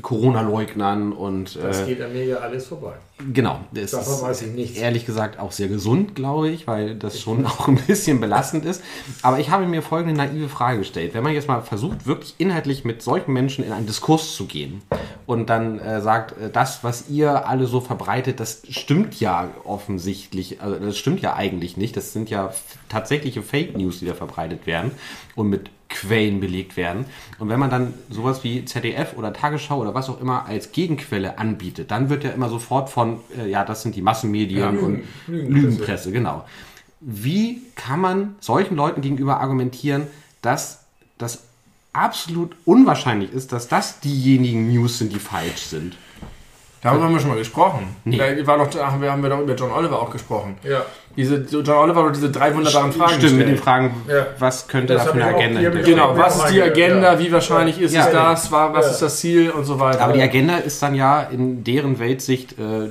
Corona-Leugnern 0.00 1.12
und 1.12 1.56
Das 1.56 1.82
äh, 1.82 1.86
geht 1.86 2.00
an 2.00 2.12
mir 2.12 2.24
ja 2.24 2.36
alles 2.38 2.66
vorbei. 2.66 2.94
genau, 3.32 3.60
das 3.72 3.90
Davon 3.90 4.14
ist 4.14 4.22
weiß 4.22 4.42
ich 4.42 4.52
nichts. 4.52 4.78
ehrlich 4.78 5.04
gesagt 5.04 5.38
auch 5.38 5.52
sehr 5.52 5.68
gesund, 5.68 6.14
glaube 6.14 6.48
ich, 6.48 6.66
weil 6.66 6.94
das 6.94 7.20
schon 7.20 7.44
auch 7.46 7.68
ein 7.68 7.76
bisschen 7.76 8.20
belastend 8.20 8.64
ist. 8.64 8.82
Aber 9.22 9.38
ich 9.38 9.50
habe 9.50 9.66
mir 9.66 9.82
folgende 9.82 10.16
naive 10.16 10.48
Frage 10.48 10.78
gestellt. 10.78 11.12
Wenn 11.14 11.22
man 11.22 11.32
jetzt 11.34 11.48
mal 11.48 11.60
versucht, 11.60 12.06
wirklich 12.06 12.34
inhaltlich 12.38 12.84
mit 12.84 13.02
solchen 13.02 13.32
Menschen 13.32 13.64
in 13.64 13.72
einen 13.72 13.86
Diskurs 13.86 14.34
zu 14.34 14.46
gehen 14.46 14.82
und 15.26 15.50
dann 15.50 15.78
äh, 15.78 16.00
sagt, 16.00 16.38
äh, 16.40 16.50
das, 16.50 16.82
was 16.84 17.08
ihr 17.10 17.46
alle 17.46 17.66
so 17.66 17.80
verbreitet, 17.80 18.40
das 18.40 18.62
stimmt 18.70 19.20
ja 19.20 19.50
offensichtlich, 19.64 20.60
also 20.62 20.76
das 20.76 20.96
stimmt 20.96 21.20
ja 21.20 21.34
eigentlich 21.34 21.76
nicht. 21.76 21.96
Das 21.96 22.12
sind 22.12 22.30
ja 22.30 22.52
tatsächliche 22.88 23.42
Fake 23.42 23.76
News, 23.76 23.98
die 23.98 24.06
da 24.06 24.14
verbreitet 24.14 24.66
werden 24.66 24.92
und 25.34 25.48
mit 25.48 25.70
Quellen 25.92 26.40
belegt 26.40 26.76
werden. 26.76 27.04
Und 27.38 27.48
wenn 27.48 27.60
man 27.60 27.70
dann 27.70 27.94
sowas 28.10 28.42
wie 28.44 28.64
ZDF 28.64 29.14
oder 29.16 29.32
Tagesschau 29.32 29.78
oder 29.78 29.94
was 29.94 30.08
auch 30.08 30.20
immer 30.20 30.46
als 30.46 30.72
Gegenquelle 30.72 31.38
anbietet, 31.38 31.90
dann 31.90 32.08
wird 32.10 32.24
ja 32.24 32.30
immer 32.30 32.48
sofort 32.48 32.90
von, 32.90 33.20
äh, 33.38 33.48
ja, 33.48 33.64
das 33.64 33.82
sind 33.82 33.94
die 33.94 34.02
Massenmedien 34.02 34.60
Ja, 34.60 34.68
und 34.70 34.78
Lügen- 34.78 35.02
Lügenpresse. 35.28 35.50
Lügenpresse. 35.70 36.12
genau. 36.12 36.44
Wie 37.00 37.62
kann 37.74 38.00
man 38.00 38.34
solchen 38.40 38.76
Leuten 38.76 39.00
gegenüber 39.00 39.40
argumentieren, 39.40 40.06
dass 40.40 40.84
das 41.18 41.44
absolut 41.92 42.52
unwahrscheinlich 42.64 43.32
ist, 43.32 43.52
dass 43.52 43.68
das 43.68 44.00
diejenigen 44.00 44.72
News 44.72 44.98
sind, 44.98 45.12
die 45.12 45.18
falsch 45.18 45.62
sind? 45.62 45.96
Darüber 46.80 47.04
haben 47.04 47.14
wir 47.14 47.20
schon 47.20 47.30
mal 47.30 47.38
gesprochen. 47.38 47.94
Nee. 48.04 48.16
Da 48.16 48.46
war 48.46 48.58
doch, 48.58 48.68
da 48.68 48.90
haben 48.90 49.00
wir, 49.02 49.12
haben 49.12 49.22
wir 49.22 49.30
doch 49.30 49.40
über 49.40 49.54
John 49.54 49.70
Oliver 49.70 50.02
auch 50.02 50.10
gesprochen. 50.10 50.56
Ja. 50.64 50.84
Diese, 51.16 51.36
John 51.36 51.68
Oliver 51.68 52.04
doch 52.04 52.12
diese 52.12 52.30
drei 52.30 52.54
wunderbaren 52.54 52.90
Fragen 52.92 53.12
Stimmt, 53.20 53.36
mit 53.38 53.48
den. 53.48 53.58
Fragen, 53.58 53.94
Ja. 54.08 54.26
was 54.38 54.66
könnte 54.66 54.94
Das 54.94 55.04
da 55.04 55.12
für 55.12 55.22
eine 55.22 55.30
auch 55.34 55.38
Agenda 55.38 55.60
hinterstehen? 55.60 55.96
Genau, 55.96 56.16
was 56.16 56.36
ist 56.36 56.48
die 56.52 56.56
Ja. 56.56 56.64
Agenda, 56.64 57.18
wie 57.18 57.30
wahrscheinlich 57.32 57.80
ist 57.80 57.94
Ja. 57.94 58.06
es 58.06 58.12
das, 58.12 58.52
war, 58.52 58.72
was 58.72 58.86
Ja. 58.86 58.92
ist 58.92 59.02
das 59.02 59.20
Ziel 59.20 59.50
und 59.50 59.64
so 59.64 59.78
weiter. 59.78 60.00
Aber 60.00 60.14
die 60.14 60.22
Agenda 60.22 60.56
ist 60.56 60.82
dann 60.82 60.94
ja 60.94 61.22
in 61.22 61.64
deren 61.64 61.98
Weltsicht 61.98 62.52
äh, 62.58 62.88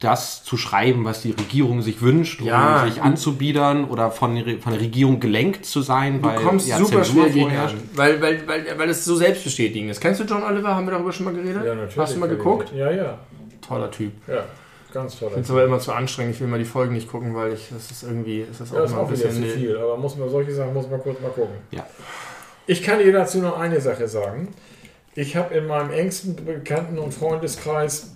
das 0.00 0.44
zu 0.44 0.56
schreiben, 0.56 1.04
was 1.04 1.22
die 1.22 1.30
Regierung 1.30 1.80
sich 1.82 2.02
wünscht, 2.02 2.40
Ja. 2.42 2.82
um 2.84 2.90
sich 2.90 3.00
anzubiedern 3.02 3.84
oder 3.84 4.10
von, 4.10 4.36
von 4.60 4.72
der 4.72 4.80
Regierung 4.80 5.18
gelenkt 5.20 5.64
zu 5.64 5.80
sein, 5.82 6.20
Du 6.20 6.28
weil 6.28 6.36
kommst 6.36 6.68
ja, 6.68 6.76
super 6.78 7.02
Zensur 7.02 7.24
schwer 7.24 7.32
gegen 7.32 7.52
weil, 7.94 8.20
weil, 8.20 8.46
weil, 8.46 8.64
weil 8.78 8.88
es 8.90 9.04
so 9.04 9.16
selbstbestätigend 9.16 9.90
ist. 9.90 10.00
Kennst 10.00 10.20
du 10.20 10.24
John 10.24 10.42
Oliver? 10.42 10.74
Haben 10.74 10.86
wir 10.86 10.92
darüber 10.92 11.12
schon 11.12 11.24
mal 11.24 11.34
geredet? 11.34 11.62
Ja, 11.64 11.74
natürlich. 11.74 11.96
Hast 11.98 12.14
du 12.16 12.20
mal 12.20 12.28
geguckt? 12.28 12.70
Ja, 12.74 12.90
ja. 12.90 13.18
Toller 13.66 13.90
Typ. 13.90 14.12
Ja, 14.26 14.44
ganz 14.94 15.18
toll. 15.18 15.28
Ich 15.28 15.34
finde 15.34 15.44
es 15.44 15.50
aber 15.50 15.64
immer 15.64 15.78
zu 15.78 15.92
anstrengend. 15.92 16.34
Ich 16.34 16.40
will 16.40 16.48
mal 16.48 16.58
die 16.58 16.64
Folgen 16.64 16.94
nicht 16.94 17.10
gucken, 17.10 17.34
weil 17.34 17.52
ich, 17.52 17.68
das 17.70 17.90
ist 17.90 18.02
irgendwie, 18.04 18.40
ist 18.40 18.60
das 18.60 18.70
auch 18.70 18.76
Ja, 18.76 18.80
das 18.82 18.90
ist 18.90 18.96
ein 18.96 19.02
auch 19.04 19.10
wieder 19.10 19.28
bisschen. 19.28 19.42
zu 19.44 19.50
viel, 19.50 19.76
aber 19.76 19.96
muss 19.96 20.16
man 20.16 20.30
solche 20.30 20.52
Sachen 20.54 20.72
muss 20.72 20.88
man 20.88 21.00
kurz 21.02 21.20
mal 21.20 21.30
gucken. 21.30 21.56
Ja. 21.70 21.86
Ich 22.66 22.82
kann 22.82 22.98
dir 23.00 23.12
dazu 23.12 23.38
noch 23.38 23.58
eine 23.58 23.80
Sache 23.80 24.08
sagen. 24.08 24.48
Ich 25.14 25.36
habe 25.36 25.54
in 25.54 25.66
meinem 25.66 25.90
engsten 25.90 26.34
Bekannten- 26.36 26.98
und 26.98 27.12
Freundeskreis 27.12 28.12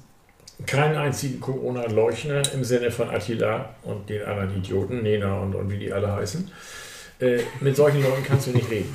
keinen 0.67 0.97
einzigen 0.97 1.41
Corona-Leugner 1.41 2.43
im 2.55 2.65
Sinne 2.65 2.91
von 2.91 3.11
Attila 3.11 3.75
und 3.83 4.09
den 4.09 4.25
anderen 4.25 4.57
Idioten, 4.57 5.03
Nena 5.03 5.41
und, 5.41 5.55
und 5.55 5.71
wie 5.71 5.79
die 5.79 5.93
alle 5.93 6.13
heißen. 6.13 6.51
Äh, 7.21 7.41
mit 7.61 7.77
solchen 7.77 8.03
Leuten 8.03 8.25
kannst 8.25 8.47
du 8.47 8.51
nicht 8.51 8.71
reden. 8.71 8.95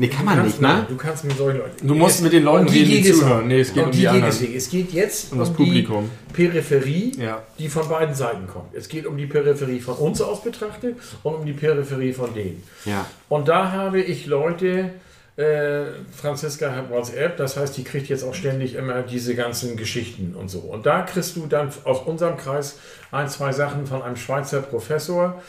Nee, 0.00 0.08
kann 0.08 0.20
Du 0.20 0.24
man 0.26 0.36
kannst, 0.36 0.60
nicht, 0.60 0.72
ne? 0.74 0.86
Du 0.88 0.96
kannst 0.96 1.24
mit 1.24 1.36
solchen 1.36 1.58
Leuten. 1.58 1.86
Du 1.88 1.94
musst 1.94 2.22
mit 2.22 2.32
den 2.32 2.44
Leuten 2.44 2.66
die 2.66 2.78
reden, 2.84 3.02
die 3.02 3.12
zuhören. 3.12 3.48
Nee, 3.48 3.60
es 3.60 3.74
geht 3.74 3.84
um 3.84 3.90
die 3.90 3.98
geht 3.98 4.08
anderen. 4.08 4.54
es 4.56 4.70
geht 4.70 4.92
jetzt 4.92 5.32
Um 5.32 5.38
das 5.40 5.48
um 5.48 5.56
Publikum. 5.56 6.08
die 6.28 6.32
Peripherie, 6.34 7.12
Ja. 7.18 7.42
die 7.58 7.68
von 7.68 7.88
beiden 7.88 8.14
Seiten 8.14 8.46
kommt. 8.46 8.74
Es 8.74 8.88
geht 8.88 9.06
um 9.06 9.16
die 9.16 9.26
Peripherie 9.26 9.80
von 9.80 9.94
uns 9.96 10.20
aus 10.20 10.42
betrachtet 10.42 10.96
und 11.24 11.34
um 11.34 11.44
die 11.46 11.52
Peripherie 11.52 12.12
von 12.12 12.32
denen. 12.32 12.62
Ja. 12.84 13.06
Und 13.28 13.48
da 13.48 13.72
habe 13.72 14.00
ich 14.00 14.26
Leute, 14.26 14.90
äh, 15.36 15.82
Franziska 16.16 16.70
hat 16.74 16.90
WhatsApp, 16.90 17.36
das 17.36 17.56
heißt, 17.56 17.76
die 17.76 17.84
kriegt 17.84 18.08
jetzt 18.08 18.22
auch 18.24 18.34
ständig 18.34 18.74
immer 18.74 19.02
diese 19.02 19.34
ganzen 19.34 19.76
Geschichten 19.76 20.34
und 20.34 20.48
so. 20.48 20.58
Und 20.60 20.86
da 20.86 21.02
kriegst 21.02 21.36
du 21.36 21.46
dann 21.46 21.70
aus 21.84 22.00
unserem 22.06 22.36
Kreis 22.36 22.78
ein, 23.10 23.28
zwei 23.28 23.52
Sachen 23.52 23.86
von 23.86 24.02
einem 24.02 24.16
Schweizer 24.16 24.62
Professor, 24.62 25.40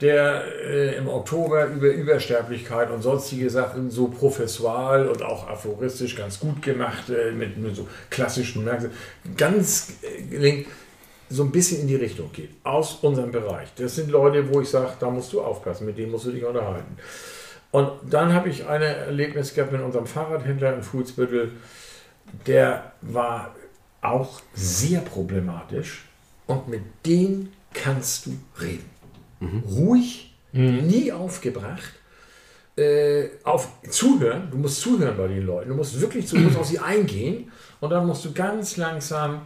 der 0.00 0.44
äh, 0.64 0.96
im 0.96 1.08
Oktober 1.08 1.66
über 1.66 1.88
Übersterblichkeit 1.88 2.90
und 2.90 3.02
sonstige 3.02 3.50
Sachen 3.50 3.90
so 3.90 4.06
professual 4.06 5.08
und 5.08 5.22
auch 5.22 5.48
aphoristisch 5.48 6.14
ganz 6.14 6.38
gut 6.38 6.62
gemacht, 6.62 7.10
äh, 7.10 7.32
mit, 7.32 7.56
mit 7.56 7.74
so 7.74 7.88
klassischen 8.08 8.64
Merkmalen, 8.64 8.94
ganz 9.36 9.94
äh, 10.02 10.22
gelingt, 10.22 10.68
so 11.30 11.42
ein 11.42 11.50
bisschen 11.50 11.80
in 11.80 11.88
die 11.88 11.96
Richtung 11.96 12.30
geht, 12.32 12.50
aus 12.62 12.98
unserem 13.02 13.32
Bereich. 13.32 13.68
Das 13.76 13.96
sind 13.96 14.10
Leute, 14.10 14.52
wo 14.52 14.60
ich 14.60 14.68
sage, 14.68 14.92
da 14.98 15.10
musst 15.10 15.32
du 15.32 15.42
aufpassen, 15.42 15.86
mit 15.86 15.98
denen 15.98 16.12
musst 16.12 16.26
du 16.26 16.30
dich 16.30 16.44
unterhalten. 16.44 16.96
Und 17.70 17.90
dann 18.08 18.32
habe 18.32 18.48
ich 18.48 18.66
ein 18.66 18.80
Erlebnis 18.80 19.52
gehabt 19.52 19.72
mit 19.72 19.82
unserem 19.82 20.06
Fahrradhändler 20.06 20.74
in 20.74 20.82
Fuhlsbüttel, 20.82 21.52
der 22.46 22.92
war 23.02 23.54
auch 24.00 24.40
sehr 24.54 25.00
problematisch 25.00 26.04
und 26.46 26.68
mit 26.68 26.82
dem 27.04 27.50
kannst 27.74 28.26
du 28.26 28.38
reden. 28.60 28.97
Ruhig, 29.40 30.34
nie 30.52 31.12
aufgebracht, 31.12 31.92
äh, 32.76 33.28
auf 33.44 33.68
zuhören, 33.88 34.48
du 34.50 34.56
musst 34.56 34.80
zuhören 34.80 35.16
bei 35.16 35.26
den 35.26 35.44
Leuten, 35.44 35.70
du 35.70 35.74
musst 35.74 36.00
wirklich 36.00 36.26
zu, 36.26 36.36
du 36.36 36.42
musst 36.42 36.56
auf 36.56 36.66
sie 36.66 36.78
eingehen 36.78 37.50
und 37.80 37.90
dann 37.90 38.06
musst 38.06 38.24
du 38.24 38.32
ganz 38.32 38.76
langsam 38.76 39.42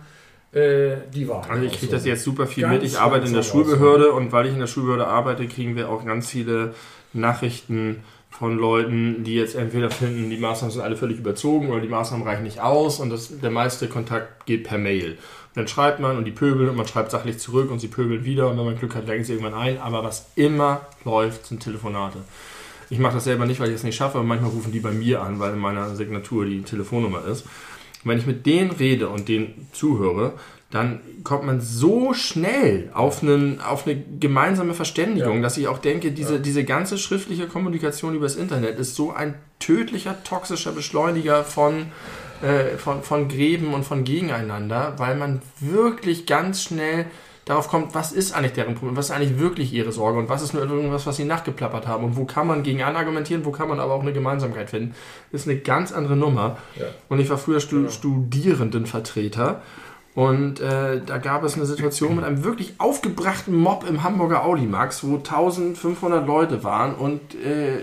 äh, 0.52 0.96
die 1.12 1.26
Wahrheit 1.28 1.50
Also 1.50 1.64
ich 1.64 1.78
kriege 1.78 1.92
das 1.92 2.04
jetzt 2.04 2.24
super 2.24 2.46
viel 2.46 2.64
Ganz 2.64 2.74
mit. 2.74 2.84
Ich 2.84 2.98
arbeite 2.98 3.26
in 3.26 3.32
der 3.32 3.42
Schulbehörde 3.42 4.12
und 4.12 4.32
weil 4.32 4.46
ich 4.46 4.52
in 4.52 4.60
der 4.60 4.66
Schulbehörde 4.66 5.06
arbeite, 5.06 5.46
kriegen 5.48 5.76
wir 5.76 5.88
auch 5.88 6.04
ganz 6.04 6.28
viele 6.28 6.74
Nachrichten 7.14 8.02
von 8.32 8.58
Leuten, 8.58 9.24
die 9.24 9.34
jetzt 9.34 9.54
entweder 9.54 9.90
finden, 9.90 10.30
die 10.30 10.38
Maßnahmen 10.38 10.72
sind 10.72 10.82
alle 10.82 10.96
völlig 10.96 11.18
überzogen 11.18 11.70
oder 11.70 11.80
die 11.80 11.88
Maßnahmen 11.88 12.26
reichen 12.26 12.42
nicht 12.42 12.60
aus 12.60 12.98
und 12.98 13.10
das, 13.10 13.38
der 13.40 13.50
meiste 13.50 13.88
Kontakt 13.88 14.46
geht 14.46 14.64
per 14.64 14.78
Mail. 14.78 15.18
Dann 15.54 15.68
schreibt 15.68 16.00
man 16.00 16.16
und 16.16 16.24
die 16.24 16.30
pöbeln 16.30 16.70
und 16.70 16.76
man 16.76 16.86
schreibt 16.86 17.10
sachlich 17.10 17.38
zurück 17.38 17.70
und 17.70 17.78
sie 17.78 17.88
pöbeln 17.88 18.24
wieder 18.24 18.48
und 18.48 18.56
wenn 18.56 18.64
man 18.64 18.78
Glück 18.78 18.94
hat, 18.94 19.06
lenken 19.06 19.24
sie 19.24 19.34
irgendwann 19.34 19.54
ein. 19.54 19.78
Aber 19.78 20.02
was 20.02 20.26
immer 20.34 20.86
läuft, 21.04 21.46
sind 21.46 21.62
Telefonate. 21.62 22.18
Ich 22.88 22.98
mache 22.98 23.14
das 23.14 23.24
selber 23.24 23.44
nicht, 23.44 23.60
weil 23.60 23.68
ich 23.68 23.74
es 23.74 23.84
nicht 23.84 23.96
schaffe, 23.96 24.18
aber 24.18 24.26
manchmal 24.26 24.50
rufen 24.50 24.72
die 24.72 24.80
bei 24.80 24.92
mir 24.92 25.22
an, 25.22 25.38
weil 25.38 25.52
in 25.52 25.58
meiner 25.58 25.94
Signatur 25.94 26.46
die 26.46 26.62
Telefonnummer 26.62 27.24
ist. 27.26 27.42
Und 27.42 28.10
wenn 28.10 28.18
ich 28.18 28.26
mit 28.26 28.46
denen 28.46 28.70
rede 28.70 29.08
und 29.08 29.28
denen 29.28 29.68
zuhöre, 29.72 30.32
dann 30.72 31.00
kommt 31.22 31.44
man 31.44 31.60
so 31.60 32.14
schnell 32.14 32.90
auf, 32.94 33.22
einen, 33.22 33.60
auf 33.60 33.86
eine 33.86 34.02
gemeinsame 34.18 34.72
Verständigung, 34.72 35.36
Ja. 35.36 35.42
dass 35.42 35.58
ich 35.58 35.68
auch 35.68 35.78
denke, 35.78 36.12
diese, 36.12 36.40
diese 36.40 36.64
ganze 36.64 36.96
schriftliche 36.96 37.46
Kommunikation 37.46 38.14
übers 38.14 38.36
Internet 38.36 38.78
ist 38.78 38.96
so 38.96 39.12
ein 39.12 39.34
tödlicher, 39.58 40.24
toxischer 40.24 40.72
Beschleuniger 40.72 41.44
von, 41.44 41.88
äh, 42.42 42.78
von, 42.78 43.02
von 43.02 43.28
Gräben 43.28 43.74
und 43.74 43.84
von 43.84 44.04
Gegeneinander, 44.04 44.94
weil 44.96 45.14
man 45.14 45.42
wirklich 45.60 46.24
ganz 46.24 46.62
schnell 46.62 47.04
darauf 47.44 47.68
kommt, 47.68 47.94
was 47.94 48.12
ist 48.12 48.34
eigentlich 48.34 48.52
deren 48.52 48.74
Problem, 48.74 48.96
was 48.96 49.06
ist 49.06 49.10
eigentlich 49.10 49.38
wirklich 49.38 49.74
ihre 49.74 49.92
Sorge 49.92 50.18
und 50.18 50.28
was 50.30 50.42
ist 50.42 50.54
nur 50.54 50.62
irgendwas, 50.62 51.06
was 51.06 51.16
sie 51.16 51.24
nachgeplappert 51.24 51.86
haben 51.86 52.04
und 52.04 52.16
wo 52.16 52.24
kann 52.24 52.46
man 52.46 52.62
gegen 52.62 52.82
argumentieren, 52.82 53.44
wo 53.44 53.50
kann 53.50 53.68
man 53.68 53.78
aber 53.78 53.92
auch 53.92 54.00
eine 54.00 54.12
Gemeinsamkeit 54.12 54.70
finden, 54.70 54.94
ist 55.32 55.46
eine 55.48 55.58
ganz 55.58 55.92
andere 55.92 56.16
Nummer. 56.16 56.56
Ja. 56.76 56.86
Und 57.08 57.18
ich 57.18 57.28
war 57.28 57.36
früher 57.38 57.60
Stu 57.60 57.90
Studierendenvertreter 57.90 59.60
und 60.14 60.60
äh, 60.60 61.00
da 61.04 61.18
gab 61.18 61.42
es 61.42 61.54
eine 61.54 61.64
Situation 61.64 62.16
mit 62.16 62.24
einem 62.24 62.44
wirklich 62.44 62.74
aufgebrachten 62.78 63.54
Mob 63.54 63.86
im 63.88 64.02
Hamburger 64.02 64.44
Audimax, 64.44 65.04
wo 65.04 65.16
1500 65.16 66.26
Leute 66.26 66.62
waren 66.64 66.94
und 66.94 67.20
äh, 67.34 67.80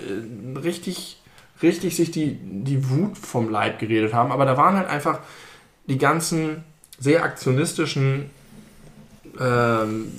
richtig, 0.59 1.21
richtig 1.63 1.95
sich 1.95 2.11
die, 2.11 2.38
die 2.39 2.88
Wut 2.89 3.17
vom 3.17 3.49
Leib 3.49 3.80
geredet 3.80 4.13
haben. 4.13 4.32
Aber 4.32 4.45
da 4.45 4.57
waren 4.57 4.77
halt 4.77 4.89
einfach 4.89 5.19
die 5.88 5.97
ganzen 5.97 6.63
sehr 6.99 7.23
aktionistischen, 7.23 8.30
ähm, 9.39 10.11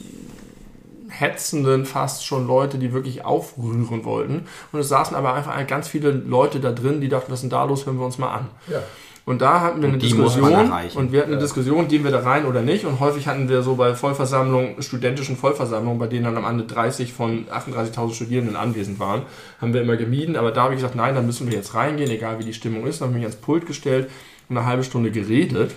hetzenden 1.10 1.86
fast 1.86 2.26
schon 2.26 2.46
Leute, 2.46 2.78
die 2.78 2.92
wirklich 2.92 3.24
aufrühren 3.24 4.04
wollten. 4.04 4.46
Und 4.72 4.80
es 4.80 4.88
saßen 4.88 5.14
aber 5.14 5.34
einfach 5.34 5.64
ganz 5.68 5.86
viele 5.86 6.10
Leute 6.10 6.58
da 6.58 6.72
drin, 6.72 7.00
die 7.00 7.08
dachten, 7.08 7.30
was 7.30 7.38
ist 7.38 7.42
denn 7.42 7.50
da 7.50 7.62
los, 7.64 7.86
hören 7.86 7.98
wir 7.98 8.06
uns 8.06 8.18
mal 8.18 8.32
an. 8.32 8.48
Ja. 8.68 8.82
Und 9.24 9.42
da 9.42 9.60
hatten 9.60 9.82
wir 9.82 9.88
eine 9.88 9.98
Diskussion 9.98 10.72
und 10.94 11.12
wir 11.12 11.20
hatten 11.20 11.32
eine. 11.32 11.40
Diskussion, 11.40 11.88
gehen 11.88 12.04
wir 12.04 12.10
da 12.10 12.20
rein 12.20 12.46
oder 12.46 12.62
nicht. 12.62 12.84
Und 12.84 13.00
häufig 13.00 13.26
hatten 13.26 13.48
wir 13.48 13.62
so 13.62 13.76
bei 13.76 13.94
Vollversammlungen, 13.94 14.82
studentischen 14.82 15.36
Vollversammlungen, 15.36 15.98
bei 15.98 16.06
denen 16.06 16.24
dann 16.24 16.36
am 16.36 16.44
Ende 16.44 16.64
30 16.64 17.12
von 17.12 17.46
38.000 17.46 18.14
Studierenden 18.14 18.56
anwesend 18.56 18.98
waren, 18.98 19.22
haben 19.60 19.74
wir 19.74 19.82
immer 19.82 19.96
gemieden. 19.96 20.36
Aber 20.36 20.52
da 20.52 20.62
habe 20.62 20.74
ich 20.74 20.80
gesagt, 20.80 20.96
nein, 20.96 21.14
da 21.14 21.22
müssen 21.22 21.48
wir 21.48 21.56
jetzt 21.56 21.74
reingehen, 21.74 22.10
egal 22.10 22.38
wie 22.38 22.44
die 22.44 22.54
Stimmung 22.54 22.86
ist. 22.86 23.00
Dann 23.00 23.08
habe 23.08 23.18
ich 23.18 23.24
mich 23.24 23.32
ans 23.32 23.40
Pult 23.40 23.66
gestellt 23.66 24.10
und 24.48 24.56
eine 24.56 24.66
halbe 24.66 24.84
Stunde 24.84 25.10
geredet. 25.10 25.72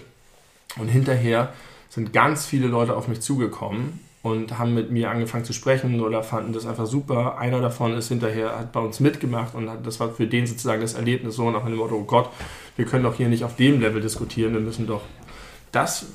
Und 0.78 0.88
hinterher 0.88 1.54
sind 1.90 2.14
ganz 2.14 2.46
viele 2.46 2.68
Leute 2.68 2.96
auf 2.96 3.08
mich 3.08 3.22
zugekommen 3.22 4.00
und 4.24 4.58
haben 4.58 4.74
mit 4.74 4.90
mir 4.90 5.12
angefangen 5.12 5.44
zu 5.44 5.54
sprechen 5.54 6.00
oder 6.02 6.24
fanden 6.24 6.54
das 6.54 6.66
einfach 6.66 6.86
super. 6.86 7.38
Einer 7.38 7.60
davon 7.60 7.94
ist 7.94 8.08
hinterher, 8.08 8.58
hat 8.58 8.72
bei 8.72 8.80
uns 8.80 9.02
mitgemacht 9.02 9.54
und 9.54 9.70
hat, 9.70 9.86
das 9.86 10.00
war 10.00 10.10
für 10.12 10.26
den 10.26 10.48
sozusagen 10.48 10.82
das 10.82 10.94
Erlebnis 10.94 11.36
so 11.36 11.52
nach 11.52 11.66
dem 11.66 11.76
Motto, 11.76 11.96
oh 11.96 12.06
Gott, 12.06 12.30
wir 12.78 12.86
können 12.86 13.04
doch 13.04 13.16
hier 13.16 13.28
nicht 13.28 13.44
auf 13.44 13.58
dem 13.58 13.82
Level 13.82 14.02
diskutieren, 14.02 14.54
wir 14.54 14.62
müssen 14.62 14.88
doch. 14.88 15.02
Das 15.74 16.08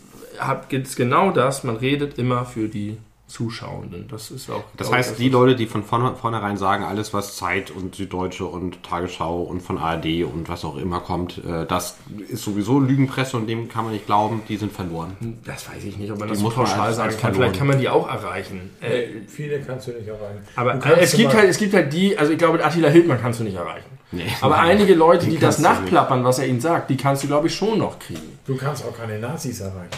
gibt 0.68 0.86
es 0.86 0.96
genau 0.96 1.30
das, 1.30 1.64
man 1.64 1.76
redet 1.76 2.18
immer 2.18 2.46
für 2.46 2.68
die 2.68 2.96
Zuschauenden. 3.28 4.08
Das 4.08 4.30
ist 4.30 4.50
auch. 4.50 4.64
Das 4.76 4.90
heißt, 4.90 5.18
die 5.18 5.28
Leute, 5.28 5.54
die 5.54 5.66
von 5.66 5.84
vorne- 5.84 6.16
vornherein 6.16 6.56
sagen, 6.56 6.82
alles 6.82 7.12
was 7.14 7.36
Zeit 7.36 7.70
und 7.70 7.94
Süddeutsche 7.94 8.46
und 8.46 8.82
Tagesschau 8.82 9.42
und 9.42 9.60
von 9.60 9.78
ARD 9.78 10.24
und 10.24 10.48
was 10.48 10.64
auch 10.64 10.76
immer 10.76 11.00
kommt, 11.00 11.38
äh, 11.44 11.66
das 11.66 11.96
ist 12.28 12.42
sowieso 12.42 12.80
Lügenpresse 12.80 13.36
und 13.36 13.46
dem 13.46 13.68
kann 13.68 13.84
man 13.84 13.92
nicht 13.92 14.06
glauben, 14.06 14.42
die 14.48 14.56
sind 14.56 14.72
verloren. 14.72 15.16
Das 15.44 15.68
weiß 15.68 15.84
ich 15.84 15.96
nicht, 15.98 16.10
ob 16.10 16.18
man 16.18 16.28
Die 16.28 16.32
das 16.32 16.38
so 16.40 16.44
muss 16.46 16.56
man 16.56 16.64
pauschal 16.66 16.86
als- 16.88 16.96
sagen 16.96 17.08
als 17.10 17.20
kann. 17.20 17.32
verloren. 17.34 17.50
Vielleicht 17.50 17.58
kann 17.58 17.68
man 17.68 17.78
die 17.78 17.88
auch 17.88 18.08
erreichen. 18.08 18.70
Äh, 18.80 19.02
Äh, 19.02 19.08
viele 19.28 19.60
kannst 19.60 19.86
du 19.86 19.92
nicht 19.92 20.08
erreichen. 20.08 20.40
aber 20.56 20.76
kannst 20.78 20.98
es 21.02 21.12
gibt, 21.12 21.34
halt, 21.34 21.48
es 21.48 21.58
gibt 21.58 21.74
halt 21.74 21.92
die, 21.92 22.16
also 22.18 22.32
ich 22.32 22.38
glaube, 22.38 22.64
Attila 22.64 22.88
Hildmann 22.88 23.20
kannst 23.20 23.40
du 23.40 23.44
nicht 23.44 23.56
erreichen. 23.56 23.86
Nee. 24.10 24.24
Aber 24.40 24.58
einige 24.60 24.94
Leute, 24.94 25.26
Die 25.26 25.36
das 25.38 25.58
nachplappern, 25.58 26.24
was 26.24 26.38
er 26.38 26.46
ihnen 26.46 26.60
sagt, 26.62 26.88
die 26.88 26.96
kannst 26.96 27.22
du, 27.22 27.26
glaube 27.26 27.48
ich, 27.48 27.54
schon 27.54 27.78
noch 27.78 27.98
kriegen. 27.98 28.38
Du 28.46 28.56
kannst 28.56 28.84
auch 28.86 28.96
keine 28.96 29.18
Nazis 29.18 29.60
erreichen. 29.60 29.90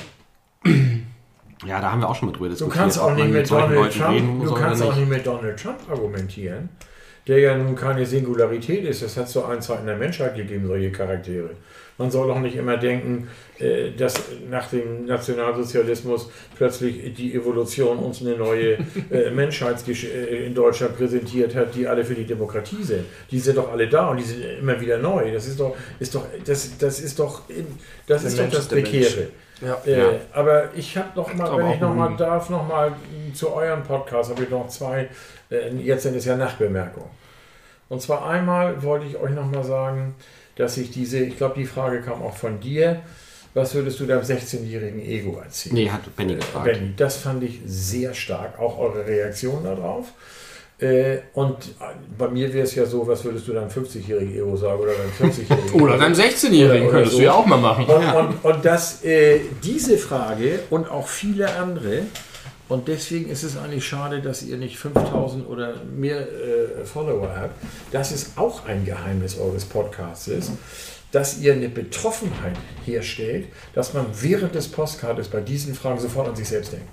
Ja, 1.67 1.81
da 1.81 1.93
haben 1.93 2.01
wir 2.01 2.09
auch 2.09 2.15
schon 2.17 2.29
mal 2.29 2.33
drüber 2.33 2.47
Du 2.47 2.53
diskutiert. 2.55 2.79
kannst 2.79 2.99
auch 2.99 3.15
nicht 3.15 3.29
mit 3.31 3.51
Donald 3.51 3.93
Trump, 3.93 4.11
reden 4.15 4.45
du 4.45 4.55
kannst 4.55 4.83
auch 4.83 4.97
nicht. 4.97 5.09
mit 5.09 5.27
Donald 5.27 5.61
Trump 5.61 5.79
argumentieren, 5.91 6.71
der 7.27 7.39
ja 7.39 7.57
nun 7.57 7.77
keine 7.77 8.07
Singularität 8.07 8.85
ist. 8.85 9.03
Das 9.03 9.17
hat 9.17 9.29
zu 9.29 9.45
allen 9.45 9.61
Zeiten 9.61 9.87
der 9.87 9.97
Menschheit 9.97 10.37
gegeben, 10.37 10.67
solche 10.67 10.91
Charaktere. 10.91 11.51
Man 11.99 12.11
soll 12.11 12.31
auch 12.31 12.41
nicht 12.41 12.57
immer 12.57 12.79
denken, 12.79 13.29
äh, 13.59 13.91
dass 13.91 14.15
nach 14.51 14.71
dem 14.71 15.05
Nationalsozialismus 15.05 16.31
plötzlich 16.57 17.13
die 17.13 17.35
Evolution 17.35 17.99
uns 17.99 18.23
eine 18.23 18.37
neue 18.37 18.79
äh, 19.11 19.31
Menschheitsgeschichte 19.35 20.17
in 20.17 20.55
Deutschland 20.55 20.97
präsentiert 20.97 21.55
hat, 21.55 21.75
die 21.75 21.87
alle 21.87 22.03
für 22.03 22.15
die 22.15 22.25
Demokratie 22.25 22.83
sind. 22.83 23.05
Die 23.31 23.39
sind 23.39 23.59
doch 23.59 23.71
alle 23.71 23.87
da 23.87 24.09
und 24.09 24.17
die 24.17 24.25
sind 24.25 24.43
immer 24.61 24.81
wieder 24.81 24.97
neu. 24.97 25.31
Das 25.31 25.47
ist 25.47 25.61
doch, 25.61 25.77
ist 25.99 26.15
doch, 26.15 26.25
das, 26.43 26.79
das 26.79 27.01
ist 27.01 27.19
doch, 27.19 27.43
das 28.07 28.23
Der 28.23 28.29
ist 28.31 28.39
doch 28.39 28.43
Mensch 28.45 28.55
das 28.55 28.69
Prekäre. 28.69 29.29
Ja. 29.61 29.79
Äh, 29.87 29.99
Ja. 29.99 30.09
Aber 30.33 30.71
ich 30.75 30.97
habe 30.97 31.09
noch 31.15 31.33
mal, 31.35 31.49
Aber 31.49 31.59
wenn 31.59 31.73
ich 31.73 31.81
noch 31.81 31.95
mal 31.95 32.17
darf, 32.17 32.49
noch 32.51 32.67
mal 32.67 32.93
zu 33.35 33.53
eurem 33.53 33.83
Podcast 33.83 34.31
habe 34.31 34.43
ich 34.45 34.51
noch 34.51 34.69
zwei. 34.69 35.09
Äh, 35.51 35.75
jetzt 35.77 36.03
sind 36.05 36.17
es 36.17 36.25
ja 36.25 36.37
Nachbemerkungen. 36.37 37.11
Und 37.89 38.01
zwar 38.01 38.29
einmal 38.29 38.83
wollte 38.83 39.07
ich 39.07 39.17
euch 39.17 39.33
noch 39.33 39.51
mal 39.51 39.65
sagen, 39.65 40.15
dass 40.57 40.77
ich 40.77 40.91
diese, 40.91 41.19
ich 41.19 41.37
glaube, 41.37 41.55
die 41.59 41.67
Frage 41.67 42.01
kam 42.03 42.23
auch 42.23 42.37
von 42.37 42.61
dir. 42.61 43.01
Was 43.53 43.75
würdest 43.75 43.99
du 43.99 44.07
deinem 44.07 44.23
16-jährigen 44.23 45.01
Ego 45.01 45.41
erzählen? 45.41 45.75
Nee, 45.75 45.91
hat 45.91 46.15
Benny 46.15 46.37
gefragt. 46.37 46.65
Benny, 46.67 46.95
das 46.97 47.17
fand 47.17 47.43
ich 47.43 47.61
sehr 47.67 48.15
stark, 48.15 48.61
auch 48.61 48.79
eure 48.79 49.05
Reaktion 49.07 49.65
darauf. 49.65 50.13
Äh, 50.81 51.19
und 51.35 51.57
bei 52.17 52.29
mir 52.29 52.53
wäre 52.53 52.65
es 52.65 52.75
ja 52.75 52.87
so, 52.87 53.07
was 53.07 53.23
würdest 53.25 53.47
du 53.47 53.53
deinem 53.53 53.69
50-jährigen 53.69 54.35
Ego 54.35 54.57
sagen 54.57 54.81
oder 54.81 54.93
deinem 54.93 55.33
40-jährigen? 55.33 55.81
Oder 55.83 55.99
deinem 55.99 56.15
16-Jährigen 56.15 56.89
Oder- 56.89 56.89
oder 56.89 56.91
könntest 56.91 57.13
so. 57.13 57.19
du 57.19 57.25
ja 57.25 57.33
auch 57.33 57.47
mal 57.47 57.59
machen. 57.59 57.85
Und, 57.85 58.15
und, 58.15 58.45
und 58.45 58.65
dass 58.65 59.05
äh, 59.05 59.41
diese 59.63 59.99
Frage 59.99 60.61
und 60.71 60.91
auch 60.91 61.07
viele 61.07 61.55
andere, 61.57 62.03
und 62.71 62.89
deswegen 62.89 63.29
ist 63.29 63.43
es 63.43 63.59
eigentlich 63.59 63.85
schade, 63.85 64.23
dass 64.23 64.43
ihr 64.43 64.57
nicht 64.57 64.79
5000 64.79 65.47
oder 65.49 65.75
mehr 65.85 66.21
äh, 66.21 66.85
Follower 66.85 67.29
habt, 67.37 67.55
das 67.93 68.13
ist 68.13 68.39
auch 68.39 68.65
ein 68.67 68.87
Geheimnis 68.87 69.39
eures 69.39 69.65
Podcasts 69.67 70.29
ist, 70.29 70.53
dass 71.13 71.41
ihr 71.41 71.53
eine 71.53 71.69
Betroffenheit 71.69 72.57
herstellt, 72.87 73.49
dass 73.75 73.93
man 73.93 74.07
während 74.21 74.55
des 74.55 74.69
Postkartes 74.69 75.29
bei 75.29 75.41
diesen 75.41 75.75
Fragen 75.75 75.99
sofort 75.99 76.29
an 76.29 76.37
sich 76.37 76.49
selbst 76.49 76.73
denkt. 76.73 76.87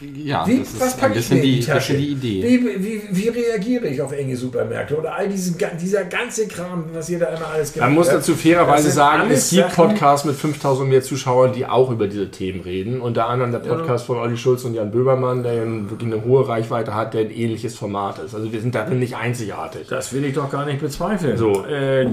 Ja, 0.00 0.46
Wie, 0.46 0.58
das 0.60 0.68
ist 0.68 0.80
was 0.80 0.94
ein 0.94 1.00
packe 1.00 1.12
ich 1.12 1.28
bisschen 1.28 1.38
mir 1.38 1.44
in 1.44 1.50
die, 1.60 1.66
bisschen 1.72 1.98
die 1.98 2.08
Idee. 2.08 2.42
Wie, 2.42 2.84
wie, 2.84 3.02
wie 3.10 3.28
reagiere 3.28 3.86
ich 3.88 4.00
auf 4.00 4.12
enge 4.12 4.36
Supermärkte 4.36 4.96
oder 4.98 5.14
all 5.14 5.28
diesen, 5.28 5.56
dieser 5.80 6.04
ganze 6.04 6.48
Kram, 6.48 6.84
was 6.94 7.10
ihr 7.10 7.18
da 7.18 7.26
immer 7.26 7.48
alles 7.54 7.76
Man 7.76 7.92
muss 7.94 8.08
dazu 8.08 8.34
fairerweise 8.34 8.90
sagen, 8.90 9.30
es 9.30 9.50
gibt 9.50 9.70
Sachen- 9.70 9.88
Podcasts 9.90 10.24
mit 10.24 10.36
5000 10.36 10.88
mehr 10.88 11.02
Zuschauern, 11.02 11.52
die 11.52 11.66
auch 11.66 11.90
über 11.90 12.06
diese 12.06 12.30
Themen 12.30 12.62
reden. 12.62 13.00
Unter 13.00 13.26
anderem 13.28 13.52
der 13.52 13.58
Podcast 13.58 14.06
von 14.06 14.16
Olli 14.18 14.36
Schulz 14.36 14.64
und 14.64 14.74
Jan 14.74 14.90
Böbermann, 14.90 15.42
der 15.42 15.54
ja 15.54 15.64
wirklich 15.64 16.12
eine 16.12 16.24
hohe 16.24 16.48
Reichweite 16.48 16.94
hat, 16.94 17.12
der 17.14 17.22
ein 17.22 17.30
ähnliches 17.30 17.76
Format 17.76 18.18
ist. 18.20 18.34
Also 18.34 18.52
wir 18.52 18.60
sind 18.60 18.74
darin 18.74 18.98
nicht 18.98 19.16
einzigartig. 19.16 19.86
Das 19.88 20.12
will 20.12 20.24
ich 20.24 20.34
doch 20.34 20.50
gar 20.50 20.64
nicht 20.64 20.80
bezweifeln. 20.80 21.36
So. 21.36 21.64
Äh, 21.66 22.06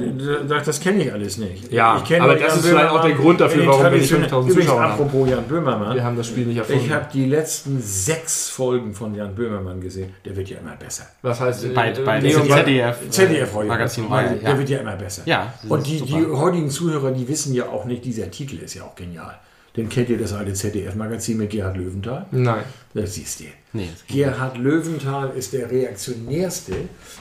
das 0.47 0.65
das 0.65 0.79
kenne 0.81 1.03
ich 1.03 1.13
alles 1.13 1.37
nicht. 1.37 1.71
Ja, 1.71 2.03
aber 2.19 2.33
das 2.33 2.41
Jan 2.41 2.59
ist 2.59 2.65
vielleicht 2.65 2.89
auch 2.89 3.01
der 3.01 3.09
Böhmermann 3.09 3.21
Grund 3.23 3.41
dafür, 3.41 3.67
warum 3.67 3.83
wir 3.83 3.91
nicht 3.91 4.09
traditionellen- 4.11 4.21
5000 4.29 4.51
Übrigens, 4.51 4.69
Zuschauer 4.69 4.83
haben. 4.83 4.91
apropos 4.93 5.29
Jan 5.29 5.43
Böhmermann. 5.43 5.95
Wir 5.95 6.03
haben 6.03 6.17
das 6.17 6.27
Spiel 6.27 6.45
nicht 6.45 6.57
erfunden. 6.57 6.81
Ich 6.85 6.91
habe 6.91 7.05
die 7.13 7.25
letzten 7.25 7.76
sechs 7.81 8.49
Folgen 8.49 8.93
von 8.93 9.13
Jan 9.15 9.35
Böhmermann 9.35 9.81
gesehen. 9.81 10.13
Der 10.25 10.35
wird 10.35 10.49
ja 10.49 10.59
immer 10.59 10.75
besser. 10.75 11.05
Was 11.21 11.39
heißt 11.39 11.73
Bei, 11.73 11.91
äh, 11.91 12.01
bei 12.03 12.19
Neo- 12.19 12.39
der 12.39 12.57
ZDF, 12.57 13.09
ZDF 13.09 13.55
äh, 13.55 13.63
Magazinreihe. 13.65 14.35
Der 14.37 14.51
Ja. 14.51 14.57
wird 14.57 14.69
ja 14.69 14.77
immer 14.79 14.95
besser. 14.95 15.23
Ja, 15.25 15.53
Und 15.69 15.85
die, 15.87 16.01
die 16.01 16.25
heutigen 16.25 16.69
Zuhörer, 16.69 17.11
die 17.11 17.27
wissen 17.27 17.53
ja 17.53 17.67
auch 17.69 17.85
nicht, 17.85 18.03
dieser 18.05 18.29
Titel 18.31 18.57
ist 18.57 18.73
ja 18.73 18.83
auch 18.83 18.95
genial. 18.95 19.35
Denn 19.75 19.89
kennt 19.89 20.09
ihr 20.09 20.17
das 20.17 20.33
alte 20.33 20.53
ZDF-Magazin 20.53 21.37
mit 21.37 21.51
Gerhard 21.51 21.77
Löwenthal? 21.77 22.25
Nein. 22.31 22.63
Das 23.01 23.13
siehst 23.13 23.39
du. 23.41 23.45
Nee, 23.73 23.89
Gerhard 24.07 24.57
Löwenthal 24.57 25.31
ist 25.35 25.53
der 25.53 25.69
reaktionärste 25.69 26.71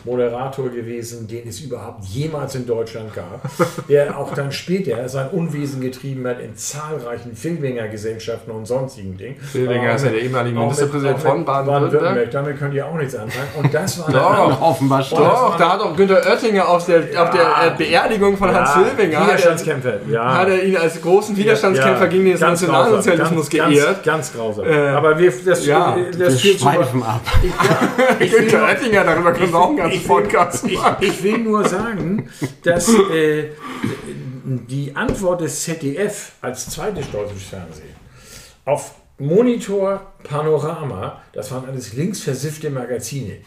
Moderator 0.05 0.71
gewesen, 0.71 1.27
den 1.27 1.49
es 1.49 1.61
überhaupt 1.61 2.05
jemals 2.05 2.55
in 2.55 2.67
Deutschland 2.67 3.13
gab, 3.15 3.43
der 3.89 4.17
auch 4.17 4.33
dann 4.33 4.53
später 4.53 5.09
sein 5.09 5.29
Unwesen 5.31 5.81
getrieben 5.81 6.27
hat 6.27 6.41
in 6.41 6.57
zahlreichen 6.57 7.35
Filminger 7.35 7.89
Gesellschaften 7.89 8.53
und 8.53 8.65
sonstigen 8.65 9.19
Dingen. 9.19 9.37
Filbinger 9.41 9.97
ist 9.97 10.05
ja 10.05 10.13
der 10.13 10.23
ehemalige 10.23 10.57
Ministerpräsident 10.57 11.19
von 11.19 11.45
Baden-Württemberg. 11.45 12.31
Damit 12.31 12.59
könnt 12.59 12.75
ihr 12.75 12.87
auch 12.87 12.95
nichts 12.95 13.17
anfangen. 13.17 13.49
Und 13.57 13.75
das 13.75 13.99
war 13.99 14.11
Doch. 14.11 14.63
Offenbar 14.63 15.03
stimmt. 15.03 15.23
Doch, 15.23 15.59
da 15.59 15.73
hat 15.73 15.81
auch 15.81 15.97
Günter 15.97 16.23
Oettinger 16.27 16.69
auf 16.69 16.87
der, 16.87 17.01
auf 17.21 17.31
der 17.31 17.43
äh, 17.43 17.77
Beerdigung 17.77 18.37
von 18.37 18.55
Hans 18.55 18.71
Filbinger 18.71 19.19
hat 19.19 19.27
er, 19.27 19.35
Widerstandskämpfer. 19.35 19.95
Ja. 20.09 20.39
hat 20.39 20.49
er 20.49 20.63
ihn 20.63 20.77
als 20.77 21.03
großen 21.03 21.37
Widerstandskämpfer 21.37 22.05
Ja, 22.05 22.11
gegen 22.11 22.25
den 22.25 22.39
Nationalsozialismus 22.39 23.51
geehrt. 23.51 24.05
Ganz, 24.05 24.05
ganz 24.05 24.33
grausam. 24.33 24.67
Äh, 24.67 24.89
Aber 24.89 25.19
wir, 25.19 25.33
das, 25.45 25.66
ja, 25.67 25.97
das 25.97 26.19
Wir 26.19 26.31
führt 26.31 26.59
zu- 26.59 26.65
schweifen 26.65 27.03
ab. 27.03 27.21
Günter 28.19 28.65
Oettinger, 28.67 29.05
darüber 29.05 29.33
können 29.33 29.53
wir 29.53 29.59
auch 29.61 29.69
einen 29.69 29.77
ganzen 29.77 29.97
ich, 29.97 30.09
will, 30.09 30.17
Podcast 30.17 30.65
ich, 30.67 30.75
machen. 30.79 30.97
ich 31.01 31.23
will 31.23 31.39
nur 31.39 31.69
sagen, 31.69 32.29
dass 32.63 32.89
äh, 32.95 33.51
die 34.45 34.95
Antwort 34.95 35.41
des 35.41 35.63
ZDF 35.65 36.33
als 36.41 36.71
zweites 36.71 37.11
deutsches 37.11 37.43
Fernsehen 37.43 37.95
auf 38.65 38.95
Monitor, 39.19 40.13
Panorama, 40.25 41.23
das 41.33 41.51
waren 41.51 41.65
alles 41.67 41.95
links 41.95 42.21
versiffte 42.21 42.69
Magazine, 42.71 43.39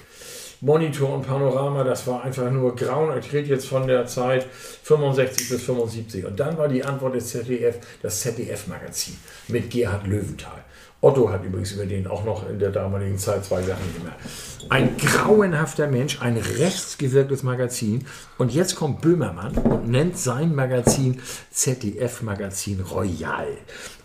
Monitor 0.62 1.14
und 1.14 1.26
Panorama, 1.26 1.84
das 1.86 2.06
war 2.06 2.24
einfach 2.24 2.52
nur 2.52 2.76
grauen. 2.76 3.18
Ich 3.18 3.32
rede 3.32 3.48
jetzt 3.48 3.68
von 3.68 3.88
der 3.88 4.08
Zeit 4.08 4.46
65 4.84 5.48
bis 5.50 5.62
75. 5.64 6.26
Und 6.26 6.38
dann 6.38 6.58
war 6.58 6.68
die 6.68 6.84
Antwort 6.84 7.16
des 7.16 7.30
ZDF, 7.30 7.78
das 8.02 8.20
ZDF-Magazin 8.20 9.16
mit 9.48 9.70
Gerhard 9.70 10.06
Löwenthal. 10.06 10.62
Otto 11.02 11.30
hat 11.32 11.46
übrigens 11.46 11.72
über 11.72 11.86
den 11.86 12.08
auch 12.08 12.26
noch 12.26 12.50
in 12.50 12.60
der 12.60 12.72
damaligen 12.72 13.18
Zeit 13.18 13.46
zwei 13.46 13.62
Sachen 13.62 13.94
gemacht. 13.98 14.18
Ein 14.68 14.98
grauenhafter 14.98 15.88
Mensch, 15.88 16.22
ein 16.22 16.36
rechtsgewirktes 16.36 17.42
Magazin. 17.44 18.06
Und 18.38 18.54
jetzt 18.54 18.76
kommt 18.76 19.02
Böhmermann 19.02 19.56
und 19.58 19.88
nennt 19.90 20.18
sein 20.18 20.54
Magazin 20.54 21.20
ZDF-Magazin 21.52 22.82
Royal. 22.82 23.48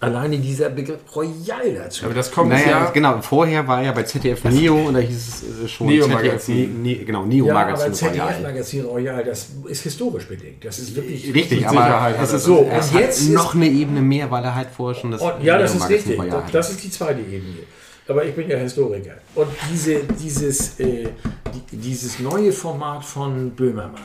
Alleine 0.00 0.38
dieser 0.38 0.70
Begriff 0.70 1.00
Royal 1.14 1.74
dazu. 1.76 2.04
Aber 2.06 2.14
das 2.14 2.30
kommt 2.30 2.50
Naja, 2.50 2.66
ja. 2.70 2.90
genau. 2.90 3.20
Vorher 3.22 3.66
war 3.66 3.82
ja 3.82 3.92
bei 3.92 4.02
ZDF 4.04 4.44
Neo 4.44 4.88
und 4.88 4.94
da 4.94 5.00
hieß 5.00 5.16
es 5.28 5.64
äh, 5.64 5.68
schon 5.68 5.86
Neo-Magazin. 5.88 6.56
ZDF, 6.56 6.78
Ne- 6.82 7.04
genau, 7.04 7.22
Ja, 7.22 7.26
Neo-Magazin. 7.28 7.86
aber. 7.86 7.94
ZDF-Magazin 7.94 8.84
Royal, 8.84 9.24
das 9.24 9.48
ist 9.68 9.82
historisch 9.82 10.26
bedingt. 10.28 10.64
Das 10.64 10.78
ist 10.78 10.94
wirklich. 10.94 11.32
Richtig, 11.34 11.66
aber 11.66 11.70
Sicherheit 11.82 12.16
es 12.18 12.22
ist 12.28 12.32
er 12.32 12.38
so, 12.38 12.56
Und 12.58 12.72
hat 12.72 12.92
jetzt 12.94 13.20
ist- 13.22 13.30
noch 13.30 13.54
eine 13.54 13.66
Ebene 13.68 14.00
mehr, 14.00 14.30
weil 14.30 14.44
er 14.44 14.54
halt 14.54 14.68
vorher 14.76 14.98
schon 15.00 15.10
das 15.10 15.20
Und, 15.20 15.42
ja, 15.42 15.58
das 15.58 15.70
ist 15.74 15.80
Neo-Magazin 15.80 15.96
richtig. 16.10 16.18
Royal 16.20 16.42
hatte. 16.42 16.52
Das 16.52 16.70
ist 16.70 16.83
die 16.84 16.90
zweite 16.90 17.20
Ebene. 17.20 17.60
Aber 18.06 18.24
ich 18.24 18.34
bin 18.34 18.48
ja 18.48 18.58
Historiker. 18.58 19.14
Und 19.34 19.48
diese, 19.70 20.02
dieses, 20.04 20.78
äh, 20.78 21.08
die, 21.54 21.76
dieses 21.76 22.18
neue 22.18 22.52
Format 22.52 23.04
von 23.04 23.50
Böhmermann, 23.52 24.02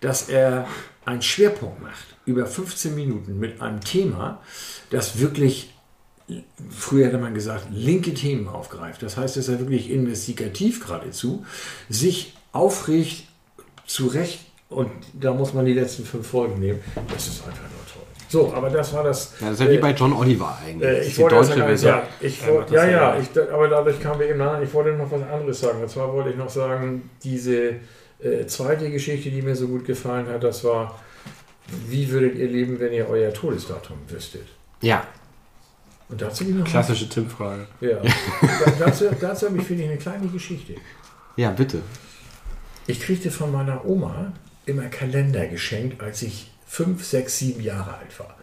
dass 0.00 0.28
er 0.28 0.66
einen 1.04 1.22
Schwerpunkt 1.22 1.82
macht 1.82 2.16
über 2.24 2.46
15 2.46 2.94
Minuten 2.94 3.38
mit 3.38 3.60
einem 3.60 3.80
Thema, 3.80 4.40
das 4.90 5.20
wirklich, 5.20 5.72
früher 6.70 7.06
hätte 7.06 7.18
man 7.18 7.34
gesagt, 7.34 7.66
linke 7.70 8.14
Themen 8.14 8.48
aufgreift. 8.48 9.02
Das 9.02 9.16
heißt, 9.16 9.36
dass 9.36 9.48
er 9.48 9.60
wirklich 9.60 9.90
investigativ 9.90 10.84
geradezu 10.84 11.44
sich 11.88 12.34
aufregt, 12.52 13.24
zu 13.86 14.08
Recht, 14.08 14.40
und 14.68 14.90
da 15.12 15.32
muss 15.32 15.54
man 15.54 15.64
die 15.64 15.74
letzten 15.74 16.04
fünf 16.04 16.26
Folgen 16.26 16.58
nehmen. 16.58 16.80
Das 17.12 17.28
ist 17.28 17.46
einfach. 17.46 17.75
So, 18.28 18.52
aber 18.52 18.70
das 18.70 18.92
war 18.92 19.04
das. 19.04 19.34
Ja, 19.40 19.50
das 19.50 19.60
ist 19.60 19.64
ja 19.66 19.70
wie 19.70 19.76
äh, 19.76 19.80
bei 19.80 19.92
John 19.92 20.12
Oliver 20.12 20.58
eigentlich. 20.64 20.88
äh, 20.88 21.04
ich 21.04 21.14
die 21.14 21.20
wollte 21.22 21.36
deutsche 21.36 21.54
Version. 21.54 21.92
ja, 21.92 22.02
ich 22.20 22.40
das 22.40 22.70
ja, 22.72 22.86
ja 22.90 23.18
ich, 23.18 23.28
aber 23.52 23.68
dadurch 23.68 24.00
kamen 24.00 24.20
wir 24.20 24.28
eben 24.28 24.40
an, 24.40 24.62
ich 24.62 24.72
wollte 24.74 24.92
noch 24.96 25.10
was 25.10 25.22
anderes 25.22 25.60
sagen. 25.60 25.80
Und 25.82 25.88
zwar 25.90 26.12
wollte 26.12 26.30
ich 26.30 26.36
noch 26.36 26.48
sagen, 26.50 27.08
diese 27.22 27.74
äh, 28.20 28.46
zweite 28.46 28.90
Geschichte, 28.90 29.30
die 29.30 29.42
mir 29.42 29.54
so 29.54 29.68
gut 29.68 29.84
gefallen 29.84 30.26
hat, 30.28 30.42
das 30.42 30.64
war, 30.64 30.98
wie 31.88 32.10
würdet 32.10 32.34
ihr 32.36 32.48
leben, 32.48 32.80
wenn 32.80 32.92
ihr 32.92 33.08
euer 33.08 33.32
Todesdatum 33.32 33.98
wüsstet? 34.08 34.46
Ja, 34.82 35.04
Und 36.08 36.20
dazu 36.20 36.44
noch 36.44 36.64
Klassische 36.66 37.08
Tippfrage. 37.08 37.66
Ja. 37.80 37.98
Da- 38.64 38.86
dazu, 38.86 39.04
dazu 39.20 39.46
habe 39.46 39.58
ich, 39.58 39.64
finde 39.64 39.84
ich, 39.84 39.88
eine 39.88 39.98
kleine 39.98 40.26
Geschichte. 40.28 40.74
ja, 41.36 41.50
bitte. 41.50 41.80
Ich 42.88 43.00
kriegte 43.00 43.30
von 43.32 43.50
meiner 43.50 43.84
Oma 43.84 44.32
immer 44.64 44.84
Kalender 44.86 45.46
geschenkt, 45.46 46.00
als 46.02 46.22
ich 46.22 46.50
fünf, 46.76 47.04
sechs, 47.04 47.38
sieben 47.38 47.62
Jahre 47.62 47.94
alt 48.00 48.18
war. 48.18 48.34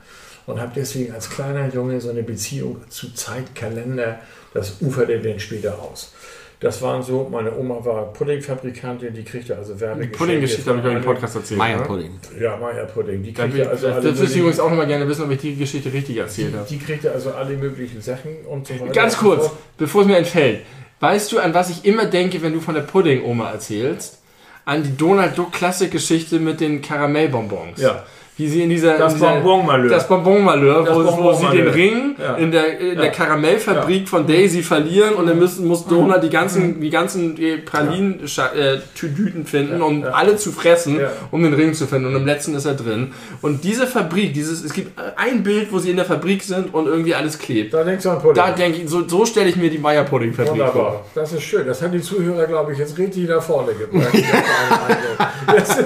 Und 0.46 0.60
habe 0.60 0.72
deswegen 0.76 1.14
als 1.14 1.30
kleiner 1.30 1.70
Junge 1.74 2.02
so 2.02 2.10
eine 2.10 2.24
Beziehung 2.24 2.82
zu 2.90 3.14
Zeitkalender, 3.14 4.20
das 4.54 4.78
uferte 4.82 5.20
dann 5.20 5.40
später 5.40 5.80
aus. 5.82 6.14
Das 6.60 6.82
waren 6.82 7.04
so, 7.04 7.28
meine 7.30 7.52
Oma 7.58 7.84
war 7.84 8.14
Puddingfabrikantin, 8.14 9.14
die 9.14 9.24
kriegte 9.24 9.56
also 9.58 9.74
Die 9.74 9.82
Werbegeschenke. 9.82 10.18
Pudding-Geschichte 10.18 10.70
habe 10.70 10.80
ich 10.80 10.86
dem 10.86 10.96
allen- 10.96 11.04
Podcast 11.04 11.36
erzählt. 11.36 11.58
Meier 11.58 11.80
ne? 11.80 11.84
Pudding. 11.86 12.20
Ja, 12.40 12.56
Meier 12.58 12.86
Pudding. 12.86 13.22
Die 13.24 13.34
kriegte 13.34 13.58
ich, 13.62 13.68
also 13.68 13.88
das 13.88 13.96
alle 13.98 14.10
das 14.10 14.20
würde 14.20 14.32
ich 14.32 14.38
übrigens 14.38 14.60
auch 14.62 14.70
noch 14.70 14.78
mal 14.78 14.88
gerne 14.88 15.08
wissen, 15.08 15.24
ob 15.26 15.32
ich 15.32 15.40
die 15.40 15.56
Geschichte 15.56 15.92
richtig 15.92 16.18
erzählt 16.18 16.54
habe. 16.56 16.66
die, 16.70 16.78
die 16.78 16.86
kriegte 16.86 17.12
also 17.12 17.32
alle 17.34 17.58
möglichen 17.58 18.02
Sachen 18.02 18.32
und 18.50 18.66
so 18.68 18.80
weiter. 18.80 18.94
Ganz 18.94 19.18
kurz, 19.18 19.50
bevor 19.78 20.02
es 20.02 20.08
mir 20.08 20.18
entfällt. 20.18 20.62
Weißt 21.02 21.32
du, 21.34 21.40
an 21.40 21.54
was 21.54 21.70
ich 21.70 21.84
immer 21.84 22.06
denke, 22.06 22.42
wenn 22.42 22.54
du 22.54 22.62
von 22.62 22.76
der 22.76 22.82
Pudding-Oma 22.84 23.52
erzählst? 23.52 24.20
An 24.66 24.84
die 24.84 24.96
Donald 24.96 25.38
Duck 25.38 25.52
Klassik-Geschichte 25.52 26.40
mit 26.40 26.62
den 26.62 26.82
Karamellbonbons. 26.82 27.82
Ja. 27.82 28.06
Wie 28.36 28.48
sie 28.48 28.64
in 28.64 28.70
dieser. 28.70 28.98
Das 28.98 29.14
Bonbon-Malheur. 29.20 29.90
Das 29.90 30.08
Bonbon-Malheur, 30.08 30.88
wo, 30.90 31.24
wo 31.24 31.34
sie 31.34 31.46
den 31.56 31.68
Ring 31.68 32.16
Ja. 32.20 32.34
in 32.36 32.52
der, 32.52 32.80
in 32.80 32.96
der 32.98 33.06
Ja. 33.06 33.12
Karamellfabrik 33.12 34.10
von 34.10 34.26
Daisy 34.26 34.64
verlieren 34.64 35.14
und 35.14 35.28
dann 35.28 35.38
müssen, 35.38 35.68
muss 35.68 35.86
Donald 35.86 36.24
die 36.24 36.30
ganzen, 36.32 36.82
die 36.82 36.90
ganzen 36.90 37.38
äh, 37.38 37.58
Pralinen-Tütüten 37.58 39.46
finden, 39.46 39.80
Ja. 39.80 39.86
um 39.86 40.02
Ja. 40.02 40.10
alle 40.10 40.36
zu 40.38 40.52
fressen, 40.52 41.00
Ja. 41.00 41.12
um 41.32 41.44
den 41.44 41.54
Ring 41.54 41.74
zu 41.74 41.86
finden. 41.88 42.08
Und 42.08 42.16
im 42.16 42.26
letzten 42.26 42.56
ist 42.56 42.66
er 42.66 42.74
drin. 42.74 43.12
Und 43.42 43.64
diese 43.64 43.86
Fabrik, 43.88 44.34
dieses, 44.34 44.64
es 44.64 44.74
gibt 44.74 45.00
ein 45.16 45.44
Bild, 45.44 45.72
wo 45.72 45.80
sie 45.80 45.92
in 45.92 45.96
der 45.98 46.06
Fabrik 46.06 46.42
sind 46.44 46.74
und 46.74 46.88
irgendwie 46.88 47.14
alles 47.16 47.38
klebt. 47.38 47.74
Da 47.74 47.84
denkst 47.84 48.04
du 48.04 48.10
an 48.10 48.20
Pudding. 48.20 48.36
Da 48.44 48.52
denke 48.52 48.80
ich, 48.82 48.90
so, 48.90 49.08
so 49.08 49.26
stelle 49.26 49.50
ich 49.50 49.56
mir 49.56 49.70
die 49.70 49.78
Meier-Pudding-Fabrik 49.78 50.48
vor. 50.58 50.58
Wunderbar. 50.74 51.06
Das 51.16 51.32
ist 51.34 51.44
schön. 51.44 51.66
Das 51.68 51.82
haben 51.82 51.92
die 51.92 52.02
Zuhörer, 52.02 52.46
glaube 52.48 52.74
ich, 52.74 52.80
jetzt 52.80 52.98
richtig 52.98 53.28
nach 53.30 53.44
vorne 53.44 53.74
gebracht. 53.74 54.14
Ist, 55.58 55.84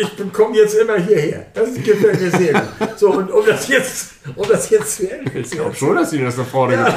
ich 0.00 0.32
komme 0.32 0.56
jetzt 0.56 0.74
immer 0.74 0.96
hierher. 0.96 1.46
Das 1.54 1.77
gefällt 1.84 2.20
mir 2.20 2.30
sehr 2.30 2.52
gut. 2.52 2.98
So, 2.98 3.10
und 3.12 3.30
um 3.30 3.44
das 3.46 3.68
jetzt, 3.68 4.12
um 4.34 4.48
das 4.48 4.70
jetzt 4.70 4.96
zu 4.96 5.10
Ende 5.10 5.38
Ich 5.38 5.50
glaube 5.50 5.74
schon, 5.74 5.94
dass 5.96 6.10
sie 6.10 6.22
das 6.22 6.36
nach 6.36 6.46
vorne 6.46 6.76
gebracht 6.76 6.94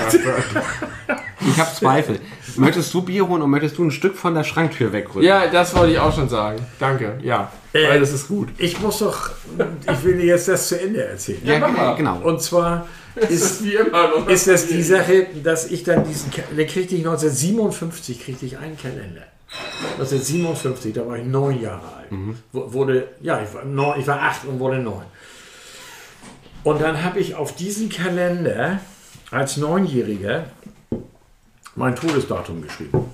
hat. 1.08 1.22
Ich 1.50 1.58
habe 1.60 1.72
Zweifel. 1.74 2.20
möchtest 2.56 2.94
du 2.94 3.02
Bier 3.02 3.28
holen 3.28 3.42
und 3.42 3.50
möchtest 3.50 3.78
du 3.78 3.84
ein 3.84 3.92
Stück 3.92 4.16
von 4.16 4.34
der 4.36 4.44
Schranktür 4.44 4.94
wegrücken? 4.94 5.24
Ja, 5.24 5.48
das 5.48 5.76
wollte 5.76 5.94
ich 5.94 6.00
auch 6.00 6.14
schon 6.14 6.30
sagen. 6.30 6.60
Danke, 6.80 7.18
ja. 7.24 7.52
Äh, 7.74 7.90
Weil 7.90 8.00
das 8.00 8.12
ist 8.14 8.28
gut. 8.28 8.50
Ich 8.58 8.80
muss 8.80 9.00
doch, 9.00 9.32
ich 9.90 10.04
will 10.04 10.18
dir 10.18 10.26
jetzt 10.26 10.48
das 10.48 10.68
zu 10.68 10.80
Ende 10.80 11.04
erzählen. 11.04 11.42
Ja, 11.44 11.60
mach 11.60 11.72
mal. 11.72 11.96
genau. 11.96 12.20
Und 12.22 12.42
zwar 12.42 12.88
ist, 13.30 13.64
wie 13.64 13.74
immer. 13.76 14.28
ist 14.28 14.48
das 14.48 14.68
die 14.68 14.82
Sache, 14.84 15.28
dass 15.44 15.68
ich 15.72 15.84
dann 15.84 16.08
diesen, 16.08 16.32
den 16.32 16.68
kriegte 16.68 16.96
ich 16.96 17.02
1957, 17.02 18.24
kriegte 18.24 18.46
ich 18.46 18.58
einen 18.58 18.78
Kalender. 18.78 19.24
1957, 19.98 20.94
da 20.94 21.06
war 21.08 21.18
ich 21.18 21.26
neun 21.26 21.62
Jahre 21.62 21.88
alt. 21.98 22.08
Wo- 22.52 22.74
Wurde, 22.74 23.10
ja, 23.22 23.42
ich 23.42 23.54
war, 23.54 23.66
neun, 23.66 24.00
ich 24.00 24.08
war 24.08 24.22
acht 24.22 24.46
und 24.46 24.60
wurde 24.60 24.78
neun. 24.80 25.04
Und 26.64 26.82
dann 26.82 27.04
habe 27.04 27.20
ich 27.20 27.36
auf 27.36 27.56
diesen 27.56 27.90
Kalender 27.90 28.80
als 29.32 29.58
Neunjähriger 29.58 30.46
mein 31.76 31.96
Todesdatum 31.96 32.62
geschrieben. 32.62 33.06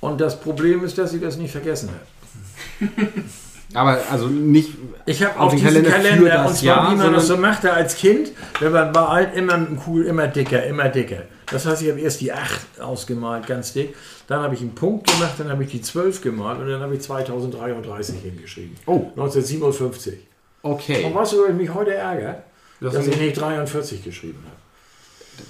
Und 0.00 0.20
das 0.20 0.38
Problem 0.40 0.84
ist, 0.84 0.98
dass 0.98 1.12
ich 1.14 1.20
das 1.20 1.36
nicht 1.36 1.50
vergessen 1.52 1.90
habe. 1.90 2.90
Aber 3.74 3.98
also 4.10 4.26
nicht. 4.28 4.70
Ich 5.06 5.22
habe 5.24 5.38
Auf 5.40 5.50
den 5.52 5.58
diesen 5.60 5.82
Kalender 5.84 5.90
Kalender, 5.90 6.46
und 6.46 6.54
zwar, 6.56 6.64
Jahr, 6.64 6.92
wie 6.92 6.96
man 6.96 7.12
das 7.12 7.26
so 7.26 7.36
machte 7.36 7.72
als 7.72 7.96
Kind, 7.96 8.30
wenn 8.60 8.70
man 8.70 8.94
war 8.94 9.08
alt, 9.08 9.34
immer 9.34 9.66
cool, 9.86 10.04
immer 10.04 10.28
dicker, 10.28 10.62
immer 10.64 10.88
dicker. 10.90 11.22
Das 11.50 11.66
heißt, 11.66 11.82
ich 11.82 11.90
habe 11.90 12.00
erst 12.00 12.20
die 12.20 12.32
8 12.32 12.80
ausgemalt, 12.80 13.46
ganz 13.46 13.72
dick. 13.72 13.94
Dann 14.26 14.42
habe 14.42 14.54
ich 14.54 14.60
einen 14.60 14.74
Punkt 14.74 15.06
gemacht, 15.06 15.34
dann 15.38 15.50
habe 15.50 15.64
ich 15.64 15.70
die 15.70 15.82
12 15.82 16.22
gemalt 16.22 16.60
und 16.60 16.68
dann 16.68 16.80
habe 16.80 16.94
ich 16.94 17.02
2033 17.02 18.20
hingeschrieben. 18.20 18.76
Oh. 18.86 19.06
1957. 19.16 20.14
Und 20.62 20.72
Okay. 20.72 21.10
weißt 21.12 21.32
du, 21.34 21.46
ich 21.46 21.54
mich 21.54 21.74
heute 21.74 21.94
ärgere? 21.94 22.42
Das 22.80 22.94
dass 22.94 23.06
ich 23.06 23.18
nicht 23.18 23.38
43 23.38 24.02
geschrieben 24.02 24.42
habe. 24.44 24.56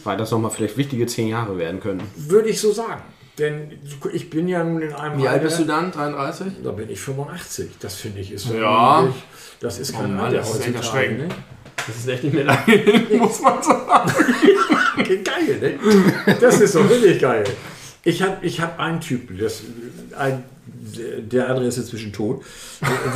Weil 0.05 0.17
das 0.17 0.31
nochmal 0.31 0.51
vielleicht 0.51 0.77
wichtige 0.77 1.07
zehn 1.07 1.29
Jahre 1.29 1.57
werden 1.59 1.81
können. 1.81 2.03
Würde 2.17 2.49
ich 2.49 2.61
so 2.61 2.73
sagen. 2.73 3.03
Denn 3.39 3.73
ich 4.13 4.31
bin 4.31 4.49
ja 4.49 4.63
nun 4.63 4.81
in 4.81 4.93
einem 4.93 5.21
Wie 5.21 5.27
alt 5.27 5.43
bist 5.43 5.59
du 5.59 5.65
dann? 5.65 5.91
33? 5.91 6.63
Da 6.63 6.71
bin 6.71 6.89
ich 6.89 7.01
85. 7.01 7.73
Das 7.81 7.95
finde 7.97 8.21
ich 8.21 8.31
ist 8.31 8.49
Ja. 8.49 9.13
Das 9.61 9.79
ist 9.79 9.93
kein 9.93 10.05
Oh 10.05 10.09
Mann, 10.09 10.21
Alter 10.27 10.39
das 10.39 10.51
ist 10.55 10.67
heutzutage. 10.67 11.15
Ne? 11.15 11.29
Das 11.87 11.97
ist 11.97 12.09
echt 12.09 12.25
nicht 12.25 12.35
mehr 12.35 12.45
lange 12.45 12.65
hin, 12.65 13.19
muss 13.19 13.41
man 13.41 13.63
sagen. 13.63 14.13
Geil, 14.97 15.59
ne? 15.61 16.35
Das 16.41 16.61
ist 16.61 16.75
doch 16.75 16.89
wirklich 16.89 17.21
geil. 17.21 17.45
Ich 18.05 18.23
habe 18.23 18.37
ich 18.43 18.61
hab 18.61 18.79
einen 18.79 19.01
Typen, 19.01 19.39
das, 19.39 19.63
ein, 20.19 20.45
der 20.67 21.49
andere 21.49 21.67
ist 21.67 21.79
inzwischen 21.79 22.13
tot. 22.13 22.45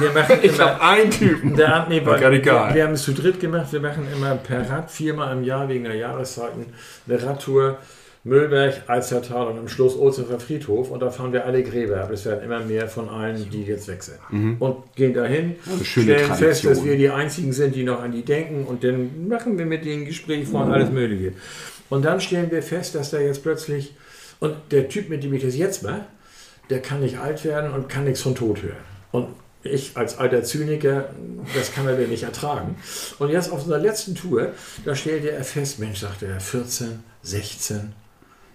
Wir 0.00 0.10
machen 0.12 0.38
Ich 0.42 0.58
habe 0.58 0.80
einen 0.80 1.10
Typen. 1.10 1.56
der, 1.56 1.86
nee, 1.88 2.00
weil, 2.04 2.20
Gar 2.20 2.32
egal. 2.32 2.68
wir, 2.70 2.74
wir 2.76 2.84
haben 2.84 2.94
es 2.94 3.02
zu 3.02 3.12
dritt 3.12 3.38
gemacht. 3.38 3.66
Wir 3.70 3.80
machen 3.80 4.06
immer 4.14 4.34
per 4.36 4.68
Rad 4.68 4.90
viermal 4.90 5.36
im 5.36 5.44
Jahr 5.44 5.68
wegen 5.68 5.84
der 5.84 5.94
Jahreszeiten 5.94 6.66
eine 7.06 7.22
Radtour. 7.22 7.78
Müllberg, 8.24 8.82
Alzertal 8.86 9.46
und 9.48 9.58
am 9.58 9.68
Schluss 9.68 9.96
Ohlshofer 9.96 10.40
Friedhof. 10.40 10.90
Und 10.90 11.00
da 11.00 11.10
fahren 11.10 11.32
wir 11.32 11.44
alle 11.44 11.62
Gräber 11.62 12.00
ab. 12.02 12.10
Es 12.10 12.24
werden 12.24 12.44
immer 12.44 12.60
mehr 12.60 12.88
von 12.88 13.08
allen, 13.08 13.48
die 13.50 13.62
jetzt 13.62 13.88
weg 13.88 14.02
sind. 14.02 14.18
Und 14.58 14.94
gehen 14.96 15.14
dahin, 15.14 15.56
stellen 15.82 16.26
fest, 16.26 16.40
Tradition. 16.40 16.74
dass 16.74 16.84
wir 16.84 16.96
die 16.96 17.10
Einzigen 17.10 17.52
sind, 17.52 17.74
die 17.74 17.84
noch 17.84 18.00
an 18.02 18.12
die 18.12 18.22
denken. 18.22 18.64
Und 18.64 18.84
dann 18.84 19.28
machen 19.28 19.58
wir 19.58 19.66
mit 19.66 19.84
denen 19.84 20.04
Gespräche 20.04 20.46
von 20.46 20.70
alles 20.70 20.90
Mögliche. 20.90 21.32
Und 21.90 22.04
dann 22.04 22.20
stellen 22.20 22.50
wir 22.50 22.62
fest, 22.62 22.94
dass 22.94 23.10
da 23.10 23.18
jetzt 23.18 23.42
plötzlich, 23.42 23.94
und 24.40 24.54
der 24.70 24.88
Typ, 24.88 25.08
mit 25.08 25.24
dem 25.24 25.32
ich 25.32 25.42
das 25.42 25.56
jetzt 25.56 25.82
mache, 25.82 26.04
der 26.70 26.80
kann 26.82 27.00
nicht 27.00 27.18
alt 27.18 27.44
werden 27.44 27.72
und 27.72 27.88
kann 27.88 28.04
nichts 28.04 28.20
von 28.20 28.34
Tod 28.34 28.62
hören. 28.62 28.76
Und 29.10 29.28
ich 29.62 29.96
als 29.96 30.18
alter 30.18 30.42
Zyniker, 30.42 31.08
das 31.54 31.72
kann 31.72 31.86
er 31.86 31.96
denn 31.96 32.10
nicht 32.10 32.22
ertragen. 32.22 32.76
Und 33.18 33.30
jetzt 33.30 33.50
auf 33.50 33.62
unserer 33.62 33.78
letzten 33.78 34.14
Tour, 34.14 34.52
da 34.84 34.94
stellte 34.94 35.30
er 35.30 35.44
fest, 35.44 35.78
Mensch, 35.78 36.00
sagte 36.00 36.26
er, 36.26 36.40
14, 36.40 37.00
16, 37.22 37.92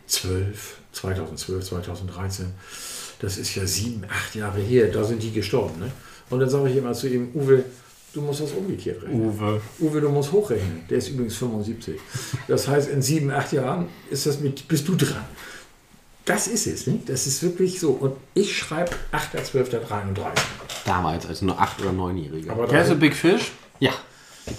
12, 0.07 0.77
2012, 0.91 1.63
2013, 1.65 2.45
das 3.19 3.37
ist 3.37 3.55
ja 3.55 3.65
sieben, 3.65 4.03
acht 4.09 4.35
Jahre 4.35 4.59
her, 4.59 4.87
da 4.87 5.03
sind 5.03 5.23
die 5.23 5.31
gestorben. 5.31 5.79
Ne? 5.79 5.91
Und 6.29 6.39
dann 6.39 6.49
sage 6.49 6.69
ich 6.69 6.77
immer 6.77 6.93
zu 6.93 7.07
ihm, 7.07 7.29
Uwe, 7.33 7.63
du 8.13 8.21
musst 8.21 8.41
das 8.41 8.51
umgekehrt 8.51 9.03
rechnen. 9.03 9.21
Uwe. 9.21 9.61
Uwe, 9.79 10.01
du 10.01 10.09
musst 10.09 10.31
hochrechnen. 10.31 10.83
Der 10.89 10.97
ist 10.97 11.09
übrigens 11.09 11.35
75. 11.35 11.99
Das 12.47 12.67
heißt, 12.67 12.89
in 12.89 13.01
sieben, 13.01 13.31
acht 13.31 13.53
Jahren 13.53 13.87
ist 14.09 14.25
das 14.25 14.39
mit, 14.39 14.67
bist 14.67 14.87
du 14.87 14.95
dran. 14.95 15.25
Das 16.25 16.47
ist 16.47 16.67
es, 16.67 16.87
ne? 16.87 16.99
Das 17.05 17.27
ist 17.27 17.43
wirklich 17.43 17.79
so. 17.79 17.91
Und 17.91 18.15
ich 18.33 18.57
schreibe 18.57 18.91
8.12.33. 19.11 20.23
Damals, 20.85 21.25
als 21.25 21.41
nur 21.41 21.61
8- 21.61 21.81
oder 21.81 21.89
9-Jährige. 21.89 22.49
Aber 22.51 22.65
Kennst 22.67 22.91
du 22.91 22.95
Big 22.95 23.13
Fish? 23.13 23.51
Ja. 23.79 23.91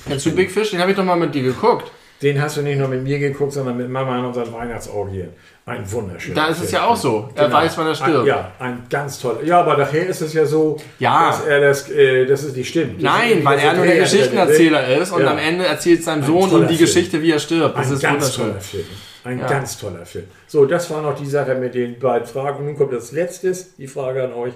Kennst 0.07 0.27
du 0.27 0.33
Big 0.33 0.51
Fish? 0.51 0.71
Den 0.71 0.81
habe 0.81 0.91
ich 0.91 0.97
doch 0.97 1.05
mal 1.05 1.17
mit 1.17 1.35
dir 1.35 1.43
geguckt. 1.43 1.91
Den 2.25 2.41
hast 2.43 2.57
du 2.57 2.63
nicht 2.63 2.79
nur 2.79 2.89
mit 2.89 3.05
mir 3.05 3.19
geguckt, 3.21 3.53
sondern 3.53 3.77
mit 3.77 3.89
Mama 3.89 4.19
an 4.19 4.25
unseren 4.25 4.53
Weihnachtsorgien. 4.53 5.29
Ein 5.67 5.91
wunderschöner 5.91 6.35
Da 6.35 6.47
ist 6.49 6.59
es 6.63 6.71
Film. 6.71 6.83
ja 6.83 6.89
auch 6.89 6.97
so. 6.97 7.31
Er 7.35 7.45
Genau. 7.47 7.57
weiß, 7.57 7.79
wann 7.79 7.87
er 7.87 7.95
stirbt. 7.95 8.19
Ein, 8.21 8.27
ja, 8.27 8.53
ein 8.59 8.83
ganz 8.91 9.19
toller. 9.21 9.43
Ja, 9.45 9.61
aber 9.61 9.77
nachher 9.79 10.07
ist 10.07 10.21
es 10.21 10.35
ja 10.35 10.45
so, 10.45 10.77
Ja. 10.99 11.29
dass 11.29 11.47
er 11.47 11.61
das, 11.61 11.91
äh, 11.91 12.27
dass 12.27 12.43
es 12.43 12.55
nicht 12.57 12.69
stimmt. 12.69 13.01
Nein, 13.03 13.37
Das 13.37 13.45
weil 13.45 13.59
ist- 13.59 13.65
er 13.65 13.73
nur 13.75 13.87
der 13.87 13.97
Geschichtenerzähler 13.99 14.97
ist 14.99 15.13
und 15.13 15.23
Ja. 15.23 15.31
am 15.31 15.39
Ende 15.39 15.65
erzählt 15.65 16.03
seinem 16.05 16.25
Sohn 16.25 16.51
ihm 16.51 16.61
die 16.69 16.75
Film. 16.75 16.79
Geschichte, 16.79 17.23
wie 17.23 17.31
er 17.31 17.39
stirbt. 17.39 17.79
Das 17.79 17.87
Ein 17.89 17.93
ist 17.95 18.03
ganz 18.03 18.15
wunderschön. 18.39 18.47
toller 18.49 18.61
Film. 18.61 18.85
Ein 19.25 19.39
Ja. 19.39 19.47
ganz 19.47 19.79
toller 19.79 20.05
Film. 20.05 20.25
So, 20.47 20.67
das 20.67 20.91
war 20.91 21.01
noch 21.01 21.19
die 21.19 21.25
Sache 21.27 21.55
mit 21.55 21.75
den 21.75 21.99
beiden 21.99 22.27
Fragen. 22.27 22.59
Und 22.59 22.67
nun 22.67 22.77
kommt 22.77 22.93
das 22.93 23.13
Letzte, 23.13 23.53
die 23.79 23.87
Frage 23.87 24.23
an 24.25 24.35
euch. 24.35 24.53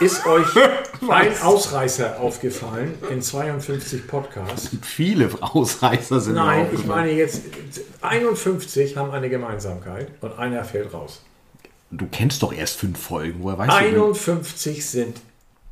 Ist 0.00 0.26
euch 0.26 0.46
ein 1.08 1.40
Ausreißer 1.42 2.20
aufgefallen 2.20 2.94
in 3.10 3.22
52 3.22 4.06
Podcasts? 4.06 4.70
Viele 4.82 5.30
Ausreißer 5.40 6.20
sind 6.20 6.34
Nein, 6.34 6.66
ich 6.72 6.84
meine 6.86 7.12
jetzt 7.12 7.42
51 8.00 8.96
haben 8.96 9.10
eine 9.10 9.28
Gemeinsamkeit 9.28 10.08
und 10.20 10.38
einer 10.38 10.64
fällt 10.64 10.92
raus. 10.92 11.22
Du 11.90 12.06
kennst 12.10 12.42
doch 12.42 12.52
erst 12.52 12.78
fünf 12.78 12.98
Folgen. 12.98 13.42
Woher 13.42 13.58
weißt 13.58 13.70
du? 13.70 13.74
51 13.74 14.86
sind 14.86 15.20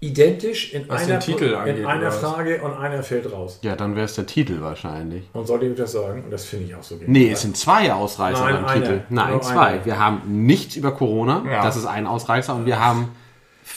identisch 0.00 0.72
in 0.72 0.88
Was 0.88 1.02
einer, 1.02 1.18
Titel 1.18 1.54
angeht, 1.54 1.78
in 1.78 1.86
einer? 1.86 2.10
Frage 2.10 2.62
und 2.62 2.72
einer 2.72 3.02
fällt 3.02 3.30
raus. 3.30 3.58
Ja, 3.62 3.76
dann 3.76 3.96
wäre 3.96 4.06
es 4.06 4.14
der 4.14 4.26
Titel 4.26 4.60
wahrscheinlich. 4.60 5.24
Und 5.34 5.46
soll 5.46 5.62
ich 5.62 5.76
das 5.76 5.92
sagen? 5.92 6.24
Und 6.24 6.30
das 6.30 6.44
finde 6.46 6.66
ich 6.66 6.74
auch 6.74 6.82
so 6.82 6.98
Nee, 7.06 7.30
es 7.32 7.42
sind 7.42 7.56
zwei 7.56 7.92
Ausreißer 7.92 8.44
Nein, 8.44 8.64
beim. 8.64 8.82
Titel. 8.82 9.02
Nein, 9.10 9.32
Nur 9.32 9.42
zwei. 9.42 9.66
einer. 9.66 9.84
Wir 9.84 9.98
haben 9.98 10.22
nichts 10.46 10.76
über 10.76 10.92
Corona. 10.92 11.44
Ja. 11.46 11.62
Das 11.62 11.76
ist 11.76 11.84
ein 11.84 12.06
Ausreißer. 12.06 12.54
Und 12.54 12.64
wir 12.64 12.80
haben 12.80 13.10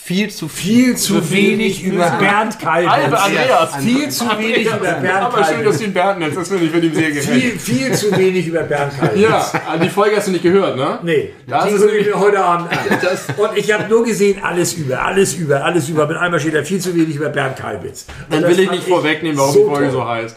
viel 0.02 0.28
zu 0.30 0.48
viel 0.48 0.96
zu 0.96 1.30
wenig 1.30 1.82
über 1.82 2.10
Bernd 2.18 2.62
Halbe 2.64 2.90
Kalbitz. 2.90 3.20
Andreas. 3.22 3.76
Viel 3.76 4.08
zu 4.10 4.24
wenig 4.38 4.66
über 4.66 4.76
Bernd 4.92 5.06
Aber 5.24 5.36
schön, 5.44 5.44
dass 5.44 5.54
Kalbitz. 5.54 5.78
du 5.78 5.84
ihn 5.84 5.92
Bernd 5.94 6.18
nennst. 6.18 6.36
Das 6.36 6.48
finde 6.48 6.64
ich, 6.66 6.72
wird 6.72 6.84
ihm 6.84 6.94
sehr 6.94 7.10
gefällt. 7.10 7.40
Viel, 7.40 7.58
viel 7.58 7.92
zu 7.92 8.16
wenig 8.16 8.46
über 8.46 8.62
Bernd 8.64 8.98
Kalbitz. 8.98 9.20
Ja, 9.22 9.50
an 9.66 9.80
die 9.80 9.88
Folge 9.88 10.16
hast 10.16 10.26
du 10.26 10.32
nicht 10.32 10.42
gehört, 10.42 10.76
ne? 10.76 10.98
Nee, 11.02 11.30
Das 11.46 11.64
die 11.64 11.70
ist 11.70 11.80
gucke 11.82 11.96
ich 11.96 12.06
mir 12.06 12.20
heute 12.20 12.44
Abend 12.44 12.70
an. 12.70 12.78
Und 13.38 13.56
ich 13.56 13.72
habe 13.72 13.88
nur 13.88 14.04
gesehen, 14.04 14.42
alles 14.42 14.74
über, 14.74 15.00
alles 15.02 15.34
über, 15.34 15.64
alles 15.64 15.88
über. 15.88 16.06
Mit 16.06 16.16
einmal 16.18 16.38
steht 16.38 16.54
da 16.54 16.62
viel 16.62 16.80
zu 16.80 16.94
wenig 16.94 17.16
über 17.16 17.30
Bernd 17.30 17.56
Kalbitz. 17.56 18.04
Dann 18.28 18.42
will 18.42 18.58
ich 18.60 18.70
nicht 18.70 18.86
vorwegnehmen, 18.86 19.38
warum 19.38 19.54
die 19.54 19.62
Folge 19.64 19.84
toll. 19.86 19.90
so 19.92 20.06
heißt. 20.06 20.36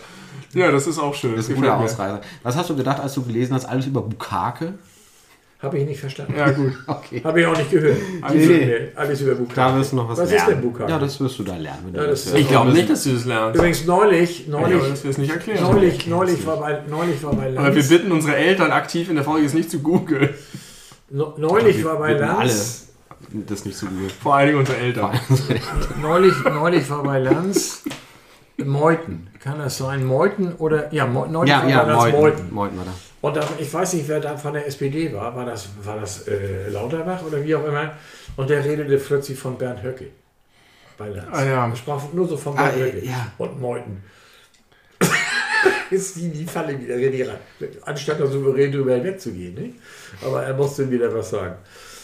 Ja, 0.53 0.71
das 0.71 0.87
ist 0.87 0.97
auch 0.97 1.13
schön. 1.13 1.35
Das 1.35 1.41
ist 1.45 1.49
ein 1.51 1.55
gefällt 1.55 1.71
guter 1.73 1.77
mir. 1.83 1.91
Ausreißer. 1.91 2.21
Was 2.41 2.55
hast 2.55 2.69
du 2.69 2.75
gedacht, 2.77 3.01
als 3.01 3.13
du 3.13 3.21
gelesen 3.23 3.53
hast, 3.53 3.65
alles 3.65 3.85
über 3.85 4.01
Bukake? 4.01 4.75
Habe 5.59 5.79
ich 5.79 5.87
nicht 5.87 5.99
verstanden. 5.99 6.35
Ja, 6.37 6.51
gut. 6.51 6.73
Okay. 6.87 7.21
Habe 7.23 7.41
ich 7.41 7.47
auch 7.47 7.57
nicht 7.57 7.71
gehört. 7.71 7.97
Die 8.31 8.37
Nee. 8.37 8.45
Filme, 8.45 8.87
alles 8.95 9.21
über 9.21 9.33
Bukake. 9.35 9.55
Da 9.55 9.75
wirst 9.75 9.91
du 9.91 9.95
noch 9.95 10.09
was, 10.09 10.19
Was 10.19 10.29
lernen. 10.29 10.47
ist 10.47 10.53
denn 10.53 10.61
Bukake? 10.61 10.91
Ja, 10.91 10.99
das 10.99 11.19
wirst 11.19 11.39
du 11.39 11.43
da 11.43 11.55
lernen. 11.57 11.79
Wenn 11.87 11.95
Ja, 11.95 12.01
du 12.03 12.07
das 12.09 12.25
das 12.25 12.33
Ich 12.35 12.47
glaube 12.47 12.71
nicht, 12.73 12.89
dass 12.89 13.03
du 13.03 13.13
das 13.13 13.25
lernst. 13.25 13.55
Übrigens 13.57 13.85
neulich, 13.85 14.45
Ja, 14.47 14.51
neulich, 14.59 14.75
aber 14.81 14.89
das 15.03 15.17
nicht 15.17 15.31
erklären. 15.31 15.63
neulich, 15.63 16.05
neulich 16.07 16.45
war 16.45 16.57
bei, 16.57 16.79
neulich 16.87 17.23
war 17.23 17.33
bei 17.33 17.47
Aber 17.47 17.67
wir 17.69 17.73
Lanz, 17.73 17.89
bitten 17.89 18.11
unsere 18.11 18.35
Eltern 18.35 18.71
aktiv 18.71 19.09
in 19.09 19.15
der 19.15 19.23
Folge 19.23 19.45
es 19.47 19.53
nicht 19.53 19.71
zu 19.71 19.79
googeln. 19.79 20.29
neulich 21.09 21.83
war 21.83 21.97
bei 21.97 22.13
Lanz, 22.13 22.89
Das 23.31 23.59
ist 23.59 23.65
nicht 23.65 23.77
so 23.77 23.87
gut. 23.87 24.11
Vor 24.11 24.35
allen 24.35 24.47
Dingen 24.49 24.59
unsere 24.59 24.77
Eltern. 24.77 25.19
neulich, 26.01 26.33
neulich 26.43 26.89
war 26.89 27.01
bei 27.03 27.19
Lanz 27.19 27.83
Meuthen. 28.63 29.29
Kann 29.39 29.59
das 29.59 29.77
sein? 29.77 30.03
Meuthen 30.05 30.53
oder, 30.55 30.93
ja, 30.93 31.05
neulich 31.07 31.49
Ja, 31.51 31.61
war 31.63 31.69
ja, 31.69 31.81
Lanz. 31.83 32.11
Meuthen. 32.13 32.53
Meuthen 32.53 32.77
war 32.77 32.85
da. 32.85 32.91
Und 33.21 33.35
da, 33.35 33.47
ich 33.57 33.73
weiß 33.73 33.93
nicht, 33.93 34.07
wer 34.07 34.19
da 34.19 34.37
von 34.37 34.53
der 34.53 34.67
SPD 34.67 35.11
war. 35.13 35.35
War 35.35 35.45
das, 35.45 35.69
war 35.83 35.99
das 35.99 36.27
äh, 36.27 36.69
Lauterbach 36.69 37.23
oder 37.23 37.43
wie 37.43 37.55
auch 37.55 37.65
immer? 37.65 37.93
Und 38.35 38.49
der 38.49 38.63
redete 38.63 38.97
plötzlich 38.97 39.37
von 39.39 39.57
Bernd 39.57 39.81
Höcke. 39.81 40.07
Bei 40.97 41.09
Lanz. 41.09 41.27
Ah, 41.31 41.43
ja. 41.43 41.67
Er 41.67 41.75
sprach 41.75 42.01
nur 42.13 42.27
so 42.27 42.37
von 42.37 42.57
Ah, 42.57 42.67
Bernd 42.69 42.93
Höcke. 42.93 43.05
ja. 43.05 43.31
Und 43.39 43.59
Meuthen. 43.59 44.03
ist 45.89 46.15
die, 46.15 46.29
die 46.29 46.45
Falle 46.45 46.79
wieder 46.79 46.95
rein. 46.95 47.37
Anstatt 47.85 48.19
da 48.19 48.27
souverän 48.27 48.71
drüber 48.71 48.93
hinwegzugehen. 48.95 49.55
Nicht? 49.55 49.75
Aber 50.23 50.43
er 50.43 50.53
musste 50.53 50.89
wieder 50.89 51.13
was 51.13 51.29
sagen. 51.29 51.55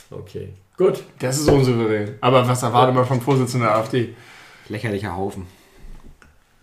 Okay. 0.09 0.53
Gut. 0.77 1.03
Das 1.19 1.37
ist 1.39 1.47
unsouverän. 1.49 2.15
Aber 2.21 2.47
was 2.47 2.63
erwartet 2.63 2.95
man 2.95 3.05
vom 3.05 3.21
Vorsitzenden 3.21 3.67
der 3.67 3.75
AfD? 3.77 4.15
Lächerlicher 4.69 5.15
Haufen. 5.15 5.45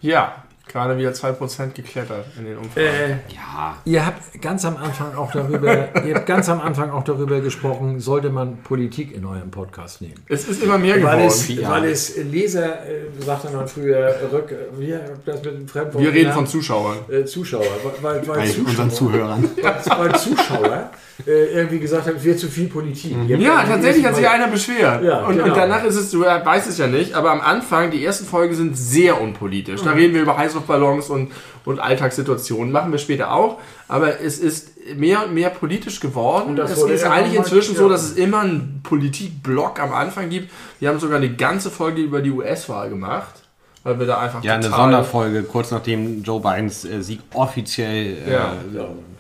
Ja, 0.01 0.45
gerade 0.71 0.97
wieder 0.99 1.11
2% 1.11 1.73
geklettert 1.75 2.27
in 2.39 2.45
den 2.47 2.57
Umfragen. 2.59 2.87
Äh, 2.87 3.11
Ja. 3.35 3.77
Ihr 3.85 4.07
habt 4.07 4.41
ganz 4.41 4.65
am 4.65 4.77
Anfang 4.77 5.15
auch 5.17 5.31
darüber, 5.33 5.89
ihr 6.07 6.15
habt 6.15 6.27
ganz 6.27 6.49
am 6.49 6.61
Anfang 6.61 6.91
auch 6.91 7.05
darüber 7.05 7.41
gesprochen, 7.41 8.01
sollte 8.01 8.31
man 8.31 8.59
Politik 8.63 9.15
in 9.15 9.25
eurem 9.25 9.51
Podcast 9.51 10.01
nehmen. 10.01 10.15
es 10.29 10.49
ist 10.49 10.63
immer 10.63 10.79
mehr 10.79 10.95
Weil 10.97 11.01
geworden. 11.01 11.27
es, 11.27 11.49
ja. 11.49 11.71
weil 11.71 11.85
es 11.87 12.17
Leser, 12.17 12.87
äh, 12.87 13.01
sagte 13.25 13.51
man 13.51 13.67
früher, 13.69 14.15
rück, 14.33 14.55
wie 14.79 14.95
das 15.27 15.43
mit 15.45 15.55
dem 15.55 15.69
Fremdwort 15.69 16.03
Wir 16.03 16.11
reden 16.11 16.19
genannt? 16.21 16.35
von 16.37 16.47
Zuschauern. 16.47 16.97
äh, 17.11 17.25
Zuschauer, 17.25 17.65
weil, 18.03 18.27
weil, 18.27 18.37
Bei 18.37 18.47
Zuschauer, 18.47 18.67
unseren 18.69 18.91
Zuhörern. 18.91 19.51
weil 19.99 20.15
Zuschauer 20.17 20.91
äh, 21.27 21.45
irgendwie 21.55 21.81
gesagt 21.81 22.07
haben, 22.07 22.17
es 22.17 22.25
wird 22.25 22.39
zu 22.39 22.49
viel 22.49 22.69
Politik. 22.69 23.15
Habt 23.19 23.41
Ja, 23.41 23.65
tatsächlich 23.65 24.05
hat 24.07 24.17
sich 24.17 24.29
einer 24.29 24.49
beschwert. 24.49 25.03
Ja, 25.05 25.27
und, 25.27 25.35
genau. 25.37 25.45
und 25.49 25.57
danach 25.57 25.85
ist 25.85 25.97
es, 25.97 26.11
du 26.11 26.21
weißt 26.23 26.69
es 26.69 26.79
ja 26.79 26.87
nicht, 26.87 27.15
aber 27.15 27.31
am 27.31 27.41
Anfang, 27.41 27.91
die 27.91 28.05
ersten 28.05 28.25
Folgen 28.25 28.55
sind 28.55 28.77
sehr 28.77 29.21
unpolitisch. 29.21 29.83
Da 29.83 29.91
reden 29.93 30.15
wir 30.15 30.23
über 30.23 30.39
Heißluftballons 30.61 31.11
und, 31.11 31.33
und 31.65 31.81
Alltagssituationen. 31.81 32.73
Machen 32.73 32.93
wir 32.93 32.99
später 32.99 33.33
auch. 33.33 33.59
Aber 33.89 34.21
es 34.21 34.39
ist 34.39 34.71
mehr 34.97 35.25
und 35.25 35.35
mehr 35.35 35.51
politisch 35.51 36.01
geworden. 36.01 36.51
Und 36.51 36.57
das 36.57 36.73
es 36.73 36.83
ist 36.83 37.05
eigentlich 37.05 37.35
inzwischen 37.37 37.75
so, 37.77 37.85
ja. 37.85 37.89
dass 37.91 38.03
es 38.03 38.13
immer 38.13 38.41
einen 38.41 38.81
Politikblock 38.83 39.81
am 39.81 39.93
Anfang 39.93 40.29
gibt. 40.29 40.51
Wir 40.79 40.89
haben 40.89 40.99
sogar 40.99 41.17
eine 41.17 41.31
ganze 41.35 41.71
Folge 41.71 42.03
über 42.03 42.21
die 42.23 42.31
US-Wahl 42.31 42.91
gemacht. 42.91 43.35
Weil 43.83 43.99
wir 43.99 44.07
da 44.07 44.19
einfach 44.19 44.45
Ja, 44.45 44.57
eine 44.57 44.69
Sonderfolge, 44.69 45.43
kurz 45.43 45.71
nachdem 45.71 46.23
Joe 46.23 46.39
Bidens 46.39 46.85
äh, 46.85 47.01
Sieg 47.01 47.21
offiziell 47.33 48.19
äh, 48.29 48.31
Ja. 48.31 48.55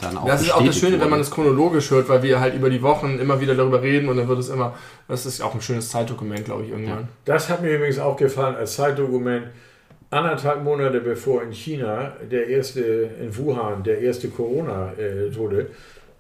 dann 0.02 0.18
auch 0.18 0.26
Das 0.26 0.42
ist 0.42 0.52
auch 0.52 0.62
das 0.62 0.76
Schöne, 0.76 0.92
wenn 0.92 1.00
wurde. 1.00 1.10
man 1.12 1.20
es 1.20 1.30
chronologisch 1.30 1.90
hört, 1.90 2.10
weil 2.10 2.22
wir 2.22 2.40
halt 2.40 2.54
über 2.54 2.68
die 2.68 2.82
Wochen 2.82 3.18
immer 3.18 3.40
wieder 3.40 3.54
darüber 3.54 3.80
reden 3.80 4.10
und 4.10 4.18
dann 4.18 4.28
wird 4.28 4.38
es 4.38 4.50
immer, 4.50 4.74
das 5.08 5.24
ist 5.24 5.40
auch 5.40 5.54
ein 5.54 5.62
schönes 5.62 5.88
Zeitdokument, 5.88 6.44
glaube 6.44 6.64
ich, 6.64 6.72
irgendwann. 6.72 7.08
Das 7.24 7.48
hat 7.48 7.62
mir 7.62 7.74
übrigens 7.74 7.98
auch 7.98 8.18
gefallen 8.18 8.54
als 8.54 8.76
Zeitdokument. 8.76 9.46
Anderthalb 10.10 10.64
Monate 10.64 11.00
bevor 11.00 11.42
in 11.42 11.52
China 11.52 12.12
der 12.30 12.48
erste, 12.48 12.80
in 12.80 13.36
Wuhan, 13.36 13.82
der 13.84 14.00
erste 14.00 14.28
Corona-Tode, 14.28 15.66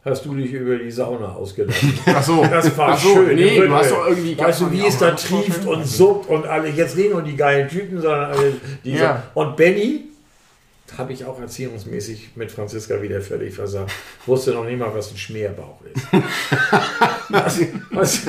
hast 0.04 0.24
du 0.24 0.34
dich 0.34 0.52
über 0.52 0.76
die 0.76 0.90
Sauna 0.90 1.32
ausgelassen. 1.34 1.92
Ach 2.06 2.22
so, 2.22 2.44
Das 2.48 2.76
war 2.78 2.96
so, 2.96 3.14
schön. 3.14 3.34
nee, 3.34 3.58
du 3.60 3.70
hast 3.70 3.90
doch 3.90 4.08
irgendwie... 4.08 4.38
Weißt 4.38 4.60
du, 4.60 4.70
wie 4.70 4.86
es 4.86 4.96
da 4.96 5.10
trieft 5.10 5.66
und 5.66 5.84
suppt 5.84 6.28
und 6.28 6.46
alle, 6.46 6.68
jetzt 6.68 6.96
reden 6.96 7.12
nur 7.12 7.22
die 7.22 7.36
geilen 7.36 7.68
Typen, 7.68 8.00
sondern 8.00 8.30
alle 8.30 8.52
diese. 8.84 9.02
Ja. 9.02 9.24
Und 9.34 9.56
Benny, 9.56 10.09
habe 10.98 11.12
ich 11.12 11.24
auch 11.24 11.40
erziehungsmäßig 11.40 12.30
mit 12.34 12.50
Franziska 12.52 13.00
wieder 13.02 13.20
völlig 13.20 13.54
versagt, 13.54 13.90
wusste 14.26 14.52
noch 14.52 14.64
nicht 14.64 14.78
mal, 14.78 14.90
was 14.94 15.10
ein 15.12 15.16
Schmerbauch 15.16 15.78
ist. 15.92 16.02
das, 17.30 17.58
was, 17.90 18.20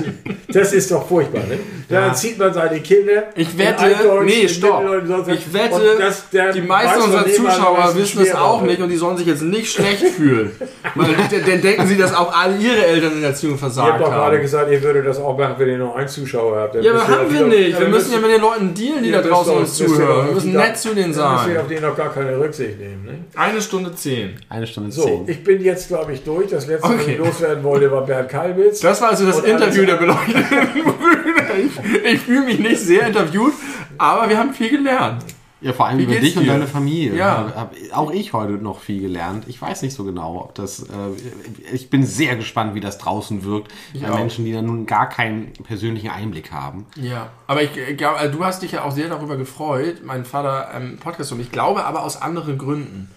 das 0.48 0.74
ist 0.74 0.92
doch 0.92 1.08
furchtbar, 1.08 1.42
ne? 1.48 1.58
Da 1.90 2.08
Ja. 2.08 2.14
zieht 2.14 2.38
man 2.38 2.54
seine 2.54 2.80
Kinder. 2.82 3.24
Ich 3.36 3.58
wette, 3.58 3.84
nee, 4.24 4.48
stopp. 4.48 4.84
Was. 5.08 5.28
Ich 5.28 5.54
wette, 5.54 5.98
das- 6.00 6.26
die 6.54 6.62
meisten 6.62 7.02
unserer 7.02 7.26
was 7.26 7.36
Zuschauer 7.36 7.96
wissen 7.96 8.22
es 8.22 8.34
auch 8.36 8.62
nicht 8.62 8.82
und 8.82 8.90
die 8.90 8.96
sollen 8.98 9.18
sich 9.18 9.28
jetzt 9.28 9.42
nicht 9.42 9.72
schlecht 9.72 10.04
fühlen. 10.08 10.52
Weil 10.96 11.08
dann 11.14 11.42
dann 11.46 11.62
denken 11.62 11.88
sie, 11.88 11.98
dass 11.98 12.14
auch 12.14 12.34
alle 12.34 12.58
ihre 12.58 12.86
Eltern 12.86 13.14
in 13.14 13.22
der 13.22 13.30
Erziehung 13.32 13.52
Ihr 13.54 13.62
habt 13.62 13.74
versagt 13.74 14.02
doch 14.02 14.10
gerade 14.10 14.36
haben. 14.36 14.42
gesagt, 14.42 14.72
ihr 14.72 14.82
würdet 14.84 15.06
das 15.08 15.18
auch 15.20 15.38
machen, 15.38 15.56
wenn 15.58 15.70
ihr 15.70 15.78
nur 15.78 15.96
einen 15.96 16.08
Zuschauer 16.08 16.58
habt. 16.58 16.76
Dann 16.76 16.84
Ja, 16.84 16.92
aber 16.94 17.08
haben 17.08 17.34
wir 17.34 17.46
nicht. 17.48 17.80
Wir 17.80 17.88
müssen 17.88 18.12
ja 18.14 18.20
mit 18.20 18.32
den 18.32 18.42
Leuten 18.42 18.74
dealen, 18.74 19.04
die 19.04 19.12
da 19.12 19.22
draußen 19.22 19.56
uns 19.58 19.74
zuhören. 19.76 20.28
Wir 20.28 20.34
müssen 20.34 20.54
nett 20.54 20.78
zu 20.78 20.94
denen 20.94 21.14
sein. 21.14 21.58
auf 21.58 21.68
denen 21.68 21.82
noch 21.82 21.96
gar 21.96 22.14
keine 22.14 22.38
Rücksicht 22.40 22.51
nehmen. 22.60 23.06
Ne? 23.06 23.26
Eine 23.36 23.61
Stunde 23.61 23.94
zehn. 23.95 24.34
Eine 24.49 24.68
Stunde 24.68 24.91
So, 24.91 25.03
zehn. 25.03 25.28
ich 25.28 25.44
bin 25.44 25.61
jetzt, 25.64 25.88
glaube 25.88 26.14
ich, 26.14 26.23
durch. 26.23 26.49
Das 26.49 26.68
letzte, 26.68 26.84
was 26.90 26.95
Okay. 27.02 27.11
ich 27.14 27.18
loswerden 27.18 27.64
wollte, 27.64 27.91
war 27.91 28.06
Bernd 28.06 28.30
Kalbitz. 28.30 28.80
Das 28.80 29.02
war 29.02 29.10
also 29.10 29.26
das 29.26 29.38
Und 29.40 29.45
Interview 29.48 29.86
der 29.86 29.95
beleuchteten 29.95 30.84
Brüder. 30.84 31.56
Ich, 31.57 32.14
ich 32.14 32.19
fühle 32.19 32.45
mich 32.45 32.60
nicht 32.60 32.80
sehr 32.82 33.07
interviewt, 33.07 33.53
aber 33.98 34.30
wir 34.30 34.38
haben 34.38 34.53
viel 34.53 34.69
gelernt. 34.69 35.23
Ja, 35.62 35.74
vor 35.74 35.86
allem 35.86 36.00
Wie 36.00 36.04
über 36.04 36.16
dich 36.16 36.36
und 36.36 36.44
dir? 36.44 36.54
deine 36.54 36.68
Familie. 36.68 37.16
Ja. 37.16 37.54
Hab, 37.56 37.76
auch 37.94 38.12
ich 38.12 38.34
heute 38.34 38.54
noch 38.54 38.80
viel 38.80 39.00
gelernt. 39.02 39.46
Ich 39.48 39.62
weiß 39.62 39.84
nicht 39.84 39.94
so 39.94 40.04
genau, 40.04 40.42
ob 40.42 40.56
das. 40.56 40.82
Äh, 40.82 41.74
ich 41.74 41.90
bin 41.90 42.04
sehr 42.04 42.36
gespannt, 42.36 42.74
wie 42.74 42.80
das 42.80 42.98
draußen 42.98 43.44
wirkt. 43.44 43.72
Ich 43.94 44.02
bei 44.02 44.12
auch. 44.12 44.18
Menschen, 44.18 44.44
die 44.46 44.54
da 44.54 44.62
nun 44.62 44.88
gar 44.88 45.08
keinen 45.08 45.54
persönlichen 45.64 46.10
Einblick 46.10 46.52
haben. 46.52 46.88
Ja, 46.96 47.30
aber 47.46 47.62
ich 47.62 47.72
glaube, 47.96 48.18
also 48.18 48.38
du 48.38 48.44
hast 48.44 48.64
dich 48.64 48.72
ja 48.72 48.84
auch 48.84 48.92
sehr 48.92 49.08
darüber 49.08 49.38
gefreut, 49.38 50.02
mein 50.04 50.26
Vater 50.26 50.72
ähm, 50.74 50.98
Podcast 51.00 51.32
und 51.32 51.40
ich 51.40 51.52
glaube 51.52 51.86
aber 51.86 52.04
aus 52.04 52.22
anderen 52.22 52.58
Gründen. 52.58 53.10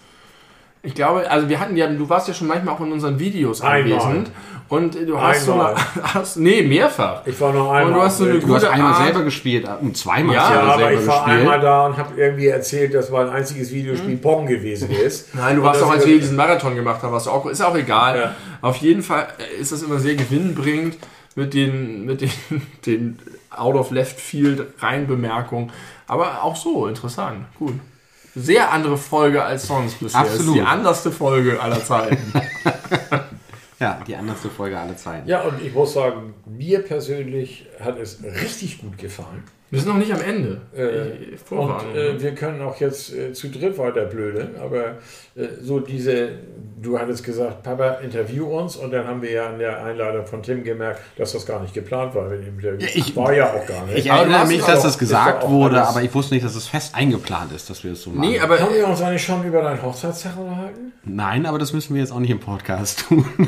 Ich 0.85 0.95
glaube, 0.95 1.29
also 1.29 1.49
wir 1.49 1.59
hatten 1.59 1.75
ja, 1.75 1.87
du 1.87 2.07
warst 2.09 2.27
ja 2.27 2.33
schon 2.33 2.47
manchmal 2.47 2.75
auch 2.75 2.79
in 2.81 2.91
unseren 2.91 3.19
Videos 3.19 3.61
Einmal. 3.61 3.99
anwesend. 3.99 4.31
Und 4.67 4.95
du 4.95 5.21
hast 5.21 5.47
Einmal. 5.47 5.75
so 5.77 5.99
eine, 6.01 6.13
hast, 6.15 6.37
nee, 6.37 6.63
mehrfach. 6.63 7.21
Ich 7.25 7.39
war 7.39 7.53
noch 7.53 7.71
einmal. 7.71 7.85
Und 7.85 7.93
du 7.93 8.01
hast 8.01 8.17
so 8.17 8.23
eine 8.23 8.39
Du 8.39 8.55
hast 8.55 8.61
Gute 8.63 8.71
einmal 8.71 8.93
Art. 8.93 9.03
selber 9.03 9.23
gespielt, 9.23 9.65
äh, 9.65 9.83
und 9.83 9.95
zweimal 9.95 10.35
Ja, 10.35 10.41
hast 10.43 10.53
ja, 10.53 10.59
aber 10.61 10.77
selber 10.77 11.01
ich 11.01 11.07
war 11.07 11.15
gespielt. 11.25 11.39
einmal 11.41 11.59
da 11.59 11.85
und 11.85 11.97
habe 11.97 12.19
irgendwie 12.19 12.47
erzählt, 12.47 12.93
dass 12.95 13.09
mein 13.11 13.29
einziges 13.29 13.71
Videospiel 13.71 14.17
Pong 14.17 14.47
gewesen 14.47 14.89
ist. 14.89 15.35
Nein, 15.35 15.55
du 15.55 15.61
Und 15.61 15.67
warst 15.67 15.83
auch, 15.83 15.91
als 15.91 16.05
wir 16.07 16.17
diesen 16.17 16.35
Marathon 16.35 16.75
gemacht 16.75 17.03
haben, 17.03 17.11
warst 17.11 17.27
du 17.27 17.31
auch, 17.31 17.45
ist 17.45 17.61
auch 17.61 17.75
egal. 17.75 18.17
Ja. 18.17 18.35
Auf 18.61 18.77
jeden 18.77 19.03
Fall 19.03 19.27
ist 19.59 19.71
das 19.71 19.83
immer 19.83 19.99
sehr 19.99 20.15
gewinnbringend 20.15 20.97
mit 21.35 21.53
den, 21.53 22.05
mit 22.05 22.21
den, 22.21 22.31
den 22.87 23.19
Out 23.51 23.75
of 23.75 23.91
Left 23.91 24.19
Field 24.19 24.65
Reinbemerkungen. 24.79 25.71
Aber 26.07 26.43
auch 26.43 26.55
so, 26.55 26.87
interessant, 26.87 27.45
gut. 27.59 27.73
Sehr 28.35 28.71
andere 28.71 28.97
Folge 28.97 29.43
als 29.43 29.67
sonst 29.67 29.99
bisher. 29.99 30.19
Absolut. 30.19 30.47
Ist 30.47 30.53
die 30.55 30.61
anderste 30.61 31.11
Folge 31.11 31.61
aller 31.61 31.83
Zeiten. 31.83 32.33
Ja, 33.77 34.01
die 34.07 34.15
anderste 34.15 34.49
Folge 34.49 34.79
aller 34.79 34.95
Zeiten. 34.95 35.27
Ja, 35.27 35.41
und 35.41 35.61
ich 35.61 35.73
muss 35.73 35.93
sagen, 35.93 36.33
mir 36.45 36.79
persönlich 36.79 37.65
hat 37.79 37.99
es 37.99 38.23
richtig 38.23 38.79
gut 38.79 38.97
gefallen. 38.97 39.43
Wir 39.71 39.79
sind 39.79 39.89
noch 39.89 39.97
nicht 39.97 40.13
am 40.13 40.21
Ende. 40.21 40.61
Äh. 40.77 41.53
Und 41.53 41.95
äh, 41.95 42.21
wir 42.21 42.35
können 42.35 42.61
auch 42.61 42.79
jetzt 42.79 43.13
äh, 43.13 43.33
zu 43.33 43.49
dritt 43.49 43.77
weiter 43.77 44.05
blödeln, 44.05 44.55
aber 44.61 44.89
äh, 45.35 45.47
so 45.61 45.79
diese, 45.79 46.29
du 46.81 46.97
hattest 46.99 47.23
gesagt, 47.23 47.63
Papa, 47.63 47.95
interview 47.95 48.45
uns 48.45 48.75
und 48.75 48.91
dann 48.93 49.07
haben 49.07 49.21
wir 49.23 49.31
ja 49.31 49.49
in 49.49 49.57
der 49.59 49.83
Einladung 49.83 50.25
von 50.27 50.43
Tim 50.43 50.63
gemerkt, 50.63 51.01
dass 51.17 51.31
das 51.33 51.45
gar 51.47 51.61
nicht 51.61 51.73
geplant 51.73 52.13
war 52.13 52.29
mit 52.29 52.45
dem 52.45 52.59
Interview. 52.59 52.79
Ja, 52.85 52.87
ich- 52.93 53.15
war 53.15 53.33
ja 53.33 53.51
auch 53.53 53.65
gar 53.65 53.85
nicht. 53.87 53.97
Ich 53.97 54.05
erinnere 54.07 54.45
mich, 54.45 54.63
dass 54.63 54.75
doch- 54.77 54.83
das 54.83 54.97
gesagt 54.99 55.43
auch 55.43 55.49
wurde, 55.49 55.77
alles- 55.77 55.89
aber 55.89 56.03
ich 56.03 56.13
wusste 56.13 56.35
nicht, 56.35 56.45
dass 56.45 56.55
es 56.55 56.67
fest 56.67 56.93
eingeplant 56.95 57.51
ist, 57.51 57.69
dass 57.69 57.83
wir 57.83 57.93
es 57.93 58.03
so 58.03 58.11
machen. 58.11 58.29
nee, 58.29 58.39
aber 58.39 58.59
haben 58.59 58.73
wir 58.73 58.87
uns 58.87 59.01
eigentlich 59.01 59.23
schon 59.23 59.43
über 59.45 59.61
deinen 59.63 59.81
Hochzeitstag 59.81 60.37
unterhalten? 60.37 60.93
Nein, 61.03 61.45
aber 61.47 61.57
das 61.59 61.73
müssen 61.73 61.95
wir 61.95 62.01
jetzt 62.01 62.11
auch 62.11 62.19
nicht 62.19 62.31
im 62.31 62.39
Podcast 62.39 63.05
tun. 63.09 63.25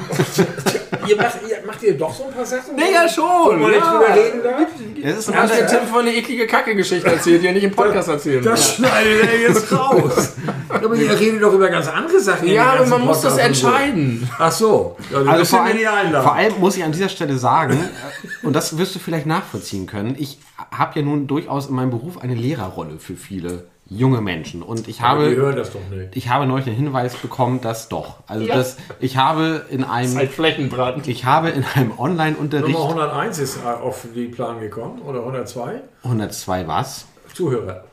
ihr, 1.10 1.18
macht, 1.18 1.38
ihr 1.48 1.66
macht 1.66 1.84
ihr 1.84 1.98
doch 1.98 2.14
so 2.14 2.26
ein 2.26 2.34
paar 2.34 2.46
Sachen? 2.46 2.78
Digga, 2.78 3.08
schon! 3.08 3.24
Wo 3.24 3.54
man 3.54 3.72
nicht 3.72 3.80
ja. 3.80 3.92
drüber 3.92 4.16
reden 4.16 4.44
darf? 4.44 4.68
Es 5.04 5.18
ist 5.18 5.30
ein 5.30 5.48
der 5.48 5.68
Tim 5.68 5.88
von 5.88 6.00
eine 6.00 6.16
eklige 6.16 6.48
Kacke-Geschichte 6.48 7.10
erzählt, 7.10 7.42
die 7.42 7.48
er 7.48 7.54
nicht 7.54 7.64
im 7.64 7.72
Podcast 7.72 8.10
erzählen 8.10 8.44
will. 8.44 8.52
Das 8.52 8.76
schneidet 8.76 9.24
er 9.24 9.40
jetzt 9.42 9.72
raus. 9.78 10.34
aber 10.70 10.96
ihr 10.96 11.20
redet 11.20 11.42
doch 11.42 11.54
über 11.54 11.70
ganz 11.70 11.88
andere 11.88 12.20
Sachen. 12.20 12.48
Ja, 12.48 12.74
aber 12.74 12.86
man 12.86 13.06
muss 13.06 13.22
das 13.22 13.38
entscheiden. 13.38 14.30
Ach 14.38 14.52
so. 14.52 14.98
Ja, 15.12 15.20
also 15.20 15.46
vor 15.46 15.58
vor 15.58 15.66
allem, 15.66 16.12
vor 16.12 16.36
allem 16.36 16.60
muss 16.60 16.78
ich 16.78 16.84
an 16.84 16.92
dieser 16.92 17.10
Stelle 17.10 17.38
sagen, 17.38 17.74
äh, 17.74 18.46
und 18.46 18.54
das 18.54 18.78
wirst 18.78 18.96
du 18.96 19.00
vielleicht 19.00 19.26
nachvollziehen 19.26 19.88
können, 19.88 20.16
ich 20.18 20.40
habe 20.72 21.00
ja 21.00 21.06
nun 21.06 21.28
durchaus 21.28 21.68
in 21.68 21.76
meinem 21.76 21.90
Beruf 21.90 22.18
eine 22.20 22.36
Lehrerrolle 22.36 23.00
für 23.00 23.16
viele 23.16 23.66
junge 23.90 24.22
Menschen. 24.22 24.62
Und 24.64 24.88
ich 24.88 25.02
Aber 25.02 25.24
die 25.24 25.32
habe, 25.32 25.36
hören 25.42 25.56
das 25.56 25.72
doch 25.72 25.80
nicht. 25.90 26.16
ich 26.16 26.30
habe 26.30 26.46
neulich 26.46 26.68
einen 26.68 26.76
Hinweis 26.76 27.16
bekommen, 27.16 27.62
dass 27.62 27.90
doch. 27.90 28.18
Also 28.28 28.46
Ja. 28.46 28.56
das, 28.56 28.78
ich 29.00 29.18
habe 29.18 29.66
in 29.70 29.84
einem, 29.84 30.16
Halt 30.16 30.32
Flächenbraten. 30.32 31.04
ich 31.06 31.26
habe 31.26 31.50
in 31.50 31.64
einem 31.76 31.90
Nummer 31.90 32.02
Online-Unterricht 32.02 32.78
101 32.78 33.40
ist 33.40 33.66
auf 33.66 34.06
den 34.16 34.32
Plan 34.32 34.60
gekommen 34.60 35.02
oder 35.02 35.20
102 35.20 35.82
102 36.04 36.68
was? 36.68 37.06
Zuhörer. 37.34 37.84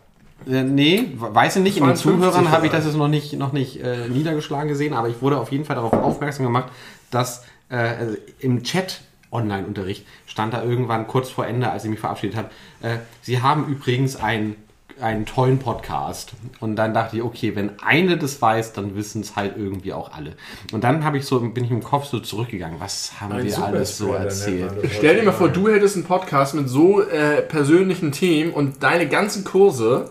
Äh, 0.47 0.63
nee, 0.65 1.13
weiß 1.17 1.57
ich 1.57 1.63
nicht. 1.63 1.77
In 1.79 1.85
den 1.87 1.97
52 1.97 2.03
Zuhörern 2.33 2.51
habe 2.53 2.67
ich 2.67 2.73
das 2.73 2.85
jetzt 2.85 2.97
noch 2.97 3.09
nicht, 3.09 3.33
noch 3.35 3.53
nicht 3.53 3.81
äh, 3.83 4.09
niedergeschlagen 4.09 4.69
gesehen, 4.69 4.93
aber 4.95 5.09
ich 5.09 5.23
wurde 5.23 5.39
auf 5.39 5.53
jeden 5.53 5.65
Fall 5.65 5.77
darauf 5.77 5.93
aufmerksam 5.93 6.45
gemacht, 6.47 6.71
dass 7.11 7.45
äh, 7.71 7.77
also 7.77 8.17
im 8.41 8.63
Chat 8.63 9.01
Online-Unterricht 9.31 10.07
stand 10.27 10.55
da 10.55 10.63
irgendwann 10.63 11.07
kurz 11.07 11.29
vor 11.31 11.47
Ende, 11.47 11.71
als 11.71 11.85
ich 11.85 11.91
mich 11.91 11.99
verabschiedet 12.01 12.37
habe, 12.37 12.49
äh, 12.83 12.97
Sie 13.23 13.43
haben 13.43 13.67
übrigens 13.69 14.17
einen, 14.17 14.57
einen 15.01 15.27
tollen 15.27 15.59
Podcast. 15.59 16.33
Und 16.61 16.77
dann 16.77 16.95
dachte 16.95 17.17
ich, 17.17 17.23
okay, 17.23 17.57
wenn 17.57 17.79
eine 17.81 18.17
das 18.17 18.41
weiß, 18.41 18.73
dann 18.73 18.95
wissen 18.97 19.23
es 19.23 19.37
halt 19.37 19.57
irgendwie 19.57 19.93
auch 19.93 20.13
alle. 20.13 20.35
Und 20.73 20.85
dann 20.85 21.05
habe 21.05 21.19
ich 21.19 21.27
so, 21.27 21.41
bin 21.41 21.65
ich 21.65 21.71
im 21.71 21.83
Kopf 21.83 22.07
so 22.07 22.21
zurückgegangen, 22.21 22.81
was 22.81 23.21
haben 23.21 23.33
Ein 23.33 23.45
wir 23.45 23.59
alles 23.59 23.99
so 23.99 24.07
Superspreader 24.07 24.25
erzählt? 24.25 24.85
das 24.85 24.93
Stell 24.93 25.17
dir 25.17 25.23
mal 25.25 25.33
vor, 25.33 25.49
du 25.49 25.69
hättest 25.69 25.97
einen 25.97 26.05
Podcast 26.05 26.55
mit 26.55 26.69
so 26.69 27.03
äh, 27.03 27.43
persönlichen 27.43 28.13
Themen 28.13 28.53
und 28.53 28.83
deine 28.83 29.09
ganzen 29.09 29.45
Kurse 29.45 30.11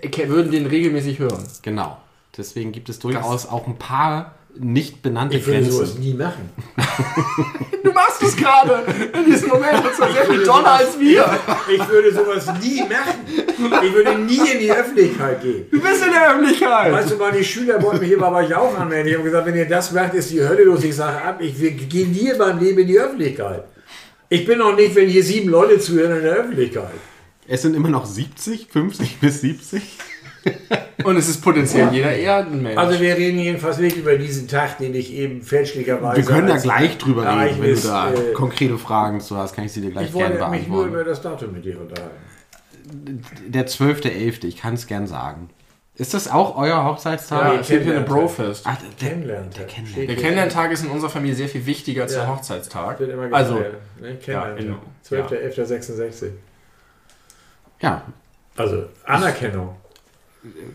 äh, 0.00 0.28
würden 0.28 0.50
den 0.50 0.66
regelmäßig 0.66 1.18
hören. 1.18 1.44
Genau. 1.62 1.98
Deswegen 2.36 2.72
gibt 2.72 2.88
es 2.88 2.98
durchaus 2.98 3.46
auch 3.46 3.66
ein 3.66 3.78
paar 3.78 4.34
nicht 4.58 5.02
benannte 5.02 5.36
Ich 5.36 5.46
würde 5.46 5.60
Grenzen. 5.60 5.72
sowas 5.76 5.98
nie 5.98 6.14
machen. 6.14 6.50
Du 7.82 7.92
machst 7.92 8.22
es 8.22 8.36
gerade 8.36 8.84
in 9.16 9.24
diesem 9.30 9.48
Moment. 9.48 9.82
Das 9.84 9.98
war 10.00 10.12
sehr 10.12 10.24
viel 10.26 10.42
doller 10.44 10.72
als 10.72 10.98
wir. 10.98 11.24
Ich 11.72 11.88
würde 11.88 12.12
sowas 12.12 12.46
nie 12.60 12.80
machen. 12.82 13.82
Ich 13.84 13.94
würde 13.94 14.18
nie 14.18 14.50
in 14.50 14.58
die 14.58 14.72
Öffentlichkeit 14.72 15.40
gehen. 15.42 15.66
Du 15.70 15.80
bist 15.80 16.04
in 16.04 16.12
der 16.12 16.30
Öffentlichkeit. 16.32 16.92
Weißt 16.92 17.10
du, 17.12 17.16
meine 17.16 17.42
Schüler 17.44 17.80
wollten 17.82 18.00
mich 18.00 18.10
immer 18.12 18.30
bei 18.30 18.54
auch 18.56 18.76
anmelden. 18.76 19.08
Ich 19.08 19.14
habe 19.14 19.24
gesagt, 19.24 19.46
wenn 19.46 19.54
ihr 19.54 19.68
das 19.68 19.92
macht, 19.92 20.14
ist 20.14 20.30
die 20.30 20.42
Hölle 20.42 20.64
los. 20.64 20.82
Ich 20.84 20.96
sage 20.96 21.22
ab, 21.22 21.40
ich 21.40 21.54
gehe 21.88 22.06
nie 22.08 22.28
in 22.30 22.38
meinem 22.38 22.58
Leben 22.58 22.80
in 22.80 22.86
die 22.88 22.98
Öffentlichkeit. 22.98 23.64
Ich 24.28 24.44
bin 24.44 24.60
auch 24.60 24.74
nicht, 24.74 24.94
wenn 24.96 25.08
hier 25.08 25.22
sieben 25.22 25.48
Leute 25.48 25.78
zuhören 25.78 26.16
in 26.16 26.22
der 26.24 26.34
Öffentlichkeit. 26.34 26.90
Es 27.46 27.62
sind 27.62 27.76
immer 27.76 27.88
noch 27.88 28.04
70, 28.04 28.66
50 28.72 29.18
bis 29.20 29.40
70. 29.42 29.82
Und 31.04 31.16
es 31.16 31.28
ist 31.28 31.40
potenziell 31.42 31.92
jeder 31.92 32.12
Erdenmensch. 32.16 32.76
Also 32.76 33.00
wir 33.00 33.16
reden 33.16 33.38
jedenfalls 33.38 33.78
nicht 33.78 33.96
über 33.96 34.16
diesen 34.16 34.48
Tag, 34.48 34.78
den 34.78 34.94
ich 34.94 35.12
eben 35.12 35.42
fälschlicherweise... 35.42 36.16
Wir 36.16 36.24
können 36.24 36.48
da 36.48 36.56
gleich 36.56 36.98
drüber 36.98 37.22
reden, 37.22 37.62
wenn 37.62 37.74
du 37.74 37.80
da 37.80 38.12
äh, 38.12 38.32
konkrete 38.32 38.76
Fragen 38.78 39.20
zu 39.20 39.36
hast, 39.36 39.54
kann 39.54 39.64
ich 39.64 39.72
sie 39.72 39.80
dir 39.82 39.90
gleich 39.90 40.08
Ich 40.08 40.14
gerne 40.14 40.38
wollte 40.40 40.50
mich 40.50 40.66
nur 40.68 40.78
beantworten. 40.84 40.94
über 40.94 41.04
das 41.04 41.20
Datum 41.22 41.52
mit 41.52 41.64
dir 41.64 41.80
unterhalten. 41.80 43.22
Der 43.46 43.66
12.11., 43.66 44.44
ich 44.46 44.56
kann 44.56 44.74
es 44.74 44.86
gern 44.86 45.06
sagen. 45.06 45.50
Ist 45.96 46.12
das 46.12 46.28
auch 46.30 46.56
euer 46.56 46.68
ja, 46.68 46.84
Hochzeitstag? 46.84 47.60
es 47.60 47.68
gibt 47.68 47.84
hier 47.84 47.96
eine. 47.96 48.04
Brofest. 48.04 48.64
Ach, 48.66 48.76
der, 49.00 49.08
Kennenlerntag. 49.08 49.66
der 49.96 50.16
Kennenlerntag. 50.16 50.64
Der 50.64 50.72
ist 50.72 50.84
in 50.84 50.90
unserer 50.90 51.08
Familie 51.10 51.34
sehr 51.36 51.48
viel 51.48 51.64
wichtiger 51.64 52.02
als 52.02 52.12
der 52.12 52.24
Ja. 52.24 52.28
Hochzeitstag. 52.36 53.00
Wird 53.00 53.12
immer 53.12 53.34
Also, 53.34 53.54
ne? 54.00 54.16
Kennenlerntag. 54.22 54.28
Ja, 54.28 54.56
in- 54.56 54.76
12.11.66. 55.08 56.30
Ja, 57.80 58.02
Also 58.56 58.84
Anerkennung. 59.04 59.76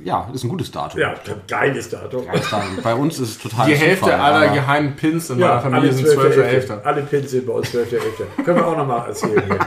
Ja, 0.04 0.30
ist 0.34 0.44
ein 0.44 0.50
gutes 0.50 0.72
Datum. 0.72 1.00
Ja, 1.00 1.14
geiles 1.48 1.90
Datum. 1.90 2.26
Geiles 2.26 2.50
Datum. 2.50 2.78
Bei 2.84 2.96
uns 2.96 3.20
ist 3.20 3.30
es 3.30 3.40
total 3.40 3.68
Die 3.68 3.76
Hälfte 3.76 4.06
Zufall, 4.06 4.20
aller 4.20 4.54
geheimen 4.54 4.96
Pins 4.96 5.30
in 5.30 5.40
Ja, 5.40 5.48
meiner 5.48 5.62
Familie 5.62 5.94
sind 5.94 6.08
12.11. 6.08 6.82
Alle 6.84 7.02
Pins 7.04 7.32
sind 7.32 7.46
bei 7.46 7.54
uns 7.54 7.68
12.11. 7.70 8.44
Können 8.44 8.58
wir 8.58 8.68
auch 8.68 8.78
nochmal 8.78 9.08
erzählen. 9.08 9.44
Hier. 9.46 9.60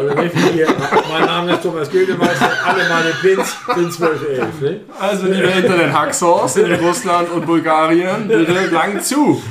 Also 0.00 0.14
nicht 0.14 0.34
hier, 0.54 0.66
mein 1.10 1.26
Name 1.26 1.52
ist 1.52 1.62
Thomas 1.62 1.90
Gildemeister, 1.90 2.50
alle 2.64 2.88
meine 2.88 3.10
Pins 3.20 3.54
sind 3.74 3.92
12.11. 3.92 4.62
Ne? 4.62 4.80
Also 4.98 5.26
liebe 5.26 5.48
Internet-Hacksource 5.48 6.56
in 6.56 6.72
Russland 6.74 7.30
und 7.30 7.44
Bulgarien, 7.44 8.26
bitte 8.26 8.68
lang 8.72 9.02
zu. 9.02 9.42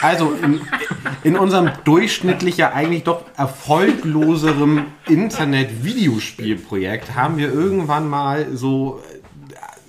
Also 0.00 0.34
in, 0.40 0.60
in 1.24 1.36
unserem 1.36 1.72
durchschnittlich 1.84 2.58
ja 2.58 2.70
eigentlich 2.72 3.02
doch 3.02 3.24
erfolgloserem 3.36 4.84
Internet-Videospielprojekt 5.08 7.16
haben 7.16 7.38
wir 7.38 7.52
irgendwann 7.52 8.08
mal 8.08 8.46
so 8.52 9.02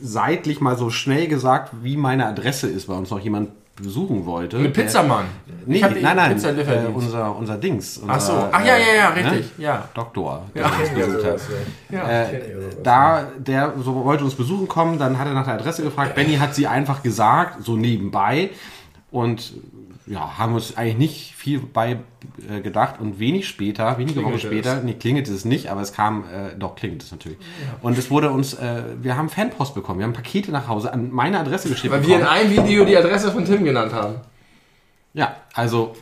seitlich 0.05 0.59
mal 0.59 0.77
so 0.77 0.89
schnell 0.89 1.27
gesagt, 1.27 1.71
wie 1.81 1.95
meine 1.95 2.25
Adresse 2.27 2.67
ist, 2.67 2.89
weil 2.89 2.97
uns 2.97 3.09
noch 3.09 3.19
jemand 3.21 3.51
besuchen 3.75 4.25
wollte. 4.25 4.59
Mit 4.59 4.73
Pizzamann. 4.73 5.25
Nee, 5.65 5.79
nein, 5.81 6.15
nein, 6.15 6.31
äh, 6.31 6.33
Pizzalieferdienst. 6.35 6.93
unser, 6.95 7.35
unser 7.35 7.57
Dings. 7.57 7.97
Unser, 7.97 8.13
Ach 8.13 8.19
so. 8.19 8.33
Ach 8.51 8.59
ja, 8.63 8.75
ja, 8.77 8.95
ja, 8.95 9.09
äh, 9.09 9.19
richtig. 9.23 9.51
Ja. 9.57 9.87
Doktor, 9.95 10.43
der 10.53 10.61
Ja. 10.63 10.67
uns 10.69 10.89
besucht 10.89 11.25
hat. 11.25 11.39
ne? 11.89 11.97
Ja. 11.97 12.09
Äh, 12.23 12.41
da 12.83 13.27
der 13.39 13.73
so 13.83 13.95
wollte 14.03 14.25
uns 14.25 14.35
besuchen 14.35 14.67
kommen, 14.67 14.99
dann 14.99 15.17
hat 15.17 15.25
er 15.27 15.33
nach 15.33 15.45
der 15.45 15.55
Adresse 15.55 15.81
gefragt. 15.83 16.13
Benny 16.15 16.35
hat 16.35 16.53
sie 16.53 16.67
einfach 16.67 17.01
gesagt, 17.01 17.63
so 17.63 17.75
nebenbei. 17.75 18.51
Und 19.09 19.53
ja, 20.05 20.37
haben 20.37 20.53
uns 20.53 20.75
eigentlich 20.75 20.97
nicht 20.97 21.35
viel 21.35 21.59
bei 21.59 21.99
äh, 22.49 22.61
gedacht. 22.61 22.99
Und 22.99 23.19
wenig 23.19 23.47
später, 23.47 23.97
wenige 23.97 24.23
Wochen 24.23 24.37
Klingelte 24.37 24.69
später, 24.69 24.81
nee, 24.83 24.93
klingelt 24.93 25.27
es 25.27 25.45
nicht, 25.45 25.69
aber 25.69 25.81
es 25.81 25.93
kam, 25.93 26.25
äh, 26.25 26.55
doch, 26.57 26.75
klingelt 26.75 27.03
es 27.03 27.11
natürlich. 27.11 27.37
Und 27.81 27.97
es 27.97 28.09
wurde 28.11 28.29
uns, 28.31 28.53
äh, 28.53 28.83
wir 29.01 29.15
haben 29.15 29.29
Fanpost 29.29 29.75
bekommen, 29.75 29.99
wir 29.99 30.05
haben 30.05 30.13
Pakete 30.13 30.51
nach 30.51 30.67
Hause 30.67 30.91
an 30.91 31.11
meine 31.11 31.39
Adresse 31.39 31.69
geschickt 31.69 31.93
Weil 31.93 32.05
wir 32.05 32.15
in 32.15 32.21
bekommen. 32.21 32.37
einem 32.37 32.51
Video 32.51 32.85
die 32.85 32.97
Adresse 32.97 33.31
von 33.31 33.45
Tim 33.45 33.63
genannt 33.63 33.93
haben. 33.93 34.15
Ja, 35.13 35.35
also, 35.53 35.93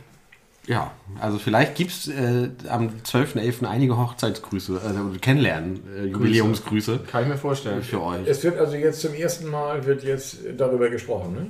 ja, 0.66 0.90
also 1.20 1.38
vielleicht 1.38 1.74
gibt 1.74 1.90
es 1.90 2.08
äh, 2.08 2.48
am 2.68 2.88
12.11. 3.04 3.66
einige 3.66 3.96
Hochzeitsgrüße, 3.96 4.80
äh, 5.14 5.18
Kennenlernen, 5.18 5.80
äh, 5.96 6.06
Jubiläumsgrüße 6.06 7.00
Kann 7.10 7.24
ich 7.24 7.28
mir 7.28 7.36
vorstellen. 7.36 7.82
für 7.82 8.02
euch. 8.02 8.26
Es 8.26 8.42
wird 8.42 8.58
also 8.58 8.74
jetzt 8.76 9.00
zum 9.00 9.14
ersten 9.14 9.48
Mal 9.50 9.84
wird 9.86 10.02
jetzt 10.02 10.38
darüber 10.56 10.88
gesprochen, 10.88 11.34
ne? 11.34 11.46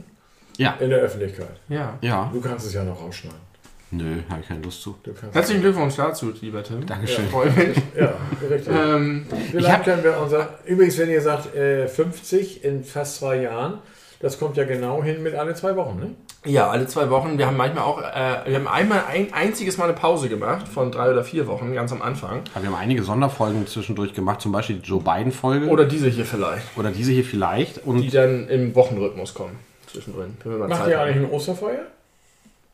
Ja, 0.58 0.76
In 0.80 0.90
der 0.90 1.00
Öffentlichkeit. 1.00 1.56
Ja. 1.68 1.98
ja. 2.00 2.30
Du 2.32 2.40
kannst 2.40 2.66
es 2.66 2.74
ja 2.74 2.84
noch 2.84 3.00
rausschneiden. 3.00 3.40
Nö, 3.90 4.16
habe 4.30 4.40
ich 4.40 4.48
keine 4.48 4.62
Lust 4.62 4.80
zu. 4.80 4.96
Herzlichen 5.32 5.60
Glückwunsch 5.60 5.96
dazu, 5.96 6.32
lieber 6.40 6.62
Tim. 6.62 6.86
Dankeschön. 6.86 7.26
Ich 7.26 7.30
freue 7.30 7.50
mich. 7.50 7.76
Ja, 7.98 8.14
richtig. 8.50 8.72
Ähm, 8.74 9.26
Vielleicht 9.50 9.84
können 9.84 10.02
wir 10.02 10.18
unser. 10.18 10.48
Übrigens, 10.64 10.96
wenn 10.98 11.10
ihr 11.10 11.20
sagt 11.20 11.54
äh, 11.54 11.86
50 11.88 12.64
in 12.64 12.84
fast 12.84 13.16
zwei 13.16 13.42
Jahren, 13.42 13.80
Das 14.22 14.38
kommt 14.38 14.56
ja 14.56 14.62
genau 14.64 15.02
hin 15.02 15.20
mit 15.22 15.34
alle 15.34 15.52
zwei 15.54 15.74
Wochen, 15.74 15.98
ne? 15.98 16.14
Ja, 16.50 16.70
alle 16.70 16.86
zwei 16.86 17.10
Wochen. 17.10 17.38
Wir 17.38 17.46
haben 17.46 17.56
manchmal 17.56 17.82
auch, 17.84 18.00
äh, 18.00 18.48
wir 18.48 18.54
haben 18.54 18.68
einmal 18.68 19.02
ein 19.08 19.32
einziges 19.34 19.78
Mal 19.78 19.84
eine 19.84 19.94
Pause 19.94 20.28
gemacht 20.28 20.68
von 20.68 20.92
drei 20.92 21.10
oder 21.10 21.24
vier 21.24 21.48
Wochen, 21.48 21.74
ganz 21.74 21.90
am 21.92 22.00
Anfang. 22.02 22.42
Aber 22.54 22.62
wir 22.62 22.70
haben 22.70 22.78
einige 22.78 23.02
Sonderfolgen 23.02 23.66
zwischendurch 23.66 24.14
gemacht, 24.14 24.40
zum 24.40 24.52
Beispiel 24.52 24.76
die 24.76 24.88
Joe 24.88 25.00
Biden-Folge. 25.02 25.66
Oder 25.66 25.84
diese 25.86 26.08
hier 26.08 26.24
vielleicht, 26.24 26.64
oder 26.78 26.90
diese 26.92 27.10
hier 27.10 27.24
vielleicht. 27.24 27.78
die 27.84 27.88
Und 27.88 28.14
dann 28.14 28.48
im 28.48 28.74
Wochenrhythmus 28.76 29.34
kommen. 29.34 29.58
Zwischendrin. 29.92 30.36
Wenn 30.42 30.52
wir 30.52 30.58
mal 30.58 30.68
Macht 30.68 30.80
Zeit 30.80 30.90
ihr 30.90 30.98
haben. 30.98 31.08
eigentlich 31.08 31.28
ein 31.28 31.30
Osterfeuer? 31.30 31.82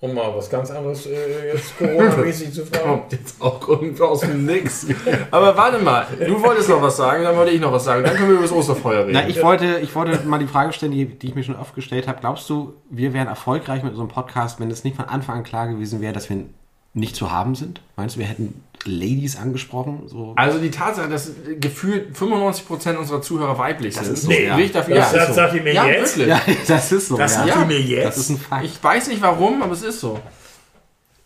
Um 0.01 0.15
mal 0.15 0.33
was 0.33 0.49
ganz 0.49 0.71
anderes 0.71 1.07
äh, 1.07 1.53
jetzt 1.53 1.77
Corona-mäßig 1.77 2.53
zu 2.53 2.65
fragen. 2.65 2.89
Kommt 2.89 3.13
jetzt 3.13 3.43
auch 3.43 3.67
irgendwo 3.67 4.05
aus 4.05 4.21
dem 4.21 4.47
Nix. 4.47 4.87
Aber 5.33 5.57
warte 5.57 5.81
mal, 5.81 6.07
du 6.25 6.41
wolltest 6.41 6.69
noch 6.69 6.81
was 6.81 6.97
sagen, 6.97 7.25
dann 7.25 7.37
wollte 7.37 7.51
ich 7.51 7.61
noch 7.61 7.73
was 7.73 7.83
sagen. 7.83 8.05
Dann 8.05 8.15
können 8.15 8.29
wir 8.29 8.35
über 8.35 8.45
das 8.45 8.53
Osterfeuer 8.53 9.01
reden. 9.01 9.15
na, 9.15 9.27
ich, 9.27 9.43
wollte, 9.43 9.81
ich 9.83 9.93
wollte 9.97 10.25
mal 10.25 10.39
die 10.39 10.47
Frage 10.47 10.73
stellen, 10.73 10.93
die, 10.93 11.07
die 11.07 11.27
ich 11.27 11.35
mir 11.35 11.43
schon 11.43 11.57
oft 11.57 11.75
gestellt 11.75 12.07
habe. 12.07 12.21
Glaubst 12.21 12.49
du, 12.49 12.75
wir 12.91 13.13
wären 13.13 13.27
erfolgreich 13.27 13.83
mit 13.83 13.91
unserem 13.91 14.09
Podcast, 14.09 14.61
wenn 14.61 14.71
es 14.71 14.85
nicht 14.85 14.95
von 14.95 15.07
Anfang 15.07 15.39
an 15.39 15.43
klar 15.43 15.67
gewesen 15.67 16.01
wäre, 16.01 16.13
dass 16.13 16.31
wir 16.31 16.45
nicht 16.99 17.17
zu 17.17 17.31
haben 17.33 17.55
sind? 17.55 17.81
Meinst 17.97 18.17
du, 18.17 18.21
wir 18.21 18.27
hätten 18.27 18.63
Ladies 18.85 19.37
angesprochen? 19.37 20.03
So? 20.07 20.33
Also 20.37 20.59
die 20.59 20.71
Tatsache, 20.71 21.09
dass 21.09 21.31
gefühlt 21.61 22.17
95% 22.17 22.97
unserer 22.97 23.21
Zuhörer 23.23 23.59
weiblich 23.59 23.97
sind, 23.97 24.09
ist 24.13 24.23
so, 24.23 24.31
ja. 24.31 24.53
spricht 24.55 24.75
dafür. 24.75 24.97
Das 24.97 25.13
ja, 25.13 25.19
sagt- 25.19 25.23
ist 25.31 25.35
so. 25.35 25.41
sagt 25.43 25.55
ihr 25.55 25.63
mir 25.63 25.73
ja, 25.75 25.87
jetzt? 25.87 26.19
Wirklich. 26.19 26.37
Ja, 26.49 26.55
das 26.69 26.93
ist 26.93 27.09
so. 27.09 27.17
Das 27.17 27.33
ja. 27.33 27.39
sagt 27.39 27.49
Ja, 27.51 27.61
ihr 27.61 27.67
mir 27.67 27.81
jetzt? 27.81 28.07
Das 28.07 28.17
ist 28.19 28.31
ein 28.31 28.39
Fakt. 28.39 28.65
Ich 28.65 28.83
weiß 28.83 29.09
nicht 29.09 29.21
warum, 29.23 29.63
aber 29.63 29.73
es 29.73 29.83
ist 29.83 30.01
so. 30.01 30.19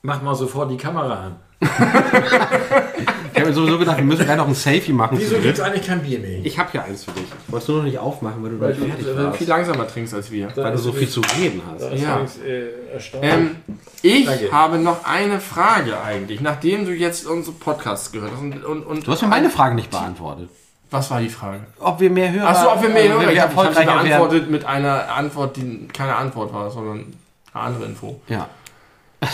Mach 0.02 0.22
mal 0.22 0.34
sofort 0.34 0.70
die 0.70 0.76
Kamera 0.76 1.26
an. 1.26 1.36
Ich 1.62 3.40
habe 3.40 3.48
mir 3.48 3.54
sowieso 3.54 3.78
gedacht, 3.78 3.96
wir 3.96 4.04
müssen 4.04 4.24
gleich 4.24 4.36
noch 4.36 4.46
ein 4.46 4.54
Selfie 4.54 4.92
machen. 4.92 5.16
Wieso 5.18 5.36
gibt 5.36 5.54
es 5.54 5.60
eigentlich 5.60 5.86
kein 5.86 6.02
Bier 6.02 6.18
mehr? 6.18 6.40
Ich 6.44 6.58
habe 6.58 6.68
ja 6.74 6.82
eins 6.84 7.04
für 7.04 7.12
dich. 7.12 7.24
Wolltest 7.48 7.68
du 7.68 7.76
noch 7.76 7.82
nicht 7.84 7.98
aufmachen, 7.98 8.42
weil 8.42 8.50
du 8.50 8.56
noch 8.56 8.62
Weil 8.62 8.74
nicht 8.74 8.86
fertig 8.88 9.06
du 9.06 9.24
warst? 9.24 9.38
viel 9.38 9.48
langsamer 9.48 9.88
trinkst 9.88 10.14
als 10.14 10.30
wir. 10.30 10.48
Weil 10.56 10.72
du 10.72 10.78
so 10.78 10.92
viel 10.92 11.08
zu 11.08 11.20
reden 11.40 11.62
hast. 11.66 11.82
Das 11.82 12.00
Ja. 12.00 12.20
äh. 12.46 12.68
Ähm, 13.22 13.56
ich 14.02 14.26
Danke. 14.26 14.52
habe 14.52 14.78
noch 14.78 15.04
eine 15.04 15.40
Frage 15.40 16.00
eigentlich, 16.02 16.40
nachdem 16.40 16.84
du 16.84 16.92
jetzt 16.92 17.26
unsere 17.26 17.56
Podcasts 17.56 18.12
gehört 18.12 18.32
hast. 18.32 18.40
Und, 18.42 18.64
und, 18.64 18.82
und 18.84 19.06
Du 19.06 19.12
hast 19.12 19.22
mir 19.22 19.28
meine 19.28 19.48
Frage 19.50 19.74
nicht 19.76 19.90
beantwortet. 19.90 20.48
Was 20.90 21.10
war 21.10 21.20
die 21.20 21.30
Frage? 21.30 21.60
Ob 21.80 22.00
wir 22.00 22.10
mehr 22.10 22.30
hören. 22.32 22.44
Achso, 22.46 22.70
ob 22.70 22.82
wir 22.82 22.90
mehr 22.90 23.08
hören. 23.08 23.30
Ich 23.30 23.40
habe 23.40 23.40
hab 23.40 23.50
sie 23.50 23.56
erfolgreicher 23.56 23.86
werden. 23.94 24.08
beantwortet 24.08 24.50
mit 24.50 24.64
einer 24.66 25.08
Antwort, 25.16 25.56
die 25.56 25.88
keine 25.88 26.16
Antwort 26.16 26.52
war, 26.52 26.70
sondern 26.70 27.06
eine 27.54 27.62
andere 27.64 27.84
Info. 27.86 28.20
Ja. 28.28 28.46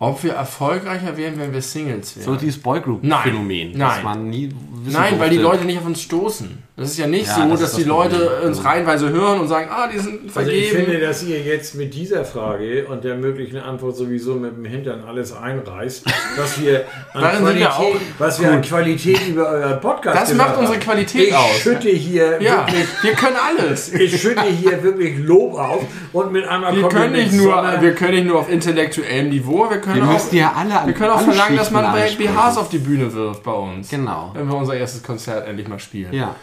Ob 0.00 0.22
wir 0.22 0.34
erfolgreicher 0.34 1.16
wären, 1.16 1.38
wenn 1.38 1.52
wir 1.52 1.62
Singles 1.62 2.16
wären. 2.16 2.24
So 2.24 2.36
dieses 2.36 2.62
Boygroup-Phänomen. 2.62 3.72
Nein. 3.72 3.78
Nein. 3.78 4.04
man 4.04 4.30
nie 4.30 4.50
wissen 4.84 4.92
Nein, 4.92 5.18
weil 5.18 5.30
die. 5.30 5.38
Leute 5.38 5.64
nicht 5.64 5.78
auf 5.78 5.86
uns 5.86 6.02
stoßen. 6.02 6.62
Das 6.78 6.90
ist 6.90 6.98
ja 6.98 7.08
nicht 7.08 7.26
Ja, 7.26 7.34
so, 7.34 7.50
das 7.50 7.60
dass 7.60 7.72
die 7.72 7.80
das 7.82 7.88
Leute 7.88 8.40
uns 8.46 8.64
reihenweise 8.64 9.08
hören 9.10 9.40
und 9.40 9.48
sagen, 9.48 9.68
ah, 9.68 9.88
die 9.92 9.98
sind 9.98 10.30
Also 10.32 10.48
ich 10.50 10.68
vergeben. 10.70 10.92
finde, 10.92 11.00
dass 11.06 11.24
ihr 11.24 11.40
jetzt 11.42 11.74
mit 11.74 11.92
dieser 11.92 12.24
Frage 12.24 12.86
und 12.86 13.02
der 13.02 13.16
möglichen 13.16 13.58
Antwort 13.58 13.96
sowieso 13.96 14.34
mit 14.36 14.56
dem 14.56 14.64
Hintern 14.64 15.02
alles 15.04 15.32
einreißt, 15.36 16.04
was 16.36 16.60
wir 16.62 16.84
an 17.14 17.22
wir 17.22 17.30
Qualität, 17.40 17.66
auch 17.66 17.94
was 18.18 18.40
wir 18.40 18.52
an 18.52 18.62
Qualität 18.62 19.28
über 19.28 19.48
euren 19.48 19.80
Podcast 19.80 20.20
Das 20.20 20.34
macht 20.34 20.56
unsere 20.56 20.76
haben. 20.76 20.84
Qualität 20.84 21.28
ich 21.28 21.34
aus. 21.34 21.50
schütte 21.58 21.88
hier 21.88 22.40
ja, 22.40 22.64
wirklich, 22.68 22.86
wir 23.02 23.12
können 23.14 23.36
alles. 23.36 23.92
ich 23.92 24.20
schütte 24.20 24.44
hier 24.44 24.80
wirklich 24.80 25.18
Lob 25.18 25.58
auf 25.58 25.82
und 26.12 26.32
mit 26.32 26.46
einmal 26.46 26.76
Wir 26.76 26.88
können, 26.88 27.12
nicht 27.12 27.32
nur, 27.32 27.50
wir 27.80 27.94
können 27.96 28.14
nicht 28.14 28.26
nur 28.28 28.38
auf 28.38 28.48
intellektuellem 28.48 29.30
Niveau, 29.30 29.68
wir 29.68 29.80
können 29.80 30.08
Wir 30.08 30.14
auch, 30.14 30.32
ja 30.32 30.52
alle 30.56 30.78
an 30.80 30.86
wir 30.86 30.94
können 30.94 31.10
auch 31.10 31.16
alle 31.16 31.26
verlangen, 31.32 31.56
dass 31.56 31.72
man 31.72 31.92
bei. 31.92 32.08
BHs 32.16 32.56
auf 32.56 32.68
die 32.68 32.78
Bühne 32.78 33.12
wirft 33.12 33.42
bei 33.42 33.52
uns. 33.52 33.88
Genau. 33.90 34.30
Wenn 34.34 34.46
wir 34.46 34.54
unser 34.56 34.74
erstes 34.76 35.02
Konzert 35.02 35.48
endlich 35.48 35.66
mal 35.66 35.80
spielen. 35.80 36.12
Ja. 36.12 36.36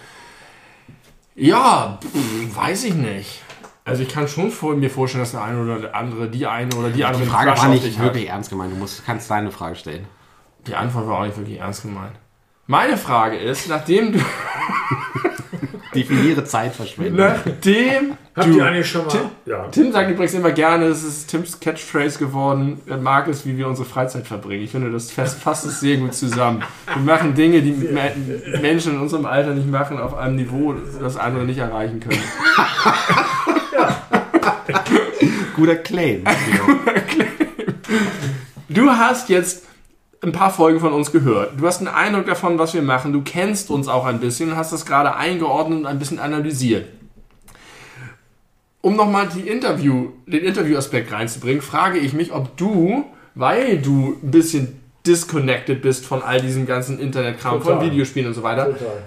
Ja, 1.36 2.00
pff, 2.02 2.56
weiß 2.56 2.86
ich 2.86 2.94
nicht. 2.94 3.42
Also 3.84 4.02
ich 4.04 4.10
kann 4.10 4.28
schon 4.28 4.50
vor, 4.52 4.76
mir 4.76 4.90
vorstellen, 4.90 5.24
dass 5.24 5.32
der 5.32 5.44
eine 5.44 5.62
oder 5.62 5.80
der 5.80 5.96
andere, 5.96 6.30
die 6.30 6.48
eine 6.48 6.74
oder 6.76 6.90
die 6.90 7.06
andere 7.06 7.24
Die 7.24 7.30
Frage 7.30 7.52
Crush 7.52 7.62
war 7.62 7.70
nicht 7.70 7.84
dich 7.86 7.98
hat. 8.00 8.06
wirklich 8.06 8.30
ernst 8.30 8.50
gemeint. 8.50 8.72
Du 8.74 8.78
musst, 8.78 9.06
kannst 9.06 9.30
deine 9.30 9.52
Frage 9.52 9.76
stellen. 9.76 10.08
Die 10.66 10.76
Antwort 10.76 11.08
war 11.08 11.20
auch 11.20 11.26
nicht 11.26 11.38
wirklich 11.38 11.60
ernst 11.60 11.84
gemeint. 11.84 12.14
Meine 12.68 12.98
Frage 12.98 13.38
ist, 13.38 13.70
nachdem 13.70 14.14
du, 14.14 14.20
Definiere 15.96 16.44
Zeitverschwendung. 16.44 17.18
nachdem 17.18 18.18
Habt 18.36 18.48
du, 18.48 18.58
ihr 18.58 18.66
eigentlich 18.66 18.90
schon 18.90 19.06
mal... 19.06 19.12
Tim, 19.12 19.22
ja. 19.46 19.68
Tim 19.70 19.92
sagt 19.92 20.12
übrigens 20.12 20.34
immer 20.34 20.52
gerne, 20.52 20.86
es 20.86 21.04
ist 21.04 21.28
Tims 21.28 21.60
Catchphrase 21.60 22.20
geworden, 22.20 22.82
er 22.86 22.98
mag 22.98 23.28
es, 23.28 23.46
wie 23.46 23.58
wir 23.58 23.68
unsere 23.68 23.88
Freizeit 23.88 24.28
verbringen. 24.28 24.64
Ich 24.64 24.72
finde, 24.72 24.92
das 24.92 25.12
fasst, 25.12 25.40
fasst 25.40 25.66
es 25.66 25.80
sehr 25.80 25.98
gut 25.98 26.14
zusammen. 26.14 26.64
Wir 26.94 27.02
machen 27.04 27.34
Dinge, 27.34 27.62
die 27.62 27.72
Me 27.72 28.12
Menschen 28.62 28.96
in 28.96 29.00
unserem 29.00 29.26
Alter 29.26 29.54
nicht 29.54 29.70
machen, 29.70 29.98
auf 29.98 30.16
einem 30.16 30.36
Niveau, 30.36 30.76
das 31.02 31.18
andere 31.18 31.46
nicht 31.46 31.60
erreichen 31.60 32.00
können. 32.02 32.20
Guter 35.56 35.76
Claim. 35.78 36.24
Du 38.70 38.90
hast 38.90 39.30
jetzt 39.30 39.64
ein 40.22 40.32
paar 40.32 40.52
Folgen 40.52 40.80
von 40.80 40.94
uns 40.94 41.12
gehört. 41.12 41.60
Du 41.60 41.68
hast 41.68 41.80
einen 41.80 41.88
Eindruck 41.88 42.26
davon, 42.26 42.58
was 42.58 42.74
wir 42.74 42.82
machen. 42.82 43.14
Du 43.14 43.22
kennst 43.22 43.70
uns 43.70 43.88
auch 43.88 44.06
ein 44.06 44.20
bisschen 44.20 44.52
und 44.52 44.58
hast 44.58 44.72
das 44.74 44.86
gerade 44.86 45.16
eingeordnet 45.16 45.80
und 45.80 45.86
ein 45.86 46.00
bisschen 46.00 46.20
analysiert. 46.20 46.88
Um 48.82 48.96
nochmal 48.96 49.28
die 49.28 49.48
Interview, 49.48 50.12
den 50.28 50.44
Interviewaspekt 50.44 51.12
reinzubringen, 51.12 51.62
frage 51.62 51.98
ich 51.98 52.14
mich, 52.14 52.32
ob 52.32 52.56
du, 52.58 53.06
weil 53.34 53.80
du 53.80 54.18
ein 54.22 54.32
bisschen 54.32 54.80
disconnected 55.06 55.82
bist 55.82 56.06
von 56.06 56.22
all 56.22 56.42
diesem 56.42 56.66
ganzen 56.66 57.00
Internetkram, 57.00 57.62
von 57.62 57.74
Total. 57.74 57.92
Videospielen 57.92 58.28
und 58.28 58.34
so 58.34 58.44
weiter, 58.44 58.66
Total. 58.66 59.04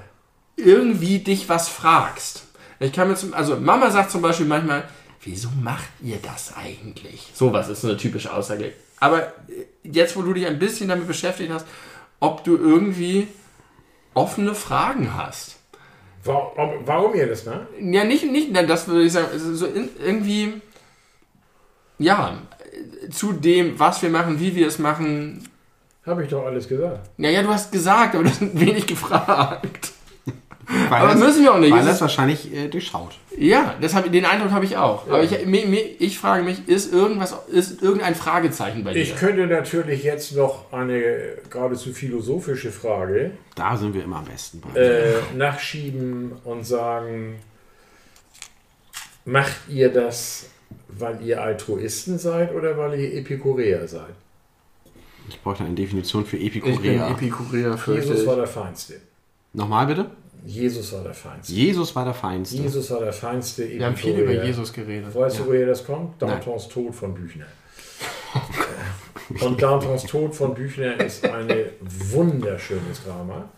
irgendwie 0.56 1.20
dich 1.20 1.48
was 1.48 1.68
fragst. 1.68 2.44
Ich 2.80 2.92
kann 2.92 3.08
mir 3.08 3.14
zum, 3.14 3.34
also 3.34 3.56
Mama 3.56 3.90
sagt 3.90 4.10
zum 4.10 4.22
Beispiel 4.22 4.46
manchmal, 4.46 4.84
wieso 5.22 5.48
macht 5.62 5.88
ihr 6.02 6.18
das 6.22 6.54
eigentlich? 6.56 7.30
Sowas 7.34 7.68
ist 7.68 7.80
so 7.80 7.88
eine 7.88 7.96
typische 7.96 8.32
Aussage. 8.32 8.72
Aber 9.00 9.22
äh, 9.48 9.66
jetzt, 9.82 10.16
wo 10.16 10.22
du 10.22 10.32
dich 10.32 10.46
ein 10.46 10.58
bisschen 10.58 10.88
damit 10.88 11.06
beschäftigt 11.06 11.52
hast, 11.52 11.66
ob 12.20 12.44
du 12.44 12.56
irgendwie 12.56 13.28
offene 14.14 14.54
Fragen 14.54 15.14
hast. 15.14 15.56
Warum, 16.24 16.72
warum 16.84 17.14
ihr 17.14 17.26
das, 17.26 17.46
ne? 17.46 17.66
Ja, 17.80 18.04
nicht, 18.04 18.24
nicht, 18.24 18.54
das 18.68 18.88
würde 18.88 19.04
ich 19.04 19.12
sagen, 19.12 19.28
so 19.34 19.66
irgendwie, 19.66 20.60
ja, 21.98 22.38
zu 23.10 23.32
dem, 23.32 23.78
was 23.78 24.02
wir 24.02 24.10
machen, 24.10 24.40
wie 24.40 24.54
wir 24.54 24.66
es 24.66 24.78
machen. 24.78 25.48
Habe 26.04 26.24
ich 26.24 26.30
doch 26.30 26.44
alles 26.44 26.68
gesagt. 26.68 27.10
Naja, 27.16 27.42
du 27.42 27.48
hast 27.48 27.70
gesagt, 27.70 28.14
aber 28.14 28.24
du 28.24 28.30
hast 28.30 28.40
wenig 28.58 28.86
gefragt. 28.86 29.92
Weil 30.68 31.00
Aber 31.00 31.12
das, 31.12 31.18
müssen 31.18 31.42
wir 31.42 31.54
auch 31.54 31.58
nicht. 31.58 31.72
Weil 31.72 31.80
Es 31.80 31.86
das 31.86 32.00
wahrscheinlich 32.02 32.52
äh, 32.54 32.68
durchschaut. 32.68 33.16
Ja, 33.38 33.74
das 33.80 33.94
hab, 33.94 34.10
den 34.12 34.24
Eindruck 34.26 34.50
habe 34.50 34.66
ich 34.66 34.76
auch. 34.76 35.06
Aber 35.06 35.22
ich, 35.22 35.46
mir, 35.46 35.66
mir, 35.66 35.82
ich 35.98 36.18
frage 36.18 36.42
mich, 36.42 36.68
ist 36.68 36.92
irgendwas, 36.92 37.34
ist 37.50 37.82
irgendein 37.82 38.14
Fragezeichen 38.14 38.84
bei 38.84 38.92
dir? 38.92 39.00
Ich 39.00 39.16
könnte 39.16 39.46
natürlich 39.46 40.02
jetzt 40.02 40.36
noch 40.36 40.70
eine 40.72 41.36
geradezu 41.48 41.92
philosophische 41.92 42.70
Frage 42.70 43.30
Da 43.54 43.76
sind 43.76 43.94
wir 43.94 44.04
immer 44.04 44.16
am 44.16 44.26
besten 44.26 44.60
bei. 44.60 44.78
äh, 44.78 45.14
nachschieben 45.34 46.32
und 46.44 46.66
sagen, 46.66 47.36
macht 49.24 49.56
ihr 49.68 49.90
das, 49.90 50.50
weil 50.88 51.22
ihr 51.22 51.40
Altruisten 51.42 52.18
seid 52.18 52.54
oder 52.54 52.76
weil 52.76 53.00
ihr 53.00 53.14
Epikureer 53.14 53.88
seid? 53.88 54.14
Ich 55.30 55.40
bräuchte 55.40 55.64
eine 55.64 55.74
Definition 55.74 56.26
für 56.26 56.36
ich 56.36 56.52
bin 56.52 56.62
Epikureer. 56.62 57.08
Epikureer, 57.10 57.78
fürchte 57.78 58.08
Jesus 58.08 58.26
war 58.26 58.36
der 58.36 58.46
Feinste. 58.46 58.94
Nochmal 59.52 59.86
bitte? 59.86 60.10
Jesus 60.44 60.92
war 60.92 61.02
der 61.02 61.14
Feinste. 61.14 61.52
Jesus 61.52 61.94
war 61.94 62.04
der 62.04 62.14
Feinste. 62.14 62.56
Jesus 62.56 62.90
war 62.90 63.00
der 63.00 63.12
Feinste 63.12 63.68
Wir 63.68 63.84
haben 63.86 63.96
viel 63.96 64.16
über. 64.18 64.44
Jesus 64.44 64.72
geredet. 64.72 65.14
Weißt 65.14 65.40
du, 65.40 65.46
woher 65.46 65.66
das 65.66 65.84
kommt? 65.84 66.20
Dantons 66.22 66.68
Tod 66.68 66.94
von 66.94 67.14
Büchner. 67.14 67.46
Und 69.40 69.60
Dantons 69.62 70.04
Tod 70.04 70.34
von 70.34 70.54
Büchner 70.54 70.98
ist 71.00 71.24
ein 71.24 71.48
wunderschönes 71.80 73.02
Drama. 73.04 73.48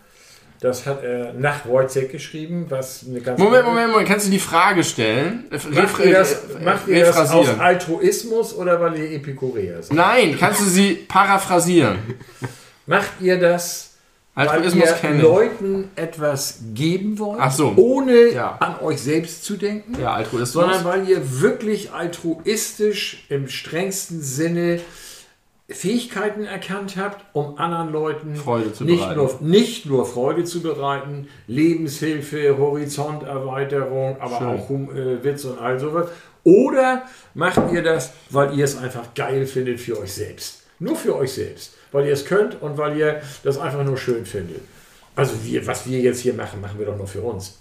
Das 0.59 0.85
hat 0.85 1.03
er 1.03 1.33
nach 1.33 1.65
Wojciech 1.65 2.11
geschrieben, 2.11 2.67
was 2.69 3.03
eine 3.09 3.19
ganz 3.19 3.39
Moment, 3.39 3.65
Moment, 3.65 3.89
Moment. 3.91 4.07
Kannst 4.07 4.27
du 4.27 4.31
die 4.31 4.37
Frage 4.37 4.83
stellen? 4.83 5.45
Macht 5.71 5.99
ihr 6.05 6.11
das, 6.13 6.35
Refra- 6.49 6.63
macht 6.63 6.87
ihr 6.87 7.03
das 7.05 7.31
aus. 7.31 7.47
Altruismus 7.59 8.53
oder 8.53 8.79
weil 8.79 8.99
ihr 8.99 9.11
Epikureer 9.13 9.81
seid? 9.81 9.97
Nein, 9.97 10.37
kannst 10.39 10.61
du 10.61 10.65
sie 10.65 10.93
paraphrasieren? 11.07 11.97
Macht 12.85 13.09
ihr 13.21 13.39
das, 13.39 13.90
weil 14.35 14.47
Altruismus 14.47 14.85
ihr 14.85 14.93
kenne 14.93 15.17
ich. 15.17 15.21
Leuten 15.23 15.89
etwas 15.95 16.59
geben 16.73 17.19
wollt, 17.19 17.51
so. 17.51 17.73
ohne 17.75 18.31
Ja. 18.31 18.57
an 18.59 18.79
euch 18.79 19.01
selbst 19.01 19.43
zu 19.43 19.57
denken? 19.57 19.99
Ja, 19.99 20.23
sondern 20.45 20.85
weil 20.85 21.07
ihr 21.09 21.41
wirklich 21.41 21.91
altruistisch 21.91 23.25
im 23.29 23.47
strengsten 23.47 24.21
Sinne 24.21 24.79
Fähigkeiten 25.73 26.43
erkannt 26.45 26.97
habt, 26.97 27.25
um 27.33 27.57
anderen 27.57 27.91
Leuten 27.91 28.35
Freude 28.35 28.73
zu 28.73 28.83
nicht, 28.83 29.15
nur, 29.15 29.37
nicht 29.41 29.85
nur 29.85 30.05
Freude 30.05 30.43
zu 30.43 30.61
bereiten, 30.61 31.27
Lebenshilfe, 31.47 32.57
Horizonterweiterung, 32.57 34.17
aber 34.19 34.37
Schön. 34.37 34.47
auch 34.47 34.69
hum, 34.69 34.89
äh, 34.95 35.23
Witz 35.23 35.45
und 35.45 35.59
all 35.59 35.79
sowas. 35.79 36.09
Oder 36.43 37.03
macht 37.33 37.71
ihr 37.71 37.83
das, 37.83 38.11
weil 38.29 38.57
ihr 38.57 38.65
es 38.65 38.77
einfach 38.77 39.13
geil 39.13 39.45
findet 39.45 39.79
für 39.79 39.99
euch 39.99 40.13
selbst? 40.13 40.63
Nur 40.79 40.95
für 40.95 41.15
euch 41.15 41.33
selbst. 41.33 41.75
Weil 41.91 42.05
ihr 42.07 42.13
es 42.13 42.25
könnt 42.25 42.61
und 42.61 42.77
weil 42.77 42.97
ihr 42.97 43.21
das 43.43 43.57
einfach 43.57 43.83
nur 43.83 43.97
schön 43.97 44.25
findet. 44.25 44.61
Also 45.15 45.33
wir, 45.43 45.65
was 45.67 45.85
wir 45.87 45.99
jetzt 45.99 46.21
hier 46.21 46.33
machen, 46.33 46.61
machen 46.61 46.79
wir 46.79 46.85
doch 46.85 46.97
nur 46.97 47.07
für 47.07 47.21
uns. 47.21 47.57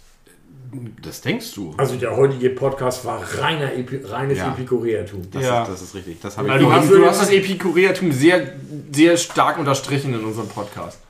Das 1.03 1.21
denkst 1.21 1.53
du. 1.55 1.75
Also 1.79 1.97
der 1.97 2.17
heutige 2.17 2.51
Podcast 2.51 3.05
war 3.05 3.21
reiner 3.41 3.73
Epi 3.75 4.03
reines 4.05 4.39
Ja. 4.39 4.53
Epikureatum. 4.53 5.29
Das, 5.33 5.43
Ja. 5.45 5.63
ist, 5.65 5.69
das 5.73 5.83
ist 5.83 5.95
richtig. 5.97 6.21
Das 6.21 6.37
habe 6.39 6.47
ich 6.47 6.55
Also 6.55 6.67
du, 6.67 6.73
hast- 6.73 6.91
du 6.91 7.07
hast 7.07 7.23
das 7.23 7.31
Epikureatum 7.31 8.13
sehr, 8.13 8.53
sehr 8.93 9.17
stark 9.17 9.59
unterstrichen 9.59 10.15
in 10.15 10.25
unserem 10.25 10.47
Podcast. 10.49 11.01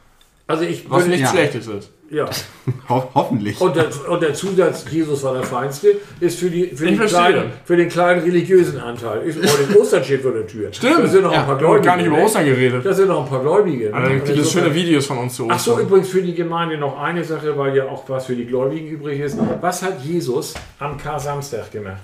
Also 0.47 0.65
ich 0.65 0.89
Was 0.91 1.01
würde- 1.01 1.11
nichts 1.11 1.25
ja. 1.27 1.31
Schlechtes 1.31 1.67
ist. 1.67 1.91
Ja. 2.11 2.29
Ho 2.89 3.09
hoffentlich. 3.15 3.61
Und 3.61 3.77
der, 3.77 3.87
und 4.09 4.21
der 4.23 4.35
Zusatz, 4.35 4.85
Jesus 4.91 5.23
war 5.23 5.35
der 5.35 5.43
Feinste, 5.45 5.97
ist 6.21 6.39
für, 6.39 6.51
die, 6.51 6.67
für, 6.75 6.87
Ich 6.89 6.99
den, 6.99 7.07
kleinen, 7.07 7.53
für 7.65 7.77
den 7.77 7.89
kleinen 7.89 8.23
religiösen 8.23 8.79
Anteil. 8.81 9.23
Ist 9.23 9.39
den 9.43 9.77
Ostern 9.77 10.03
steht 10.05 10.23
vor 10.23 10.33
der 10.33 10.47
Tür. 10.47 10.69
Stimmt. 10.73 10.99
Da 10.99 11.07
sind 11.07 11.23
noch 11.23 11.33
Ja, 11.33 11.41
ein 11.41 11.47
paar 11.47 11.61
wir 11.61 11.67
haben 11.69 11.73
Gläubige. 11.81 11.87
gar 11.87 11.97
nicht 11.97 12.07
über 12.07 12.17
ne? 12.17 12.25
Ostern 12.25 12.45
geredet. 12.45 12.85
Da 12.85 12.93
sind 12.93 13.09
noch 13.09 13.23
ein 13.25 13.29
paar 13.31 13.41
Gläubige. 13.43 13.89
Aber 13.95 14.03
dann 14.03 14.13
Und 14.13 14.17
gibt 14.25 14.29
es 14.31 14.37
insofern- 14.39 14.63
schöne 14.65 14.75
Videos 14.75 15.07
von 15.07 15.19
uns 15.19 15.35
zu 15.37 15.45
Ostern. 15.45 15.57
Ach 15.57 15.61
so, 15.65 15.81
übrigens 15.81 16.09
für 16.09 16.23
die 16.23 16.35
Gemeinde 16.35 16.77
noch 16.79 16.99
eine 17.01 17.25
Sache, 17.25 17.57
weil 17.57 17.77
ja 17.77 17.85
auch 17.87 18.09
was 18.09 18.27
für 18.27 18.35
die 18.37 18.45
Gläubigen 18.47 18.89
übrig 18.89 19.21
ist. 19.21 19.39
Was 19.61 19.83
hat 19.83 20.03
Jesus 20.05 20.55
am 20.79 20.99
Kar-Samstag 20.99 21.71
gemacht? 21.71 22.03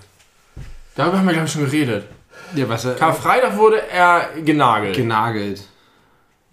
Darüber 0.94 1.18
haben 1.18 1.26
wir, 1.26 1.32
glaube 1.32 1.46
ich, 1.46 1.52
schon 1.52 1.64
geredet. 1.64 2.04
Ja, 2.54 2.68
was, 2.68 2.84
äh, 2.84 2.94
Karfreitag 2.98 3.56
wurde 3.56 3.82
er 3.92 4.28
genagelt. 4.44 4.94
genagelt. 4.96 5.62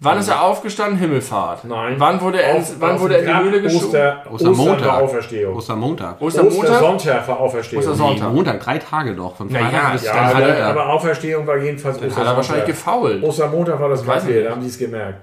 Wann 0.04 0.18
ist 0.18 0.28
er 0.28 0.42
aufgestanden? 0.42 0.98
Himmelfahrt. 0.98 1.64
Nein. 1.64 1.94
Wann 1.98 2.20
wurde 2.20 2.42
er, 2.42 2.56
Auf- 2.56 2.74
wann 2.78 2.94
auf 2.96 3.00
wurde 3.00 3.16
er 3.16 3.20
in 3.20 3.26
die 3.38 3.50
Höhle 3.50 3.62
geschoben? 3.62 3.86
Oster, 3.86 4.22
Ostermontag. 4.30 5.02
Auferstehung. 5.02 5.56
Ostermontag. 5.56 6.20
Ostermontag? 6.20 6.58
Ostersonntag 6.62 7.28
war 7.28 7.40
Auferstehung. 7.40 7.82
Ostersonntag. 7.82 8.28
Nee, 8.28 8.34
Montag, 8.34 8.60
drei 8.60 8.78
Tage 8.78 9.14
doch. 9.14 9.36
Von 9.36 9.50
Freitag 9.50 9.72
ja, 9.72 9.90
bis 9.92 10.04
ja, 10.04 10.12
dann 10.14 10.22
Ja, 10.30 10.36
aber, 10.36 10.46
er- 10.48 10.66
aber 10.66 10.88
Auferstehung 10.90 11.46
war 11.46 11.56
jedenfalls 11.58 11.98
Dann 11.98 12.14
hat 12.14 12.26
er 12.26 12.36
wahrscheinlich 12.36 12.66
gefault. 12.66 13.22
Ostermontag 13.22 13.80
war 13.80 13.88
das 13.88 14.04
nicht. 14.04 14.46
da 14.46 14.50
haben 14.50 14.60
die 14.60 14.68
es 14.68 14.78
gemerkt. 14.78 15.20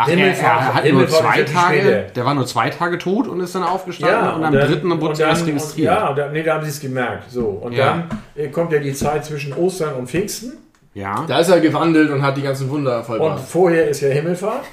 Ach, 0.00 0.06
er, 0.06 0.14
Himmelfahrt- 0.14 0.44
er 0.44 0.74
hat 0.74 0.84
nur 0.92 1.08
zwei 1.08 1.38
ja 1.40 1.44
Tage, 1.44 2.06
der 2.14 2.24
war 2.24 2.32
nur 2.34 2.46
zwei 2.46 2.70
Tage 2.70 2.98
tot 2.98 3.26
und 3.26 3.40
ist 3.40 3.56
dann 3.56 3.64
aufgestanden 3.64 4.34
und 4.34 4.44
am 4.44 4.52
dann- 4.52 4.68
dritten 4.68 4.90
wurde 4.92 5.06
und 5.06 5.12
es 5.14 5.18
erst 5.18 5.44
registriert. 5.44 5.90
Und, 5.90 5.96
ja, 6.04 6.08
und 6.10 6.18
dann, 6.18 6.32
nee, 6.32 6.42
da 6.44 6.54
haben 6.54 6.62
sie 6.62 6.70
es 6.70 6.78
gemerkt. 6.78 7.28
So. 7.32 7.46
Und 7.46 7.72
Ja. 7.72 8.04
dann 8.06 8.18
äh, 8.36 8.46
kommt 8.48 8.72
ja 8.72 8.78
die 8.78 8.94
Zeit 8.94 9.24
zwischen 9.24 9.52
Ostern 9.54 9.94
und 9.94 10.08
Pfingsten. 10.08 10.52
Ja. 10.98 11.24
Da 11.28 11.38
ist 11.40 11.48
er 11.48 11.60
gewandelt 11.60 12.10
und 12.10 12.22
hat 12.22 12.36
die 12.36 12.42
ganzen 12.42 12.68
Wunder 12.70 12.98
Und 12.98 13.04
vollbracht. 13.04 13.44
vorher 13.48 13.88
ist 13.88 14.00
ja 14.00 14.08
Himmelfahrt. 14.08 14.64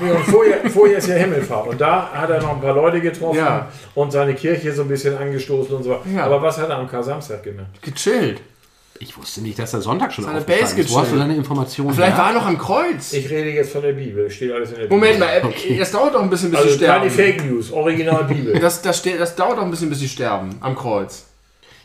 Nee, 0.00 0.10
und 0.10 0.24
vorher, 0.24 0.70
vorher 0.70 0.98
ist 0.98 1.08
ja 1.08 1.14
Himmelfahrt. 1.16 1.66
Und 1.68 1.80
da 1.80 2.10
hat 2.12 2.30
er 2.30 2.40
noch 2.40 2.54
ein 2.54 2.60
paar 2.60 2.74
Leute 2.74 3.00
getroffen 3.00 3.38
Ja. 3.38 3.68
und 3.94 4.10
seine 4.12 4.34
Kirche 4.34 4.72
so 4.72 4.82
ein 4.82 4.88
bisschen 4.88 5.16
angestoßen 5.16 5.74
und 5.76 5.82
so. 5.82 5.98
Ja. 6.14 6.24
Aber 6.24 6.40
was 6.42 6.58
hat 6.58 6.68
er 6.70 6.76
am 6.78 6.88
Kar-Samstag 6.88 7.42
gemacht? 7.42 7.66
Gechillt. 7.82 8.40
Ich 8.98 9.16
wusste 9.18 9.40
nicht, 9.40 9.58
dass 9.58 9.72
der 9.72 9.80
Sonntag 9.80 10.12
schon 10.12 10.24
Seine 10.24 10.42
Base 10.42 10.78
ist. 10.80 10.92
Wo 10.92 11.00
hast 11.00 11.10
du 11.12 11.16
deine 11.16 11.34
Informationen 11.34 11.92
Vielleicht 11.92 12.16
war 12.16 12.28
er 12.28 12.34
noch 12.34 12.46
am 12.46 12.56
Kreuz. 12.56 13.12
Ich 13.14 13.28
rede 13.30 13.50
jetzt 13.50 13.72
von 13.72 13.82
der 13.82 13.92
Bibel. 13.94 14.30
Steht 14.30 14.52
alles 14.52 14.68
in 14.70 14.76
der 14.76 14.82
Bibel. 14.84 14.96
Moment 14.98 15.18
mal, 15.18 15.26
äh, 15.28 15.76
das 15.78 15.90
dauert 15.90 16.14
doch 16.14 16.22
ein 16.22 16.30
bisschen, 16.30 16.50
bis 16.50 16.60
Also 16.60 16.72
sie 16.78 16.84
keine 16.84 17.10
sterben. 17.10 17.38
Fake 17.40 17.50
News, 17.50 17.72
Original 17.72 18.24
Bibel. 18.24 18.58
Das, 18.60 18.80
das, 18.80 18.98
steht, 18.98 19.18
das 19.18 19.34
dauert 19.34 19.58
doch 19.58 19.62
ein 19.64 19.70
bisschen, 19.70 19.88
bis 19.88 19.98
sie 19.98 20.08
sterben 20.08 20.50
am 20.60 20.76
Kreuz. 20.76 21.24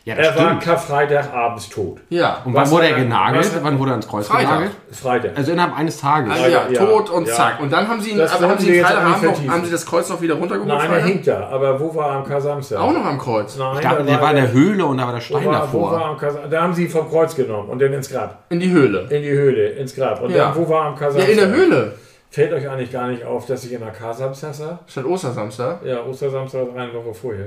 Ja, 0.08 0.14
er 0.14 0.34
war 0.36 0.46
stimmt. 0.46 0.62
Karfreitag 0.62 1.32
abends 1.34 1.68
tot. 1.68 1.98
Ja. 2.08 2.38
Und 2.44 2.54
wann 2.54 2.62
Was 2.62 2.70
wurde 2.70 2.84
hat 2.84 2.90
er 2.92 2.96
er- 2.96 3.02
genagelt? 3.04 3.44
was 3.44 3.54
hat- 3.54 3.64
Wann 3.64 3.78
wurde 3.78 3.90
er 3.90 3.94
ans 3.94 4.08
Kreuz 4.08 4.26
Freitag. 4.26 4.48
genagelt? 4.50 4.72
Freitag. 4.90 5.30
Also 5.36 5.52
innerhalb 5.52 5.76
eines 5.78 6.00
Tages. 6.00 6.32
Also 6.32 6.44
ja, 6.46 6.68
ja, 6.70 6.84
tot 6.86 7.10
und 7.10 7.28
ja. 7.28 7.34
zack. 7.34 7.60
Und 7.60 7.72
dann 7.72 7.86
haben 7.86 8.00
sie 8.00 8.10
ihn, 8.12 8.18
Das 8.18 8.32
aber 8.34 8.48
haben 8.48 8.58
sie 8.58 8.80
Freitagabend 8.80 9.22
noch, 9.46 9.52
haben 9.54 9.64
sie 9.64 9.70
das 9.70 9.84
Kreuz 9.86 10.08
noch 10.08 10.20
wieder 10.20 10.34
runtergeholt? 10.34 10.68
Nein, 10.78 10.90
er 10.92 11.02
hinkt 11.02 11.26
da. 11.26 11.48
Aber 11.48 11.78
wo 11.78 11.94
war 11.94 12.08
er 12.08 12.16
am 12.16 12.24
Kar-Samstag? 12.24 12.78
Auch 12.80 12.92
noch 12.92 13.04
am 13.04 13.18
Kreuz. 13.18 13.56
Nein, 13.58 13.74
ich 13.76 13.80
dachte, 13.82 13.98
da 13.98 14.02
der 14.04 14.20
war 14.20 14.30
in 14.30 14.36
der 14.36 14.44
er- 14.46 14.52
Höhle 14.52 14.86
und 14.86 14.96
da 14.96 15.02
war 15.04 15.12
der 15.12 15.20
Wo 15.20 15.24
Stein 15.24 15.44
war, 15.46 15.72
wo 15.72 15.82
war 15.82 15.90
davor. 15.92 16.06
am 16.08 16.16
Kar 16.16 16.32
da 16.50 16.62
haben 16.62 16.72
sie 16.74 16.84
ihn 16.84 16.90
vom 16.90 17.08
Kreuz 17.10 17.34
genommen 17.36 17.68
und 17.68 17.78
dann 17.82 17.92
ins 17.92 18.10
Grab. 18.10 18.44
In 18.48 18.60
die 18.60 18.70
Höhle. 18.70 19.00
In 19.10 19.22
die 19.22 19.30
Höhle, 19.30 19.68
ins 19.70 19.94
Grab. 19.94 20.22
Und 20.22 20.30
Ja. 20.30 20.46
dann, 20.46 20.56
wo 20.56 20.68
war 20.68 20.86
am 20.86 20.92
Ja, 20.94 20.98
Kar-Samstag? 21.00 21.30
in 21.30 21.36
der 21.36 21.48
Höhle. 21.48 21.92
Fällt 22.30 22.52
euch 22.52 22.68
eigentlich 22.68 22.92
gar 22.92 23.08
nicht 23.08 23.24
auf, 23.24 23.46
dass 23.46 23.64
ich 23.64 23.72
in 23.72 23.80
der 23.80 23.90
Kar-Samstag 23.90 24.54
sah? 24.54 24.78
Statt 24.86 25.04
Ostersamstag. 25.04 25.84
Ja, 25.84 26.02
Ostersamstag 26.04 26.74
war 26.74 26.82
eine 26.82 26.92
Woche 26.94 27.12
vorher. 27.14 27.46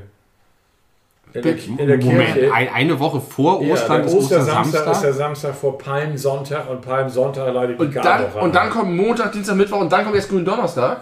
In 1.33 1.41
der, 1.43 1.55
in 1.55 1.77
der 1.87 1.97
Moment, 1.97 2.33
Kirche. 2.33 2.53
ein, 2.53 2.69
eine 2.73 2.99
Woche 2.99 3.21
vor 3.21 3.61
Ja, 3.61 3.73
Ostern 3.73 3.97
der 4.01 4.05
ist 4.07 4.15
Ostersamstag 4.15 4.91
ist 4.91 5.01
der. 5.03 5.13
Samstag 5.13 5.55
vor 5.55 5.77
Palmsonntag 5.77 6.69
und 6.69 6.81
Palmsonntag 6.81 7.53
leidet 7.53 7.79
die 7.79 7.83
Und 7.85 7.95
dann, 7.95 8.03
Karwoche. 8.03 8.39
und 8.43 8.55
dann 8.55 8.69
kommt 8.69 8.91
Montag, 8.95 9.31
Dienstag, 9.31 9.55
Mittwoch 9.55 9.79
und 9.79 9.91
dann 9.91 10.03
kommt 10.03 10.15
jetzt 10.15 10.29
Gründonnerstag. 10.29 11.01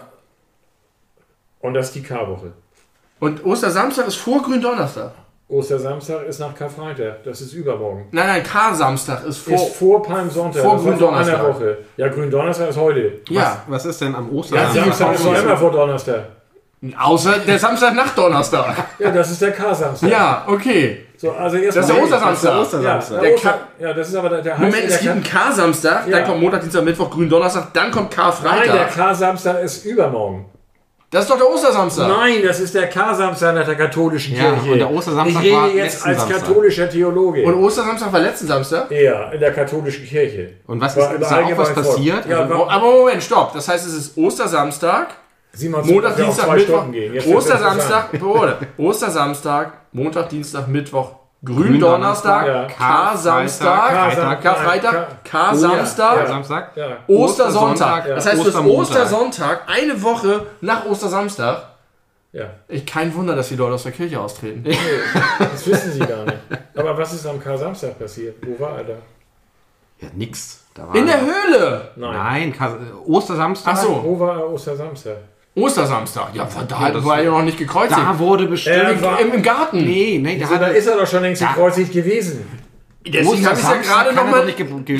Und 1.60 1.74
das 1.74 1.86
ist 1.86 1.94
die 1.96 2.02
Karwoche. 2.02 2.52
Und 3.18 3.44
Ostersamstag 3.44 4.06
ist 4.06 4.16
vor 4.16 4.42
Gründonnerstag. 4.42 5.12
Ostersamstag 5.48 6.26
ist 6.26 6.38
nach 6.38 6.54
Karfreitag. 6.54 7.24
Das 7.24 7.40
ist 7.40 7.52
übermorgen. 7.54 8.06
Nein, 8.12 8.26
nein, 8.28 8.42
Kar-Samstag 8.44 9.24
ist 9.26 9.38
vor. 9.38 9.54
ist 9.54 9.74
vor 9.74 10.00
Palmsonntag. 10.02 10.62
vor 10.62 10.78
Gründonnerstag. 10.78 11.40
einer 11.40 11.48
Woche. 11.54 11.78
Ja, 11.96 12.06
Gründonnerstag 12.08 12.68
ist 12.70 12.76
heute. 12.78 13.20
ja. 13.28 13.62
Was 13.66 13.84
ist 13.84 14.00
denn 14.00 14.14
am 14.14 14.28
Ja, 14.32 14.38
Ostersamstag? 14.38 14.94
Samstag 14.94 15.34
ist 15.34 15.42
immer 15.42 15.56
vor 15.56 15.72
Donnerstag. 15.72 16.22
Außer 16.98 17.40
der 17.46 17.58
Samstag 17.58 17.94
nach 17.94 18.14
Donnerstag. 18.14 18.74
Ja, 18.98 19.10
das 19.10 19.30
ist 19.32 19.42
der 19.42 19.52
K-Samstag. 19.52 20.08
ja, 20.10 20.44
okay. 20.46 21.04
So, 21.18 21.30
also 21.32 21.58
erst 21.58 21.76
Das 21.76 21.88
ist 21.88 21.94
der 21.94 22.02
Ostersamstag. 22.02 22.52
Das 22.54 22.62
ist 22.64 22.72
der 22.72 22.80
Ja, 22.82 22.96
Ostersamstag. 22.98 23.20
der 23.20 23.28
Der 23.28 23.34
Oster, 23.36 23.58
ja, 23.78 23.92
das 23.92 24.08
ist 24.08 24.14
aber 24.14 24.28
der, 24.30 24.40
der 24.42 24.54
Moment, 24.56 24.74
es 24.76 24.88
der 24.88 24.98
gibt 25.00 25.10
einen 25.12 25.22
Kar-Samstag, 25.22 26.06
Ja. 26.08 26.16
dann 26.18 26.26
kommt 26.26 26.40
Montag, 26.40 26.60
Dienstag, 26.62 26.82
Mittwoch, 26.84 27.10
Gründonnerstag, 27.10 27.74
dann 27.74 27.90
kommt 27.90 28.16
Nein, 28.16 28.62
der. 28.64 28.86
K-Samstag 28.86 29.62
ist 29.62 29.84
übermorgen. 29.84 30.46
Das 31.10 31.24
ist 31.24 31.30
doch 31.30 31.36
der 31.36 31.50
Ostersamstag. 31.50 32.08
Nein, 32.08 32.36
das 32.46 32.60
ist 32.60 32.74
der 32.74 32.88
K-Samstag 32.88 33.54
nach 33.56 33.66
der 33.66 33.74
katholischen 33.74 34.34
Ja, 34.36 34.52
Kirche. 34.52 34.72
und 34.72 34.78
der 34.78 34.90
Ostersamstag 34.90 35.44
ich 35.44 35.52
war 35.52 35.66
rede 35.66 35.76
jetzt 35.78 36.06
als 36.06 36.18
Samstag. 36.20 36.40
katholischer 36.46 36.88
Theologe. 36.88 37.42
Und 37.42 37.54
Ostersamstag 37.56 38.10
war 38.12 38.20
letzten 38.20 38.46
Samstag? 38.46 38.90
ja, 38.90 39.24
in 39.32 39.40
der 39.40 39.52
katholischen 39.52 40.06
Kirche. 40.06 40.52
Und 40.66 40.80
was 40.80 40.96
War 40.96 41.12
ist, 41.14 41.20
ist 41.20 41.30
da 41.30 41.42
auch 41.44 41.58
was 41.58 41.74
passiert? 41.74 42.24
Ja, 42.26 42.38
Also, 42.42 42.70
aber 42.70 42.90
Moment, 42.90 43.22
stopp. 43.22 43.52
Das 43.52 43.68
heißt, 43.68 43.86
es 43.86 43.92
ist 43.94 44.16
Ostersamstag, 44.16 45.08
Montag, 45.84 46.16
Dienstag, 46.16 46.44
zwei 46.46 46.54
Mittwoch, 46.56 46.74
Stunden 46.76 46.92
gehen. 46.92 47.14
Jetzt 47.14 47.26
wird's 47.26 47.36
Ostersamstag, 47.46 48.08
Ostersamstag, 48.78 49.72
Montag, 49.92 50.28
Dienstag, 50.28 50.68
Mittwoch, 50.68 51.12
Gründonnerstag, 51.44 52.46
Ja. 52.46 52.64
Kar-Samstag, 52.66 53.90
Karfreitag, 53.90 54.42
Karfreitag, 54.42 54.92
Kar- 54.92 55.08
Kar-Samstag, 55.24 56.16
Ja. 56.20 56.26
Samstag? 56.26 56.76
Ja. 56.76 56.96
Ostersonntag. 57.06 58.06
Das 58.06 58.26
heißt, 58.26 58.44
bis. 58.44 58.54
Ostersonntag, 58.54 59.62
eine 59.66 60.02
Woche 60.02 60.46
nach 60.60 60.84
Ostersamstag, 60.86 61.66
ja, 62.32 62.44
ich, 62.68 62.86
kein 62.86 63.12
Wunder, 63.16 63.34
dass 63.34 63.48
die 63.48 63.56
Leute 63.56 63.74
aus 63.74 63.82
der 63.82 63.92
Kirche 63.92 64.20
austreten. 64.20 64.64
das 65.38 65.66
wissen 65.66 65.92
sie 65.92 65.98
gar 65.98 66.24
nicht. 66.24 66.36
Aber 66.76 66.96
was 66.96 67.12
ist 67.12 67.26
am 67.26 67.42
K-Samstag 67.42 67.98
passiert? 67.98 68.36
Wo 68.46 68.62
war 68.62 68.78
er 68.78 68.84
da? 68.84 68.92
Ja, 70.00 70.08
nix. 70.14 70.60
Da 70.72 70.86
war 70.86 70.94
In 70.94 71.06
der 71.06 71.20
Höhle! 71.20 71.90
Nein. 71.96 72.54
Nein, 72.58 72.86
Ostersamstag. 73.04 73.74
Ach 73.76 73.82
so. 73.82 74.00
Wo 74.04 74.20
war 74.20 74.38
er 74.38 74.48
Ostersamstag? 74.50 75.16
Ostersamstag. 75.54 76.28
Ja, 76.34 76.46
da 76.68 76.90
das- 76.90 77.04
war 77.04 77.18
er 77.18 77.24
ja 77.24 77.30
noch 77.30 77.42
nicht 77.42 77.58
gekreuzigt. 77.58 77.98
Da 78.00 78.18
wurde 78.18 78.46
bestimmt. 78.46 78.76
Er 78.76 79.02
war- 79.02 79.20
Im, 79.20 79.32
Im 79.34 79.42
Garten. 79.42 79.78
nee, 79.84 80.18
nee, 80.22 80.38
da 80.38 80.46
Also, 80.46 80.58
da 80.58 80.68
er. 80.68 80.74
ist 80.76 80.86
er 80.86 80.96
doch 80.96 81.06
schon 81.06 81.22
längst 81.22 81.42
Ja. 81.42 81.48
gekreuzigt 81.48 81.92
gewesen. 81.92 82.46
Deswegen 83.04 83.46
habe 83.46 83.58
ich 83.58 83.64
ja 83.64 83.76
gerade 83.76 84.10
er 84.10 84.14
nochmal. 84.14 84.46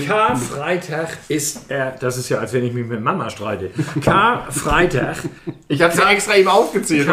Karfreitag 0.07 1.09
ist 1.29 1.67
er, 1.71 1.93
das 2.01 2.17
ist 2.17 2.31
ja, 2.31 2.39
als 2.39 2.53
wenn 2.55 2.65
ich 2.65 2.73
mich 2.73 2.87
mit 2.87 3.01
Mama 3.03 3.29
streite. 3.29 3.71
Karfreitag, 4.03 5.17
Ich 5.69 5.83
habe 5.83 5.93
es 5.93 5.99
ja 5.99 6.11
extra 6.11 6.35
eben 6.37 6.49
aufgezählt, 6.49 7.07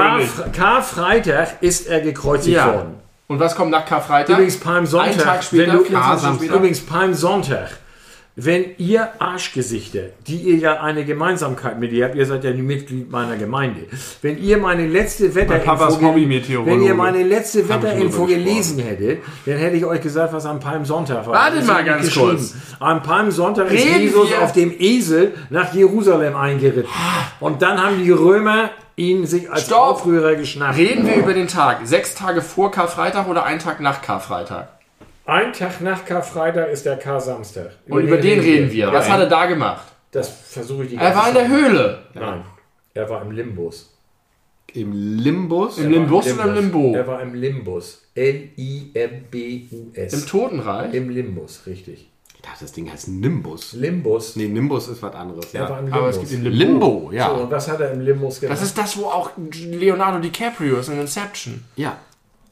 Karfreitag 0.54 1.62
ist 1.62 1.88
er 1.88 2.00
gekreuzigt 2.02 2.56
Ja. 2.56 2.74
worden. 2.74 2.94
Und 3.28 3.40
was 3.40 3.56
kommt 3.56 3.72
nach 3.72 3.86
Karfreitag? 3.86 4.30
Übrigens 4.38 4.58
Palmsonntag. 4.60 5.12
Ein 5.12 5.18
Tag 5.20 5.44
später, 5.44 5.74
wenn 5.74 5.78
du, 5.80 5.84
24 5.84 6.20
Stunden 6.22 6.38
später. 6.40 6.56
übrigens 6.56 6.80
Palmsonntag. 6.80 7.70
Wenn 8.40 8.66
ihr 8.78 9.10
Arschgesichter, 9.18 10.02
die 10.28 10.36
ihr 10.36 10.58
ja 10.58 10.80
eine 10.80 11.04
Gemeinsamkeit 11.06 11.80
mit 11.80 11.92
ihr 11.92 12.06
habt, 12.06 12.14
ihr 12.14 12.28
seid 12.28 12.44
ja 12.44 12.52
Mitglied 12.54 13.10
meiner 13.10 13.36
Gemeinde, 13.36 13.86
wenn 14.22 14.38
ihr 14.38 14.60
meine 14.60 14.86
letzte 14.86 15.34
Wetterinfo, 15.34 16.00
Hobby-Meteorologe. 16.00 16.70
wenn 16.72 16.84
ihr 16.84 16.94
meine 16.94 17.24
letzte 17.24 17.68
Wetterinfo 17.68 18.28
gelesen 18.28 18.78
hättet, 18.78 19.24
dann 19.48 19.58
hätte 19.58 19.76
ich 19.78 19.86
euch 19.86 20.02
gesagt, 20.02 20.34
was 20.34 20.46
am 20.46 20.60
Palmsonntag 20.60 21.26
war. 21.26 21.34
Wartet 21.34 21.66
mal 21.66 21.80
ist 21.80 21.86
ganz 21.88 22.14
kurz. 22.14 22.54
Am 22.80 23.02
Palmsonntag 23.02 23.72
ist 23.72 23.84
Reden 23.84 24.02
Jesus 24.04 24.30
wir- 24.30 24.44
auf 24.44 24.52
dem 24.52 24.72
Esel 24.78 25.34
nach 25.50 25.74
Jerusalem 25.74 26.36
eingeritten. 26.36 26.92
Und 27.40 27.64
dann 27.64 27.82
haben 27.84 28.04
die 28.04 28.12
Römer 28.12 28.70
ihn 28.98 29.26
sich 29.26 29.50
als 29.52 29.66
Stopp! 29.66 29.80
Aufrührer 29.80 30.36
geschnappt. 30.36 30.78
Reden 30.78 31.08
wir 31.08 31.16
über 31.16 31.34
den 31.34 31.48
Tag. 31.48 31.80
Sechs 31.86 32.14
Tage 32.14 32.44
vor 32.44 32.70
Karfreitag 32.70 33.28
oder 33.28 33.46
ein 33.46 33.58
Tag 33.58 33.80
nach 33.80 34.04
Karfreitag? 34.04 34.77
Ein 35.28 35.52
Tag 35.52 35.82
nach 35.82 36.06
Karfreitag 36.06 36.70
ist 36.72 36.86
der 36.86 36.96
Kar-Samstag. 36.98 37.72
Und 37.90 38.04
über 38.04 38.16
den 38.18 38.40
reden 38.40 38.72
wir. 38.72 38.92
Was 38.94 39.10
hat 39.10 39.20
er 39.20 39.28
da 39.28 39.46
gemacht? 39.46 39.86
Das 40.12 40.30
versuche 40.30 40.84
ich 40.86 40.90
die 40.92 40.96
Er 40.96 41.14
war 41.14 41.28
in 41.28 41.34
der. 41.36 41.48
Höhle. 41.50 42.00
Nein, 42.14 42.44
er 42.94 43.10
war 43.10 43.22
im 43.24 43.32
Limbus. 43.32 43.94
Im 44.74 44.94
Limbus. 44.94 45.78
Im 45.80 45.92
Limbus 45.92 46.32
oder 46.34 46.46
im 46.46 46.54
Limbo? 46.56 46.94
Er 46.94 47.06
war 47.08 47.22
im 47.22 47.34
Limbus. 47.34 48.04
L-I-M-B-U-S. 48.16 50.14
Im 50.14 50.26
Totenreich? 50.26 50.94
Im 50.94 51.10
Limbus, 51.10 51.64
richtig. 51.68 52.10
Ich 52.36 52.42
dachte, 52.42 52.60
das 52.62 52.72
Ding 52.72 52.90
heißt 52.92 53.10
Nimbus. 53.10 53.74
Limbus. 53.74 54.36
Nee, 54.38 54.48
Nimbus 54.48 54.88
ist 54.88 55.02
was 55.02 55.14
anderes. 55.14 55.54
Er 55.54 55.64
war 55.70 55.82
Ja. 55.82 55.88
im 55.88 55.94
Aber 55.94 56.08
es 56.10 56.16
Limbus. 56.18 56.32
gibt 56.32 56.46
den 56.46 56.52
Limbo. 56.54 56.86
Limbo, 56.88 57.12
ja. 57.12 57.30
So, 57.30 57.36
und 57.44 57.52
was 57.52 57.68
hat 57.70 57.82
er 57.82 57.92
im 57.92 58.00
Limbus 58.02 58.40
gemacht? 58.40 58.56
Das 58.58 58.64
ist 58.64 58.78
das, 58.78 58.96
wo 58.98 59.06
auch 59.08 59.32
Leonardo 59.38 60.20
DiCaprio 60.20 60.78
ist 60.78 60.88
in 60.90 61.00
Inception. 61.02 61.66
Ja, 61.76 61.98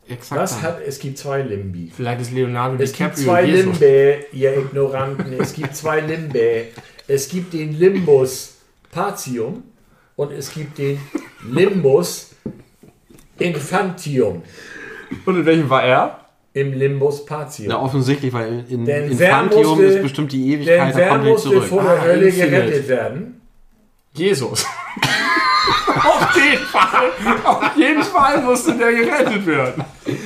exakt. 0.09 0.41
was 0.41 0.61
hat, 0.61 0.79
es 0.85 0.99
gibt 0.99 1.17
zwei 1.17 1.41
Limbi. 1.41 1.91
Vielleicht 1.95 2.21
ist 2.21 2.31
Leonardo 2.31 2.75
Es 2.81 2.91
gibt 2.93 3.17
DiCaprio 3.17 3.23
zwei 3.25 3.43
Jesus. 3.45 3.65
Limbe, 3.79 4.17
ihr 4.33 4.57
Ignoranten. 4.57 5.33
Es 5.39 5.53
gibt 5.53 5.75
zwei 5.75 5.99
Limbe. 6.01 6.65
Es 7.07 7.29
gibt 7.29 7.53
den 7.53 7.77
Limbus 7.77 8.55
Partium 8.91 9.63
und 10.15 10.31
es 10.31 10.53
gibt 10.53 10.77
den 10.77 10.99
Limbus 11.49 12.31
Infantium. 13.37 14.43
Und 15.25 15.35
in 15.37 15.45
welchem 15.45 15.69
war 15.69 15.83
er? 15.83 16.19
Im 16.53 16.71
Limbus 16.71 17.25
Patium. 17.25 17.69
Ja, 17.69 17.79
offensichtlich, 17.81 18.31
weil 18.31 18.63
in 18.69 18.85
Denn 18.85 19.11
Infantium 19.11 19.65
musste- 19.67 19.83
ist 19.85 20.01
bestimmt 20.01 20.31
die 20.31 20.49
Denn 20.51 20.61
Ewigkeit, 20.61 20.93
da 20.93 20.97
wer 20.97 21.09
kommt 21.09 21.23
nicht 21.23 21.31
musste 21.33 21.49
zurück. 21.49 21.63
vor 21.65 21.81
Ah, 21.81 21.95
der 21.95 22.01
Hölle 22.03 22.31
gerettet 22.31 22.87
werden? 22.87 23.41
Jesus. 24.13 24.65
auf 26.05 26.35
jeden 26.35 26.65
Fall. 26.65 27.09
Auf 27.43 27.61
jeden 27.75 28.03
Fall 28.03 28.41
musste 28.41 28.73
der 28.73 28.93
gerettet 28.93 29.45
werden. 29.45 29.83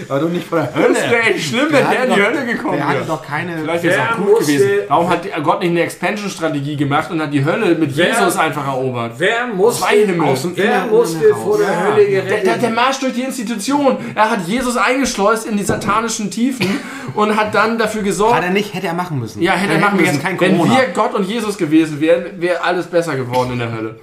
Aber 0.10 0.20
doch 0.20 0.30
nicht 0.30 0.46
von 0.48 0.60
der 0.60 0.68
Das 0.90 1.10
wäre 1.10 1.22
echt 1.24 1.48
schlimm, 1.50 1.68
wenn 1.70 1.90
der 1.90 2.04
in 2.06 2.14
die 2.14 2.22
Hölle 2.22 2.46
gekommen 2.46 2.76
Der 2.78 2.86
hatte 2.88 2.98
wäre. 3.00 3.08
doch 3.08 3.26
keine... 3.26 3.58
Vielleicht 3.60 3.84
wäre 3.86 4.02
es 4.02 4.12
auch 4.12 4.18
gut 4.18 4.40
gewesen. 4.40 4.70
Warum 4.90 5.10
hat 5.10 5.22
Gott 5.44 5.60
nicht 5.62 5.70
eine 5.70 5.82
Expansion-Strategie 5.84 6.76
gemacht 6.76 7.10
und 7.12 7.22
hat 7.22 7.34
die 7.34 7.44
Hölle 7.46 7.76
mit 7.76 7.96
Wer- 7.96 8.08
Jesus 8.10 8.36
einfach 8.38 8.68
erobert? 8.68 9.14
Wer 9.18 9.48
musste, 9.48 9.84
Zwei 9.84 10.06
Himmel. 10.06 10.28
Außen, 10.28 10.52
wer 10.56 10.86
musste 10.86 11.34
vor 11.34 11.58
der 11.58 11.68
Ja. 11.72 11.84
Hölle 11.84 11.96
Der, 12.06 12.06
gerettet 12.24 12.46
der, 12.46 12.54
der 12.56 12.62
werden? 12.64 12.76
Marsch 12.76 13.00
durch 13.00 13.14
die 13.14 13.22
Institution. 13.24 13.98
Er 14.16 14.30
hat 14.32 14.48
Jesus 14.48 14.76
eingeschleust 14.76 15.48
in 15.48 15.56
die 15.56 15.64
satanischen 15.64 16.30
Tiefen 16.30 16.80
und 17.16 17.38
hat 17.38 17.56
dann 17.56 17.78
dafür 17.78 18.02
gesorgt. 18.04 18.36
Hat 18.36 18.44
er 18.44 18.50
nicht, 18.50 18.74
hätte 18.74 18.88
er 18.88 18.94
machen 18.94 19.18
müssen. 19.20 19.42
ja, 19.42 19.54
hätte 19.54 19.74
Dann 19.74 19.82
er 19.82 19.88
machen 19.90 20.02
müssen. 20.02 20.22
Wenn 20.40 20.58
wir 20.58 20.88
Gott 20.94 21.14
und 21.16 21.24
Jesus 21.24 21.58
gewesen 21.58 22.02
wären, 22.02 22.42
wäre 22.42 22.62
alles 22.62 22.88
besser 22.88 23.16
geworden 23.16 23.54
in 23.54 23.60
der 23.60 23.72
Hölle. 23.72 24.00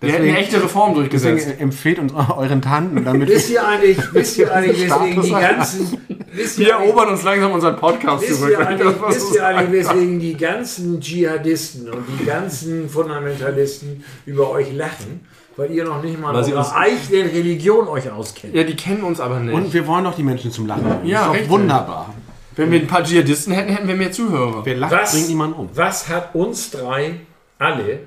Wir 0.00 0.10
hätten 0.12 0.22
Deswegen- 0.22 0.36
eine 0.36 0.44
echte 0.46 0.62
Reform 0.62 0.94
durchgesetzt. 0.94 1.46
Deswegen 1.46 1.60
empfehlt 1.60 1.98
uns 1.98 2.12
euren 2.36 2.62
Tanten, 2.62 3.04
damit 3.04 3.28
Wisst 3.28 3.50
ihr 3.50 3.66
eigentlich, 3.66 3.98
wisst 4.12 4.38
ihr 4.38 4.52
eigentlich, 4.54 4.84
weswegen 4.88 5.22
die 5.22 5.30
ganzen, 5.30 5.98
wisst 6.32 6.58
Wir 6.60 6.70
erobern 6.74 7.08
uns 7.08 7.22
langsam 7.24 7.50
unseren 7.52 7.76
Podcast 7.76 8.22
Wisst 8.22 8.38
zurück. 8.40 8.52
ihr, 8.52 8.66
eigentlich, 8.68 8.94
wisst 9.08 9.34
ihr 9.34 9.46
eigentlich, 9.46 9.72
weswegen 9.86 10.20
die 10.20 10.36
ganzen 10.36 11.00
Dschihadisten 11.00 11.88
und 11.90 12.04
die 12.20 12.24
ganzen 12.24 12.88
Fundamentalisten 12.88 14.04
über 14.26 14.50
euch 14.50 14.72
lachen? 14.72 15.26
Weil 15.56 15.72
ihr 15.72 15.82
noch 15.84 16.00
nicht 16.00 16.20
mal 16.20 16.32
Weil 16.32 16.44
sie 16.44 16.52
eure 16.52 16.60
uns- 16.60 16.72
eigene 16.72 17.24
Religion 17.32 17.88
euch 17.88 18.08
auskennt. 18.08 18.54
Ja, 18.54 18.62
die 18.62 18.76
kennen 18.76 19.02
uns 19.02 19.18
aber 19.18 19.40
nicht. 19.40 19.52
Und 19.52 19.74
wir 19.74 19.84
wollen 19.88 20.04
doch 20.04 20.14
die 20.14 20.22
Menschen 20.22 20.52
zum 20.52 20.66
Lachen. 20.68 20.84
bringen. 20.84 21.06
Ja, 21.06 21.32
ist 21.34 21.42
doch 21.46 21.48
wunderbar. 21.50 22.14
Wenn 22.54 22.70
wir 22.70 22.78
ein 22.78 22.86
paar 22.86 23.02
Dschihadisten 23.02 23.52
hätten, 23.52 23.72
hätten 23.72 23.88
wir 23.88 23.96
mehr 23.96 24.12
Zuhörer. 24.12 24.64
Wer 24.64 24.76
lacht, 24.76 24.92
Was, 24.92 25.12
bringt 25.12 25.28
niemanden 25.28 25.54
um. 25.58 25.68
was 25.74 26.08
hat 26.08 26.36
uns 26.36 26.70
drei 26.70 27.14
alle 27.58 28.00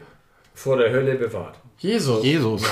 vor 0.54 0.78
der 0.78 0.92
Hölle 0.94 1.16
bewahrt? 1.16 1.56
Jesus. 1.82 2.24
Jesus. 2.24 2.64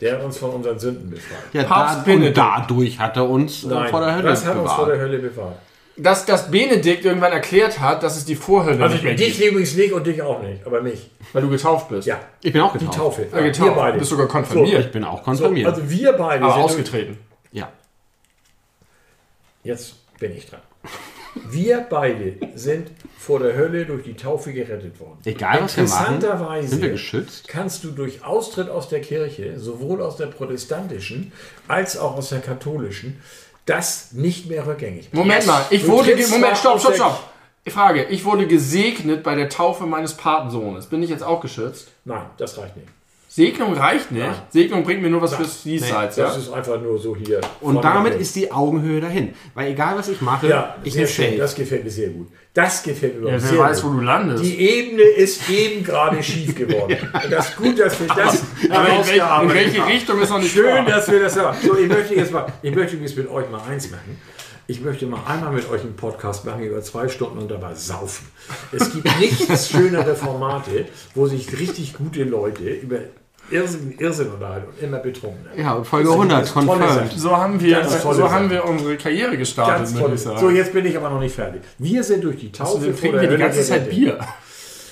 Der 0.00 0.14
hat 0.16 0.24
uns 0.24 0.38
von 0.38 0.50
unseren 0.50 0.78
Sünden 0.78 1.10
befreit. 1.10 1.38
Ja, 1.52 1.64
Papst 1.64 2.06
da, 2.06 2.12
und 2.12 2.36
dadurch 2.36 2.98
hat 2.98 3.16
er 3.16 3.28
uns 3.28 3.62
Nein, 3.64 3.88
vor 3.90 4.00
der 4.00 4.16
Hölle 4.16 4.28
was 4.30 4.44
hat 4.44 4.56
uns 4.56 4.72
vor 4.72 4.86
der 4.86 4.94
bewahrt. 4.94 5.08
Hölle 5.10 5.18
bewahrt? 5.18 5.56
Dass, 5.96 6.26
dass 6.26 6.50
Benedikt 6.50 7.04
irgendwann 7.04 7.32
erklärt 7.32 7.78
hat, 7.78 8.02
dass 8.02 8.16
es 8.16 8.24
die 8.24 8.34
Vorhölle 8.34 8.82
Also 8.82 8.94
nicht 8.96 9.04
mehr 9.04 9.14
dich 9.14 9.38
gibt, 9.38 9.50
übrigens 9.52 9.76
nicht 9.76 9.92
und 9.92 10.04
dich 10.06 10.20
auch 10.22 10.42
nicht, 10.42 10.66
aber 10.66 10.80
mich. 10.82 11.08
weil 11.32 11.42
du 11.42 11.48
getauft 11.48 11.88
bist. 11.88 12.08
Ja, 12.08 12.20
Ich 12.42 12.52
bin 12.52 12.60
auch 12.62 12.72
die 12.72 12.80
getauft. 12.80 12.98
Taufe. 12.98 13.26
Ja, 13.32 13.40
getauft. 13.40 13.68
Wir 13.70 13.76
beide. 13.76 13.92
Du 13.92 13.98
bist 14.00 14.10
sogar 14.10 14.26
konfirmiert. 14.26 14.86
Ich 14.86 14.90
bin 14.90 15.04
auch 15.04 15.18
So, 15.18 15.24
konfirmiert. 15.24 15.68
also 15.68 15.88
wir 15.88 16.12
beide 16.14 16.44
aber 16.44 16.54
sind 16.54 16.62
ausgetreten. 16.64 17.18
ja. 17.52 17.68
Jetzt 19.62 19.94
bin 20.18 20.36
ich 20.36 20.46
dran. 20.50 20.60
Wir 21.50 21.86
beide 21.88 22.34
sind 22.54 22.90
vor 23.24 23.38
der 23.38 23.56
Hölle 23.56 23.86
durch 23.86 24.04
die 24.04 24.14
Taufe 24.14 24.52
gerettet 24.52 25.00
worden. 25.00 25.18
Egal, 25.24 25.62
was 25.62 25.76
wir 25.76 25.84
machen, 25.84 26.14
Interessanterweise 26.16 26.68
sind 26.68 26.82
wir 26.82 26.90
geschützt. 26.90 27.48
kannst 27.48 27.82
du 27.82 27.90
durch 27.90 28.22
Austritt 28.22 28.68
aus 28.68 28.90
der 28.90 29.00
Kirche, 29.00 29.58
sowohl 29.58 30.02
aus 30.02 30.16
der 30.16 30.26
protestantischen 30.26 31.32
als 31.66 31.96
auch 31.96 32.16
aus 32.16 32.28
der 32.28 32.40
katholischen, 32.40 33.20
das 33.64 34.12
nicht 34.12 34.48
mehr 34.50 34.66
rückgängig 34.66 35.10
machen. 35.12 35.26
Moment 35.26 35.46
mal, 35.46 35.64
ich 35.70 35.82
Du 35.82 35.88
wurde. 35.88 36.14
Moment, 36.30 36.58
stopp, 36.58 36.78
stopp, 36.80 36.94
stopp. 36.94 37.20
Ich 37.64 37.72
frage, 37.72 38.04
ich 38.04 38.26
wurde 38.26 38.46
gesegnet 38.46 39.22
bei 39.22 39.34
der 39.34 39.48
Taufe 39.48 39.86
meines 39.86 40.12
Patensohnes. 40.14 40.86
Bin 40.86 41.02
ich 41.02 41.08
jetzt 41.08 41.22
auch 41.22 41.40
geschützt? 41.40 41.92
Nein, 42.04 42.26
das 42.36 42.58
reicht 42.58 42.76
nicht. 42.76 42.88
Segnung 43.34 43.74
reicht 43.74 44.12
nicht. 44.12 44.24
Nein. 44.24 44.36
Segnung 44.48 44.84
bringt 44.84 45.02
mir 45.02 45.10
nur 45.10 45.20
was 45.20 45.34
fürs 45.34 45.64
Diesseits, 45.64 46.16
ja? 46.18 46.26
Das 46.26 46.36
ist 46.36 46.52
einfach 46.52 46.80
nur 46.80 47.00
so 47.00 47.16
hier. 47.16 47.40
Und 47.60 47.82
damit 47.82 48.14
ist 48.14 48.36
die 48.36 48.52
Augenhöhe 48.52 49.00
dahin. 49.00 49.34
Weil 49.54 49.72
egal, 49.72 49.98
was 49.98 50.06
ich 50.06 50.20
mache, 50.20 50.46
ja, 50.46 50.76
ich 50.84 50.94
schön. 50.94 51.06
safe. 51.08 51.36
Das 51.36 51.56
gefällt 51.56 51.82
mir 51.82 51.90
sehr 51.90 52.10
gut. 52.10 52.28
Das 52.52 52.80
gefällt 52.84 53.20
mir 53.20 53.32
Ja, 53.32 53.40
sehr 53.40 53.54
wer 53.54 53.58
weiß, 53.58 53.82
wo 53.82 53.88
gut. 53.88 53.98
du 53.98 54.02
landest. 54.04 54.44
Die 54.44 54.56
Ebene 54.60 55.02
ist 55.02 55.50
eben 55.50 55.82
gerade 55.82 56.22
schief 56.22 56.54
geworden. 56.54 56.96
Und 57.24 57.32
das 57.32 57.48
ist 57.48 57.56
gut, 57.56 57.76
dass 57.76 57.98
wir 57.98 58.06
das 58.06 58.42
Aber 58.70 58.88
in, 58.88 58.98
welche, 58.98 59.42
in 59.42 59.52
welche. 59.52 59.86
Richtung 59.88 60.20
ist 60.20 60.30
noch 60.30 60.38
nicht 60.38 60.52
Schön, 60.52 60.70
klar. 60.70 60.84
dass 60.84 61.10
wir 61.10 61.18
das 61.18 61.36
haben. 61.36 61.58
So, 61.60 61.76
ich 61.76 61.88
möchte 61.88 62.14
jetzt 62.14 62.30
mal, 62.30 62.46
ich 62.62 62.72
möchte 62.72 62.96
jetzt 62.98 63.16
mit 63.16 63.28
euch 63.28 63.50
mal 63.50 63.62
eins 63.68 63.90
machen. 63.90 64.16
Ich 64.68 64.80
möchte 64.80 65.06
mal 65.06 65.18
einmal 65.26 65.52
mit 65.52 65.68
euch 65.68 65.80
einen 65.80 65.96
Podcast 65.96 66.44
machen 66.44 66.62
über 66.62 66.80
zwei 66.82 67.08
Stunden 67.08 67.38
und 67.38 67.50
dabei 67.50 67.74
saufen. 67.74 68.28
Es 68.70 68.92
gibt 68.92 69.08
nichts 69.18 69.70
schönere 69.70 70.14
Formate, 70.14 70.84
wo 71.16 71.26
sich 71.26 71.58
richtig 71.58 71.94
gute 71.94 72.22
Leute 72.22 72.62
über 72.62 72.98
Irrsinn, 73.50 73.94
Irrsinn 73.98 74.30
unterhalten 74.32 74.68
und 74.68 74.82
immer 74.82 74.98
betrunken. 74.98 75.46
Ja, 75.56 75.74
und 75.74 75.86
Folge 75.86 76.06
Das 76.08 76.14
ist 76.14 76.20
100, 76.20 76.38
eine 76.38 76.66
tolle 76.66 76.80
confirmed. 76.80 77.12
So 77.12 77.36
haben 77.36 77.60
wir, 77.60 77.84
so 77.84 78.30
haben 78.30 78.50
wir 78.50 78.64
unsere 78.64 78.96
Karriere 78.96 79.36
gestartet, 79.36 79.94
würde 79.94 80.14
ich 80.14 80.20
sagen. 80.22 80.40
So, 80.40 80.50
jetzt 80.50 80.72
bin 80.72 80.86
ich 80.86 80.96
aber 80.96 81.10
noch 81.10 81.20
nicht 81.20 81.34
fertig. 81.34 81.62
Wir 81.78 82.02
sind 82.02 82.24
durch 82.24 82.36
die 82.38 82.50
also, 82.58 82.74
Taufe 82.74 82.86
wir 82.86 82.94
vor 82.94 83.00
trinken 83.00 83.20
hier 83.20 83.30
die 83.30 83.36
ganze 83.36 83.62
Zeit 83.62 83.90
gerettet. 83.90 84.18
Bier. 84.18 84.18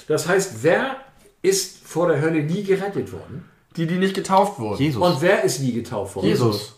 Das 0.08 0.28
heißt, 0.28 0.62
wer 0.62 0.96
ist 1.40 1.86
vor 1.86 2.08
der 2.08 2.20
Hölle 2.20 2.42
nie 2.42 2.62
gerettet 2.62 3.12
worden? 3.12 3.48
Die, 3.76 3.86
die 3.86 3.96
nicht 3.96 4.14
getauft 4.14 4.58
wurden. 4.58 4.82
Jesus. 4.82 5.02
Und 5.02 5.22
wer 5.22 5.44
ist 5.44 5.60
nie 5.60 5.72
getauft 5.72 6.16
worden? 6.16 6.26
Jesus. 6.26 6.76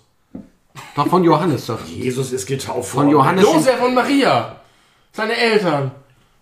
Doch 0.97 1.09
von 1.09 1.25
Johannes 1.25 1.67
doch. 1.67 1.85
Jesus 1.85 2.33
ist 2.33 2.47
getauft 2.47 2.91
Von 2.91 3.05
worden. 3.05 3.13
Johannes. 3.13 3.45
Josef 3.45 3.83
und 3.83 3.95
Maria. 3.95 4.57
Seine 5.13 5.37
Eltern. 5.37 5.91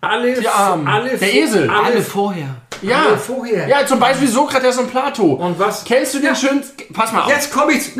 Alle, 0.01 0.39
Die 0.39 0.47
Armen. 0.47 0.87
alle, 0.87 1.17
Der 1.17 1.33
Esel. 1.33 1.69
Alle, 1.69 1.85
Alle 1.85 2.01
vorher. 2.01 2.55
Ja. 2.89 3.17
vorher. 3.17 3.67
Ja, 3.67 3.85
zum 3.85 3.99
Beispiel 3.99 4.27
Sokrates 4.27 4.77
und 4.77 4.89
Plato. 4.91 5.33
Und 5.33 5.57
was? 5.59 5.83
Kennst 5.83 6.13
du 6.15 6.19
den 6.19 6.35
schönen... 6.35 6.63
Pass 6.93 7.11
mal 7.11 7.23
auf. 7.23 7.29
Jetzt 7.29 7.51
komme 7.51 7.73
ich, 7.73 7.95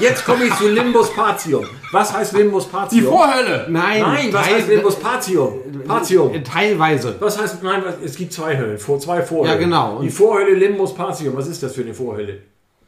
jetzt 0.00 0.24
komme 0.24 0.44
ich 0.44 0.54
zu 0.56 0.68
Limbus 0.68 1.12
Patium. 1.14 1.64
Was 1.92 2.12
heißt 2.12 2.32
Limbus 2.34 2.64
Die 2.66 2.70
Patium? 2.70 3.04
Vorhölle. 3.04 3.66
Nein, 3.68 4.00
Nein, 4.02 4.28
was 4.32 4.46
Teil- 4.46 4.54
heißt 4.54 4.68
Limbus 4.68 4.96
Patium? 4.96 5.52
Patium. 5.86 6.34
Äh, 6.34 6.42
Teilweise. 6.42 7.16
Was 7.20 7.40
heißt, 7.40 7.62
nein, 7.62 7.82
es 8.04 8.14
gibt 8.16 8.32
zwei 8.32 8.56
Höllen, 8.56 8.78
vor, 8.78 8.98
zwei 9.00 9.22
Vorhöllen. 9.22 9.52
Ja, 9.52 9.58
genau. 9.58 9.96
Und- 9.96 10.04
Die 10.04 10.10
Vorhölle 10.10 10.54
Limbus 10.54 10.94
Patium, 10.94 11.36
was 11.36 11.48
ist 11.48 11.62
das 11.62 11.74
für 11.74 11.82
eine 11.82 11.94
Vorhölle? 11.94 12.38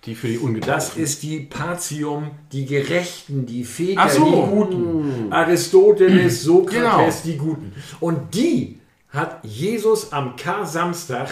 Die 0.05 0.15
für 0.17 0.27
die 0.27 0.35
Das 0.35 0.43
Ungetauften. 0.43 1.03
ist 1.03 1.23
die 1.23 1.41
Patium, 1.41 2.33
die 2.51 2.67
Gerechten, 2.67 3.47
die 3.47 3.63
Väter, 3.63 4.09
so. 4.09 4.25
die 4.25 4.51
Guten. 4.57 5.33
Aristoteles, 5.33 6.43
Sokrates, 6.43 6.75
Genau. 6.75 7.11
die 7.25 7.37
Guten. 7.37 7.73
Und 8.01 8.35
die 8.35 8.79
hat 9.13 9.41
Jesus 9.45 10.13
am 10.13 10.37
Kar-Samstag 10.37 11.29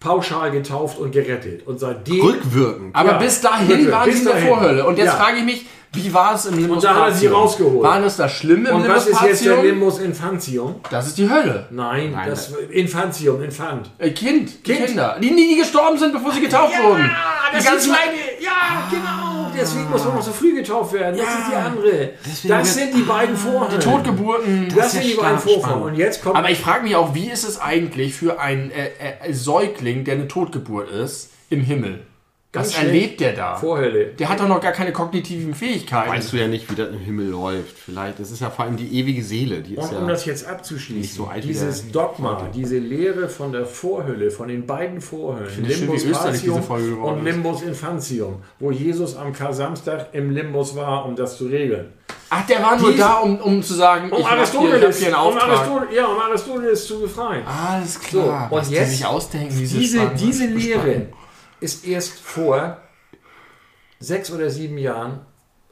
pauschal 0.00 0.50
getauft 0.50 0.98
und 0.98 1.10
gerettet. 1.12 1.66
Und 1.66 1.80
seitdem... 1.80 2.20
Rückwirkend. 2.20 2.94
Aber 2.94 3.12
Ja, 3.12 3.18
bis 3.18 3.40
dahin 3.40 3.90
waren 3.90 4.12
sie 4.12 4.18
in 4.18 4.24
der. 4.24 4.36
Vorhölle. 4.36 4.86
Und 4.86 4.98
jetzt 4.98 5.06
Ja. 5.06 5.12
frage 5.16 5.38
ich 5.38 5.44
mich, 5.44 5.66
wie 5.94 6.12
war 6.12 6.34
es 6.34 6.44
im 6.46 6.58
Limbus 6.58 6.76
Und 6.76 6.84
da 6.84 6.94
hat 6.94 7.08
er 7.08 7.14
sie 7.14 7.26
rausgeholt. 7.28 7.82
Waren 7.82 8.04
es 8.04 8.16
da 8.16 8.28
schlimm 8.28 8.66
im 8.66 8.74
Und 8.76 8.82
Limbus 8.82 8.96
was 8.98 9.06
ist 9.08 9.22
jetzt 9.22 9.44
der? 9.46 9.62
Limbus 9.62 9.98
Infantium? 9.98 10.76
Das 10.90 11.06
ist 11.06 11.16
die 11.16 11.28
Hölle. 11.28 11.66
Nein, 11.70 12.12
Nein, 12.12 12.28
das 12.28 12.52
Infantium, 12.70 13.42
Infant. 13.42 13.90
Äh, 13.98 14.10
kind, 14.10 14.62
Kind. 14.62 14.86
Kinder. 14.86 15.16
Die, 15.20 15.34
die 15.34 15.56
gestorben 15.56 15.96
sind, 15.98 16.12
bevor 16.12 16.30
sie 16.32 16.40
getauft 16.42 16.74
wurden. 16.82 17.10
das 17.52 17.64
Die 17.64 17.70
ganzen- 17.70 17.90
meine, 17.92 18.12
ja, 18.40 18.86
genau. 18.90 19.45
Deswegen 19.58 19.90
muss 19.90 20.04
man 20.04 20.14
noch 20.14 20.22
so 20.22 20.32
früh 20.32 20.54
getauft 20.54 20.92
werden. 20.92 21.16
Das 21.16 21.26
Ja. 21.26 21.38
ist 21.38 21.50
die 21.50 21.54
andere. 21.54 22.10
Deswegen 22.24 22.54
Das 22.54 22.74
sind 22.74 22.94
die 22.96 23.02
beiden 23.02 23.36
Vorhölle. 23.36 23.78
Totgeburten. 23.78 24.72
Das 24.74 24.86
ist 24.86 24.92
sind 24.92 25.02
ja 25.04 25.08
die 25.10 25.14
beiden 25.16 25.38
Vorfahren. 25.38 25.82
Und 25.82 25.94
jetzt 25.96 26.22
kommt 26.22 26.36
Aber 26.36 26.50
ich 26.50 26.58
frage 26.58 26.84
mich 26.84 26.96
auch, 26.96 27.14
wie 27.14 27.28
ist 27.30 27.44
es 27.44 27.60
eigentlich 27.60 28.14
für 28.14 28.40
einen 28.40 28.70
äh, 28.70 28.90
äh, 29.28 29.32
Säugling, 29.32 30.04
der 30.04 30.14
eine 30.14 30.28
Totgeburt 30.28 30.90
ist, 30.90 31.30
im 31.50 31.60
Himmel? 31.60 32.00
Ganz 32.56 32.68
Was 32.74 32.82
erlebt 32.82 33.20
der 33.20 33.32
da? 33.34 33.54
Vorhölle. 33.56 34.06
Der 34.18 34.28
hat 34.28 34.40
doch 34.40 34.48
noch 34.48 34.60
gar 34.60 34.72
keine 34.72 34.92
kognitiven 34.92 35.54
Fähigkeiten. 35.54 36.10
Weißt 36.10 36.32
du 36.32 36.36
ja 36.38 36.48
nicht, 36.48 36.70
wie 36.70 36.74
das 36.74 36.88
im 36.88 36.98
Himmel 37.00 37.28
läuft. 37.28 37.76
Vielleicht. 37.78 38.18
Das 38.18 38.30
ist 38.30 38.40
ja 38.40 38.50
vor 38.50 38.64
allem 38.64 38.76
die 38.76 38.98
ewige 38.98 39.22
Seele. 39.22 39.60
Die 39.60 39.74
ist 39.74 39.82
Und 39.84 39.92
ja. 39.92 39.98
um 39.98 40.08
das 40.08 40.24
jetzt 40.24 40.46
abzuschließen, 40.46 41.16
so 41.16 41.30
dieses 41.42 41.90
Dogma, 41.90 42.48
diese 42.54 42.78
Lehre 42.78 43.28
von 43.28 43.52
der 43.52 43.66
Vorhülle, 43.66 44.30
von 44.30 44.48
den 44.48 44.66
beiden 44.66 45.00
Vorhüllen, 45.00 45.48
finde 45.50 45.70
es 45.70 46.02
schön, 46.40 46.94
und. 46.94 47.24
Limbus 47.24 47.62
Infantium, 47.62 48.42
wo 48.58 48.70
Jesus 48.70 49.16
am 49.16 49.32
Kar-Samstag 49.32 50.08
im 50.12 50.30
Limbus 50.30 50.74
war, 50.74 51.04
um 51.06 51.14
das 51.14 51.36
zu 51.36 51.46
regeln. 51.46 51.92
Ach, 52.28 52.44
der 52.46 52.60
war 52.62 52.76
nur 52.78 52.90
Dies- 52.90 52.98
da, 52.98 53.18
um, 53.18 53.38
um 53.38 53.62
zu 53.62 53.74
sagen, 53.74 54.10
Um 54.10 54.18
ich 54.18 54.24
hab 54.24 54.34
hier, 54.34 54.42
ich 54.42 54.54
Aristoteles, 54.54 54.98
hier 54.98 55.06
einen 55.08 55.14
um 55.14 55.20
Auftrag. 55.20 55.48
Aristoteles, 55.50 55.94
ja, 55.96 56.06
um 56.06 56.18
Aristoteles 56.18 56.86
zu 56.86 57.00
befreien. 57.00 57.42
Alles 57.46 58.00
klar. 58.00 58.48
So, 58.50 58.54
und 58.56 58.60
was 58.62 58.70
jetzt 58.70 58.90
die 58.90 58.96
sich 58.96 59.06
ausdenken, 59.06 59.58
diese, 59.58 60.10
Diese, 60.18 60.46
Lehre 60.46 61.06
ist 61.60 61.86
erst 61.86 62.18
vor 62.20 62.78
sechs 63.98 64.30
oder 64.30 64.50
sieben 64.50 64.78
Jahren 64.78 65.20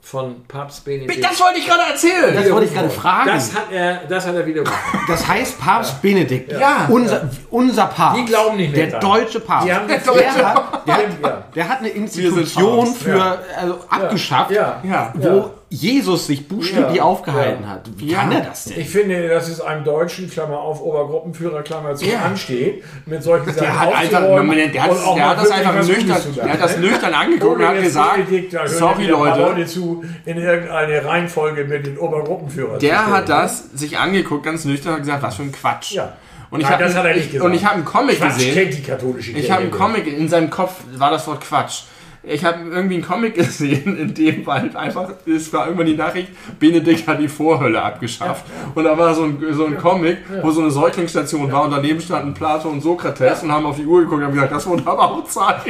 von 0.00 0.44
Papst 0.46 0.84
Benedikt. 0.84 1.24
Das 1.24 1.40
wollte 1.40 1.58
ich 1.60 1.66
gerade 1.66 1.82
erzählen. 1.90 2.34
Das 2.34 2.50
wollte 2.50 2.66
ich 2.66 2.74
gerade 2.74 2.90
fragen. 2.90 3.30
Das 3.30 3.54
hat 3.54 3.72
er, 3.72 4.02
das 4.06 4.26
hat 4.26 4.34
er 4.34 4.44
widerrufen. 4.44 4.74
Das 5.08 5.26
heißt 5.26 5.58
Papst 5.58 6.02
Benedikt. 6.02 6.52
Ja. 6.52 6.86
Unser, 6.90 7.30
unser 7.50 7.86
Papst. 7.86 8.20
Die 8.20 8.24
glauben 8.26 8.56
nicht 8.58 8.74
mehr 8.76 8.86
Der 8.88 9.00
deutsche 9.00 9.40
Papst. 9.40 9.66
Der, 9.66 9.80
der 9.80 9.96
hat, 9.96 10.86
der, 10.86 10.96
hat, 10.96 11.08
Ja. 11.22 11.44
der 11.54 11.68
hat 11.68 11.78
eine 11.78 11.88
Institution 11.88 12.86
für, 12.94 13.38
also 13.58 13.78
abgeschafft, 13.88 14.50
Ja. 14.50 14.80
Ja. 14.82 15.12
wo 15.16 15.26
Ja. 15.26 15.50
Jesus 15.74 16.26
sich 16.28 16.46
buchstäblich 16.48 16.96
Ja, 16.98 17.02
aufgehalten 17.02 17.64
ja. 17.64 17.68
hat. 17.70 17.90
Wie 17.96 18.10
Ja. 18.10 18.20
kann 18.20 18.32
er 18.32 18.40
das 18.42 18.64
denn? 18.64 18.80
Ich 18.80 18.88
finde, 18.88 19.28
dass 19.28 19.48
es 19.48 19.60
einem 19.60 19.82
Deutschen, 19.84 20.30
Klammer 20.30 20.58
auf, 20.60 20.80
Obergruppenführer, 20.80 21.62
Klammer 21.62 21.94
zu, 21.96 22.04
Ja. 22.06 22.20
ansteht, 22.20 22.84
mit 23.06 23.22
solchen 23.22 23.46
Sachen 23.46 23.58
Der 23.60 23.80
hat 23.80 23.94
einfach, 23.94 24.20
aufzuräumen 24.20 24.56
der 24.72 24.82
hat, 24.84 25.16
der 25.16 25.28
hat 25.28 25.38
das 25.38 25.50
einfach 25.50 25.74
nüchtern, 25.86 26.22
der 26.36 26.52
hat 26.52 26.62
das 26.62 26.76
nüchtern 26.78 27.14
angeguckt 27.14 27.56
und 27.60 27.66
hat 27.66 27.82
gesagt, 27.82 28.16
hören 28.30 28.68
sorry 28.68 29.06
Leute, 29.06 29.40
Leute 29.40 29.66
zu, 29.66 30.04
in 30.24 30.36
irgendeine 30.38 31.04
Reihenfolge 31.04 31.64
mit 31.64 31.86
den 31.86 31.98
Obergruppenführern 31.98 32.78
zu 32.78 32.86
der 32.86 33.06
hat 33.06 33.28
das 33.28 33.70
sich 33.74 33.98
angeguckt, 33.98 34.44
ganz 34.44 34.64
nüchtern, 34.64 34.90
und 34.90 34.94
hat 34.98 35.02
gesagt, 35.02 35.22
was 35.22 35.34
für 35.34 35.42
ein 35.42 35.52
Quatsch. 35.52 35.92
Ja. 35.92 36.12
Und 36.50 36.60
ich 36.60 36.68
habe 36.70 36.84
das 36.84 36.94
hat 36.94 37.04
er 37.04 37.14
nicht 37.14 37.26
ich, 37.26 37.32
gesagt. 37.32 37.46
und 37.46 37.54
ich 37.54 37.64
habe 37.64 37.74
einen 37.76 37.84
Comic 37.84 38.18
Quatsch 38.18 38.34
gesehen. 38.34 38.54
kennt 38.54 38.74
die 38.78 38.82
katholische 38.82 39.32
Ich 39.32 39.50
habe 39.50 39.62
einen. 39.62 39.70
Comic, 39.72 40.06
in 40.06 40.28
seinem 40.28 40.50
Kopf 40.50 40.74
war 40.96 41.10
das 41.10 41.26
Wort 41.26 41.40
Quatsch. 41.40 41.82
Ich 42.26 42.44
habe 42.44 42.58
irgendwie 42.70 42.94
einen 42.94 43.04
Comic 43.04 43.34
gesehen, 43.36 43.96
in 43.98 44.14
dem 44.14 44.46
halt 44.46 44.74
einfach, 44.76 45.10
es 45.26 45.52
war 45.52 45.66
irgendwann 45.66 45.86
die 45.86 45.96
Nachricht, 45.96 46.28
Benedikt 46.58 47.06
hat 47.06 47.20
die 47.20 47.28
Vorhölle 47.28 47.82
abgeschafft. 47.82 48.44
Und 48.74 48.84
da 48.84 48.96
war 48.96 49.14
so 49.14 49.24
ein, 49.24 49.38
so 49.52 49.66
ein 49.66 49.76
Comic, 49.76 50.18
wo 50.42 50.50
so 50.50 50.62
eine 50.62 50.70
Säuglingsstation 50.70 51.52
war 51.52 51.64
und 51.64 51.70
daneben 51.70 52.00
standen 52.00 52.32
Plato 52.34 52.68
und 52.68 52.80
Sokrates 52.80 53.42
und 53.42 53.52
haben 53.52 53.66
auf 53.66 53.76
die 53.76 53.84
Uhr 53.84 54.00
geguckt 54.00 54.18
und 54.18 54.24
haben 54.26 54.34
gesagt, 54.34 54.52
das 54.52 54.66
wurde 54.66 54.86
aber 54.86 55.10
auch 55.10 55.24
Zeit. 55.24 55.64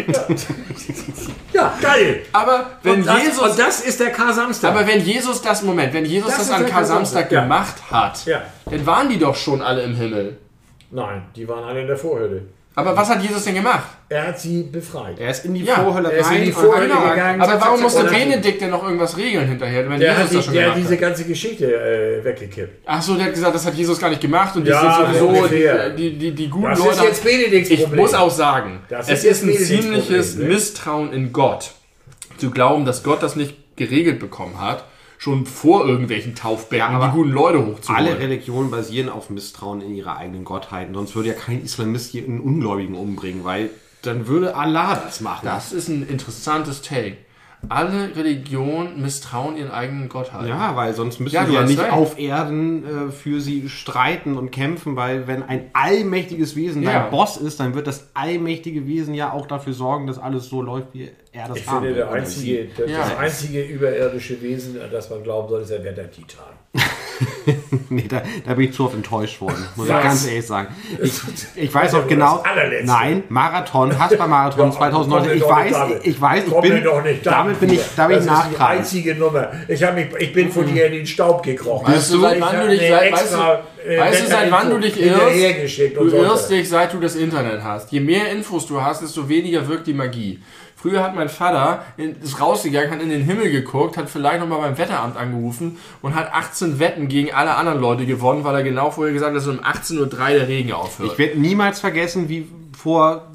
Ja, 1.53 1.73
geil. 1.81 2.23
Aber 2.33 2.67
wenn 2.83 3.01
und, 3.01 3.07
das, 3.07 3.23
Jesus, 3.23 3.39
und 3.51 3.59
das 3.59 3.81
ist 3.81 4.01
der 4.01 4.11
Kar-Samstag. 4.11 4.71
aber 4.71 4.87
wenn 4.87 5.01
Jesus 5.01 5.41
das, 5.43 5.63
Moment, 5.63 5.93
wenn 5.93 6.05
Jesus 6.05 6.29
Das 6.31 6.49
das, 6.49 6.51
an 6.51 6.67
Kar-Samstag 6.67 7.31
ja. 7.31 7.43
gemacht 7.43 7.77
hat, 7.91 8.25
Ja. 8.27 8.43
dann 8.71 8.85
waren 8.87 9.09
die 9.09 9.19
doch 9.19 9.35
schon 9.37 9.63
alle 9.63 9.83
im 9.83 9.95
Himmel. 9.95 10.39
Nein, 10.91 11.23
die 11.35 11.49
waren 11.49 11.65
alle 11.65 11.81
in 11.81 11.87
der 11.87 11.97
Vorhölle. 11.97 12.43
Aber 12.77 12.97
was 12.97 13.09
hat 13.09 13.23
Jesus 13.23 13.45
denn 13.45 13.55
gemacht? 13.55 13.85
Er 14.09 14.27
hat 14.29 14.41
sie 14.41 14.65
befreit. 14.65 15.17
Er 15.21 15.31
ist 15.31 15.45
in 15.45 15.55
die 15.55 15.63
Ja, 15.63 15.77
Vorhölle 15.77 16.11
er 16.13 16.19
ist 16.19 16.27
in 16.27 16.33
rein 16.35 16.43
die 16.45 16.53
und 16.53 16.55
Vorhölle 16.61 16.93
hat- 16.95 17.11
gegangen. 17.15 17.41
Aber 17.41 17.53
zack, 17.53 17.61
warum 17.61 17.81
musste. 17.83 18.05
Benedikt 18.05 18.61
denn 18.63 18.71
noch 18.71 18.83
irgendwas 18.83 19.17
regeln 19.17 19.47
hinterher, 19.47 19.89
wenn 19.89 20.01
Der 20.01 20.09
Jesus 20.11 20.17
hat, 20.19 20.25
das 20.25 20.31
die, 20.39 20.43
schon 20.43 20.55
der 20.55 20.71
hat 20.71 20.77
diese 20.77 20.93
hat? 20.95 21.01
ganze 21.01 21.25
Geschichte 21.25 21.73
äh, 21.73 22.25
weggekippt. 22.25 22.83
Ach 22.87 23.01
so, 23.01 23.15
der 23.15 23.27
hat 23.27 23.33
gesagt, 23.35 23.55
das 23.55 23.65
hat 23.65 23.75
Jesus 23.75 23.99
gar 24.01 24.09
nicht 24.11 24.21
gemacht 24.21 24.57
und 24.57 24.65
die 24.65 24.71
Ja, 24.71 25.05
sind 25.07 25.19
sowieso 25.21 25.47
die, 25.47 25.97
die, 25.97 26.19
die, 26.19 26.31
die 26.33 26.49
guten 26.51 26.71
Das 26.71 26.79
Leute. 26.81 26.91
ist 26.91 27.03
jetzt 27.05 27.25
Benedikts 27.25 27.71
ich 27.71 27.81
Problem. 27.83 28.01
muss 28.01 28.15
auch 28.15 28.31
sagen, 28.31 28.81
Das 28.89 29.09
es 29.09 29.21
ist 29.23 29.25
ist 29.25 29.43
ein 29.43 29.47
Benedikts 29.53 29.69
ziemliches 29.69 30.31
Problem, 30.33 30.49
ne? 30.49 30.55
Misstrauen 30.55 31.13
in 31.13 31.33
Gott. 31.33 31.71
Zu 32.39 32.51
glauben, 32.51 32.85
dass 32.85 33.05
Gott 33.05 33.23
das 33.23 33.37
nicht 33.37 33.55
geregelt 33.77 34.19
bekommen 34.19 34.61
hat, 34.61 34.85
schon 35.25 35.47
vor 35.47 35.87
irgendwelchen 35.87 36.35
Taufbecken 36.35 36.79
Ja, 36.79 36.89
aber 36.89 37.07
die 37.07 37.13
guten 37.15 37.31
Leute 37.31 37.65
hochzuholen. 37.65 38.07
Alle 38.07 38.19
Religionen 38.19 38.71
basieren 38.71 39.09
auf 39.09 39.31
Misstrauen 39.31 39.81
in 39.81 39.95
ihre 39.95 40.17
eigenen 40.17 40.45
Gottheiten. 40.45 40.93
Sonst 40.93 41.17
würde 41.17 41.31
ja 41.31 41.35
kein 41.35 41.65
Islamist 41.65 42.11
hier 42.11 42.25
einen 42.25 42.41
Ungläubigen 42.41 42.95
umbringen, 42.95 43.43
weil 43.43 43.71
dann 44.03 44.27
würde 44.27 44.55
Allah 44.55 44.97
das 44.97 45.23
machen. 45.23 45.47
das 45.47 45.73
ist 45.73 45.89
ein 45.89 46.07
interessantes 46.07 46.83
Take. 46.83 47.17
Alle 47.69 48.15
Religionen 48.17 49.01
misstrauen 49.03 49.57
ihren 49.57 49.71
eigenen 49.71 50.09
Gottheit. 50.09 50.47
Ja, 50.49 50.77
weil 50.77 50.95
sonst 50.95 51.21
müssen 51.21 51.35
Ja, 51.35 51.47
sie 51.47 51.55
ja 51.55 51.63
nicht 51.65 51.79
recht. 51.81 51.93
auf 51.93 52.19
Erden 52.19 53.09
äh, 53.09 53.11
für 53.13 53.41
sie 53.41 53.69
streiten 53.69 54.37
und 54.37 54.51
kämpfen, 54.51 54.97
weil 54.97 55.27
wenn 55.27 55.43
ein 55.43 55.71
allmächtiges 55.73 56.57
Wesen 56.57 56.83
Ja. 56.83 56.93
dein 57.03 57.11
Boss 57.11 57.37
ist, 57.37 57.61
dann 57.61 57.75
wird 57.75 57.87
das 57.87 58.09
allmächtige 58.15 58.87
Wesen 58.87 59.15
ja 59.15 59.33
auch 59.33 59.47
dafür 59.47 59.73
sorgen, 59.73 60.07
dass 60.07 60.19
alles 60.19 60.49
so 60.49 60.63
läuft, 60.63 60.89
wie 60.95 61.11
er 61.33 61.49
das 61.49 61.59
Ich 61.59 61.67
haben 61.67 61.81
finde, 61.85 61.95
der 61.97 62.11
einzige, 62.13 62.69
das, 62.77 62.91
Ja. 62.91 62.99
das 62.99 63.17
einzige 63.17 63.63
überirdische 63.63 64.41
Wesen, 64.43 64.81
an 64.81 64.91
das 64.91 65.11
man 65.11 65.23
glauben 65.23 65.49
soll, 65.49 65.63
ist 65.63 65.71
der 65.71 65.83
Wetter 65.85 66.11
Titan. 66.11 66.45
Nee, 67.91 68.07
da, 68.09 68.23
da 68.45 68.55
bin 68.55 68.69
ich 68.71 68.75
zu 68.75 68.87
oft 68.87 68.95
enttäuscht 68.95 69.41
worden, 69.41 69.67
muss 69.77 69.89
Was? 69.89 69.97
ich 69.99 70.03
ganz 70.05 70.27
ehrlich 70.27 70.47
sagen. 70.47 70.75
Ich, 71.03 71.13
ich 71.55 71.75
weiß 71.75 71.95
auch 71.95 72.07
genau, 72.09 72.43
nein, 72.85 73.25
Marathon, 73.29 73.97
Haspa-Marathon 73.97 74.71
Ja, 74.71 74.77
2019, 74.77 75.41
komm 75.41 75.55
mir 75.59 75.67
ich 75.67 75.73
weiß, 75.73 76.01
ich 76.03 76.21
weiß, 76.21 76.45
ich 76.47 76.61
bin, 76.61 76.83
doch 76.83 77.03
nicht 77.05 77.27
damit 77.27 77.61
bin 77.61 77.73
ich, 77.73 77.81
da 77.97 78.07
bin 78.07 78.19
ich 78.19 78.25
Das 78.27 78.39
ist 78.39 78.45
die 78.47 78.53
nachtragend. 78.53 78.81
einzige 78.81 79.15
Nummer. 79.15 79.53
Ich, 79.69 79.81
mich, 79.81 80.07
ich 80.19 80.33
bin 80.33 80.51
von 80.51 80.67
dir 80.67 80.87
in 80.87 80.93
den 80.93 81.07
Staub 81.07 81.43
gekrochen. 81.43 81.93
Weißt 81.93 82.13
du, 82.15 82.21
seit 82.21 82.37
Ich 82.37 82.43
wann 82.43 82.61
du 82.61 82.69
dich, 82.69 82.89
seit, 82.89 83.03
extra, 83.03 83.63
du, 83.85 83.89
äh, 83.91 84.01
weißt 84.01 84.23
du, 84.23 84.27
seit 84.27 84.51
wann 84.51 84.71
du 84.71 84.79
dich 84.79 85.01
irrst? 85.01 85.97
Du 85.97 86.09
irrst 86.09 86.51
dich, 86.51 86.69
seit 86.69 86.93
du 86.93 87.01
das 87.01 87.17
Internet 87.17 87.63
hast. 87.63 87.93
Je 87.93 88.01
mehr 88.01 88.31
Infos 88.31 88.67
du 88.67 88.83
hast, 88.83 89.03
desto 89.03 89.29
weniger 89.29 89.67
wirkt 89.69 89.87
die 89.87 89.95
Magie. 89.95 90.41
Früher 90.85 91.03
hat 91.03 91.17
mein 91.17 91.31
Vater, 91.31 91.83
ist 91.97 92.43
rausgegangen, 92.43 92.91
hat 92.91 93.01
in 93.01 93.09
den 93.09 93.23
Himmel 93.23 93.51
geguckt, 93.51 93.97
hat 93.97 94.11
vielleicht 94.11 94.41
nochmal 94.41 94.61
beim 94.61 94.77
Wetteramt 94.77 95.17
angerufen 95.17 95.79
und 96.03 96.15
hat 96.15 96.35
18 96.35 96.79
Wetten 96.79 97.09
gegen 97.09 97.33
alle 97.33 97.55
anderen 97.55 97.81
Leute 97.81 98.05
gewonnen, 98.05 98.45
weil 98.45 98.55
er 98.57 98.63
genau 98.63 98.91
vorher 98.91 99.15
gesagt 99.15 99.31
hat, 99.31 99.39
dass 99.39 99.49
um 99.49 99.61
18.03 99.61 99.99
Uhr 99.99 100.07
der 100.07 100.47
Regen 100.47 100.73
aufhört. 100.73 101.13
Ich 101.13 101.17
werde 101.19 101.41
niemals 101.41 101.81
vergessen, 101.81 102.29
wie 102.29 102.47
vor 102.77 103.31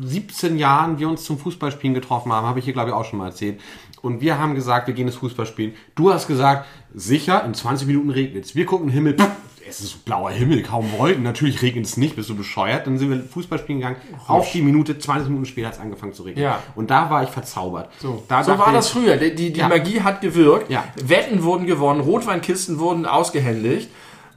17 0.00 0.56
Jahren 0.58 1.00
wir 1.00 1.08
uns 1.08 1.24
zum 1.24 1.38
Fußballspielen 1.40 1.92
getroffen 1.92 2.32
haben, 2.32 2.46
habe 2.46 2.60
ich 2.60 2.66
hier 2.66 2.74
glaube 2.74 2.90
ich 2.90 2.94
auch 2.94 3.04
schon 3.04 3.18
mal 3.18 3.26
erzählt. 3.26 3.60
Und 4.00 4.20
wir 4.20 4.38
haben 4.38 4.54
gesagt, 4.54 4.86
wir 4.86 4.94
gehen 4.94 5.06
das 5.06 5.16
Fußballspielen. 5.16 5.74
Du 5.96 6.12
hast 6.12 6.28
gesagt, 6.28 6.68
sicher, 6.94 7.44
in 7.44 7.54
20 7.54 7.88
Minuten 7.88 8.10
regnet 8.10 8.44
es. 8.44 8.54
Wir 8.54 8.64
gucken 8.64 8.88
Himmel, 8.88 9.16
pff, 9.16 9.28
es 9.72 9.80
ist 9.80 10.04
blauer 10.04 10.30
Himmel, 10.30 10.62
kaum 10.62 10.92
Wolken. 10.98 11.22
Natürlich 11.22 11.62
regnet 11.62 11.86
es 11.86 11.96
nicht, 11.96 12.14
bist 12.16 12.28
du 12.28 12.36
bescheuert. 12.36 12.86
Dann 12.86 12.98
sind 12.98 13.10
wir 13.10 13.20
Fußballspielen 13.22 13.80
gegangen. 13.80 13.96
Auf 14.28 14.52
die 14.52 14.62
Minute, 14.62 14.98
20 14.98 15.28
Minuten 15.28 15.46
später 15.46 15.68
hat 15.68 15.74
es 15.74 15.80
angefangen 15.80 16.12
zu 16.12 16.22
regnen. 16.22 16.44
Ja. 16.44 16.62
Und 16.74 16.90
da 16.90 17.08
war 17.10 17.22
ich 17.22 17.30
verzaubert. 17.30 17.90
So, 17.98 18.22
da 18.28 18.44
so 18.44 18.58
war 18.58 18.72
das 18.72 18.90
früher. 18.90 19.16
Die, 19.16 19.34
die, 19.34 19.52
die 19.52 19.60
Ja. 19.60 19.68
Magie 19.68 20.00
hat 20.02 20.20
gewirkt. 20.20 20.70
Ja. 20.70 20.84
Wetten 21.02 21.42
wurden 21.42 21.66
gewonnen, 21.66 22.00
Rotweinkisten 22.00 22.78
wurden 22.78 23.06
ausgehändigt. 23.06 23.88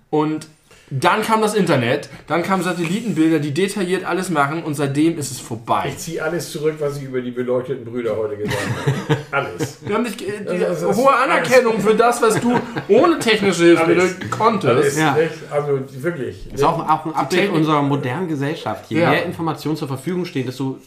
Und 0.09 0.47
dann 0.91 1.23
kam 1.23 1.41
das 1.41 1.55
Internet, 1.55 2.09
dann 2.27 2.43
kamen 2.43 2.61
Satellitenbilder, 2.61 3.39
die 3.39 3.53
detailliert 3.53 4.05
alles 4.05 4.29
machen 4.29 4.63
und 4.63 4.75
seitdem 4.75 5.17
ist 5.17 5.31
es 5.31 5.39
vorbei. 5.39 5.85
Ich 5.87 5.97
ziehe 5.97 6.23
alles 6.23 6.51
zurück, 6.51 6.75
was 6.79 6.97
ich 6.97 7.03
über 7.03 7.21
die 7.21 7.31
beleuchteten 7.31 7.85
Brüder 7.85 8.15
heute 8.15 8.37
gesagt 8.37 8.57
habe. 8.85 9.17
Alles. 9.31 9.77
Wir 9.85 9.95
haben 9.95 10.03
dich, 10.03 10.21
äh, 10.27 10.31
die 10.43 10.63
Also, 10.63 10.87
das 10.89 10.97
hohe 10.97 11.11
alles- 11.13 11.23
Anerkennung 11.23 11.79
für 11.79 11.95
das, 11.95 12.21
was 12.21 12.39
du 12.39 12.59
ohne 12.87 13.17
technische 13.19 13.63
Hilfsmittel 13.63 14.01
Alles. 14.01 14.29
konntest. 14.29 14.73
Alles, 14.75 14.97
Ja. 14.97 15.17
Also 15.51 15.79
wirklich. 16.03 16.53
ist 16.53 16.63
auch, 16.63 16.79
auch 16.87 17.05
ein 17.05 17.13
Update 17.15 17.49
unserer 17.51 17.81
modernen 17.81 18.27
Gesellschaft. 18.27 18.85
Je 18.89 18.99
Ja. 19.01 19.09
mehr 19.09 19.25
Informationen 19.25 19.77
zur 19.77 19.87
Verfügung 19.87 20.25
stehen, 20.25 20.45
desto 20.45 20.77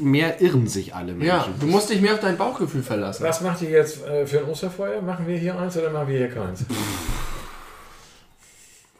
mehr 0.00 0.40
irren 0.42 0.66
sich 0.66 0.94
alle 0.94 1.12
Menschen. 1.12 1.26
Ja, 1.28 1.46
du 1.60 1.66
musst 1.66 1.88
dich 1.90 2.00
mehr 2.00 2.14
auf 2.14 2.20
dein 2.20 2.36
Bauchgefühl 2.36 2.82
verlassen. 2.82 3.22
Was 3.22 3.40
macht 3.40 3.62
ihr 3.62 3.70
jetzt 3.70 4.04
äh, 4.04 4.26
für 4.26 4.40
ein 4.40 4.46
Osterfeuer? 4.46 5.00
Machen 5.00 5.28
wir 5.28 5.36
hier 5.38 5.56
eins 5.58 5.76
oder 5.76 5.90
machen 5.90 6.08
wir 6.08 6.18
hier 6.18 6.28
keins? 6.30 6.64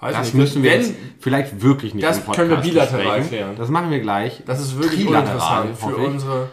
Weiß 0.00 0.12
Das 0.14 0.26
nicht. 0.26 0.34
müssen 0.34 0.62
wir 0.62 0.70
Wenn, 0.72 0.80
jetzt 0.82 0.94
vielleicht 1.20 1.62
wirklich 1.62 1.94
nicht 1.94 2.04
Das 2.06 2.18
im 2.18 2.24
Podcast 2.24 2.48
können 2.48 2.62
wir 2.62 2.70
bilateral 2.70 3.02
besprechen. 3.04 3.28
klären. 3.28 3.56
Das 3.56 3.68
machen 3.70 3.90
wir 3.90 4.00
gleich. 4.00 4.42
Das 4.46 4.60
ist 4.60 4.76
wirklich 4.78 5.04
Trilateral, 5.06 5.62
uninteressant 5.62 5.78
für 5.78 5.84
hoffe 5.86 6.00
ich. 6.02 6.06
unsere 6.08 6.48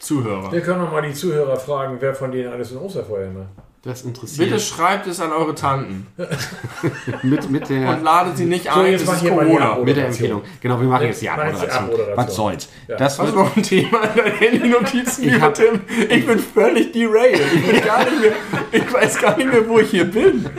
Zuhörer. 0.00 0.52
Wir 0.52 0.60
können 0.60 0.80
noch 0.80 0.92
mal 0.92 1.02
die 1.02 1.12
Zuhörer 1.14 1.56
fragen, 1.56 1.96
wer 2.00 2.14
von 2.14 2.32
denen 2.32 2.52
alles 2.52 2.72
ein 2.72 2.78
Osterfeuer 2.78 3.30
macht. 3.30 3.46
Das 3.82 4.02
interessiert 4.02 4.48
Bitte 4.48 4.60
schreibt 4.60 5.06
es 5.06 5.20
an 5.20 5.30
eure 5.30 5.54
Tanten 5.54 6.08
mit, 7.22 7.48
mit, 7.50 7.62
und 7.62 7.70
der, 7.70 7.98
ladet 7.98 8.36
sie 8.36 8.46
nicht 8.46 8.64
So, 8.64 8.80
ein, 8.80 8.90
jetzt 8.90 9.06
mach 9.06 9.14
ist 9.14 9.20
hier 9.20 9.32
mal 9.32 9.44
die 9.46 9.52
Corona. 9.54 9.78
Mit 9.78 9.96
der 9.96 10.06
Empfehlung. 10.06 10.42
Genau, 10.60 10.80
wir 10.80 10.88
machen 10.88 11.06
jetzt 11.06 11.22
die 11.22 11.26
Mach 11.28 11.36
jetzt 11.46 11.62
die 11.62 11.68
Abmoderation. 11.70 11.84
Abmoderation. 11.84 12.16
Was 12.26 12.34
soll's. 12.34 12.68
Ja. 12.88 12.96
Das 12.96 13.18
Hast 13.20 13.32
du 13.32 13.36
noch 13.36 13.56
ein 13.56 13.62
Thema 13.62 14.00
in 14.02 14.16
deinen 14.16 14.32
Handy-Notizen, 14.38 15.24
Ich 15.26 15.32
lieber 15.34 15.46
hab- 15.46 15.54
Tim? 15.54 15.80
Ich 16.10 16.26
bin 16.26 16.38
völlig 16.40 16.92
derailed. 16.92 17.40
Ich, 17.54 17.64
bin 17.70 17.80
gar 17.84 18.04
nicht 18.04 18.20
mehr, 18.20 18.32
ich 18.72 18.92
weiß 18.92 19.18
gar 19.20 19.36
nicht 19.36 19.52
mehr, 19.52 19.68
wo 19.68 19.78
ich 19.78 19.90
hier 19.90 20.04
bin. 20.06 20.50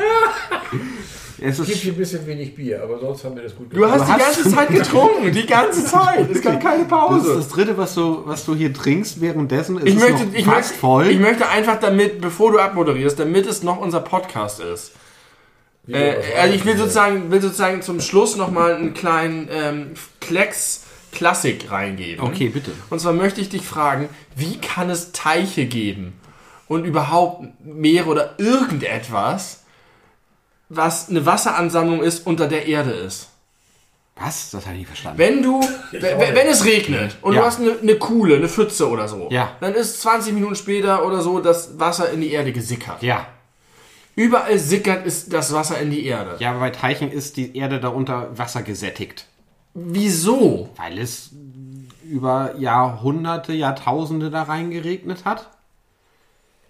es 1.40 1.60
Es 1.60 1.66
gibt 1.66 1.70
ist, 1.78 1.84
hier 1.84 1.94
ein 1.94 1.98
bisschen 1.98 2.26
wenig 2.28 2.56
Bier, 2.56 2.82
aber 2.84 3.00
sonst 3.00 3.24
haben 3.24 3.36
wir 3.36 3.44
das 3.44 3.56
gut 3.56 3.68
Du 3.76 3.86
hast 3.90 4.02
Du 4.02 4.06
die 4.06 4.12
hast- 4.12 4.36
ganze 4.36 4.56
Zeit 4.56 4.70
getrunken. 4.70 5.32
Die 5.32 5.46
ganze 5.46 5.84
Zeit. 5.92 6.30
Es 6.32 6.42
gab 6.42 6.62
keine 6.62 6.78
das 6.78 6.82
ist 6.84 6.90
Pause. 6.90 7.36
das 7.36 7.50
dritte, 7.50 7.78
was 7.78 7.94
du, 7.96 8.24
was 8.26 8.46
du 8.46 8.56
hier 8.56 8.74
trinkst. 8.74 9.22
Währenddessen 9.22 9.78
ist 9.78 9.86
Ich 9.88 9.96
es 9.96 10.02
möchte, 10.02 10.26
noch 10.26 10.34
ich, 10.34 10.46
fast 10.46 10.58
möchte, 10.70 10.80
voll. 10.80 11.08
ich 11.08 11.20
möchte 11.20 11.48
einfach 11.48 11.80
damit, 11.80 12.22
bevor 12.22 12.52
du 12.52 12.60
abmoderierst, 12.60 13.20
damit 13.20 13.46
es 13.48 13.64
noch 13.64 13.80
unser 13.80 14.00
Podcast 14.02 14.60
ist. 14.60 14.92
Äh, 15.88 16.16
also 16.40 16.54
ich 16.54 16.66
will 16.66 16.76
sozusagen, 16.78 17.32
will 17.32 17.42
sozusagen 17.42 17.82
zum 17.82 18.02
Schluss 18.02 18.36
nochmal 18.36 18.76
einen 18.76 18.94
kleinen 18.94 19.48
ähm, 19.52 19.92
Klecks 20.20 20.84
Klassik 21.14 21.72
reingeben. 21.72 22.24
okay, 22.26 22.50
bitte. 22.50 22.72
Und 22.90 23.00
zwar 23.00 23.14
möchte 23.14 23.40
ich 23.42 23.48
dich 23.50 23.62
fragen, 23.64 24.10
wie 24.36 24.58
kann 24.58 24.90
es 24.90 25.14
Teiche 25.14 25.66
geben 25.66 26.14
und 26.68 26.84
überhaupt 26.86 27.46
Meere 27.66 28.08
oder 28.10 28.36
irgendetwas, 28.38 29.64
was 30.70 31.10
eine 31.10 31.26
Wasseransammlung 31.26 32.02
ist, 32.04 32.26
unter 32.28 32.48
der 32.48 32.66
Erde 32.68 32.92
ist? 32.92 33.30
Was? 34.16 34.50
Das 34.50 34.66
habe 34.66 34.74
ich 34.76 34.80
nicht 34.80 34.88
verstanden. 34.88 35.20
Wenn 35.20 35.44
du, 35.44 35.62
wenn, 35.92 36.02
wenn 36.36 36.48
es 36.48 36.66
regnet 36.66 37.18
und 37.22 37.34
Ja. 37.34 37.42
du 37.42 37.46
hast 37.46 37.60
eine, 37.60 37.78
eine 37.80 37.96
Kuhle, 37.98 38.36
eine 38.38 38.50
Pfütze 38.50 38.90
oder 38.90 39.08
so, 39.08 39.28
Ja. 39.32 39.56
dann 39.60 39.74
ist 39.76 40.02
20 40.02 40.34
Minuten 40.34 40.56
später 40.56 41.06
oder 41.06 41.22
so 41.22 41.40
das 41.40 41.80
Wasser 41.80 42.10
in 42.12 42.22
die 42.22 42.32
Erde 42.32 42.52
gesickert. 42.52 43.02
ja. 43.04 43.28
Überall 44.16 44.58
sickert 44.58 45.06
ist 45.06 45.32
das 45.32 45.54
Wasser 45.54 45.80
in 45.80 45.92
die 45.92 46.04
Erde. 46.08 46.38
Ja, 46.40 46.50
aber 46.50 46.62
bei 46.62 46.70
Teichen 46.72 47.12
ist 47.12 47.38
die 47.38 47.56
Erde 47.56 47.80
darunter 47.80 48.36
Wasser 48.36 48.64
gesättigt. 48.64 49.28
Wieso? 49.76 50.72
Weil 50.76 50.98
es 50.98 51.30
über 52.04 52.56
Jahrhunderte, 52.58 53.54
Jahrtausende 53.54 54.32
da 54.32 54.42
reingeregnet 54.42 55.24
hat. 55.24 55.52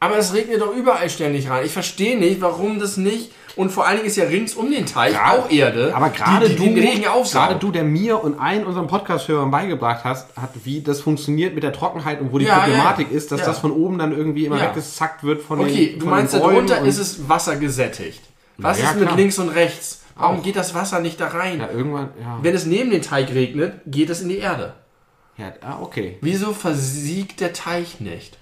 Aber 0.01 0.17
es 0.17 0.33
regnet 0.33 0.59
doch 0.59 0.75
überall 0.75 1.09
ständig 1.09 1.49
rein. 1.49 1.65
Ich 1.65 1.71
verstehe 1.71 2.17
nicht, 2.19 2.41
warum 2.41 2.79
das 2.79 2.97
nicht. 2.97 3.31
Und 3.57 3.71
vor 3.71 3.85
allen 3.85 3.97
Dingen 3.97 4.07
ist 4.07 4.15
ja 4.15 4.25
rings 4.25 4.53
um 4.53 4.69
den 4.71 4.85
Teich 4.85 5.13
Gerade- 5.13 5.39
auch 5.43 5.49
Erde, 5.49 5.91
Aber 5.95 6.09
gerade 6.09 6.49
du, 6.49 6.63
die 6.63 6.73
den 6.75 6.87
Regen 6.87 7.07
aufsaugt. 7.07 7.47
gerade 7.47 7.59
du, 7.59 7.71
der 7.71 7.83
mir 7.83 8.23
und 8.23 8.39
allen 8.39 8.65
unseren 8.65 8.87
Podcast-Hörern 8.87 9.49
beigebracht 9.51 10.03
hast, 10.03 10.27
hat, 10.37 10.51
wie 10.63 10.81
das 10.81 11.01
funktioniert 11.01 11.53
mit 11.55 11.63
der 11.63 11.73
Trockenheit 11.73 12.21
und 12.21 12.31
wo 12.31 12.37
die 12.37 12.45
Ja, 12.45 12.59
Problematik 12.59 13.07
ja. 13.11 13.17
ist, 13.17 13.31
dass 13.31 13.41
Ja. 13.41 13.47
das 13.47 13.59
von 13.59 13.71
oben 13.71 13.97
dann 13.97 14.15
irgendwie 14.15 14.45
immer 14.45 14.57
Ja. 14.57 14.69
weggesackt 14.69 15.23
wird 15.23 15.41
von 15.41 15.59
Okay, 15.59 15.87
den 15.91 15.99
du 15.99 16.05
von 16.05 16.09
meinst, 16.15 16.33
darunter 16.35 16.81
ist 16.81 16.99
es 16.99 17.27
Wasser 17.27 17.55
gesättigt. 17.57 18.21
Was 18.57 18.79
ist 18.79 18.95
mit 18.95 19.03
klar. 19.05 19.17
links 19.17 19.37
und 19.39 19.49
rechts? 19.49 20.03
Warum 20.15 20.39
Auch. 20.39 20.43
geht 20.43 20.55
das 20.55 20.73
Wasser 20.73 20.99
nicht 20.99 21.19
da 21.21 21.27
rein? 21.27 21.59
Ja, 21.59 21.69
irgendwann, 21.69 22.09
ja. 22.19 22.39
Wenn 22.41 22.55
es 22.55 22.65
neben 22.65 22.89
den 22.89 23.01
Teich 23.03 23.31
regnet, 23.33 23.73
geht 23.85 24.09
es 24.09 24.21
in 24.21 24.29
die 24.29 24.37
Erde. 24.39 24.73
ja 25.37 25.51
ah, 25.61 25.77
okay. 25.81 26.17
Wieso 26.21 26.53
versiegt 26.53 27.39
der 27.39 27.53
Teich 27.53 27.99
nicht? 27.99 28.37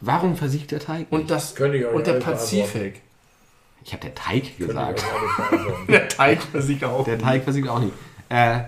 Warum 0.00 0.36
versiegt 0.36 0.70
der 0.70 0.78
Teig? 0.78 1.06
Und, 1.10 1.30
das, 1.30 1.54
Könnte 1.56 1.78
ich 1.78 1.86
euch 1.86 1.92
und 1.94 2.06
der 2.06 2.14
Pazifik. 2.14 3.02
Ich 3.84 3.92
habe 3.92 4.02
der 4.02 4.14
Teig 4.14 4.58
gesagt. 4.58 5.04
Der 5.88 6.08
Teig 6.08 6.42
versiegt 6.42 6.84
auch. 6.84 7.04
Der 7.04 7.18
Teig 7.18 7.44
versiegt 7.44 7.68
auch 7.68 7.78
nicht. 7.80 7.92
Äh, 8.28 8.60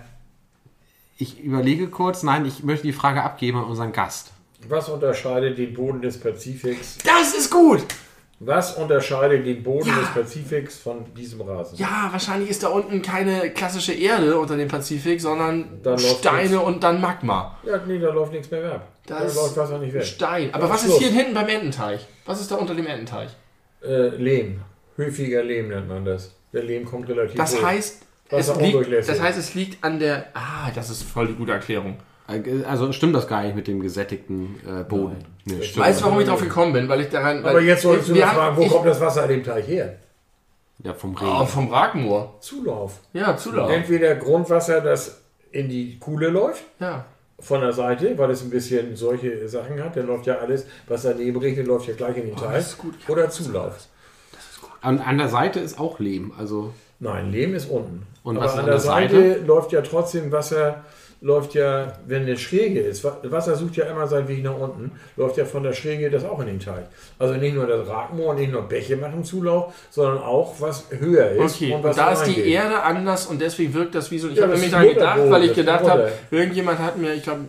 ich 1.19 1.39
überlege 1.41 1.89
kurz, 1.89 2.23
nein, 2.23 2.45
ich 2.47 2.65
möchte 2.65 2.87
die 2.87 2.93
Frage 2.93 3.23
abgeben 3.23 3.59
an 3.59 3.65
unseren 3.65 3.93
Gast. 3.93 4.33
Was 4.69 4.89
unterscheidet 4.89 5.59
den 5.59 5.75
Boden 5.75 6.01
des 6.03 6.19
Pazifiks? 6.19 6.99
Das 7.05 7.35
ist 7.35 7.51
gut! 7.51 7.85
Was 8.45 8.75
unterscheidet 8.77 9.47
den 9.47 9.63
Boden 9.63 9.89
Ja. 9.89 10.01
des 10.01 10.09
Pazifiks 10.15 10.79
von 10.79 11.05
diesem 11.15 11.43
Rasen? 11.43 11.79
Ja, 11.79 12.09
wahrscheinlich 12.11 12.51
ist 12.51 12.65
da 12.65 12.69
unten 12.69 13.01
keine 13.01 13.51
klassische 13.51 13.93
Erde 13.93 14.37
unter 14.37 14.57
dem 14.57 14.67
Pazifik, 14.67 15.21
sondern 15.21 15.81
Steine 15.97 16.49
nichts. 16.49 16.57
und 16.65 16.83
dann 16.83 17.01
Magma. 17.01 17.57
Ja, 17.65 17.81
nee, 17.87 18.01
da 18.01 18.11
läuft 18.11 18.33
nichts 18.33 18.51
mehr 18.51 18.63
weg. 18.65 18.81
Da 19.07 19.19
Da 19.21 19.25
ist 19.27 19.37
läuft 19.37 19.57
Wasser 19.57 19.79
nicht 19.79 19.95
weg. 19.95 20.05
Stein. 20.05 20.53
Aber 20.53 20.69
was 20.69 20.83
ist 20.83 20.91
Schluss. 20.91 20.99
hier 20.99 21.11
hinten 21.13 21.35
beim 21.35 21.49
Ententeich? 21.49 22.05
Was 22.27 22.41
ist 22.41 22.51
da 22.51 22.57
unter 22.57 22.75
dem 22.75 22.87
Ententeich? 22.87 23.31
Äh, 23.85 24.09
Lehm. 24.09 24.61
Höfiger 24.97 25.43
Lehm 25.43 25.69
nennt 25.69 25.89
man 25.89 26.05
das. 26.05 26.35
Der 26.53 26.63
Lehm 26.63 26.85
kommt 26.85 27.09
relativ 27.09 27.37
Das 27.37 27.57
hoch. 27.57 27.63
heißt, 27.63 28.03
es 28.31 28.57
liegt, 28.57 29.09
das 29.09 29.21
heißt, 29.21 29.39
es 29.39 29.55
liegt 29.55 29.83
an 29.85 29.99
der. 29.99 30.27
Ah, 30.35 30.71
das 30.75 30.91
ist 30.91 31.03
voll 31.03 31.29
die 31.29 31.35
gute 31.35 31.53
Erklärung. 31.53 31.97
Also 32.67 32.93
stimmt 32.93 33.15
das 33.15 33.27
gar 33.29 33.43
nicht 33.43 33.55
mit 33.57 33.67
dem 33.67 33.81
gesättigten 33.81 34.57
äh, 34.67 34.85
Boden? 34.85 35.17
Nee. 35.45 35.61
Weißt 35.75 36.01
du, 36.01 36.05
warum 36.07 36.21
ich 36.21 36.27
drauf 36.27 36.41
gekommen 36.41 36.73
bin? 36.73 36.89
Weil 36.89 37.03
ich 37.03 37.09
daran. 37.09 37.45
Aber 37.45 37.61
jetzt 37.61 37.83
solltest 37.83 38.09
du 38.11 38.23
haben- 38.23 38.35
fragen, 38.37 38.57
wo 38.57 38.63
ich, 38.63 38.69
kommt 38.69 38.87
das 38.87 39.01
Wasser 39.01 39.25
an 39.25 39.29
dem 39.29 39.43
Teich 39.45 39.67
her? 39.67 39.97
Ja, 40.83 40.95
vom 40.95 41.15
Regen. 41.15 41.31
Oh, 41.31 41.45
vom 41.45 41.69
Ragenmoor. 41.71 42.39
Zulauf. 42.41 43.01
Ja, 43.13 43.37
Zulauf. 43.37 43.71
Entweder 43.71 44.15
Grundwasser, 44.15 44.81
das 44.81 45.21
in 45.51 45.69
die 45.69 45.99
Kuhle 45.99 46.29
läuft, 46.29 46.65
Ja. 46.81 47.05
von 47.39 47.61
der 47.61 47.73
Seite, 47.73 48.17
weil 48.17 48.31
es 48.31 48.43
ein 48.43 48.51
bisschen 48.51 48.97
solche 48.97 49.47
Sachen 49.49 49.83
hat. 49.83 49.97
Dann 49.97 50.07
läuft 50.07 50.27
ja 50.27 50.37
alles, 50.39 50.67
was 50.89 51.03
daneben 51.03 51.39
regnet, 51.39 51.67
läuft 51.67 51.89
ja 51.89 51.95
gleich 51.95 52.17
in 52.17 52.27
den 52.29 52.37
Teich. 52.37 52.49
Oh, 52.49 52.53
das 52.53 52.67
ist 52.69 52.79
gut. 52.79 52.95
Ja, 53.07 53.13
Oder 53.13 53.29
Zulauf. 53.31 53.89
An, 54.83 54.99
an 54.99 55.19
der 55.19 55.29
Seite 55.29 55.61
ist 55.61 55.79
auch 55.81 55.99
Lehm. 55.99 56.33
Also 56.39 56.73
Nein, 57.01 57.33
Lehm 57.33 57.55
ist 57.55 57.71
unten. 57.71 58.07
Und 58.23 58.37
Aber 58.37 58.45
was 58.47 58.53
an 58.53 58.59
an 58.61 58.65
der 58.67 58.75
der 58.75 58.81
Seite 58.81 59.41
läuft 59.47 59.73
ja 59.73 59.81
trotzdem 59.83 60.31
Wasser, 60.31 60.85
läuft 61.21 61.55
ja, 61.55 61.93
wenn 62.07 62.23
eine 62.23 62.37
Schräge 62.37 62.81
ist, 62.81 63.03
Wa- 63.05 63.17
Wasser 63.25 63.55
sucht 63.57 63.77
ja 63.77 63.85
immer 63.87 64.07
seinen 64.09 64.27
Weg 64.29 64.43
nach 64.43 64.57
unten, 64.57 64.93
läuft 65.17 65.37
ja 65.37 65.45
von 65.45 65.63
der 65.63 65.73
Schräge 65.73 66.11
das 66.11 66.25
auch 66.25 66.41
in 66.41 66.47
den 66.47 66.61
Teich. 66.61 66.85
Also 67.19 67.35
nicht 67.35 67.55
nur 67.55 67.67
das 67.67 67.87
Ragmoor, 67.89 68.35
nicht 68.35 68.51
nur 68.53 68.63
Bäche 68.63 68.97
machen 68.97 69.25
Zulauf, 69.25 69.73
sondern 69.91 70.19
auch 70.19 70.55
was 70.61 70.87
höher 70.91 71.31
ist. 71.31 71.57
Okay, 71.57 71.73
und, 71.75 71.83
was 71.85 71.97
da 71.97 72.13
ist 72.13 72.25
die 72.25 72.33
reingeht. 72.33 72.47
Erde 72.47 72.83
anders 72.83 73.27
und 73.27 73.41
deswegen 73.41 73.73
wirkt 73.75 73.95
das 73.95 74.11
wie 74.11 74.19
so. 74.19 74.29
Ich 74.29 74.37
Ja, 74.37 74.45
habe 74.45 74.55
ist 74.55 74.73
daran 74.73 74.89
gedacht, 74.89 75.21
weil 75.29 75.45
ich 75.45 75.55
gedacht 75.55 75.89
habe, 75.89 76.11
irgendjemand 76.31 76.79
hat 76.81 76.99
mir, 76.99 77.15
ich 77.15 77.23
glaube, 77.23 77.41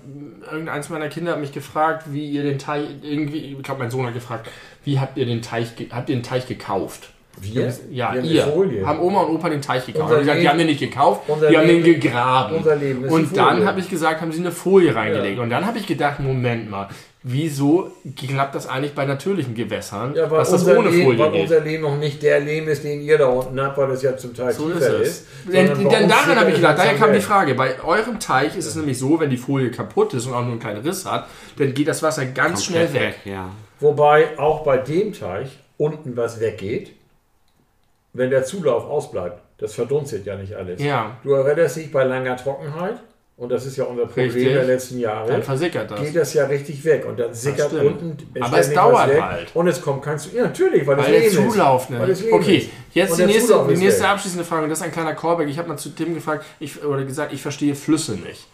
irgendeins 0.52 0.90
meiner 0.90 1.10
Kinder 1.10 1.32
hat 1.34 1.40
mich 1.40 1.52
gefragt, 1.52 2.06
wie 2.12 2.30
ihr 2.30 2.44
den 2.44 2.60
Teich, 2.60 2.86
irgendwie, 3.02 3.56
ich 3.56 3.64
glaube, 3.64 3.80
mein 3.80 3.92
Sohn 3.92 4.06
hat 4.06 4.14
gefragt, 4.14 4.48
wie 4.84 5.00
habt 5.00 5.18
ihr 5.18 5.26
den 5.26 5.42
Teich, 5.42 5.72
habt 5.92 6.10
ihr 6.10 6.16
den 6.16 6.24
Teich 6.24 6.48
gekauft? 6.48 7.10
Wir? 7.42 7.74
Ja, 7.92 8.14
Wir 8.14 8.46
haben 8.46 8.72
ihr. 8.72 8.86
Haben 8.86 9.00
Oma 9.02 9.22
und 9.22 9.36
Opa 9.36 9.50
den 9.50 9.62
Teich 9.62 9.86
gekauft? 9.86 10.04
Unser 10.06 10.16
Und 10.16 10.20
gesagt, 10.22 10.38
die 10.38 10.42
Leben- 10.42 10.50
haben 10.52 10.58
den 10.60 10.68
nicht 10.68 10.80
gekauft, 10.80 11.22
unser 11.28 11.50
die 11.50 11.58
haben 11.58 11.68
den 11.68 11.84
Leben- 11.84 12.00
gegraben. 12.00 12.56
unser 12.58 12.76
Leben 12.76 13.04
ist 13.06 13.12
und 13.12 13.36
dann 13.38 13.66
habe 13.66 13.80
ich 13.80 13.90
gesagt, 13.90 14.22
haben 14.22 14.32
sie 14.32 14.40
eine 14.40 14.52
Folie 14.52 14.96
reingelegt. 14.96 15.38
Ja. 15.38 15.44
Und 15.44 15.50
dann 15.50 15.66
habe 15.66 15.78
ich 15.80 15.88
gedacht, 15.88 16.20
Moment 16.20 16.70
mal, 16.70 16.88
wieso 17.24 17.92
klappt 18.18 18.54
das 18.56 18.68
eigentlich 18.68 18.94
bei 18.94 19.06
natürlichen 19.06 19.56
Gewässern, 19.56 20.14
Ja, 20.16 20.30
weil, 20.30 20.40
dass 20.40 20.52
das 20.52 20.62
unser, 20.62 20.78
ohne 20.80 20.90
Lehm, 20.90 21.06
Folie 21.06 21.20
weil 21.20 21.32
geht? 21.32 21.42
unser 21.42 21.60
Lehm 21.62 21.82
noch 21.82 21.98
nicht 21.98 22.22
der 22.22 22.40
Lehm 22.42 22.68
ist, 22.68 22.84
den 22.84 23.02
ihr 23.02 23.18
da 23.18 23.28
unten 23.28 23.60
habt, 23.62 23.78
weil 23.78 23.88
das 23.88 24.04
ja 24.04 24.16
zum 24.16 24.34
Teil 24.36 24.52
So 24.54 24.70
ist 24.70 24.76
tiefer 24.80 25.00
es. 25.02 25.08
ist. 25.10 25.26
Denn, 25.52 25.68
denn 25.90 26.08
daran 26.10 26.36
habe 26.38 26.50
ich 26.50 26.58
gedacht, 26.58 26.78
daher 26.78 26.94
kam 26.96 27.10
die 27.12 27.16
weg. 27.18 27.24
Frage, 27.24 27.56
bei 27.56 27.82
eurem 27.84 28.20
Teich 28.20 28.56
ist 28.58 28.66
es 28.68 28.76
nämlich 28.76 29.00
so, 29.00 29.20
wenn 29.20 29.30
die 29.30 29.38
Folie 29.38 29.72
kaputt 29.72 30.14
ist 30.14 30.28
und 30.28 30.34
auch 30.34 30.42
nur 30.42 30.52
einen 30.52 30.60
kleinen 30.60 30.82
Riss 30.86 31.06
hat, 31.06 31.28
dann 31.58 31.74
geht 31.74 31.88
das 31.88 32.04
Wasser 32.04 32.26
ganz 32.26 32.66
schnell 32.66 32.86
Komplett 32.86 33.04
weg. 33.04 33.16
Ja. 33.26 33.50
Wobei 33.80 34.38
auch 34.38 34.64
bei 34.64 34.78
dem 34.78 35.14
Teich 35.14 35.50
unten 35.78 36.16
was 36.16 36.40
weggeht, 36.40 36.92
wenn 38.14 38.30
der 38.30 38.44
Zulauf 38.44 38.86
ausbleibt. 38.86 39.42
Das 39.58 39.74
verdunstet 39.74 40.26
ja 40.26 40.36
nicht 40.36 40.54
alles. 40.56 40.82
Ja, 40.82 41.18
Du 41.24 41.32
erinnerst 41.34 41.78
dich 41.78 41.92
bei 41.92 42.04
langer 42.04 42.36
Trockenheit, 42.38 42.96
und 43.36 43.50
das 43.52 43.66
ist 43.66 43.78
ja 43.78 43.86
unser 43.86 44.06
Problem 44.06 44.26
Richtig. 44.30 44.54
der 44.54 44.64
letzten 44.66 45.00
Jahre, 45.00 45.28
dann 45.28 45.42
versickert 45.42 45.90
das. 45.90 46.00
geht 46.02 46.16
das 46.16 46.34
ja 46.36 46.46
richtig 46.46 46.84
weg 46.86 47.04
und 47.08 47.20
dann 47.20 47.34
sickert 47.34 47.74
unten 47.74 48.16
Aber 48.40 48.60
es 48.60 48.72
dauert 48.72 49.10
weg 49.10 49.22
halt. 49.22 49.56
und 49.56 49.68
es 49.68 49.82
kommt 49.82 50.04
kein 50.04 50.20
Zulauf. 50.20 50.38
Ja, 50.38 50.44
natürlich, 50.44 50.86
weil, 50.86 50.98
Weil 50.98 51.14
es 51.16 51.34
der 51.34 51.50
Zulauf, 51.50 51.84
ist. 51.84 51.90
ne? 51.90 52.06
Lehm 52.06 52.34
Okay, 52.34 52.58
ist. 52.58 52.70
jetzt 52.94 53.18
die 53.18 53.26
nächste, 53.26 53.66
die 53.68 53.74
ist 53.74 53.80
nächste 53.80 54.08
abschließende 54.08 54.46
Frage. 54.46 54.64
Und 54.66 54.70
das 54.70 54.80
ist 54.80 54.86
ein 54.86 54.92
kleiner 54.92 55.16
Callback. 55.16 55.48
Ich 55.50 55.58
habe 55.58 55.68
mal 55.68 55.78
zu 55.78 55.90
Tim 55.90 56.14
gefragt, 56.14 56.46
ich, 56.60 56.84
oder 56.84 57.04
gesagt, 57.06 57.34
ich 57.34 57.42
verstehe 57.42 57.74
Flüsse 57.74 58.14
nicht. 58.14 58.48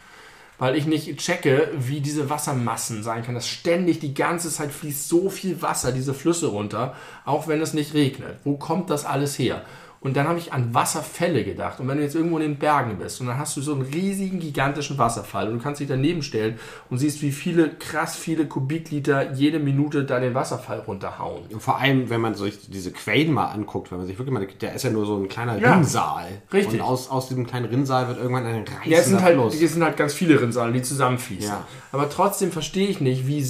Weil 0.60 0.76
ich 0.76 0.86
nicht 0.86 1.18
checke, 1.18 1.72
wie 1.78 2.02
diese 2.02 2.30
Wassermassen 2.30 3.02
sein 3.02 3.24
können. 3.24 3.36
Dass 3.36 3.48
ständig 3.48 4.00
die 4.00 4.14
ganze 4.14 4.52
Zeit 4.52 4.72
fließt 4.72 5.10
so 5.10 5.30
viel 5.30 5.62
Wasser, 5.62 5.92
diese 5.92 6.14
Flüsse 6.14 6.48
runter, 6.48 6.96
auch 7.26 7.48
wenn 7.48 7.62
es 7.62 7.74
nicht 7.74 7.94
regnet. 7.94 8.38
Wo 8.44 8.58
kommt 8.58 8.90
das 8.90 9.06
alles 9.06 9.40
her? 9.40 9.64
Und 10.02 10.16
dann 10.16 10.30
habe 10.30 10.40
ich 10.40 10.54
an 10.54 10.74
Wasserfälle 10.74 11.44
gedacht. 11.44 11.82
Und 11.82 11.90
wenn 11.90 11.98
du 11.98 12.04
jetzt 12.04 12.16
irgendwo 12.16 12.38
in 12.38 12.44
den 12.44 12.56
Bergen 12.58 12.98
bist 13.00 13.20
und 13.20 13.28
dann 13.28 13.38
hast 13.38 13.58
du 13.58 13.62
so 13.62 13.74
einen 13.74 13.82
riesigen, 13.82 14.40
gigantischen 14.40 14.98
Wasserfall 14.98 15.50
und 15.50 15.58
du 15.58 15.64
kannst 15.64 15.82
dich 15.82 15.90
daneben 15.90 16.24
stellen 16.24 16.58
und 16.90 17.00
siehst, 17.00 17.22
wie 17.22 17.34
viele, 17.34 17.70
krass 17.70 18.16
viele 18.16 18.46
Kubikliter 18.46 19.34
jede 19.34 19.60
Minute 19.60 20.06
da 20.06 20.22
den 20.22 20.34
Wasserfall 20.34 20.80
runterhauen. 20.80 21.44
Und 21.52 21.62
vor 21.62 21.80
allem, 21.80 22.10
wenn 22.10 22.22
man 22.22 22.34
sich 22.36 22.70
diese 22.70 22.94
Quellen 22.94 23.34
mal 23.34 23.48
anguckt, 23.48 23.92
wenn 23.92 23.98
man 23.98 24.08
sich 24.08 24.18
wirklich 24.18 24.34
mal, 24.34 24.48
der 24.62 24.74
ist 24.74 24.84
ja 24.84 24.90
nur 24.90 25.06
so 25.06 25.18
ein 25.18 25.28
kleiner 25.28 25.60
Ja, 25.60 25.74
Rinnsal. 25.76 26.28
richtig. 26.54 26.80
Und 26.80 26.88
aus, 26.88 27.10
aus 27.10 27.28
diesem 27.28 27.46
kleinen 27.46 27.66
Rinnsal 27.66 28.08
wird 28.08 28.20
irgendwann 28.20 28.46
ein 28.46 28.64
reißender 28.64 28.86
Ja, 28.90 28.98
es 29.00 29.06
sind 29.08 29.22
halt, 29.22 29.36
Fluss. 29.36 29.62
es 29.62 29.74
sind 29.74 29.84
halt 29.84 29.98
ganz 29.98 30.14
viele 30.14 30.40
Rinnsalen, 30.40 30.74
die 30.74 30.82
zusammenfließen. 30.82 31.50
Ja. 31.50 31.68
Aber 31.92 32.10
trotzdem 32.10 32.54
verstehe 32.54 32.88
ich 32.88 33.02
nicht, 33.02 33.28
wie 33.28 33.46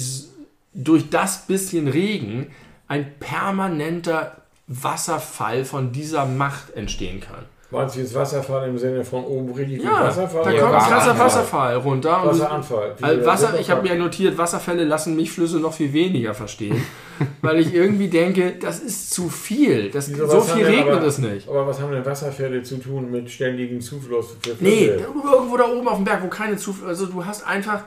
durch 0.74 1.10
das 1.10 1.46
bisschen 1.46 1.86
Regen 1.86 2.48
ein 2.88 3.06
permanenter 3.20 4.39
Wasserfall 4.72 5.64
von 5.64 5.90
dieser 5.92 6.24
Macht 6.26 6.70
entstehen 6.76 7.20
kann. 7.20 7.44
Meinst 7.72 7.94
du 7.96 8.00
jetzt 8.00 8.14
Wasserfall 8.14 8.68
im 8.68 8.78
Sinne 8.78 9.04
von 9.04 9.24
oben 9.24 9.52
richtig 9.52 9.78
viel 9.80 9.84
Ja, 9.88 10.04
Wasserfall? 10.04 10.44
da 10.44 10.60
kommt 10.60 10.74
ein 10.74 10.80
krasser? 10.90 11.18
Wasserfall 11.18 11.76
runter. 11.76 12.20
Wasseranfall. 12.24 12.96
Also 13.00 13.26
Wasser, 13.26 13.60
ich 13.60 13.70
habe 13.70 13.82
mir 13.88 13.94
notiert, 13.96 14.36
Wasserfälle 14.38 14.84
lassen 14.84 15.14
mich 15.14 15.30
Flüsse 15.30 15.58
noch 15.58 15.72
viel 15.72 15.92
weniger 15.92 16.34
verstehen, 16.34 16.82
weil 17.42 17.60
ich 17.60 17.72
irgendwie 17.74 18.08
denke, 18.08 18.54
das 18.60 18.80
ist 18.80 19.12
zu 19.12 19.28
viel. 19.28 19.90
Das, 19.90 20.08
Wieso, 20.10 20.26
so 20.26 20.36
was 20.38 20.52
viel 20.52 20.66
regnet 20.66 20.96
aber- 20.98 21.06
es 21.06 21.18
nicht. 21.18 21.48
Aber 21.48 21.66
was 21.66 21.80
haben 21.80 21.92
denn 21.92 22.04
Wasserfälle 22.06 22.62
zu 22.64 22.78
tun 22.78 23.10
mit 23.10 23.30
ständigem 23.30 23.80
Zufluss 23.80 24.30
für 24.40 24.56
Flüsse? 24.56 24.62
Nee, 24.64 24.86
irgendwo 24.86 25.56
da 25.56 25.64
oben 25.68 25.86
auf 25.88 25.96
dem 25.96 26.04
Berg, 26.04 26.22
wo 26.24 26.28
keine 26.28 26.56
Zufluss. 26.56 26.88
Also 26.88 27.06
du 27.06 27.24
hast 27.24 27.46
einfach. 27.46 27.82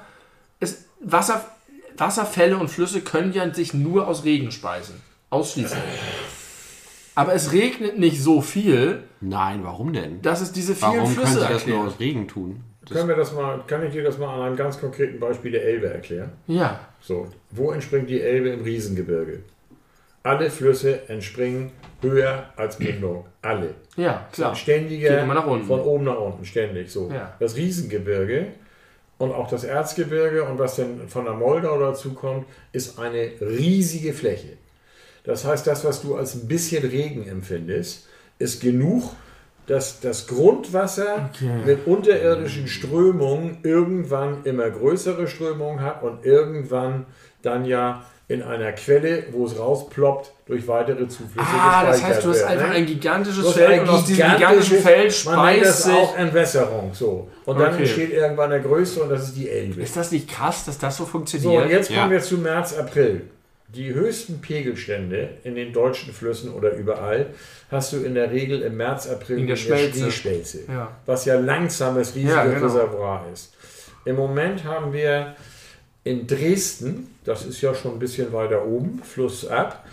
Es, 0.62 0.86
Wasser, 1.02 1.44
Wasserfälle 1.98 2.58
und 2.58 2.70
Flüsse 2.70 3.02
können 3.02 3.34
ja 3.34 3.54
sich 3.54 3.74
nur 3.74 4.08
aus 4.08 4.24
Regen 4.24 4.52
speisen. 4.52 4.96
Ausschließlich. 5.30 5.82
Aber 7.16 7.34
es 7.34 7.52
regnet 7.52 8.00
nicht 8.00 8.22
so 8.22 8.42
viel, 8.42 9.04
Nein, 9.22 9.62
warum 9.64 9.94
denn? 9.94 10.22
dass 10.22 10.42
es 10.42 10.52
diese 10.52 10.76
vielen 10.76 10.92
Warum 10.98 11.16
können 11.16 11.28
Flüsse 11.28 11.42
sie 11.48 11.54
das 11.54 11.68
nur 11.68 11.88
aus 11.88 12.00
Regen 12.00 12.28
tun? 12.28 12.62
Das, 12.86 12.98
Können 12.98 13.10
wir 13.10 13.16
das 13.16 13.32
mal, 13.34 13.64
kann 13.68 13.86
ich 13.86 13.94
dir 13.94 14.04
das 14.04 14.18
mal 14.18 14.34
an 14.36 14.42
einem 14.42 14.56
ganz 14.58 14.80
konkreten 14.80 15.20
Beispiel 15.20 15.52
der 15.52 15.64
Elbe 15.64 15.88
erklären? 15.88 16.32
Ja, 16.48 16.80
So, 17.00 17.28
wo 17.52 17.72
entspringt 17.72 18.10
die 18.10 18.22
Elbe 18.22 18.50
im 18.50 18.62
Riesengebirge? 18.62 19.40
Alle 20.24 20.50
Flüsse 20.50 21.08
entspringen 21.10 21.72
höher 22.02 22.50
als 22.56 22.80
Mündung. 22.80 23.26
Alle. 23.42 23.76
ja, 23.96 24.28
klar. 24.32 24.50
Ein 24.52 24.56
ständiger, 24.56 25.10
Geht 25.10 25.24
immer 25.24 25.34
nach 25.34 25.48
unten. 25.48 25.66
von 25.68 25.80
oben 25.82 26.04
nach 26.06 26.18
unten, 26.20 26.44
ständig. 26.46 26.92
So. 26.92 27.10
Ja. 27.14 27.34
Das 27.40 27.56
Riesengebirge 27.56 28.48
und 29.18 29.32
auch 29.32 29.48
das 29.50 29.64
Erzgebirge 29.64 30.44
und 30.44 30.60
was 30.60 30.76
denn 30.76 31.08
von 31.08 31.26
der 31.26 31.34
Moldau 31.34 31.80
dazu 31.80 32.14
kommt, 32.14 32.46
ist 32.74 33.00
eine 33.00 33.32
riesige 33.40 34.14
Fläche. 34.14 34.58
Das 35.24 35.46
heißt, 35.46 35.66
das, 35.68 35.86
was 35.86 36.02
du 36.02 36.16
als 36.16 36.36
ein 36.36 36.48
bisschen 36.48 36.84
Regen 36.86 37.28
empfindest, 37.28 38.08
ist 38.40 38.62
genug, 38.62 39.12
dass 39.68 40.02
das 40.02 40.28
Grundwasser 40.28 41.30
Okay. 41.34 41.50
mit 41.66 41.88
unterirdischen 41.88 42.68
Strömungen 42.68 43.60
irgendwann 43.64 44.44
immer 44.44 44.70
größere 44.70 45.28
Strömungen 45.28 45.82
hat 45.82 46.04
und 46.04 46.26
irgendwann 46.26 47.06
dann 47.42 47.64
ja 47.66 48.04
in 48.28 48.42
einer 48.42 48.72
Quelle, 48.72 49.26
wo 49.32 49.46
es 49.46 49.58
rausploppt, 49.60 50.32
durch 50.48 50.68
weitere 50.68 51.08
Zuflüsse 51.08 51.48
Ah, 51.48 51.86
das 51.86 52.02
heißt, 52.04 52.24
du 52.24 52.30
hast 52.30 52.40
wird, 52.40 52.50
einfach 52.50 52.68
ne? 52.70 52.74
ein 52.76 52.86
gigantisches 52.86 53.52
Feld 53.54 53.70
ein 53.70 53.80
und 53.82 53.90
aus 53.90 54.06
diesem 54.06 54.32
gigantischen 54.32 54.78
Feld 54.80 55.26
Man 55.26 55.46
nennt 55.46 55.66
das 55.66 55.82
speist 55.82 55.84
sich. 55.84 55.94
auch 55.94 56.18
Entwässerung. 56.18 56.92
So. 56.94 57.30
Und 57.46 57.60
dann 57.60 57.74
Okay. 57.74 57.84
entsteht 57.84 58.12
irgendwann 58.14 58.50
der 58.50 58.60
größte 58.62 59.04
und 59.04 59.10
das 59.10 59.24
ist 59.26 59.38
die 59.38 59.50
Elbe. 59.50 59.82
Ist 59.82 59.96
das 59.96 60.12
nicht 60.12 60.30
krass, 60.30 60.66
dass 60.66 60.78
das 60.78 60.98
so 60.98 61.04
So, 61.04 61.10
funktioniert? 61.10 61.64
und 61.66 61.70
jetzt 61.70 61.90
Ja. 61.90 62.00
kommen 62.00 62.12
wir 62.12 62.22
zu 62.22 62.38
März, 62.38 62.78
April. 62.78 63.22
Die 63.76 63.94
höchsten 63.94 64.40
Pegelstände 64.42 65.30
in 65.44 65.56
den 65.56 65.74
deutschen 65.74 66.14
Flüssen 66.14 66.54
oder 66.54 66.72
überall 66.76 67.28
hast 67.72 67.94
du 67.94 67.98
in 67.98 68.14
der 68.14 68.32
Regel 68.32 68.62
im 68.62 68.78
März, 68.78 69.10
April 69.10 69.40
In 69.40 69.48
der 69.48 69.56
in 69.58 69.62
der 69.62 69.76
Schmelze. 69.78 70.00
Schneeschmelze, 70.00 70.60
Ja. 70.68 70.92
was 71.06 71.26
ja 71.26 71.40
langsames, 71.40 72.14
riesiges 72.16 72.36
Ja, 72.36 72.46
genau. 72.46 72.66
Reservoir 72.66 73.26
ist. 73.34 73.54
Im 74.06 74.16
Moment 74.16 74.64
haben 74.64 74.94
wir 74.94 75.36
in 76.04 76.28
Dresden, 76.28 77.16
das 77.24 77.46
ist 77.46 77.62
ja 77.62 77.74
schon 77.74 77.94
ein 77.94 78.00
bisschen 78.00 78.32
weiter 78.34 78.66
oben, 78.66 79.02
flussab, 79.04 79.84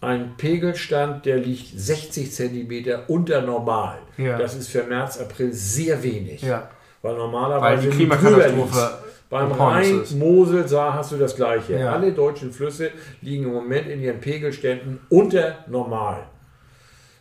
einen 0.00 0.36
Pegelstand, 0.36 1.26
der 1.26 1.38
liegt 1.38 1.78
60 1.78 2.32
Zentimeter 2.32 3.04
unter 3.08 3.42
normal. 3.42 3.98
Ja. 4.18 4.38
Das 4.38 4.54
ist 4.54 4.68
für 4.68 4.84
März, 4.84 5.18
April 5.18 5.52
sehr 5.52 6.02
wenig. 6.02 6.42
Weil 6.42 6.62
Weil 7.02 7.16
normalerweise 7.16 7.88
die 7.90 7.96
drüber 8.08 8.16
Klimakatastrophe. 8.16 8.98
Beim 9.28 9.50
Rhein. 9.52 10.02
Mosel, 10.18 10.68
Saar 10.68 10.94
hast 10.94 11.12
du 11.12 11.16
das 11.16 11.34
Gleiche. 11.34 11.74
Ja. 11.78 11.92
Alle 11.92 12.12
deutschen 12.12 12.52
Flüsse 12.52 12.90
liegen 13.22 13.44
im 13.44 13.52
Moment 13.52 13.88
in 13.88 14.00
ihren 14.00 14.20
Pegelständen 14.20 15.00
unter 15.08 15.64
normal. 15.68 16.24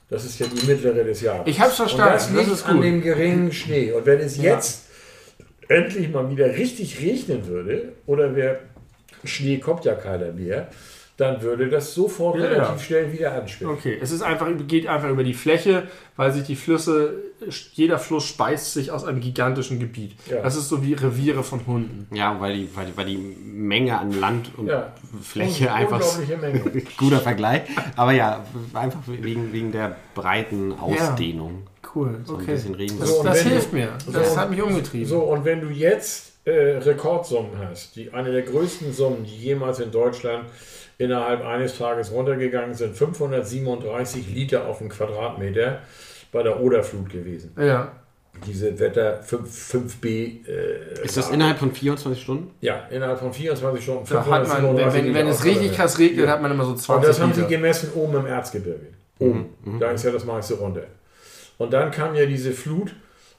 Das 0.09 0.23
ist 0.23 0.39
ja 0.39 0.45
die 0.45 0.67
mittlere 0.67 1.03
des 1.03 1.21
Jahres. 1.21 1.47
Ich 1.47 1.59
hab's 1.59 1.77
verstanden, 1.77 2.09
Und 2.09 2.15
das 2.15 2.27
das 2.27 2.37
liegt 2.37 2.51
ist 2.51 2.65
an 2.67 2.81
dem 2.81 3.01
geringen 3.01 3.51
Schnee. 3.51 3.91
Und 3.91 4.05
wenn 4.05 4.19
es 4.19 4.37
Ja. 4.37 4.53
jetzt 4.53 4.85
endlich 5.67 6.11
mal 6.11 6.29
wieder 6.29 6.45
richtig 6.47 7.01
regnen 7.01 7.47
würde, 7.47 7.93
oder 8.05 8.35
wir, 8.35 8.59
Schnee 9.23 9.57
kommt 9.57 9.83
ja 9.85 9.95
keiner 9.95 10.31
mehr, 10.31 10.67
dann 11.17 11.41
würde 11.41 11.69
das 11.69 11.93
sofort 11.93 12.37
Ja, 12.37 12.45
relativ 12.45 12.69
ja. 12.71 12.79
schnell 12.79 13.13
wieder 13.13 13.33
anschwimmen. 13.33 13.73
Okay, 13.75 13.97
es 14.01 14.11
ist 14.11 14.21
einfach, 14.21 14.47
geht 14.67 14.85
einfach 14.87 15.09
über 15.09 15.23
die 15.23 15.33
Fläche, 15.33 15.83
weil 16.17 16.33
sich 16.33 16.43
die 16.43 16.57
Flüsse, 16.57 17.13
jeder 17.73 17.99
Fluss 17.99 18.25
speist 18.25 18.73
sich 18.73 18.91
aus 18.91 19.05
einem 19.05 19.21
gigantischen 19.21 19.79
Gebiet. 19.79 20.15
Ja. 20.29 20.41
Das 20.41 20.57
ist 20.57 20.67
so 20.67 20.83
wie 20.83 20.93
Reviere 20.93 21.43
von 21.43 21.65
Hunden. 21.67 22.07
Ja, 22.13 22.39
weil 22.41 22.55
die, 22.57 22.69
weil, 22.75 22.85
die- 22.87 22.97
weil 22.97 23.05
die 23.05 23.17
Menge 23.17 23.97
an 23.97 24.11
Land 24.19 24.51
und 24.57 24.67
Ja. 24.67 24.93
Fläche 25.21 25.65
Un- 25.67 25.71
einfach 25.71 26.01
Unglaubliche 26.01 26.37
Menge. 26.37 26.83
guter 26.97 27.19
Vergleich. 27.21 27.61
Aber 27.95 28.11
ja, 28.11 28.43
einfach 28.73 28.99
wegen, 29.07 29.53
wegen 29.53 29.71
der 29.71 29.95
breiten 30.15 30.73
Ausdehnung. 30.73 31.67
Cool, 31.95 32.19
So 32.25 32.35
ein 32.35 32.41
okay. 32.41 32.51
bisschen 32.53 32.75
Regen. 32.75 32.99
Das, 32.99 33.09
So, 33.09 33.19
und 33.19 33.25
das 33.27 33.37
wenn 33.37 33.43
du- 33.45 33.49
hilft 33.51 33.71
mir. 33.73 33.89
Das 34.11 34.33
so, 34.33 34.37
hat 34.39 34.49
mich 34.49 34.61
umgetrieben. 34.61 35.07
So, 35.07 35.19
und 35.21 35.45
wenn 35.45 35.61
du 35.61 35.69
jetzt 35.69 36.33
äh, 36.43 36.51
Rekordsummen 36.77 37.51
hast, 37.69 37.95
die 37.95 38.11
eine 38.11 38.31
der 38.33 38.41
größten 38.41 38.91
Summen, 38.91 39.23
die 39.23 39.35
jemals 39.37 39.79
in 39.79 39.91
Deutschland 39.91 40.45
innerhalb 40.97 41.43
eines 41.45 41.77
Tages 41.77 42.11
runtergegangen 42.11 42.73
sind, 42.73 42.95
537 42.95 44.33
Liter 44.33 44.65
auf 44.67 44.79
den 44.79 44.89
Quadratmeter 44.89 45.79
bei 46.31 46.43
der 46.43 46.59
Oderflut 46.61 47.09
gewesen. 47.09 47.53
Ja. 47.57 47.91
Diese 48.45 48.77
Wetter 48.79 49.23
5, 49.23 49.49
5b. 50.03 50.45
Äh, 50.47 51.03
Ist 51.05 51.15
das 51.15 51.29
innerhalb 51.29 51.57
von 51.57 51.71
24 51.71 52.21
Stunden? 52.21 52.51
Ja, 52.59 52.85
innerhalb 52.89 53.19
von 53.19 53.31
24 53.31 53.81
Stunden. 53.81 54.05
Da 54.09 54.19
hat 54.19 54.27
man, 54.27 54.41
wenn, 54.41 54.47
537 54.49 55.03
wenn, 55.05 55.13
wenn 55.13 55.27
es 55.27 55.45
richtig 55.45 55.73
krass 55.73 55.97
regnet, 55.99 56.25
Ja. 56.25 56.31
hat 56.31 56.41
man 56.41 56.51
immer 56.51 56.65
so 56.65 56.71
Und 56.71 56.77
20 56.81 57.07
das 57.07 57.21
haben 57.21 57.33
sie 57.33 57.45
gemessen 57.45 57.91
oben 57.95 58.15
im 58.17 58.25
Erzgebirge. 58.25 58.87
Oben. 59.19 59.45
Da 59.79 59.91
ist 59.91 60.03
ja 60.03 60.11
das 60.11 60.25
meiste 60.25 60.55
runter. 60.55 60.83
Und 61.57 61.71
dann 61.71 61.91
kam 61.91 62.13
ja 62.15 62.25
diese 62.25 62.51
Flut, 62.51 62.93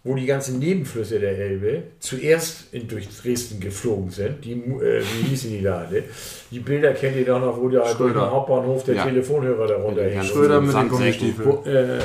wo 0.06 0.14
die 0.14 0.24
ganzen 0.24 0.58
Nebenflüsse 0.60 1.18
der 1.20 1.36
Elbe 1.38 1.82
zuerst 1.98 2.72
in, 2.72 2.86
durch 2.88 3.08
Dresden 3.08 3.58
geflogen 3.60 4.08
sind. 4.10 4.44
Die, 4.44 4.52
äh, 4.52 5.02
wie 5.02 5.28
hießen 5.28 5.50
die 5.50 5.62
da 5.62 5.78
alle? 5.86 6.04
Die 6.50 6.60
Bilder 6.60 6.92
kennt 6.94 7.16
ihr 7.16 7.24
doch 7.26 7.40
noch, 7.40 7.60
wo 7.60 7.68
der 7.68 7.80
durch 7.80 7.92
Schröder. 7.92 8.20
den 8.20 8.30
Hauptbahnhof 8.30 8.84
der 8.84 8.94
Ja. 8.94 9.04
Telefonhörer 9.04 9.66
darunter 9.66 10.04
hing. 10.04 10.22
Schröder 10.22 10.60
mit 10.60 10.74
den. 10.74 10.88
Gummistiefeln. 10.88 11.48
Wo, 11.48 11.68
äh, 11.68 11.98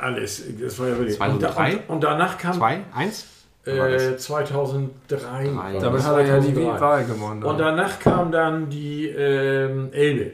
alles. 0.00 0.42
Das 0.60 0.78
war 0.78 0.88
ja 0.88 0.98
wirklich. 0.98 1.20
Und, 1.20 1.42
da, 1.42 1.52
2003? 1.54 1.72
und, 1.76 1.94
und 1.94 2.04
danach 2.04 2.36
kam 2.38 2.52
Zwei? 2.54 2.80
Eins? 2.94 3.26
äh, 3.66 4.16
2003. 4.16 5.54
war 5.54 5.72
das. 5.72 5.82
Damit 5.82 6.02
hat 6.02 6.18
er 6.18 6.26
ja 6.26 6.38
die 6.40 6.52
2003. 6.54 6.80
Wahl 6.80 7.04
gewonnen. 7.04 7.42
Und 7.44 7.58
danach 7.58 7.98
kam 8.00 8.32
dann 8.32 8.68
die 8.68 9.06
ähm, 9.08 9.88
Elbe. 9.92 10.32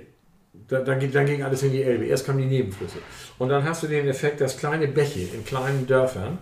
Da, 0.68 0.80
dann, 0.80 0.98
ging- 1.00 1.10
dann 1.12 1.26
ging 1.26 1.42
alles 1.42 1.62
in 1.64 1.72
die 1.72 1.82
Elbe. 1.82 2.06
Erst 2.06 2.26
kamen 2.26 2.38
die 2.38 2.46
Nebenflüsse. 2.46 2.98
Und 3.38 3.48
dann 3.48 3.64
hast 3.64 3.82
du 3.82 3.86
den 3.88 4.06
Effekt, 4.08 4.40
dass 4.40 4.56
kleine 4.56 4.86
Bäche 4.88 5.20
in 5.20 5.44
kleinen 5.44 5.86
Dörfern, 5.86 6.38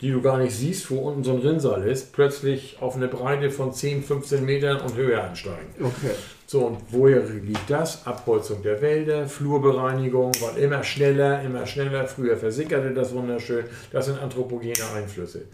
die 0.00 0.10
du 0.10 0.20
gar 0.20 0.38
nicht 0.38 0.54
siehst, 0.54 0.90
wo 0.90 0.98
unten 0.98 1.24
so 1.24 1.32
ein 1.32 1.38
Rinnsal 1.38 1.82
ist, 1.84 2.12
plötzlich 2.12 2.76
auf 2.80 2.96
eine 2.96 3.08
Breite 3.08 3.50
von 3.50 3.72
10, 3.72 4.02
15 4.02 4.44
Metern 4.44 4.80
und 4.80 4.96
höher 4.96 5.24
ansteigen. 5.24 5.74
okay. 5.80 6.14
So, 6.48 6.66
und 6.66 6.78
woher 6.90 7.24
liegt 7.24 7.68
das? 7.68 8.06
Abholzung 8.06 8.62
der 8.62 8.80
Wälder, 8.80 9.26
Flurbereinigung, 9.26 10.30
weil 10.40 10.62
immer 10.62 10.84
schneller, 10.84 11.42
immer 11.42 11.66
schneller. 11.66 12.06
Früher 12.06 12.36
versickerte 12.36 12.94
das 12.94 13.12
wunderschön. 13.12 13.64
Das 13.90 14.06
sind 14.06 14.20
anthropogene 14.20 14.74
Einflüsse. 14.94 15.46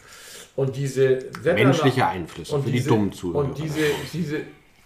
Und 0.54 0.76
diese 0.76 1.18
Wetter 1.42 1.54
Menschliche 1.54 2.06
Einflüsse 2.06 2.54
und 2.54 2.64
für 2.64 2.70
diese, 2.70 2.84
die 2.84 2.88
dummen 2.90 3.12
Zuhörer. 3.12 3.44
Und 3.44 3.58
diese, 3.58 3.80
diese, 4.12 4.40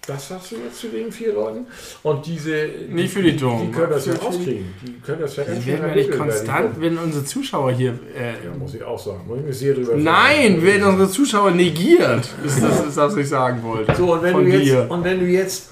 was 0.09 0.28
sagst 0.28 0.53
du 0.53 0.57
jetzt 0.65 0.81
zu 0.81 0.89
den 0.89 1.11
vier 1.12 1.33
Leuten? 1.35 1.66
Und 2.03 2.24
diese, 2.27 2.69
Nicht 2.89 3.12
für 3.12 3.23
die 3.23 3.37
Dummen. 3.37 3.66
Die 3.66 3.73
können 3.73 3.91
das 3.91 4.07
ja 4.07 4.12
für 4.12 4.19
die- 4.19 4.24
rauskriegen. 4.27 4.74
Die 4.87 5.01
können 5.05 5.20
das 5.20 5.37
ja 5.37 5.47
Wir 5.47 5.55
ganz 5.55 5.66
werden 5.66 5.89
ja 5.89 5.95
nicht 5.95 6.11
konstant, 6.19 6.77
die 6.77 6.81
wenn 6.83 6.99
unsere 6.99 7.24
Zuschauer 7.24 7.73
hier. 7.73 7.99
Äh, 8.16 8.45
Ja, 8.45 8.55
muss 8.59 8.74
ich 8.74 8.83
auch 8.83 8.99
sagen. 8.99 9.20
Muss 9.27 9.39
ich 9.41 9.45
mir 9.47 9.53
sehr 9.53 9.74
drüber 9.74 9.95
nein, 9.97 10.62
werden 10.62 10.85
unsere 10.85 11.11
Zuschauer 11.11 11.51
negiert. 11.51 12.28
Ist 12.45 12.62
das, 12.62 12.81
ist 12.87 12.97
das, 12.97 13.12
was 13.12 13.16
ich 13.16 13.28
sagen 13.28 13.62
wollte. 13.62 13.95
So, 13.95 14.12
und 14.15 14.23
wenn, 14.23 14.33
Von 14.33 14.45
du 14.45 14.51
jetzt, 14.51 14.65
dir. 14.66 14.87
und 14.89 15.05
wenn 15.05 15.20
du 15.20 15.27
jetzt 15.27 15.70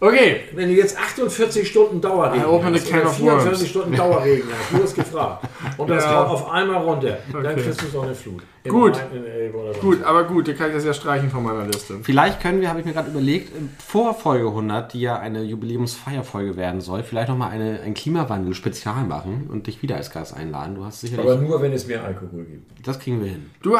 Okay. 0.00 0.42
wenn 0.54 0.68
du 0.68 0.74
jetzt 0.76 0.96
48 0.98 1.66
Stunden 1.68 2.00
Dauerregen 2.00 2.44
I 2.44 2.46
open 2.46 2.74
hast 2.74 2.88
oder 2.92 3.06
of 3.06 3.16
24 3.16 3.44
worms. 3.52 3.68
Stunden 3.68 3.96
Dauerregen 3.96 4.44
hast, 4.48 4.72
du 4.78 4.82
hast 4.84 4.94
gefragt, 4.94 5.44
und 5.76 5.90
das 5.90 6.04
Ja. 6.04 6.14
kommt 6.18 6.30
auf 6.30 6.50
einmal 6.50 6.76
runter, 6.82 7.18
dann 7.32 7.46
Okay. 7.46 7.62
kriegst 7.62 7.82
du 7.82 7.86
so 7.86 8.00
eine 8.02 8.14
Flut. 8.14 8.42
Im 8.64 8.72
Gut. 8.72 9.00
In 9.12 9.80
Gut, 9.80 10.02
aber 10.04 10.24
gut, 10.24 10.46
dann 10.46 10.56
kann 10.56 10.68
ich 10.68 10.74
das 10.76 10.84
ja 10.84 10.92
streichen 10.94 11.30
von 11.30 11.42
meiner 11.42 11.64
Liste. 11.64 11.94
Vielleicht 12.02 12.40
können 12.40 12.60
wir, 12.60 12.68
habe 12.68 12.80
ich 12.80 12.86
mir 12.86 12.92
gerade 12.92 13.10
überlegt, 13.10 13.50
vor 13.84 14.14
Folge 14.14 14.46
100, 14.48 14.92
die 14.92 15.00
ja 15.00 15.18
eine 15.18 15.42
Jubiläumsfeierfolge 15.42 16.56
werden 16.56 16.80
soll, 16.80 17.02
vielleicht 17.02 17.28
nochmal 17.28 17.50
eine, 17.50 17.80
ein 17.80 17.94
Klimawandel-Spezial 17.94 19.04
machen 19.04 19.48
und 19.50 19.66
dich 19.66 19.82
wieder 19.82 19.96
als 19.96 20.10
Gast 20.10 20.36
einladen. 20.36 20.74
Du 20.76 20.84
hast 20.84 21.00
sicherlich. 21.00 21.24
Aber 21.26 21.36
nur, 21.40 21.60
wenn 21.62 21.72
es 21.72 21.86
mehr 21.86 22.04
Alkohol 22.04 22.44
gibt. 22.44 22.86
das 22.86 22.98
kriegen 22.98 23.20
wir 23.22 23.30
hin. 23.30 23.50
Du, 23.62 23.76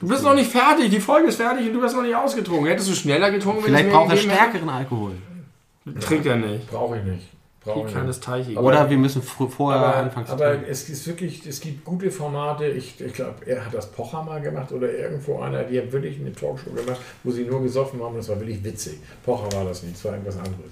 du 0.00 0.08
bist 0.08 0.22
noch 0.22 0.34
nicht 0.34 0.50
fertig, 0.50 0.90
die 0.90 1.00
Folge 1.00 1.28
ist 1.28 1.36
fertig 1.36 1.66
und 1.68 1.74
du 1.74 1.82
hast 1.82 1.94
noch 1.94 2.02
nicht 2.02 2.14
ausgetrunken. 2.14 2.66
Hättest 2.66 2.88
du 2.90 2.94
schneller 2.94 3.30
getrunken, 3.30 3.64
wenn 3.64 3.74
Vielleicht 3.74 3.90
braucht 3.90 4.10
er 4.10 4.16
stärkeren 4.16 4.68
Alkohol. 4.68 5.12
Trinkt 6.00 6.26
er 6.26 6.36
nicht. 6.36 6.70
Brauche 6.70 6.98
ich 6.98 7.04
nicht. 7.04 7.26
Brauche 7.64 7.80
Wie 7.80 7.86
ich 7.88 7.92
kleines 7.92 8.16
nicht. 8.16 8.24
Teich. 8.24 8.56
Aber- 8.56 8.66
Oder 8.68 8.88
wir 8.90 8.96
müssen 8.98 9.20
vorher 9.22 9.80
Aber, 9.80 9.96
anfangen 9.96 10.26
zu 10.26 10.32
aber 10.32 10.50
trinken. 10.52 10.66
es 10.70 10.88
ist 10.88 11.06
wirklich, 11.06 11.44
es 11.46 11.60
gibt 11.60 11.84
gute 11.84 12.10
Formate. 12.10 12.66
Ich, 12.68 13.00
ich 13.00 13.12
glaube, 13.12 13.34
er 13.46 13.64
hat 13.66 13.74
das 13.74 13.90
Pocher 13.90 14.22
mal 14.22 14.40
gemacht 14.40 14.70
oder 14.72 14.90
irgendwo 14.90 15.40
einer, 15.40 15.64
die 15.64 15.78
haben 15.78 15.90
wirklich 15.92 16.18
eine 16.20 16.32
Talkshow 16.32 16.70
gemacht, 16.70 17.00
wo 17.24 17.30
sie 17.30 17.44
nur 17.44 17.60
gesoffen 17.62 18.02
haben. 18.02 18.16
Das 18.16 18.28
war 18.28 18.38
wirklich 18.38 18.62
witzig. 18.64 18.98
Pocher 19.24 19.50
war 19.56 19.64
das 19.64 19.82
nicht, 19.82 19.96
es 19.96 20.04
war 20.04 20.12
irgendwas 20.12 20.36
anderes. 20.36 20.70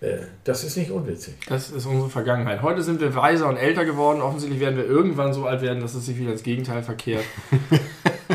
Äh, 0.00 0.26
Das 0.44 0.62
ist 0.62 0.76
nicht 0.76 0.92
unwitzig. 0.92 1.34
Das 1.48 1.70
ist 1.70 1.84
unsere 1.84 2.08
Vergangenheit. 2.08 2.62
Heute 2.62 2.82
sind 2.82 3.00
wir 3.00 3.14
weiser 3.16 3.48
und 3.48 3.56
älter 3.56 3.84
geworden. 3.84 4.22
Offensichtlich 4.22 4.60
werden 4.60 4.76
wir 4.76 4.84
irgendwann 4.86 5.32
so 5.34 5.46
alt 5.46 5.60
werden, 5.60 5.80
dass 5.80 5.94
es 5.94 6.06
sich 6.06 6.16
wieder 6.16 6.30
ins 6.32 6.44
Gegenteil 6.44 6.82
verkehrt. 6.84 7.24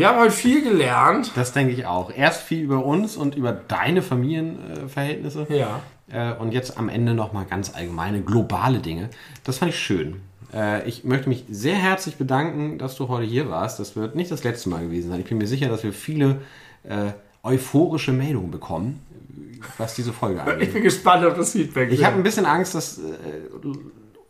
wir 0.00 0.08
haben 0.08 0.18
heute 0.18 0.32
viel 0.32 0.62
gelernt. 0.64 1.32
Das 1.34 1.52
denke 1.52 1.74
ich 1.74 1.84
auch. 1.84 2.10
Erst 2.10 2.40
viel 2.40 2.62
über 2.62 2.82
uns 2.86 3.18
und 3.18 3.34
über 3.34 3.52
deine 3.52 4.00
Familienverhältnisse. 4.00 5.46
Ja. 5.50 5.82
Äh, 6.10 6.32
und 6.40 6.52
jetzt 6.52 6.78
am 6.78 6.88
Ende 6.88 7.12
nochmal 7.12 7.44
ganz 7.44 7.74
allgemeine, 7.74 8.22
globale 8.22 8.78
Dinge. 8.78 9.10
Das 9.44 9.58
fand 9.58 9.72
ich 9.72 9.78
schön. 9.78 10.22
Äh, 10.54 10.88
ich 10.88 11.04
möchte 11.04 11.28
mich 11.28 11.44
sehr 11.50 11.74
herzlich 11.74 12.16
bedanken, 12.16 12.78
dass 12.78 12.96
du 12.96 13.08
heute 13.08 13.26
hier 13.26 13.50
warst. 13.50 13.78
Das 13.78 13.94
wird 13.94 14.14
nicht 14.16 14.30
das 14.30 14.42
letzte 14.42 14.70
Mal 14.70 14.84
gewesen 14.84 15.10
sein. 15.10 15.20
Ich 15.20 15.26
bin 15.26 15.36
mir 15.36 15.46
sicher, 15.46 15.68
dass 15.68 15.82
wir 15.82 15.92
viele 15.92 16.40
äh, 16.84 17.12
euphorische 17.42 18.12
Meldungen 18.12 18.50
bekommen, 18.50 19.00
was 19.76 19.96
diese 19.96 20.14
Folge 20.14 20.40
Ich 20.46 20.50
angeht. 20.50 20.72
bin 20.72 20.82
gespannt 20.82 21.26
auf 21.26 21.34
das 21.34 21.52
Feedback. 21.52 21.92
Ich 21.92 22.06
habe 22.06 22.16
ein 22.16 22.22
bisschen 22.22 22.46
Angst, 22.46 22.74
dass 22.74 22.98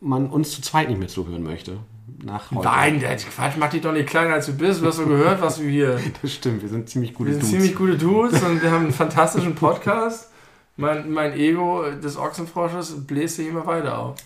man 0.01 0.29
uns 0.31 0.51
zu 0.51 0.63
zweit 0.63 0.89
nicht 0.89 0.99
mehr 0.99 1.07
zuhören 1.07 1.45
möchte. 1.45 1.77
Nach 2.23 2.51
heute. 2.51 2.69
Nein, 2.69 3.01
der 3.01 3.17
Quatsch, 3.17 3.55
mach 3.59 3.71
dich 3.71 3.81
doch 3.83 3.93
nicht 3.93 4.09
kleiner 4.09 4.35
als 4.35 4.47
du 4.47 4.53
bist. 4.53 4.83
Du 4.83 4.87
hast 4.87 4.97
so 4.97 5.07
gehört, 5.07 5.41
was 5.41 5.61
wir 5.61 5.71
hier. 5.71 5.99
Das 6.23 6.33
stimmt, 6.33 6.63
wir 6.63 6.69
sind 6.69 6.89
ziemlich 6.89 7.15
gute 7.15 7.31
Wir 7.31 7.35
sind 7.35 7.43
Dudes. 7.45 7.57
ziemlich 7.57 7.77
gute 7.77 7.97
Dudes 7.97 8.43
und 8.43 8.63
wir 8.63 8.71
haben 8.71 8.85
einen 8.85 8.93
fantastischen 8.93 9.55
Podcast. 9.55 10.31
Mein, 10.77 11.11
mein 11.11 11.33
Ego 11.35 11.85
des 12.03 12.17
Ochsenfrosches 12.17 13.07
bläst 13.07 13.37
sich 13.37 13.49
immer 13.49 13.67
weiter 13.67 13.99
auf. 13.99 14.17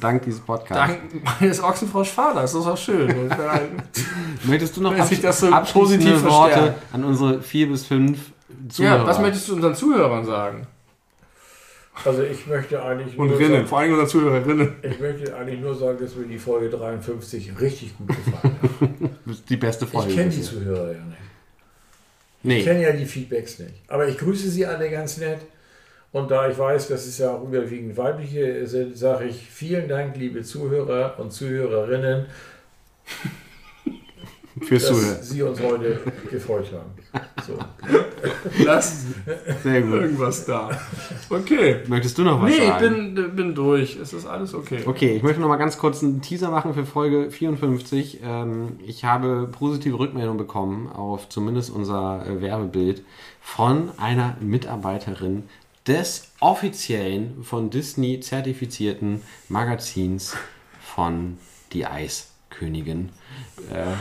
Dank 0.00 0.22
dieses 0.22 0.40
Podcasts. 0.40 0.94
Dank 0.94 1.40
meines 1.40 1.62
Ochsenfrosch-Vaters, 1.62 2.52
das 2.52 2.60
ist 2.62 2.66
auch 2.66 2.76
schön. 2.78 3.12
Möchtest 4.44 4.76
du 4.76 4.82
noch 4.82 4.96
Wenn 4.96 5.04
sich 5.04 5.20
das 5.20 5.40
so 5.40 5.48
abschließende 5.48 6.22
Worte 6.24 6.74
an 6.92 7.04
unsere 7.04 7.42
vier 7.42 7.68
bis 7.68 7.86
fünf 7.86 8.18
Zuhörer? 8.68 8.98
ja, 8.98 9.06
was 9.06 9.18
möchtest 9.18 9.48
du 9.48 9.54
unseren 9.54 9.74
Zuhörern 9.74 10.24
sagen? 10.24 10.66
Also 12.04 12.22
ich 12.22 12.46
möchte 12.46 12.82
eigentlich 12.82 13.18
Und 13.18 13.28
nur 13.28 13.38
Rinnen, 13.38 13.52
sagen, 13.56 13.66
vor 13.66 13.78
allem 13.80 13.92
unseren 13.92 14.08
Zuhörerinnen. 14.08 14.74
ich 14.82 15.00
möchte 15.00 15.36
eigentlich 15.36 15.60
nur 15.60 15.74
sagen, 15.74 15.98
dass 16.00 16.14
mir 16.16 16.26
die 16.26 16.38
Folge 16.38 16.70
53 16.70 17.52
richtig 17.60 17.96
gut 17.98 18.08
gefallen 18.08 18.58
hat. 18.62 19.38
Die 19.48 19.56
beste 19.56 19.86
Folge. 19.86 20.10
Ich 20.10 20.16
kenne 20.16 20.30
die. 20.30 20.40
Zuhörer 20.42 20.92
ja 20.92 21.04
nicht. 21.04 21.18
Ich 22.42 22.44
Nee, 22.44 22.62
kenne 22.64 22.82
ja 22.82 22.92
die 22.92 23.04
Feedbacks 23.04 23.58
nicht. 23.58 23.74
Aber 23.88 24.08
ich 24.08 24.16
grüße 24.18 24.48
sie 24.50 24.64
alle 24.66 24.90
ganz 24.90 25.18
nett. 25.18 25.40
Und 26.12 26.30
da 26.30 26.48
ich 26.48 26.58
weiß, 26.58 26.88
dass 26.88 27.06
es 27.06 27.18
ja 27.18 27.30
auch 27.32 27.44
überwiegend 27.44 27.96
weibliche 27.96 28.66
sind, 28.66 28.96
sage 28.98 29.26
ich 29.26 29.46
vielen 29.48 29.88
Dank, 29.88 30.16
liebe 30.16 30.42
Zuhörer 30.42 31.14
und 31.18 31.32
Zuhörerinnen, 31.32 32.26
fürs 34.62 34.82
dass 34.82 34.96
Zuhören. 34.98 35.22
Sie 35.22 35.42
uns 35.42 35.60
heute 35.60 36.00
gefolgt 36.30 36.72
haben. 36.72 36.90
So. 37.46 37.58
Lass 38.64 39.04
Sehr 39.62 39.82
gut. 39.82 39.94
irgendwas 39.94 40.44
da. 40.44 40.70
Okay. 41.28 41.80
Möchtest 41.88 42.18
du 42.18 42.22
noch 42.22 42.40
was 42.42 42.50
Nee, 42.50 42.56
ich 42.56 42.68
sagen? 42.68 43.14
bin, 43.14 43.36
bin 43.36 43.54
durch. 43.54 43.96
Es 43.96 44.12
ist 44.12 44.26
alles 44.26 44.54
okay. 44.54 44.80
Okay, 44.86 45.16
ich 45.16 45.22
möchte 45.22 45.40
noch 45.40 45.48
mal 45.48 45.56
ganz 45.56 45.78
kurz 45.78 46.02
einen 46.02 46.20
Teaser 46.20 46.50
machen 46.50 46.74
für 46.74 46.84
Folge 46.84 47.30
54. 47.30 48.20
Ähm, 48.22 48.78
ich 48.86 49.04
habe 49.04 49.48
positive 49.50 49.98
Rückmeldung 49.98 50.36
bekommen 50.36 50.88
auf 50.88 51.28
zumindest 51.28 51.70
unser 51.70 52.26
äh, 52.26 52.40
Werbebild 52.40 53.02
von 53.40 53.90
einer 53.98 54.36
Mitarbeiterin 54.40 55.44
des 55.86 56.32
offiziellen 56.40 57.42
von 57.42 57.70
Disney 57.70 58.20
zertifizierten 58.20 59.22
Magazins 59.48 60.36
von 60.80 61.38
Die 61.72 61.86
Eiskönigin. 61.86 63.08
Äh, 63.72 63.94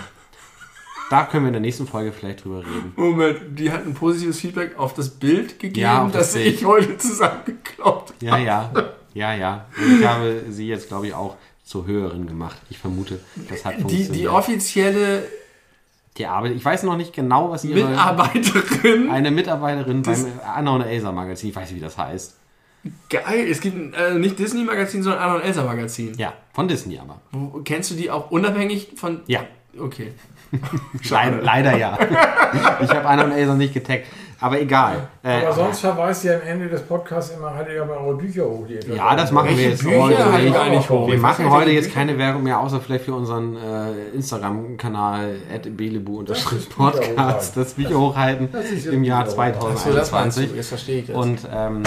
da 1.10 1.26
können 1.26 1.46
wir 1.46 1.48
in 1.48 1.54
der 1.54 1.62
nächsten 1.62 1.88
Folge 1.88 2.12
vielleicht 2.12 2.44
drüber 2.44 2.60
reden. 2.60 2.94
Moment, 2.96 3.58
die 3.60 3.72
hat 3.72 3.86
ein 3.86 3.94
positives 3.94 4.40
Feedback 4.40 4.78
auf 4.78 4.94
das 4.94 5.10
Bild 5.10 5.60
gegeben, 5.60 5.80
Ja, 5.82 6.04
das 6.06 6.34
das 6.34 6.34
Bild. 6.34 6.56
ich 6.56 6.66
heute 6.66 6.98
zusammengeklaubt 6.98 8.14
Ja, 8.22 8.38
ja, 8.38 8.72
ja, 9.14 9.34
ja. 9.34 9.66
Und 9.78 10.00
ich 10.00 10.06
habe 10.06 10.44
sie 10.50 10.68
jetzt, 10.68 10.88
glaube 10.88 11.08
ich, 11.08 11.14
auch 11.14 11.36
zur 11.64 11.86
Höherin 11.86 12.28
gemacht. 12.28 12.58
Ich 12.70 12.78
vermute, 12.78 13.20
das 13.50 13.66
hat 13.66 13.78
Die, 13.78 13.82
funktioniert. 13.82 14.16
die 14.16 14.28
offizielle 14.28 15.24
Die 16.18 16.26
Arbeit, 16.26 16.54
ich 16.56 16.64
weiß 16.66 16.84
noch 16.84 16.98
nicht 16.98 17.14
genau, 17.14 17.50
was 17.52 17.64
ihre... 17.64 17.88
Mitarbeiterin. 17.90 19.10
Eine 19.10 19.32
Mitarbeiterin 19.32 20.02
beim 20.02 20.26
Anna 20.56 20.76
und 20.76 20.82
Elsa 20.82 21.12
Magazin, 21.12 21.50
ich 21.50 21.56
weiß 21.56 21.70
nicht, 21.72 21.80
wie 21.80 21.84
das 21.84 21.98
heißt. 21.98 22.36
Geil, 23.10 23.48
es 23.50 23.60
gibt 23.62 23.76
ein, 23.76 23.94
äh, 23.94 24.14
nicht 24.18 24.40
Disney-Magazin, 24.40 25.04
sondern 25.04 25.22
Anna 25.22 25.36
und 25.36 25.42
Elsa 25.42 25.64
Magazin. 25.64 26.14
Ja, 26.18 26.34
von 26.54 26.68
Disney 26.68 26.98
aber. 26.98 27.20
Wo, 27.32 27.62
kennst 27.64 27.92
du 27.92 27.96
die 27.96 28.10
auch 28.10 28.32
unabhängig 28.32 28.94
von. 28.96 29.22
Ja, 29.28 29.42
Okay. 29.78 30.14
leider, 31.10 31.42
leider 31.42 31.78
ja. 31.78 31.98
ich 32.82 32.90
habe 32.90 33.06
Anna 33.08 33.24
und 33.26 33.32
Elsa 33.32 33.54
nicht 33.56 33.74
getaggt, 33.74 34.06
aber 34.42 34.60
egal. 34.62 35.10
Äh, 35.22 35.42
Aber 35.44 35.54
sonst 35.54 35.82
verweist 35.82 36.24
ihr 36.24 36.36
am 36.42 36.48
Ende 36.48 36.70
des 36.70 36.82
Podcasts 36.84 37.36
immer, 37.36 37.54
haltet 37.54 37.74
ihr 37.76 37.86
mal 37.86 37.98
eure 37.98 38.16
Bücher 38.16 38.46
hoch. 38.46 38.66
Ja, 38.96 39.16
das 39.16 39.32
machen 39.32 39.56
wir 39.58 39.70
jetzt 39.70 39.84
Bücher 39.84 40.02
heute 40.32 40.44
nicht. 40.44 40.54
gar 40.54 40.70
nicht 40.70 40.90
hoch? 40.90 41.08
Wir 41.08 41.18
machen 41.18 41.50
heute 41.50 41.72
jetzt 41.72 41.86
Bücher- 41.88 41.94
keine 41.96 42.18
Werbung 42.18 42.44
mehr, 42.44 42.60
außer 42.60 42.80
vielleicht 42.80 43.06
für 43.06 43.14
unseren 43.16 43.58
äh, 43.58 44.16
Instagram-Kanal 44.16 45.36
belebu 45.76 46.24
Das 46.24 46.44
podcast 46.70 47.58
das 47.58 47.74
Bücher 47.74 48.00
hochhalten 48.00 48.50
Das 48.52 48.66
ist 48.66 48.86
jetzt 48.86 48.94
im 48.94 49.04
Jahr 49.04 49.26
Bücher 49.26 49.36
hochhalten. 49.36 49.62
Achso, 49.68 49.92
das 49.94 50.12
meinst 50.12 50.38
du. 50.38 50.42
2021. 50.42 50.56
Jetzt 50.56 50.70
verstehe 50.70 51.00
ich 51.02 51.08
das. 51.08 51.16
Und 51.18 51.48
ähm, 51.54 51.84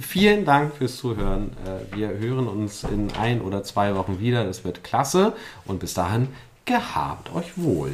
vielen 0.00 0.44
Dank 0.44 0.74
fürs 0.74 0.96
Zuhören. 0.96 1.50
Äh, 1.66 1.96
wir 1.96 2.08
hören 2.18 2.48
uns 2.48 2.84
in 2.84 3.08
ein 3.20 3.40
oder 3.42 3.62
zwei 3.62 3.94
Wochen 3.94 4.18
wieder. 4.20 4.44
Das 4.44 4.64
wird 4.64 4.82
klasse. 4.82 5.34
Und 5.66 5.80
bis 5.80 5.92
dahin, 5.94 6.28
gehabt 6.64 7.32
euch 7.34 7.52
wohl. 7.56 7.92